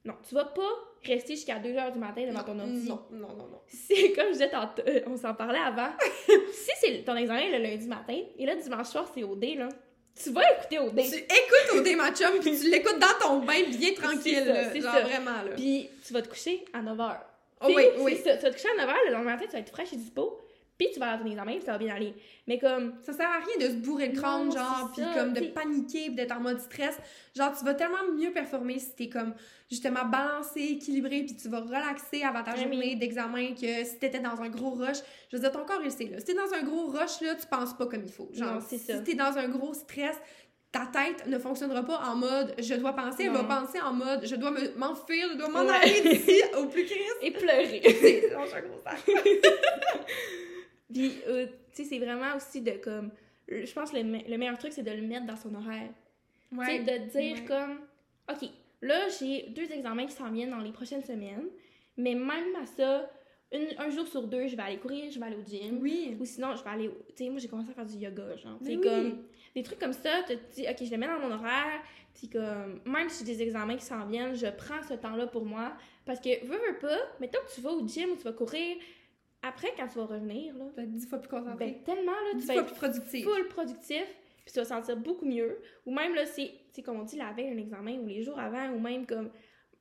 Non, 0.05 0.15
tu 0.27 0.35
vas 0.35 0.43
pas 0.45 0.69
rester 1.05 1.35
jusqu'à 1.35 1.59
2 1.59 1.69
heures 1.77 1.93
du 1.93 1.97
matin 1.97 2.27
devant 2.27 2.43
ton 2.43 2.59
ordi. 2.59 2.89
non, 2.89 2.99
non, 3.11 3.29
non, 3.29 3.47
non. 3.47 3.61
C'est 3.67 4.11
comme 4.11 4.27
je 4.27 4.31
disais 4.33 4.49
tantôt, 4.49 4.81
euh, 4.85 4.99
on 5.07 5.15
s'en 5.15 5.33
parlait 5.33 5.59
avant. 5.59 5.91
si 6.51 6.71
c'est 6.81 7.03
ton 7.05 7.15
examen 7.15 7.49
le 7.57 7.63
lundi 7.63 7.87
matin, 7.87 8.19
et 8.37 8.45
là, 8.45 8.55
dimanche 8.57 8.87
soir, 8.87 9.09
c'est 9.15 9.23
au 9.23 9.35
dé, 9.37 9.55
là, 9.55 9.69
tu 10.21 10.31
vas 10.31 10.41
écouter 10.51 10.79
au 10.79 10.89
dé. 10.89 11.03
Tu 11.03 11.17
écoutes 11.17 11.75
au 11.75 11.81
Day 11.81 11.95
Ma 11.95 12.11
Chum, 12.13 12.39
puis 12.39 12.57
tu 12.59 12.69
l'écoutes 12.69 12.99
dans 12.99 13.19
ton 13.19 13.39
bain, 13.39 13.63
bien 13.67 13.93
tranquille. 13.93 14.43
C'est 14.43 14.43
ça, 14.43 14.53
là. 14.53 14.81
genre 14.81 14.93
ça. 14.93 15.01
vraiment, 15.01 15.41
là. 15.43 15.55
Puis 15.55 15.89
tu 16.05 16.13
vas 16.13 16.21
te 16.21 16.29
coucher 16.29 16.65
à 16.73 16.81
9 16.81 16.97
h. 16.97 17.17
Oh 17.61 17.67
oui, 17.73 17.85
oui. 17.99 18.21
Ça. 18.23 18.37
Tu 18.37 18.43
vas 18.43 18.49
te 18.49 18.55
coucher 18.55 18.69
à 18.77 18.85
9 18.85 18.89
h, 18.89 18.95
le 19.07 19.13
lendemain 19.13 19.31
matin, 19.31 19.45
tu 19.45 19.53
vas 19.53 19.59
être 19.59 19.69
fraîche 19.69 19.93
et 19.93 19.97
dispo. 19.97 20.39
Puis 20.85 20.93
tu 20.93 20.99
vas 20.99 21.11
avoir 21.11 21.23
ton 21.23 21.29
examen, 21.31 21.53
puis 21.53 21.63
ça 21.65 21.71
va 21.73 21.77
bien 21.77 21.95
aller. 21.95 22.13
Mais 22.47 22.57
comme, 22.59 22.93
Ça 23.01 23.13
sert 23.13 23.27
à 23.27 23.39
rien 23.39 23.67
de 23.67 23.71
se 23.73 23.77
bourrer 23.77 24.07
le 24.09 24.19
crâne, 24.19 24.45
Non, 24.45 24.51
genre, 24.51 24.91
puis 24.95 25.03
comme 25.15 25.33
de 25.33 25.41
paniquer, 25.47 26.05
puis 26.07 26.15
d'être 26.15 26.35
en 26.35 26.39
mode 26.41 26.59
stress. 26.59 26.97
Genre, 27.35 27.51
tu 27.57 27.63
vas 27.65 27.73
tellement 27.73 28.03
mieux 28.17 28.31
performer 28.31 28.79
si 28.79 28.95
t'es 28.95 29.09
comme, 29.09 29.33
justement, 29.69 30.05
balancé, 30.05 30.61
équilibré, 30.61 31.23
puis 31.23 31.35
tu 31.35 31.47
vas 31.49 31.61
relaxer 31.61 32.23
avant 32.23 32.43
ta 32.43 32.55
journée 32.55 32.77
oui. 32.77 32.95
d'examen 32.95 33.53
que 33.53 33.83
si 33.83 33.97
t'étais 33.99 34.19
dans 34.19 34.41
un 34.41 34.49
gros 34.49 34.71
rush. 34.71 34.97
Je 35.31 35.37
veux 35.37 35.41
dire, 35.41 35.51
ton 35.51 35.65
corps, 35.65 35.81
il 35.83 35.91
sait, 35.91 36.05
là. 36.05 36.19
Si 36.19 36.25
t'es 36.25 36.33
dans 36.33 36.53
un 36.53 36.63
gros 36.63 36.87
rush, 36.87 37.21
là, 37.21 37.35
tu 37.35 37.47
penses 37.47 37.73
pas 37.75 37.85
comme 37.87 38.03
il 38.05 38.11
faut. 38.11 38.29
Genre, 38.33 38.55
Non, 38.55 38.59
si 38.61 38.79
t'es 39.03 39.15
dans 39.15 39.37
un 39.37 39.47
gros 39.47 39.73
stress, 39.73 40.17
ta 40.71 40.87
tête 40.87 41.27
ne 41.27 41.37
fonctionnera 41.37 41.83
pas 41.83 41.99
en 41.99 42.15
mode 42.15 42.55
je 42.57 42.73
dois 42.73 42.93
penser, 42.95 43.25
elle 43.25 43.31
va 43.31 43.43
penser 43.43 43.79
en 43.79 43.93
mode 43.93 44.25
je 44.25 44.35
dois 44.35 44.49
me- 44.49 44.75
m'enfuir, 44.75 45.27
je 45.31 45.37
dois 45.37 45.47
m'en 45.47 45.65
Ouais. 45.65 45.75
aller 45.83 46.01
d'ici 46.01 46.41
au 46.57 46.65
plus 46.65 46.83
Christ. 46.85 47.13
et 47.21 47.29
pleurer. 47.29 47.79
C'est 47.83 48.33
un 48.33 48.37
gros 48.61 48.79
sac. 48.83 48.97
Puis, 50.93 51.13
euh, 51.27 51.47
tu 51.73 51.83
sais, 51.83 51.89
c'est 51.89 51.99
vraiment 51.99 52.35
aussi 52.35 52.61
de 52.61 52.71
comme. 52.71 53.11
Je 53.47 53.71
pense 53.73 53.91
que 53.91 53.97
le, 53.97 54.03
me- 54.03 54.29
le 54.29 54.37
meilleur 54.37 54.57
truc, 54.57 54.71
c'est 54.73 54.83
de 54.83 54.91
le 54.91 55.01
mettre 55.01 55.25
dans 55.25 55.35
son 55.35 55.53
horaire. 55.55 55.89
Tu 56.51 56.65
sais, 56.65 56.79
de 56.79 57.09
dire 57.09 57.35
Ouais. 57.37 57.45
comme, 57.45 57.79
OK, 58.31 58.49
là, 58.81 59.09
j'ai 59.19 59.47
deux 59.49 59.71
examens 59.71 60.05
qui 60.05 60.13
s'en 60.13 60.31
viennent 60.31 60.51
dans 60.51 60.59
les 60.59 60.71
prochaines 60.71 61.03
semaines, 61.03 61.47
mais 61.97 62.13
même 62.15 62.55
à 62.61 62.65
ça, 62.65 63.09
une- 63.51 63.73
un 63.77 63.89
jour 63.89 64.07
sur 64.07 64.23
deux, 64.27 64.47
je 64.47 64.55
vais 64.55 64.61
aller 64.63 64.77
courir, 64.77 65.11
je 65.11 65.19
vais 65.19 65.25
aller 65.25 65.35
au 65.37 65.43
gym. 65.45 65.79
Oui. 65.81 66.15
Ou 66.19 66.25
sinon, 66.25 66.55
je 66.55 66.63
vais 66.63 66.69
aller. 66.69 66.89
Tu 67.15 67.23
sais, 67.25 67.29
moi, 67.29 67.39
j'ai 67.39 67.47
commencé 67.47 67.71
à 67.71 67.73
faire 67.73 67.85
du 67.85 67.95
yoga, 67.97 68.35
genre. 68.37 68.57
Sais, 68.63 68.75
oui. 68.77 68.81
comme. 68.81 69.23
Des 69.55 69.61
trucs 69.61 69.77
comme 69.79 69.93
ça, 69.93 70.23
tu 70.27 70.35
te 70.37 70.55
dis, 70.55 70.65
OK, 70.67 70.77
je 70.83 70.89
le 70.91 70.97
mets 70.97 71.07
dans 71.07 71.19
mon 71.19 71.31
horaire. 71.31 71.81
Puis, 72.15 72.29
comme. 72.29 72.79
Même 72.85 73.09
si 73.09 73.25
j'ai 73.25 73.33
des 73.35 73.41
examens 73.43 73.75
qui 73.75 73.85
s'en 73.85 74.05
viennent, 74.05 74.35
je 74.35 74.47
prends 74.47 74.81
ce 74.87 74.93
temps-là 74.95 75.27
pour 75.27 75.45
moi. 75.45 75.73
Parce 76.05 76.19
que, 76.19 76.43
veux, 76.45 76.57
veux 76.57 76.77
pas, 76.79 76.97
mettons 77.19 77.39
que 77.47 77.53
tu 77.53 77.61
vas 77.61 77.71
au 77.71 77.85
gym 77.87 78.11
ou 78.11 78.15
tu 78.15 78.23
vas 78.23 78.33
courir, 78.33 78.77
après, 79.43 79.73
quand 79.77 79.87
tu 79.87 79.97
vas 79.99 80.05
revenir, 80.05 80.55
là, 80.57 80.65
Tu 80.69 80.75
vas 80.77 80.83
être 80.83 80.91
dix 80.91 81.07
fois 81.07 81.19
plus 81.19 81.29
concentré. 81.29 81.55
ben, 81.65 81.83
tellement, 81.83 82.11
là, 82.11 82.31
tu 82.31 82.37
vas 82.39 82.53
fois 82.53 82.61
être 82.63 82.65
plus 82.67 82.75
productif. 82.75 83.23
full 83.25 83.47
productif, 83.49 84.03
puis 84.45 84.53
tu 84.53 84.59
vas 84.59 84.63
te 84.63 84.69
sentir 84.69 84.97
beaucoup 84.97 85.25
mieux. 85.25 85.59
Ou 85.85 85.93
même, 85.93 86.15
là, 86.15 86.25
c'est, 86.25 86.51
c'est 86.71 86.81
comme 86.81 86.99
on 86.99 87.03
dit, 87.03 87.17
la 87.17 87.31
veille 87.33 87.51
d'un 87.53 87.61
examen, 87.61 87.97
ou 87.99 88.07
les 88.07 88.23
jours 88.23 88.39
avant, 88.39 88.69
ou 88.69 88.79
même 88.79 89.05
comme, 89.05 89.29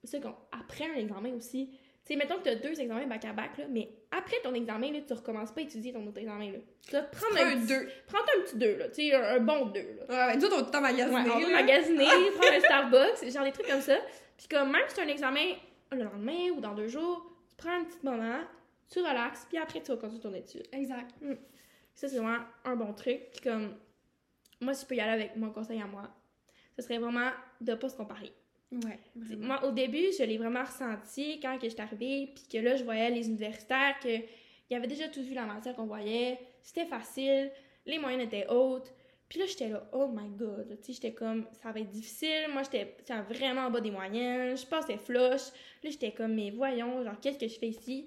ça, 0.04 0.18
comme 0.18 0.34
après 0.52 0.84
un 0.90 0.94
examen 0.98 1.32
aussi. 1.34 1.70
Tu 2.04 2.14
sais, 2.14 2.16
mettons 2.18 2.36
que 2.38 2.42
tu 2.42 2.48
as 2.48 2.56
deux 2.56 2.80
examens 2.80 3.06
back-à-back, 3.06 3.58
là, 3.58 3.64
mais 3.70 3.88
après 4.10 4.36
ton 4.42 4.52
examen, 4.54 4.90
là, 4.92 4.98
tu 5.06 5.12
recommences 5.12 5.52
pas 5.52 5.60
à 5.60 5.64
étudier 5.64 5.92
ton 5.92 6.04
autre 6.04 6.18
examen, 6.18 6.50
là. 6.50 6.58
Tu 6.84 6.90
vas 6.90 7.02
prendre 7.02 7.34
Prends 7.36 7.44
un, 7.44 7.50
un 7.52 7.56
petit- 7.60 7.66
2. 7.68 7.88
Prends 8.08 8.18
un 8.18 8.42
petit 8.42 8.56
2, 8.58 8.76
là, 8.76 8.88
tu 8.88 8.94
sais, 8.94 9.14
un, 9.14 9.22
un 9.36 9.38
bon 9.40 9.66
2, 9.66 9.80
là. 9.80 9.86
Ouais, 10.08 10.32
ouais, 10.32 10.36
nous 10.36 10.44
autres, 10.46 10.70
on 10.76 10.80
magasiné. 10.80 11.14
Ouais, 11.14 11.44
on 11.46 11.50
magasiner, 11.52 12.04
prendre 12.36 12.54
un 12.56 12.60
Starbucks, 12.60 13.30
genre 13.32 13.44
des 13.44 13.52
trucs 13.52 13.68
comme 13.68 13.80
ça. 13.80 13.98
Puis 14.36 14.48
comme 14.48 14.72
même 14.72 14.82
si 14.88 14.94
tu 14.96 15.00
as 15.00 15.04
un 15.04 15.08
examen 15.08 15.52
le 15.92 16.02
lendemain 16.02 16.50
ou 16.56 16.60
dans 16.60 16.74
deux 16.74 16.88
jours, 16.88 17.24
tu 17.50 17.54
prends 17.56 17.70
un 17.78 17.84
petit 17.84 17.98
moment, 18.02 18.40
tu 18.92 18.98
relaxes, 19.00 19.46
puis 19.48 19.58
après, 19.58 19.80
tu 19.80 19.90
vas 19.90 19.96
continuer 19.96 20.20
ton 20.20 20.34
étude. 20.34 20.66
Exact. 20.72 21.10
Ça, 21.94 22.08
c'est 22.08 22.18
vraiment 22.18 22.44
un 22.64 22.76
bon 22.76 22.92
truc. 22.92 23.20
Puis 23.32 23.40
comme, 23.42 23.74
moi, 24.60 24.74
si 24.74 24.82
je 24.82 24.88
peux 24.88 24.94
y 24.94 25.00
aller 25.00 25.22
avec 25.22 25.36
mon 25.36 25.50
conseil 25.50 25.80
à 25.80 25.86
moi, 25.86 26.14
ce 26.76 26.82
serait 26.82 26.98
vraiment 26.98 27.30
de 27.60 27.74
pas 27.74 27.88
se 27.88 27.96
comparer. 27.96 28.32
Ouais. 28.72 28.98
Moi, 29.36 29.62
au 29.64 29.70
début, 29.70 30.06
je 30.18 30.24
l'ai 30.24 30.38
vraiment 30.38 30.64
ressenti 30.64 31.40
quand 31.40 31.58
que 31.58 31.68
j'étais 31.68 31.82
arrivée, 31.82 32.32
puis 32.34 32.44
que 32.50 32.58
là, 32.58 32.76
je 32.76 32.84
voyais 32.84 33.10
les 33.10 33.28
universitaires, 33.28 33.98
que 34.02 34.08
ils 34.70 34.76
avaient 34.76 34.86
déjà 34.86 35.08
tout 35.08 35.22
vu 35.22 35.34
la 35.34 35.44
matière 35.44 35.74
qu'on 35.74 35.84
voyait, 35.84 36.38
c'était 36.62 36.86
facile, 36.86 37.50
les 37.84 37.98
moyennes 37.98 38.22
étaient 38.22 38.46
hautes. 38.48 38.90
Puis 39.28 39.38
là, 39.38 39.46
j'étais 39.46 39.68
là, 39.68 39.86
oh 39.92 40.08
my 40.12 40.28
god, 40.30 40.78
tu 40.80 40.86
sais, 40.86 40.92
j'étais 40.94 41.12
comme, 41.12 41.46
ça 41.52 41.72
va 41.72 41.80
être 41.80 41.90
difficile. 41.90 42.48
Moi, 42.52 42.62
j'étais 42.62 42.96
j'étais 42.98 43.20
vraiment 43.22 43.62
en 43.62 43.70
bas 43.70 43.80
des 43.80 43.90
moyennes, 43.90 44.56
je 44.56 44.66
passais 44.66 44.96
flush. 44.96 45.50
Là, 45.82 45.90
j'étais 45.90 46.12
comme, 46.12 46.34
mais 46.34 46.50
voyons, 46.50 47.02
genre, 47.02 47.18
qu'est-ce 47.20 47.38
que 47.38 47.48
je 47.48 47.58
fais 47.58 47.68
ici? 47.68 48.06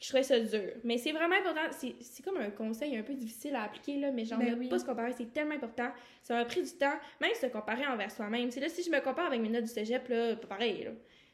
Je 0.00 0.08
trouvais 0.08 0.22
ça 0.22 0.40
dur. 0.40 0.72
Mais 0.82 0.96
c'est 0.96 1.12
vraiment 1.12 1.36
important, 1.36 1.60
c'est 1.72 2.22
comme 2.24 2.38
un 2.38 2.50
conseil 2.50 2.96
un 2.96 3.02
peu 3.02 3.12
difficile 3.12 3.54
à 3.54 3.64
appliquer, 3.64 3.98
là, 3.98 4.10
mais 4.10 4.24
genre, 4.24 4.38
Ben 4.38 4.56
oui. 4.58 4.68
pas 4.68 4.78
se 4.78 4.84
comparer, 4.84 5.12
c'est 5.12 5.30
tellement 5.30 5.54
important. 5.54 5.90
Ça 6.22 6.34
m'a 6.34 6.44
pris 6.46 6.62
du 6.62 6.70
temps, 6.70 6.94
même 7.20 7.34
se 7.34 7.46
comparer 7.46 7.86
envers 7.86 8.10
soi-même. 8.10 8.50
C'est 8.50 8.60
là, 8.60 8.70
si 8.70 8.82
je 8.82 8.90
me 8.90 9.00
compare 9.00 9.26
avec 9.26 9.40
mes 9.42 9.50
notes 9.50 9.64
du 9.64 9.70
cégep, 9.70 10.08
là, 10.08 10.36
pas 10.36 10.46
pareil, 10.46 10.84
là. 10.84 10.90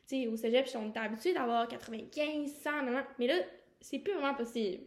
Tu 0.09 0.23
sais, 0.23 0.27
au 0.27 0.37
cégep, 0.37 0.69
on 0.75 0.89
était 0.89 0.99
habitué 0.99 1.33
d'avoir 1.33 1.69
95, 1.69 2.51
100, 2.51 2.71
nan, 2.71 2.95
nan. 2.95 3.05
mais 3.21 3.29
là, 3.29 3.35
c'est 3.81 4.01
plus 4.01 4.15
vraiment 4.15 4.35
possible. 4.35 4.83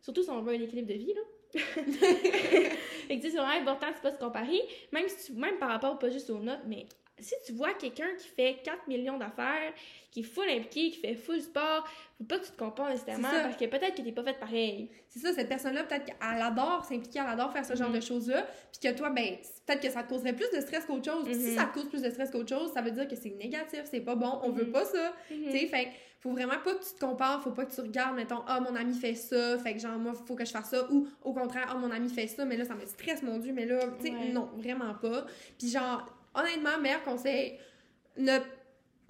Surtout 0.00 0.22
si 0.22 0.30
on 0.30 0.40
veut 0.40 0.54
un 0.54 0.60
équilibre 0.60 0.88
de 0.88 0.94
vie, 0.94 1.14
là. 1.14 1.22
fait 1.54 3.18
que 3.18 3.22
c'est 3.22 3.36
vraiment 3.36 3.48
important 3.48 3.90
de 3.90 3.96
pas 4.02 4.12
se 4.12 4.18
comparer, 4.18 4.60
même, 4.92 5.08
si 5.08 5.32
tu, 5.32 5.38
même 5.38 5.56
par 5.58 5.70
rapport 5.70 5.98
pas 5.98 6.10
juste 6.10 6.30
aux 6.30 6.38
notes, 6.38 6.60
mais 6.66 6.86
si 7.20 7.34
tu 7.46 7.52
vois 7.52 7.74
quelqu'un 7.74 8.08
qui 8.18 8.28
fait 8.28 8.58
4 8.64 8.86
millions 8.88 9.18
d'affaires, 9.18 9.72
qui 10.10 10.20
est 10.20 10.24
full 10.24 10.48
impliqué, 10.48 10.90
qui 10.90 10.98
fait 11.00 11.14
full 11.14 11.40
sport, 11.40 11.86
faut 12.16 12.24
pas 12.24 12.38
que 12.38 12.44
tu 12.46 12.52
te 12.52 12.58
compares 12.58 12.88
nécessairement 12.90 13.28
parce 13.42 13.56
que 13.56 13.64
peut-être 13.66 13.94
que 13.96 14.02
t'es 14.02 14.12
pas 14.12 14.22
faite 14.24 14.38
pareil. 14.40 14.90
C'est 15.08 15.18
ça, 15.20 15.32
cette 15.32 15.48
personne-là, 15.48 15.84
peut-être 15.84 16.06
qu'elle 16.06 16.16
adore 16.42 16.84
s'impliquer, 16.84 17.20
elle 17.20 17.30
adore 17.32 17.52
faire 17.52 17.64
ce 17.64 17.74
genre 17.76 17.90
Mhm. 17.90 17.96
de 17.96 18.00
choses-là, 18.00 18.46
puis 18.72 18.80
que 18.90 18.96
toi, 18.96 19.10
ben, 19.10 19.36
peut-être 19.66 19.80
que 19.82 19.90
ça 19.90 20.02
te 20.02 20.08
causerait 20.08 20.32
plus 20.32 20.50
de 20.54 20.60
stress 20.60 20.84
qu'autre 20.86 21.10
chose. 21.10 21.26
Si 21.30 21.50
Mhm. 21.50 21.56
ça 21.56 21.64
te 21.66 21.74
cause 21.74 21.88
plus 21.88 22.02
de 22.02 22.10
stress 22.10 22.30
qu'autre 22.30 22.48
chose, 22.56 22.72
ça 22.72 22.80
veut 22.82 22.90
dire 22.90 23.06
que 23.08 23.16
c'est 23.16 23.30
négatif, 23.30 23.82
c'est 23.90 24.00
pas 24.00 24.14
bon, 24.14 24.38
on 24.42 24.50
veut 24.50 24.64
Mhm. 24.66 24.72
pas 24.72 24.84
ça. 24.84 25.12
Mhm. 25.30 25.44
Tu 25.44 25.58
sais, 25.58 25.66
fait 25.66 25.88
faut 26.20 26.32
vraiment 26.32 26.58
pas 26.64 26.74
que 26.74 26.82
tu 26.84 26.94
te 26.94 26.98
compares, 26.98 27.40
faut 27.44 27.52
pas 27.52 27.64
que 27.64 27.72
tu 27.72 27.80
regardes, 27.80 28.16
mettons, 28.16 28.42
ah, 28.48 28.58
mon 28.58 28.74
ami 28.74 28.92
fait 28.98 29.14
ça, 29.14 29.56
fait 29.58 29.74
que 29.74 29.78
genre, 29.78 29.96
moi, 29.98 30.14
faut 30.26 30.34
que 30.34 30.44
je 30.44 30.50
fasse 30.50 30.70
ça, 30.70 30.90
ou 30.90 31.06
au 31.22 31.32
contraire, 31.32 31.68
ah, 31.70 31.76
mon 31.76 31.92
ami 31.92 32.08
fait 32.08 32.26
ça, 32.26 32.44
mais 32.44 32.56
là, 32.56 32.64
ça 32.64 32.74
me 32.74 32.84
stresse, 32.86 33.22
mon 33.22 33.38
Dieu, 33.38 33.52
mais 33.52 33.66
là, 33.66 33.78
tu 34.00 34.06
sais, 34.08 34.12
Ouais. 34.12 34.32
non, 34.32 34.48
vraiment 34.56 34.94
pas. 34.94 35.26
Puis 35.58 35.68
genre, 35.68 36.04
honnêtement, 36.34 36.78
meilleur 36.78 37.02
conseil, 37.04 37.58
ne 38.16 38.38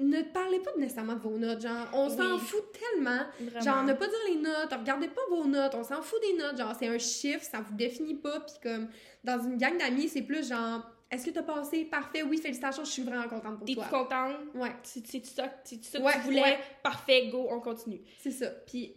ne 0.01 0.23
parlez 0.23 0.61
pas 0.61 0.71
nécessairement 0.77 1.15
de 1.15 1.21
vos 1.21 1.37
notes. 1.37 1.61
Genre, 1.61 1.89
on 1.93 2.09
s'en 2.09 2.39
fout 2.39 2.63
tellement. 2.73 3.19
Vraiment. 3.41 3.61
Genre, 3.61 3.83
ne 3.83 3.93
pas 3.95 4.07
dire 4.07 4.19
les 4.29 4.37
notes, 4.37 4.73
regardez 4.73 5.09
pas 5.09 5.21
vos 5.29 5.45
notes, 5.45 5.75
on 5.75 5.83
s'en 5.83 6.01
fout 6.03 6.21
des 6.23 6.35
notes. 6.39 6.57
Genre, 6.57 6.73
c'est 6.79 6.87
un 6.87 6.99
chiffre, 6.99 7.43
ça 7.43 7.61
vous 7.61 7.75
définit 7.75 8.15
pas. 8.15 8.39
Puis 8.41 8.55
comme, 8.63 8.89
dans 9.25 9.43
une 9.43 9.57
gang 9.57 9.77
d'amis, 9.77 10.09
c'est 10.09 10.23
plus 10.23 10.49
genre, 10.49 10.89
est-ce 11.11 11.27
que 11.27 11.31
t'as 11.31 11.43
passé? 11.43 11.85
Parfait, 11.85 12.23
oui, 12.23 12.39
félicitations, 12.39 12.85
je 12.85 12.91
suis 12.93 13.03
vraiment 13.03 13.27
contente 13.29 13.59
pour 13.59 13.67
toi. 13.75 13.85
contente? 13.91 14.37
Ouais, 14.55 14.73
C'est 14.85 15.05
ça, 15.25 15.45
c'est 15.65 15.83
ça 15.85 15.99
que 15.99 16.13
tu 16.13 16.19
voulais? 16.21 16.43
ouais. 16.43 16.59
Parfait, 16.81 17.27
go, 17.29 17.49
on 17.51 17.59
continue. 17.59 18.01
c'est 18.19 18.31
ça. 18.31 18.51
Puis 18.51 18.95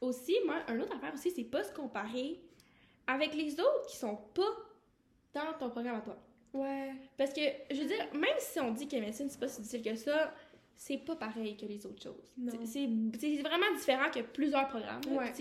aussi, 0.00 0.34
moi, 0.46 0.56
un 0.68 0.80
autre 0.80 0.96
affaire 0.96 1.12
aussi, 1.12 1.30
c'est 1.30 1.44
pas 1.44 1.62
se 1.62 1.72
comparer 1.74 2.40
avec 3.06 3.34
les 3.34 3.52
autres 3.60 3.86
qui 3.88 3.98
sont 3.98 4.16
pas 4.16 4.48
dans 5.34 5.52
ton 5.58 5.68
programme 5.68 5.96
à 5.96 6.00
toi. 6.00 6.16
Ouais. 6.54 6.92
Parce 7.16 7.32
que, 7.32 7.40
je 7.70 7.76
veux 7.80 7.86
dire, 7.86 8.06
même 8.14 8.24
si 8.38 8.58
on 8.60 8.70
dit 8.72 8.88
que 8.88 8.96
médecine, 8.96 9.28
c'est 9.28 9.38
pas 9.40 9.48
si 9.48 9.60
difficile 9.60 9.82
que 9.82 9.94
ça, 9.96 10.32
c'est 10.76 10.98
pas 10.98 11.16
pareil 11.16 11.56
que 11.56 11.66
les 11.66 11.84
autres 11.86 12.02
choses. 12.02 12.32
C'est 13.18 13.42
vraiment 13.42 13.74
différent 13.76 14.10
que 14.10 14.20
plusieurs 14.20 14.68
programmes. 14.68 15.00
là. 15.10 15.12
Ouais. 15.20 15.32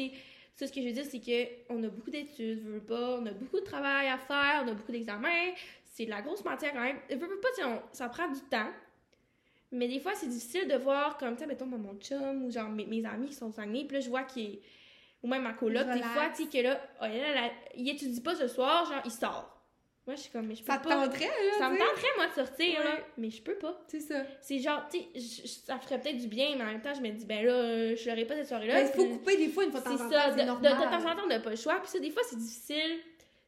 Ça, 0.55 0.65
ce 0.65 0.71
que 0.73 0.81
je 0.81 0.87
veux 0.87 0.93
dire, 0.93 1.05
c'est 1.05 1.19
qu'on 1.19 1.83
a 1.83 1.87
beaucoup 1.87 2.09
d'études, 2.09 2.63
veux, 2.63 2.73
veux 2.73 2.79
pas, 2.83 3.19
on 3.19 3.25
a 3.27 3.31
beaucoup 3.31 3.59
de 3.59 3.65
travail 3.65 4.07
à 4.07 4.17
faire, 4.17 4.63
on 4.65 4.69
a 4.69 4.73
beaucoup 4.73 4.91
d'examens, 4.91 5.53
c'est 5.85 6.05
de 6.05 6.09
la 6.09 6.21
grosse 6.23 6.43
matière 6.43 6.73
quand 6.73 6.81
même. 6.81 6.97
Veux, 7.11 7.27
veux 7.27 7.39
pas, 7.39 7.49
on- 7.67 7.81
ça 7.91 8.09
prend 8.09 8.27
du 8.27 8.39
temps. 8.41 8.71
Mais 9.71 9.87
des 9.87 9.99
fois, 9.99 10.13
c'est 10.15 10.27
difficile 10.29 10.67
de 10.67 10.75
voir, 10.75 11.17
comme, 11.17 11.35
tu 11.35 11.41
sais, 11.41 11.45
mettons, 11.47 11.65
mon 11.65 11.95
chum 11.99 12.43
ou 12.45 12.49
genre 12.51 12.69
mes, 12.69 12.85
mes 12.85 13.05
amis 13.05 13.27
qui 13.27 13.33
sont 13.35 13.51
sanguinés, 13.51 13.85
puis 13.85 13.95
là, 13.97 13.99
je 13.99 14.09
vois 14.09 14.23
qu'il 14.23 14.43
est- 14.45 14.61
Ou 15.23 15.27
même 15.27 15.41
ma 15.43 15.53
coloc, 15.53 15.83
des 15.95 15.99
fois, 16.13 16.29
tu 16.35 16.43
sais, 16.43 16.49
que 16.49 16.63
là, 16.63 16.79
oh, 17.01 17.05
elle, 17.05 17.51
il 17.75 17.89
étudie 17.89 18.21
pas 18.21 18.35
ce 18.35 18.47
soir, 18.47 18.85
genre, 18.85 19.01
il 19.03 19.11
sort. 19.11 19.56
Moi, 20.07 20.15
je 20.15 20.21
suis 20.21 20.31
comme, 20.31 20.47
mais 20.47 20.55
je 20.55 20.63
peux 20.63 20.71
Ça 20.71 20.77
te 20.79 20.87
pas. 20.87 21.05
tenterait, 21.05 21.25
là, 21.25 21.57
Ça 21.59 21.69
me 21.69 21.75
tu 21.75 21.81
sais? 21.81 21.87
tenterait, 21.89 22.07
moi, 22.15 22.27
de 22.27 22.31
sortir, 22.33 22.83
là, 22.83 22.95
Ouais. 22.95 23.03
mais 23.17 23.29
je 23.29 23.41
peux 23.41 23.55
pas. 23.55 23.77
C'est 23.87 23.99
ça. 23.99 24.23
C'est 24.41 24.57
genre, 24.59 24.87
tu 24.89 24.99
sais, 25.19 25.47
ça 25.65 25.77
ferait 25.79 25.99
peut-être 25.99 26.17
du 26.17 26.27
bien, 26.27 26.55
mais 26.55 26.63
en 26.63 26.67
même 26.67 26.81
temps, 26.81 26.93
je 26.93 27.01
me 27.01 27.09
dis, 27.09 27.25
ben 27.25 27.45
là, 27.45 27.51
euh, 27.51 27.95
je 27.97 28.09
l'aurai 28.09 28.23
pas 28.25 28.35
cette 28.35 28.47
soirée-là. 28.47 28.73
Mais 28.75 28.89
il 28.89 28.93
faut 28.95 29.05
couper 29.05 29.35
des 29.35 29.49
fois 29.49 29.65
une 29.65 29.71
fois 29.71 29.81
de 29.81 29.85
temps 29.85 29.97
c'est 29.97 30.03
en 30.03 30.09
ça, 30.09 30.29
temps, 30.29 30.35
de, 30.35 30.41
temps 30.69 30.97
en 31.11 31.15
temps, 31.15 31.21
on 31.25 31.27
n'a 31.27 31.39
pas 31.41 31.49
le 31.49 31.55
choix. 31.57 31.75
Puis 31.81 31.89
ça, 31.89 31.99
des 31.99 32.09
fois, 32.11 32.21
c'est 32.25 32.37
difficile. 32.37 32.99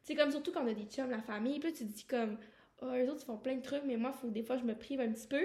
C'est 0.02 0.14
comme 0.14 0.30
surtout 0.30 0.52
quand 0.52 0.62
on 0.62 0.68
a 0.68 0.74
des 0.74 0.84
chums, 0.84 1.10
la 1.10 1.22
famille. 1.22 1.58
Puis 1.60 1.70
là, 1.70 1.76
tu 1.76 1.86
te 1.86 1.92
dis 1.92 2.04
comme, 2.04 2.36
oh, 2.82 2.86
eux 2.86 3.08
autres, 3.10 3.20
ils 3.22 3.26
font 3.26 3.38
plein 3.38 3.54
de 3.56 3.62
trucs, 3.62 3.84
mais 3.84 3.96
moi, 3.96 4.12
faut, 4.12 4.28
des 4.28 4.42
fois, 4.42 4.58
je 4.58 4.64
me 4.64 4.74
prive 4.74 5.00
un 5.00 5.10
petit 5.10 5.26
peu. 5.28 5.40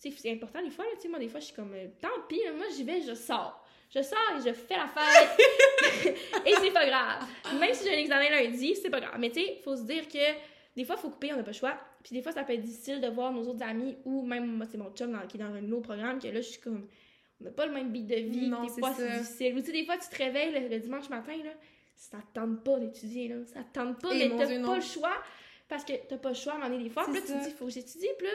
Tu 0.00 0.10
sais, 0.10 0.16
c'est 0.16 0.30
important 0.32 0.62
des 0.62 0.70
fois. 0.70 0.84
Là, 0.84 0.92
tu 0.94 1.02
sais, 1.02 1.08
moi, 1.08 1.18
des 1.18 1.28
fois, 1.28 1.40
je 1.40 1.46
suis 1.46 1.54
comme, 1.54 1.72
euh, 1.74 1.88
tant 2.00 2.08
pis, 2.28 2.40
là, 2.44 2.52
moi, 2.52 2.66
j'y 2.76 2.84
vais, 2.84 3.00
je 3.02 3.14
sors. 3.14 3.60
Je 3.92 4.02
sors 4.02 4.18
et 4.38 4.48
je 4.48 4.52
fais 4.54 4.76
la 4.76 4.86
fête. 4.86 6.16
et 6.46 6.54
c'est 6.60 6.70
pas 6.70 6.86
grave. 6.86 7.24
Même 7.58 7.74
si 7.74 7.84
j'ai 7.88 7.96
un 7.96 7.98
examen 7.98 8.30
lundi, 8.30 8.76
c'est 8.76 8.88
pas 8.88 9.00
grave. 9.00 9.16
Mais 9.18 9.30
tu 9.30 9.40
sais, 9.40 9.58
faut 9.64 9.76
se 9.76 9.82
dire 9.82 10.06
que 10.06 10.18
des 10.80 10.86
fois, 10.86 10.96
faut 10.96 11.10
couper, 11.10 11.32
on 11.32 11.36
n'a 11.36 11.42
pas 11.42 11.50
le 11.50 11.56
choix. 11.56 11.74
Puis 12.02 12.14
des 12.14 12.22
fois, 12.22 12.32
ça 12.32 12.42
peut 12.44 12.52
être 12.54 12.62
difficile 12.62 13.00
de 13.00 13.08
voir 13.08 13.32
nos 13.32 13.42
autres 13.48 13.62
amis 13.62 13.96
ou 14.04 14.22
même, 14.24 14.46
moi, 14.46 14.66
c'est 14.70 14.78
mon 14.78 14.90
chum 14.92 15.12
dans- 15.12 15.26
qui 15.26 15.36
est 15.36 15.40
dans 15.40 15.52
un 15.54 15.70
autre 15.72 15.82
programme, 15.88 16.18
que 16.18 16.28
là, 16.28 16.40
je 16.40 16.48
suis 16.48 16.60
comme, 16.60 16.86
on 17.40 17.44
n'a 17.44 17.50
pas 17.50 17.66
le 17.66 17.72
même 17.72 17.90
beat 17.90 18.06
de 18.06 18.14
vie. 18.16 18.48
Non, 18.48 18.62
des 18.64 18.68
c'est 18.70 18.80
fois, 18.80 18.92
c'est 18.96 19.18
difficile. 19.18 19.54
Ou 19.56 19.60
tu 19.60 19.66
sais, 19.66 19.72
des 19.72 19.84
fois, 19.84 19.96
tu 19.98 20.08
te 20.08 20.16
réveilles 20.16 20.52
le, 20.52 20.68
le 20.68 20.78
dimanche 20.78 21.08
matin, 21.08 21.32
là, 21.44 21.50
ça 21.96 22.18
te 22.18 22.38
tente 22.40 22.64
pas 22.64 22.78
d'étudier, 22.78 23.28
là. 23.28 23.36
Ça 23.52 23.60
te 23.62 23.78
tente 23.78 24.00
pas, 24.00 24.08
Eh, 24.12 24.28
mais 24.28 24.36
t'as 24.36 24.46
pas 24.46 24.58
non. 24.58 24.74
le 24.76 24.80
choix 24.80 25.12
parce 25.68 25.84
que 25.84 25.92
t'as 26.08 26.16
pas 26.16 26.30
le 26.30 26.34
choix 26.34 26.54
à 26.54 26.66
un 26.66 26.70
des 26.78 26.88
fois. 26.90 27.04
Puis 27.04 27.14
là, 27.14 27.20
tu 27.20 27.32
te 27.32 27.44
dis, 27.44 27.54
faut 27.56 27.66
que 27.66 27.72
j'étudie. 27.72 28.08
Puis 28.18 28.26
là, 28.26 28.32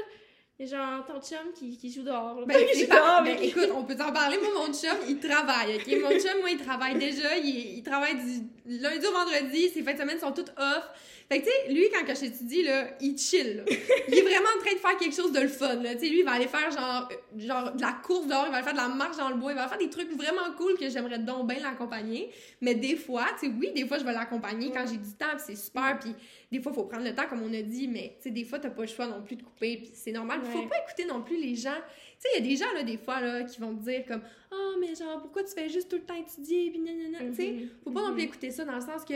il 0.57 0.67
genre 0.67 1.05
ton 1.05 1.19
chum 1.19 1.51
qui, 1.53 1.77
qui 1.77 1.91
joue 1.91 2.03
dehors. 2.03 2.39
là. 2.39 2.45
Ben, 2.45 2.55
pas... 2.89 2.95
dehors, 2.95 3.23
ben, 3.23 3.35
mais- 3.39 3.47
écoute, 3.47 3.69
on 3.75 3.83
peut 3.83 3.95
t'en 3.95 4.13
parler. 4.13 4.37
Moi, 4.37 4.49
mon 4.67 4.71
chum, 4.73 4.95
il 5.09 5.19
travaille, 5.19 5.75
OK? 5.77 5.87
Mon 6.01 6.11
chum, 6.19 6.39
moi, 6.39 6.49
il 6.51 6.57
travaille 6.57 6.97
déjà. 6.97 7.37
Il, 7.37 7.77
il 7.77 7.83
travaille 7.83 8.15
du 8.15 8.79
lundi 8.79 9.05
au 9.05 9.11
vendredi. 9.11 9.69
Ses 9.69 9.81
fins 9.83 9.93
de 9.93 9.97
semaine 9.99 10.19
sont 10.19 10.31
toutes 10.31 10.53
off. 10.57 10.89
Fait 11.28 11.39
que, 11.41 11.45
tu 11.45 11.49
sais, 11.51 11.73
lui, 11.73 11.89
quand 11.91 12.05
que 12.05 12.13
je 12.13 12.19
t'étudie, 12.19 12.61
là, 12.63 12.88
il 13.01 13.17
chill, 13.17 13.57
là. 13.57 13.63
Il 14.07 14.13
est 14.13 14.21
vraiment 14.21 14.47
en 14.55 14.59
train 14.63 14.73
de 14.73 14.78
faire 14.80 14.95
quelque 14.97 15.15
chose 15.15 15.32
de 15.32 15.39
le 15.39 15.47
fun, 15.47 15.73
là. 15.82 15.95
Tu 15.95 16.01
sais, 16.01 16.09
lui, 16.09 16.19
il 16.19 16.23
va 16.23 16.34
aller 16.34 16.47
faire, 16.47 16.69
genre, 16.69 17.09
euh, 17.11 17.39
genre, 17.39 17.71
de 17.71 17.82
la 17.82 17.93
course 17.93 18.28
dehors, 18.28 18.43
il 18.45 18.51
va 18.51 18.57
aller 18.57 18.63
faire 18.63 18.73
de 18.73 18.78
la 18.78 18.89
marche 18.89 19.17
dans 19.17 19.30
le 19.30 19.36
bois, 19.36 19.51
il 19.51 19.55
va 19.55 19.67
faire 19.67 19.80
des 19.80 19.89
trucs 19.89 20.11
vraiment 20.11 20.51
cool 20.55 20.78
que 20.78 20.88
j'aimerais 20.88 21.17
donc 21.17 21.47
bien 21.47 21.59
l'accompagner. 21.59 22.30
Mais 22.61 22.76
des 22.76 22.95
fois, 22.95 23.26
tu 23.39 23.47
sais, 23.47 23.53
oui, 23.59 23.71
des 23.73 23.88
fois, 23.88 23.97
je 23.97 24.03
vais 24.05 24.13
l'accompagner 24.13 24.69
quand 24.71 24.86
j'ai 24.88 24.97
du 24.97 25.13
temps, 25.17 25.32
puis 25.36 25.43
c'est 25.47 25.55
super, 25.55 25.97
puis 25.99 26.11
des 26.51 26.61
fois, 26.61 26.71
il 26.71 26.76
faut 26.76 26.84
prendre 26.84 27.03
le 27.05 27.15
temps, 27.15 27.26
comme 27.28 27.41
on 27.41 27.53
a 27.55 27.61
dit, 27.63 27.88
mais, 27.88 28.17
tu 28.17 28.26
sais, 28.26 28.30
des 28.30 28.43
fois, 28.43 28.59
t'as 28.59 28.69
pas 28.69 28.84
le 28.84 28.88
choix 28.88 29.07
non 29.07 29.23
plus 29.23 29.36
de 29.36 29.41
couper, 29.41 29.78
puis 29.78 29.91
c'est 29.95 30.11
normal. 30.11 30.41
Faut 30.43 30.59
Ouais. 30.59 30.67
pas 30.67 30.76
écouter 30.86 31.05
non 31.05 31.23
plus 31.23 31.38
les 31.38 31.55
gens. 31.55 31.73
Tu 31.73 32.21
sais, 32.21 32.30
il 32.38 32.43
y 32.45 32.47
a 32.47 32.49
des 32.51 32.55
gens, 32.55 32.71
là, 32.76 32.84
des 32.84 32.97
fois, 32.97 33.19
là, 33.19 33.43
qui 33.43 33.59
vont 33.59 33.76
te 33.76 33.84
dire 33.84 34.05
comme 34.07 34.21
«Ah, 34.51 34.76
mais 34.80 34.93
genre, 34.95 35.19
pourquoi 35.21 35.43
tu 35.43 35.53
fais 35.53 35.67
juste 35.69 35.89
tout 35.89 35.97
le 35.97 36.03
temps 36.03 36.15
étudier, 36.15 36.69
puis 36.69 36.80
nanana. 36.80 37.17
Tu 37.32 37.36
sais, 37.36 37.51
Mhm. 37.51 37.69
faut 37.84 37.91
pas 37.91 38.01
non 38.01 38.13
plus 38.13 38.21
Mhm. 38.21 38.28
écouter 38.30 38.51
ça 38.51 38.63
dans 38.63 38.76
le 38.76 38.82
sens 38.82 39.03
que 39.03 39.15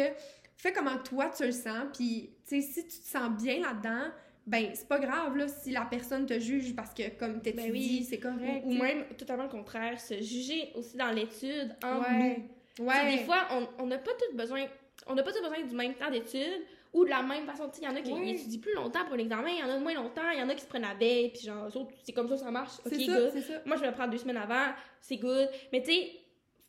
fais 0.62 0.72
comment 0.74 0.98
toi 0.98 1.30
tu 1.36 1.46
le 1.46 1.52
sens, 1.52 1.86
puis 1.94 2.30
tu 2.48 2.62
sais, 2.62 2.68
si 2.68 2.84
tu 2.88 3.00
te 3.00 3.08
sens 3.08 3.30
bien 3.42 3.60
là-dedans, 3.60 4.12
ben 4.48 4.72
c'est 4.74 4.88
pas 4.88 5.00
grave 5.00 5.38
là 5.38 5.48
si 5.48 5.72
la 5.72 5.86
personne 5.86 6.26
te 6.26 6.40
juge 6.40 6.76
parce 6.76 6.94
que 6.94 7.10
comme 7.20 7.42
t'étudies, 7.42 7.68
Ben 7.68 7.72
oui. 7.72 8.08
c'est 8.10 8.20
correct. 8.20 8.64
Ou, 8.66 8.74
même 8.74 9.06
totalement 9.18 9.44
le 9.44 9.50
contraire, 9.50 10.00
se 10.00 10.16
juger 10.22 10.72
aussi 10.76 10.98
dans 10.98 11.12
l'étude 11.12 11.76
en 11.84 12.00
Ouais. 12.00 12.46
nous. 12.80 12.86
Ouais. 12.86 13.18
Des 13.18 13.24
fois, 13.26 13.48
on- 13.80 13.86
n'a 13.86 13.98
pas 13.98 14.12
tout 14.12 14.36
besoin, 14.36 14.66
on 15.08 15.14
n'a 15.16 15.24
pas 15.24 15.32
tout 15.34 15.42
besoin 15.42 15.62
du 15.62 15.76
même 15.76 15.94
temps 15.96 16.10
d'études 16.10 16.64
ou 16.94 17.04
de 17.06 17.10
la 17.10 17.22
même 17.22 17.46
façon. 17.46 17.70
Tu 17.70 17.82
Il 17.82 17.84
y 17.84 17.88
en 17.88 17.96
a 17.96 18.02
qui 18.02 18.12
étudient 18.12 18.60
plus 18.60 18.74
longtemps 18.74 19.06
pour 19.06 19.16
l'examen, 19.18 19.50
il 19.50 19.60
y 19.60 19.64
en 19.64 19.70
a 19.70 19.78
moins 19.78 19.94
longtemps, 19.94 20.30
il 20.34 20.40
y 20.40 20.42
en 20.42 20.50
a 20.50 20.56
qui 20.56 20.62
se 20.62 20.68
prennent 20.68 20.82
la 20.82 20.96
veille, 20.96 21.30
puis 21.30 21.42
genre, 21.42 21.70
c'est 22.04 22.14
comme 22.14 22.28
ça 22.30 22.38
ça 22.38 22.50
marche. 22.50 22.80
Ok, 22.86 22.94
c'est 22.96 23.06
ça, 23.06 23.20
good. 23.20 23.40
ça. 23.44 23.54
Moi, 23.66 23.78
je 23.78 23.84
le 23.86 23.92
prends 23.92 24.08
deux 24.08 24.18
semaines 24.18 24.38
avant, 24.38 24.74
c'est 25.02 25.18
good. 25.18 25.48
Mais 25.72 25.84
tu 25.84 25.92
sais, 25.92 26.12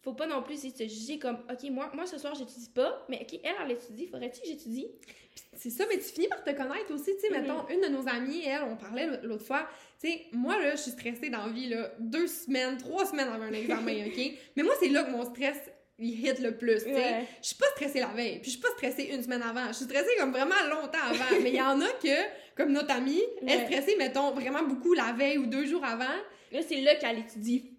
faut 0.03 0.14
pas 0.14 0.26
non 0.26 0.42
plus 0.42 0.57
se 0.61 0.88
juger 0.88 1.18
comme, 1.18 1.38
ok, 1.51 1.70
moi, 1.70 1.90
moi 1.94 2.07
ce 2.07 2.18
soir, 2.18 2.34
j'étudie 2.34 2.70
pas, 2.74 3.05
mais 3.09 3.18
ok, 3.22 3.38
elle, 3.44 3.53
elle 3.64 3.70
étudie, 3.72 4.07
faudrait-tu 4.07 4.40
que 4.40 4.46
j'étudie? 4.46 4.86
C'est 5.57 5.70
ça, 5.70 5.84
mais 5.88 5.96
tu 5.98 6.05
finis 6.05 6.28
par 6.28 6.42
te 6.42 6.51
connaître 6.51 6.92
aussi, 6.94 7.14
tu 7.16 7.20
sais, 7.20 7.30
Mhm. 7.30 7.40
mettons, 7.42 7.68
une 7.68 7.80
de 7.82 7.88
nos 7.88 8.09
amies, 8.09 8.42
elle, 8.46 8.62
on 8.62 8.76
parlait 8.76 9.07
l'autre 9.22 9.44
fois, 9.44 9.68
tu 10.01 10.09
sais, 10.09 10.22
moi, 10.32 10.59
là, 10.59 10.72
je 10.72 10.80
suis 10.80 10.90
stressée 10.92 11.28
dans 11.28 11.46
la 11.46 11.53
vie, 11.53 11.68
là, 11.68 11.92
deux 11.98 12.26
semaines, 12.26 12.78
trois 12.78 13.05
semaines 13.05 13.28
avant 13.28 13.44
un 13.44 13.53
examen, 13.53 13.92
OK? 14.07 14.32
Mais 14.57 14.62
moi, 14.62 14.74
c'est 14.80 14.88
là 14.88 15.05
que 15.05 15.11
mon 15.11 15.24
stress, 15.24 15.59
il 15.98 16.26
hit 16.26 16.38
le 16.38 16.57
plus, 16.57 16.76
tu 16.78 16.84
sais. 16.84 16.94
Ouais. 16.94 17.26
Je 17.42 17.48
suis 17.48 17.57
pas 17.57 17.66
stressée 17.76 18.01
la 18.01 18.07
veille, 18.09 18.38
puis 18.40 18.46
je 18.51 18.57
suis 18.57 18.61
pas 18.61 18.70
stressée 18.70 19.11
une 19.12 19.22
semaine 19.22 19.42
avant. 19.42 19.66
Je 19.68 19.74
suis 19.74 19.84
stressée 19.84 20.09
comme 20.18 20.30
vraiment 20.32 20.55
longtemps 20.70 20.98
avant. 21.11 21.42
Mais 21.42 21.51
il 21.51 21.57
y 21.57 21.61
en 21.61 21.78
a 21.78 21.88
que, 22.03 22.57
comme 22.57 22.72
notre 22.72 22.92
amie, 22.94 23.20
elle 23.42 23.51
est 23.51 23.57
Ouais. 23.59 23.66
stressée, 23.66 23.96
mettons, 23.96 24.30
vraiment 24.30 24.62
beaucoup 24.62 24.94
la 24.94 25.12
veille 25.12 25.36
ou 25.36 25.44
deux 25.44 25.66
jours 25.66 25.84
avant. 25.84 26.05
Là, 26.53 26.61
c'est 26.66 26.80
là 26.80 26.94
qu'elle 26.94 27.18
étudie 27.18 27.69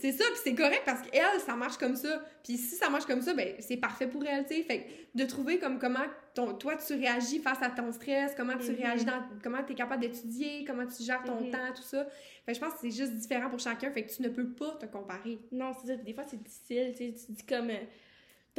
C'est 0.00 0.12
ça, 0.12 0.24
puis 0.24 0.40
c'est 0.44 0.54
correct 0.54 0.82
parce 0.86 1.02
qu'elle, 1.08 1.40
ça 1.44 1.54
marche 1.56 1.76
comme 1.76 1.96
ça. 1.96 2.22
Puis 2.44 2.56
si 2.56 2.76
ça 2.76 2.88
marche 2.88 3.04
comme 3.06 3.20
ça, 3.20 3.34
ben 3.34 3.54
c'est 3.60 3.76
parfait 3.76 4.06
pour 4.06 4.24
elle, 4.24 4.46
tu 4.46 4.54
sais. 4.56 4.62
Fait 4.62 4.84
que 4.84 5.18
de 5.18 5.24
trouver 5.24 5.58
comme 5.58 5.78
comment 5.78 6.04
ton, 6.34 6.54
toi 6.54 6.76
tu 6.76 6.94
réagis 6.94 7.40
face 7.40 7.60
à 7.62 7.70
ton 7.70 7.90
stress, 7.92 8.32
comment 8.36 8.56
tu 8.56 8.70
Mhm. 8.70 8.76
réagis 8.78 9.04
dans, 9.04 9.22
comment 9.42 9.62
tu 9.64 9.72
es 9.72 9.74
capable 9.74 10.02
d'étudier, 10.02 10.64
comment 10.66 10.86
tu 10.86 11.02
gères 11.02 11.24
ton 11.24 11.40
Mhm. 11.40 11.50
temps, 11.50 11.72
tout 11.74 11.82
ça. 11.82 12.04
Fait 12.46 12.52
que 12.52 12.54
je 12.54 12.60
pense 12.60 12.74
que 12.74 12.78
c'est 12.82 12.90
juste 12.90 13.14
différent 13.14 13.50
pour 13.50 13.58
chacun, 13.58 13.90
fait 13.90 14.04
que 14.04 14.12
tu 14.14 14.22
ne 14.22 14.28
peux 14.28 14.48
pas 14.50 14.76
te 14.80 14.86
comparer. 14.86 15.38
Non, 15.52 15.72
c'est 15.80 15.88
ça. 15.88 15.96
Des 15.96 16.14
fois, 16.14 16.24
c'est 16.28 16.42
difficile. 16.42 16.92
Tu 16.96 16.98
sais, 17.12 17.26
tu 17.26 17.32
dis 17.32 17.46
comme. 17.46 17.70
euh, 17.70 17.76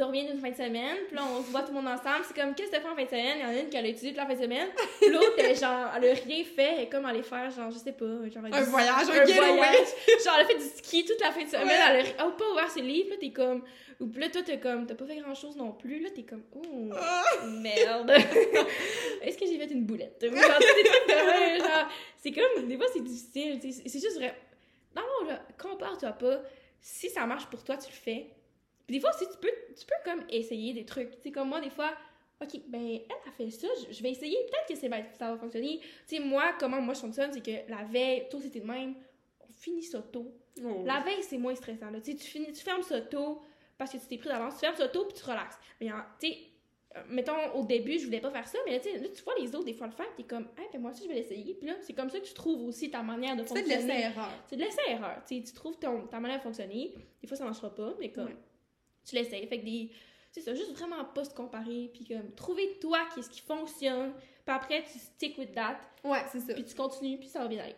tu 0.02 0.06
reviens 0.08 0.24
d'une 0.24 0.40
fin 0.40 0.50
de 0.50 0.54
semaine, 0.56 0.96
puis 1.06 1.16
là, 1.16 1.22
on 1.30 1.42
se 1.42 1.50
voit 1.50 1.62
tout 1.62 1.68
le 1.72 1.80
monde 1.80 1.86
ensemble. 1.88 2.24
C'est 2.26 2.34
comme, 2.40 2.54
qu'est-ce 2.54 2.70
que 2.70 2.76
tu 2.76 2.82
fait 2.82 2.88
en 2.88 2.96
fin 2.96 3.04
de 3.04 3.08
semaine? 3.08 3.36
Il 3.38 3.42
y 3.42 3.44
en 3.44 3.48
a 3.48 3.60
une 3.60 3.68
qui 3.68 3.76
a 3.76 3.86
étudié 3.86 4.10
toute 4.10 4.18
la 4.18 4.26
fin 4.26 4.34
de 4.34 4.42
semaine. 4.42 4.68
L'autre, 5.10 5.34
elle, 5.38 5.56
genre, 5.56 5.86
elle 5.96 6.10
a 6.10 6.14
rien 6.14 6.44
fait. 6.44 6.74
Elle 6.76 6.80
est 6.80 6.88
comme 6.88 7.06
aller 7.06 7.22
faire, 7.22 7.50
genre, 7.50 7.70
je 7.70 7.78
sais 7.78 7.92
pas, 7.92 8.04
genre. 8.06 8.44
Un 8.44 8.62
du- 8.62 8.70
voyage, 8.70 9.08
un, 9.08 9.12
un 9.12 9.54
voyage. 9.56 9.86
Genre, 10.24 10.34
elle 10.36 10.44
a 10.44 10.44
fait 10.46 10.54
du 10.58 10.64
ski 10.76 11.04
toute 11.04 11.20
la 11.20 11.30
fin 11.30 11.44
de 11.44 11.48
semaine. 11.48 11.66
Ouais. 11.66 12.04
Elle 12.16 12.20
a 12.20 12.24
a 12.26 12.30
pas 12.30 12.50
ouvert 12.52 12.70
ses 12.70 12.82
livres. 12.82 13.10
Là, 13.10 13.16
t'es 13.20 13.30
comme. 13.30 13.62
Ou 14.00 14.10
là, 14.16 14.28
toi, 14.30 14.42
t'es 14.42 14.58
comme. 14.58 14.86
T'as 14.86 14.94
pas 14.94 15.06
fait 15.06 15.16
grand 15.16 15.34
chose 15.34 15.56
non 15.56 15.72
plus. 15.72 16.00
Là, 16.00 16.10
t'es 16.14 16.22
comme. 16.24 16.42
Oh, 16.54 16.90
Ah! 17.00 17.22
merde. 17.46 18.10
Est-ce 19.22 19.38
que 19.38 19.46
j'ai 19.46 19.58
fait 19.58 19.70
une 19.72 19.84
boulette? 19.84 20.20
Genre, 20.20 20.34
genre. 20.34 21.88
C'est 22.18 22.32
comme. 22.32 22.66
Des 22.66 22.76
fois, 22.76 22.86
c'est 22.92 23.02
difficile. 23.04 23.58
c'est 23.62 24.00
juste 24.00 24.16
vrai. 24.16 24.34
Non, 24.96 25.02
non, 25.22 25.28
là, 25.28 25.42
compare-toi 25.60 26.10
pas. 26.12 26.40
Si 26.80 27.08
ça 27.10 27.24
marche 27.26 27.46
pour 27.46 27.62
toi, 27.64 27.76
tu 27.76 27.88
le 27.88 27.94
fais. 27.96 28.26
Puis 28.86 28.96
des 28.96 29.00
fois 29.00 29.10
aussi, 29.14 29.24
tu 29.30 29.38
peux, 29.40 29.52
tu 29.78 29.84
peux 29.86 30.10
comme 30.10 30.24
essayer 30.30 30.72
des 30.74 30.84
trucs. 30.84 31.10
Tu 31.16 31.22
sais, 31.22 31.30
comme 31.32 31.48
moi, 31.48 31.60
des 31.60 31.70
fois, 31.70 31.92
OK, 32.42 32.60
ben, 32.68 32.80
elle 32.80 33.28
a 33.28 33.32
fait 33.32 33.50
ça, 33.50 33.68
je, 33.88 33.94
je 33.94 34.02
vais 34.02 34.10
essayer. 34.10 34.36
Peut-être 34.50 34.68
que 34.68 34.74
c'est, 34.74 34.90
ça 35.18 35.30
va 35.32 35.38
fonctionner. 35.38 35.78
Tu 36.08 36.16
sais, 36.16 36.20
moi, 36.20 36.54
comment 36.58 36.80
moi 36.80 36.94
je 36.94 37.00
fonctionne, 37.00 37.32
c'est 37.32 37.42
que 37.42 37.70
la 37.70 37.84
veille, 37.84 38.28
tôt 38.30 38.40
c'était 38.40 38.60
de 38.60 38.66
même, 38.66 38.94
on 39.40 39.52
finit 39.52 39.82
ça 39.82 40.02
tôt. 40.02 40.32
Oh. 40.62 40.82
La 40.84 41.00
veille, 41.00 41.22
c'est 41.22 41.38
moins 41.38 41.54
stressant. 41.54 41.90
Là. 41.90 42.00
Tu 42.00 42.12
sais, 42.12 42.16
tu, 42.18 42.26
finis, 42.26 42.52
tu 42.52 42.62
fermes 42.62 42.82
ça 42.82 43.00
tôt 43.00 43.40
parce 43.78 43.92
que 43.92 43.98
tu 43.98 44.06
t'es 44.06 44.18
pris 44.18 44.28
d'avance. 44.28 44.54
Tu 44.54 44.60
fermes 44.60 44.76
ça 44.76 44.88
tôt 44.88 45.04
puis 45.04 45.14
tu 45.14 45.22
te 45.22 45.26
relaxes. 45.30 45.58
Mais 45.80 45.88
tu 46.18 46.28
sais, 46.28 46.38
euh, 46.96 47.00
mettons, 47.08 47.54
au 47.54 47.64
début, 47.64 47.98
je 47.98 48.04
voulais 48.04 48.20
pas 48.20 48.30
faire 48.30 48.46
ça, 48.46 48.58
mais 48.66 48.72
là, 48.72 48.80
tu 48.80 48.90
sais, 48.90 48.98
là, 48.98 49.08
tu 49.08 49.22
vois 49.22 49.34
les 49.38 49.54
autres 49.54 49.64
des 49.64 49.72
fois 49.72 49.86
le 49.86 49.92
faire, 49.94 50.14
t'es 50.14 50.24
comme, 50.24 50.46
hey, 50.58 50.66
ben 50.72 50.80
moi 50.80 50.90
aussi, 50.90 51.04
je 51.04 51.08
vais 51.08 51.14
l'essayer. 51.14 51.54
Puis 51.54 51.66
là, 51.66 51.74
c'est 51.80 51.94
comme 51.94 52.10
ça 52.10 52.20
que 52.20 52.26
tu 52.26 52.34
trouves 52.34 52.66
aussi 52.66 52.90
ta 52.90 53.02
manière 53.02 53.34
de 53.36 53.42
Tu 53.44 53.48
fais 53.48 53.62
de 53.62 53.68
fonctionner. 53.68 53.86
l'essai-erreur. 53.94 54.30
C'est 54.46 54.56
de. 54.56 54.64
Tu 54.64 55.36
sais, 55.36 55.42
tu 55.42 55.52
trouves 55.54 55.78
ton, 55.78 56.06
ta 56.06 56.20
manière 56.20 56.38
de 56.38 56.42
fonctionner. 56.42 56.92
Des 57.20 57.26
fois, 57.28 57.36
ça 57.36 57.44
marchera 57.44 57.74
pas, 57.74 57.94
mais 57.98 58.10
comme, 58.10 58.26
Ouais. 58.26 58.36
Tu 59.04 59.14
l'essayes. 59.14 59.46
Fait 59.46 59.58
que 59.60 59.64
des. 59.64 59.90
C'est 60.30 60.40
ça, 60.40 60.54
juste 60.54 60.72
vraiment 60.72 61.04
pas 61.04 61.24
se 61.24 61.34
comparer, 61.34 61.90
puis 61.92 62.06
comme, 62.06 62.32
trouver 62.34 62.78
toi 62.80 63.00
qu'est-ce 63.14 63.28
qui 63.28 63.42
fonctionne, 63.42 64.12
puis 64.46 64.54
après, 64.54 64.82
tu 64.90 64.98
stick 64.98 65.36
with 65.36 65.52
that, 65.54 65.78
Ouais, 66.02 66.22
c'est 66.32 66.40
ça. 66.40 66.54
puis 66.54 66.64
tu 66.64 66.74
continues, 66.74 67.18
puis 67.18 67.28
ça 67.28 67.40
va 67.40 67.48
bien 67.48 67.62
aller. 67.62 67.76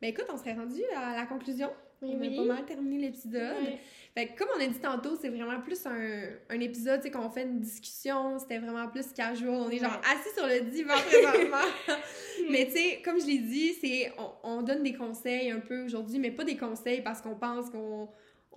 Ben 0.00 0.08
écoute, 0.10 0.26
on 0.32 0.36
serait 0.36 0.52
rendu 0.54 0.82
à 0.94 1.16
la 1.16 1.26
conclusion. 1.26 1.70
Oui, 2.02 2.10
on 2.14 2.20
oui. 2.20 2.34
a 2.34 2.42
pas 2.42 2.54
mal 2.54 2.64
terminé 2.66 2.98
l'épisode. 3.06 3.56
Ouais. 3.64 3.80
Fait 4.14 4.28
que 4.28 4.38
comme 4.38 4.48
on 4.56 4.60
a 4.60 4.66
dit 4.66 4.78
tantôt, 4.78 5.16
c'est 5.20 5.30
vraiment 5.30 5.60
plus 5.60 5.84
un, 5.86 6.28
un 6.50 6.60
épisode, 6.60 7.00
tu 7.00 7.06
sais, 7.06 7.10
qu'on 7.10 7.30
fait 7.30 7.42
une 7.42 7.58
discussion, 7.60 8.38
c'était 8.38 8.58
vraiment 8.58 8.86
plus 8.88 9.12
casual. 9.14 9.48
On 9.50 9.70
est 9.70 9.78
genre 9.78 9.90
Ouais. 9.92 10.14
assis 10.14 10.34
sur 10.36 10.46
le 10.46 10.60
divan 10.70 10.94
présentement. 10.94 11.56
mais 12.50 12.66
tu 12.66 12.72
sais, 12.72 13.02
comme 13.02 13.18
je 13.20 13.26
l'ai 13.26 13.38
dit, 13.38 13.72
c'est 13.74 14.12
on, 14.18 14.30
on 14.58 14.62
donne 14.62 14.82
des 14.82 14.92
conseils 14.94 15.50
un 15.50 15.60
peu 15.60 15.84
aujourd'hui, 15.86 16.18
mais 16.18 16.30
pas 16.30 16.44
des 16.44 16.56
conseils 16.56 17.00
parce 17.02 17.20
qu'on 17.22 17.34
pense 17.34 17.70
qu'on... 17.70 18.08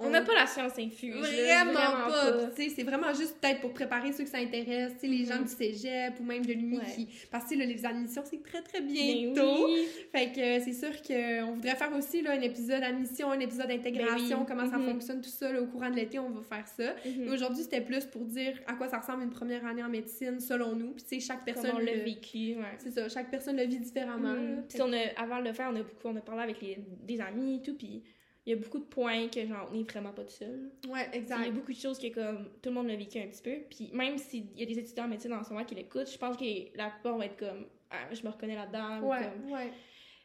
On 0.01 0.09
n'a 0.09 0.21
pas 0.21 0.33
la 0.33 0.47
science 0.47 0.79
infuse. 0.79 1.15
là, 1.21 1.63
Vraiment, 1.65 1.73
pas. 2.09 2.51
Sais, 2.55 2.69
c'est 2.69 2.83
vraiment 2.83 3.13
juste 3.13 3.37
peut-être 3.41 3.59
pour 3.61 3.73
préparer 3.73 4.11
ceux 4.13 4.23
que 4.23 4.29
ça 4.29 4.37
intéresse, 4.37 4.93
tu 4.93 4.99
sais, 5.01 5.07
les 5.07 5.25
gens 5.25 5.35
Mhm. 5.39 5.43
du 5.43 5.49
cégep 5.49 6.13
ou 6.19 6.23
même 6.23 6.45
de 6.45 6.53
l'UMI 6.53 6.77
Ouais. 6.77 6.85
qui... 6.95 7.07
Parce 7.29 7.49
que 7.49 7.55
là, 7.55 7.65
les 7.65 7.85
admissions, 7.85 8.23
c'est 8.25 8.41
très, 8.41 8.61
très 8.61 8.79
Mais 8.81 8.87
bientôt. 8.87 9.65
oui. 9.67 9.85
Fait 10.13 10.31
que 10.31 10.39
euh, 10.39 10.61
c'est 10.63 10.73
sûr 10.73 10.91
qu'on 11.01 11.53
voudrait 11.55 11.75
faire 11.75 11.91
aussi 11.97 12.21
là, 12.21 12.31
un 12.31 12.41
épisode 12.41 12.81
admission, 12.81 13.31
un 13.31 13.39
épisode 13.39 13.69
intégration, 13.71 14.17
Ben 14.29 14.37
oui. 14.39 14.45
comment 14.47 14.69
ça 14.69 14.77
Mhm. 14.77 14.89
fonctionne, 14.91 15.21
tout 15.21 15.29
ça. 15.29 15.51
là, 15.51 15.61
au 15.61 15.67
courant 15.67 15.89
de 15.89 15.95
l'été, 15.95 16.17
on 16.19 16.29
va 16.29 16.41
faire 16.43 16.67
ça. 16.67 16.93
Mhm. 17.05 17.25
Mais 17.25 17.31
Aujourd'hui, 17.31 17.63
c'était 17.63 17.81
plus 17.81 18.05
pour 18.05 18.23
dire 18.25 18.57
à 18.67 18.73
quoi 18.75 18.87
ça 18.87 18.99
ressemble 18.99 19.23
une 19.23 19.29
première 19.31 19.65
année 19.65 19.83
en 19.83 19.89
médecine 19.89 20.39
selon 20.39 20.75
nous. 20.75 20.91
Puis 20.91 21.03
tu 21.03 21.19
sais, 21.19 21.27
chaque 21.27 21.39
Comment 21.45 21.53
personne... 21.61 21.71
on 21.75 21.79
l'a 21.85 21.93
le- 21.95 22.03
vécu, 22.03 22.55
ouais. 22.55 22.77
C'est 22.77 22.91
ça, 22.91 23.09
chaque 23.09 23.29
personne 23.29 23.57
le 23.57 23.63
vit 23.65 23.79
différemment. 23.79 24.33
Mhm. 24.33 24.55
là. 24.55 24.61
Puis 24.69 24.81
on 24.81 24.93
a, 24.93 25.21
avant 25.21 25.39
de 25.41 25.47
le 25.47 25.53
faire, 25.53 25.69
on 25.71 25.75
a, 25.75 25.83
beaucoup, 25.83 26.07
on 26.07 26.15
a 26.15 26.21
parlé 26.21 26.43
avec 26.43 26.61
les, 26.61 26.77
des 27.03 27.19
amis 27.21 27.57
et 27.57 27.61
tout, 27.61 27.75
puis 27.75 28.01
il 28.45 28.53
y 28.53 28.53
a 28.53 28.55
beaucoup 28.59 28.79
de 28.79 28.85
points 28.85 29.27
que 29.27 29.45
genre, 29.45 29.69
on 29.71 29.79
est 29.79 29.91
vraiment 29.91 30.11
pas 30.13 30.23
tout 30.23 30.31
seul. 30.33 30.71
Ouais, 30.87 31.07
Il 31.13 31.15
y 31.19 31.21
exact. 31.21 31.45
a 31.47 31.51
beaucoup 31.51 31.71
de 31.71 31.77
choses 31.77 31.99
que 31.99 32.07
comme 32.13 32.45
tout 32.61 32.69
le 32.69 32.75
monde 32.75 32.87
l'a 32.87 32.95
vécu 32.95 33.19
un 33.19 33.27
petit 33.27 33.43
peu. 33.43 33.57
Puis 33.69 33.89
même 33.93 34.17
s'il 34.17 34.57
y 34.57 34.63
a 34.63 34.65
des 34.65 34.79
étudiants 34.79 35.05
en 35.05 35.09
médecine 35.09 35.33
en 35.33 35.43
ce 35.43 35.51
moment 35.53 35.65
qui 35.65 35.75
l'écoutent, 35.75 36.09
je 36.11 36.17
pense 36.17 36.35
que 36.37 36.43
la 36.77 36.89
plupart 36.89 37.13
vont 37.17 37.21
être 37.21 37.37
comme 37.37 37.65
ah, 37.91 38.07
je 38.11 38.23
me 38.23 38.29
reconnais 38.29 38.55
là-dedans. 38.55 39.01
ou 39.01 39.09
Ouais, 39.11 39.19
comme- 39.31 39.51
ouais, 39.51 39.71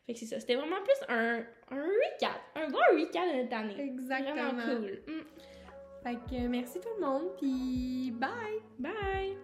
Fait 0.07 0.13
que 0.13 0.19
c'est 0.19 0.27
ça. 0.27 0.39
C'était 0.41 0.55
vraiment 0.55 0.77
plus 0.83 1.07
un, 1.09 1.45
un 1.71 1.83
recap. 1.83 2.41
Un 2.57 2.69
bon 2.69 2.79
recap 2.99 3.25
de 3.33 3.43
notre 3.43 3.55
année. 3.57 3.81
exactement. 3.81 4.35
Vraiment 4.53 4.81
cool. 4.81 5.03
Mm. 5.07 5.23
Fait 6.03 6.15
que 6.31 6.49
merci 6.49 6.79
tout 6.81 6.89
le 7.01 7.07
monde, 7.07 7.31
puis 7.41 8.11
bye! 8.13 8.61
Bye! 8.79 9.37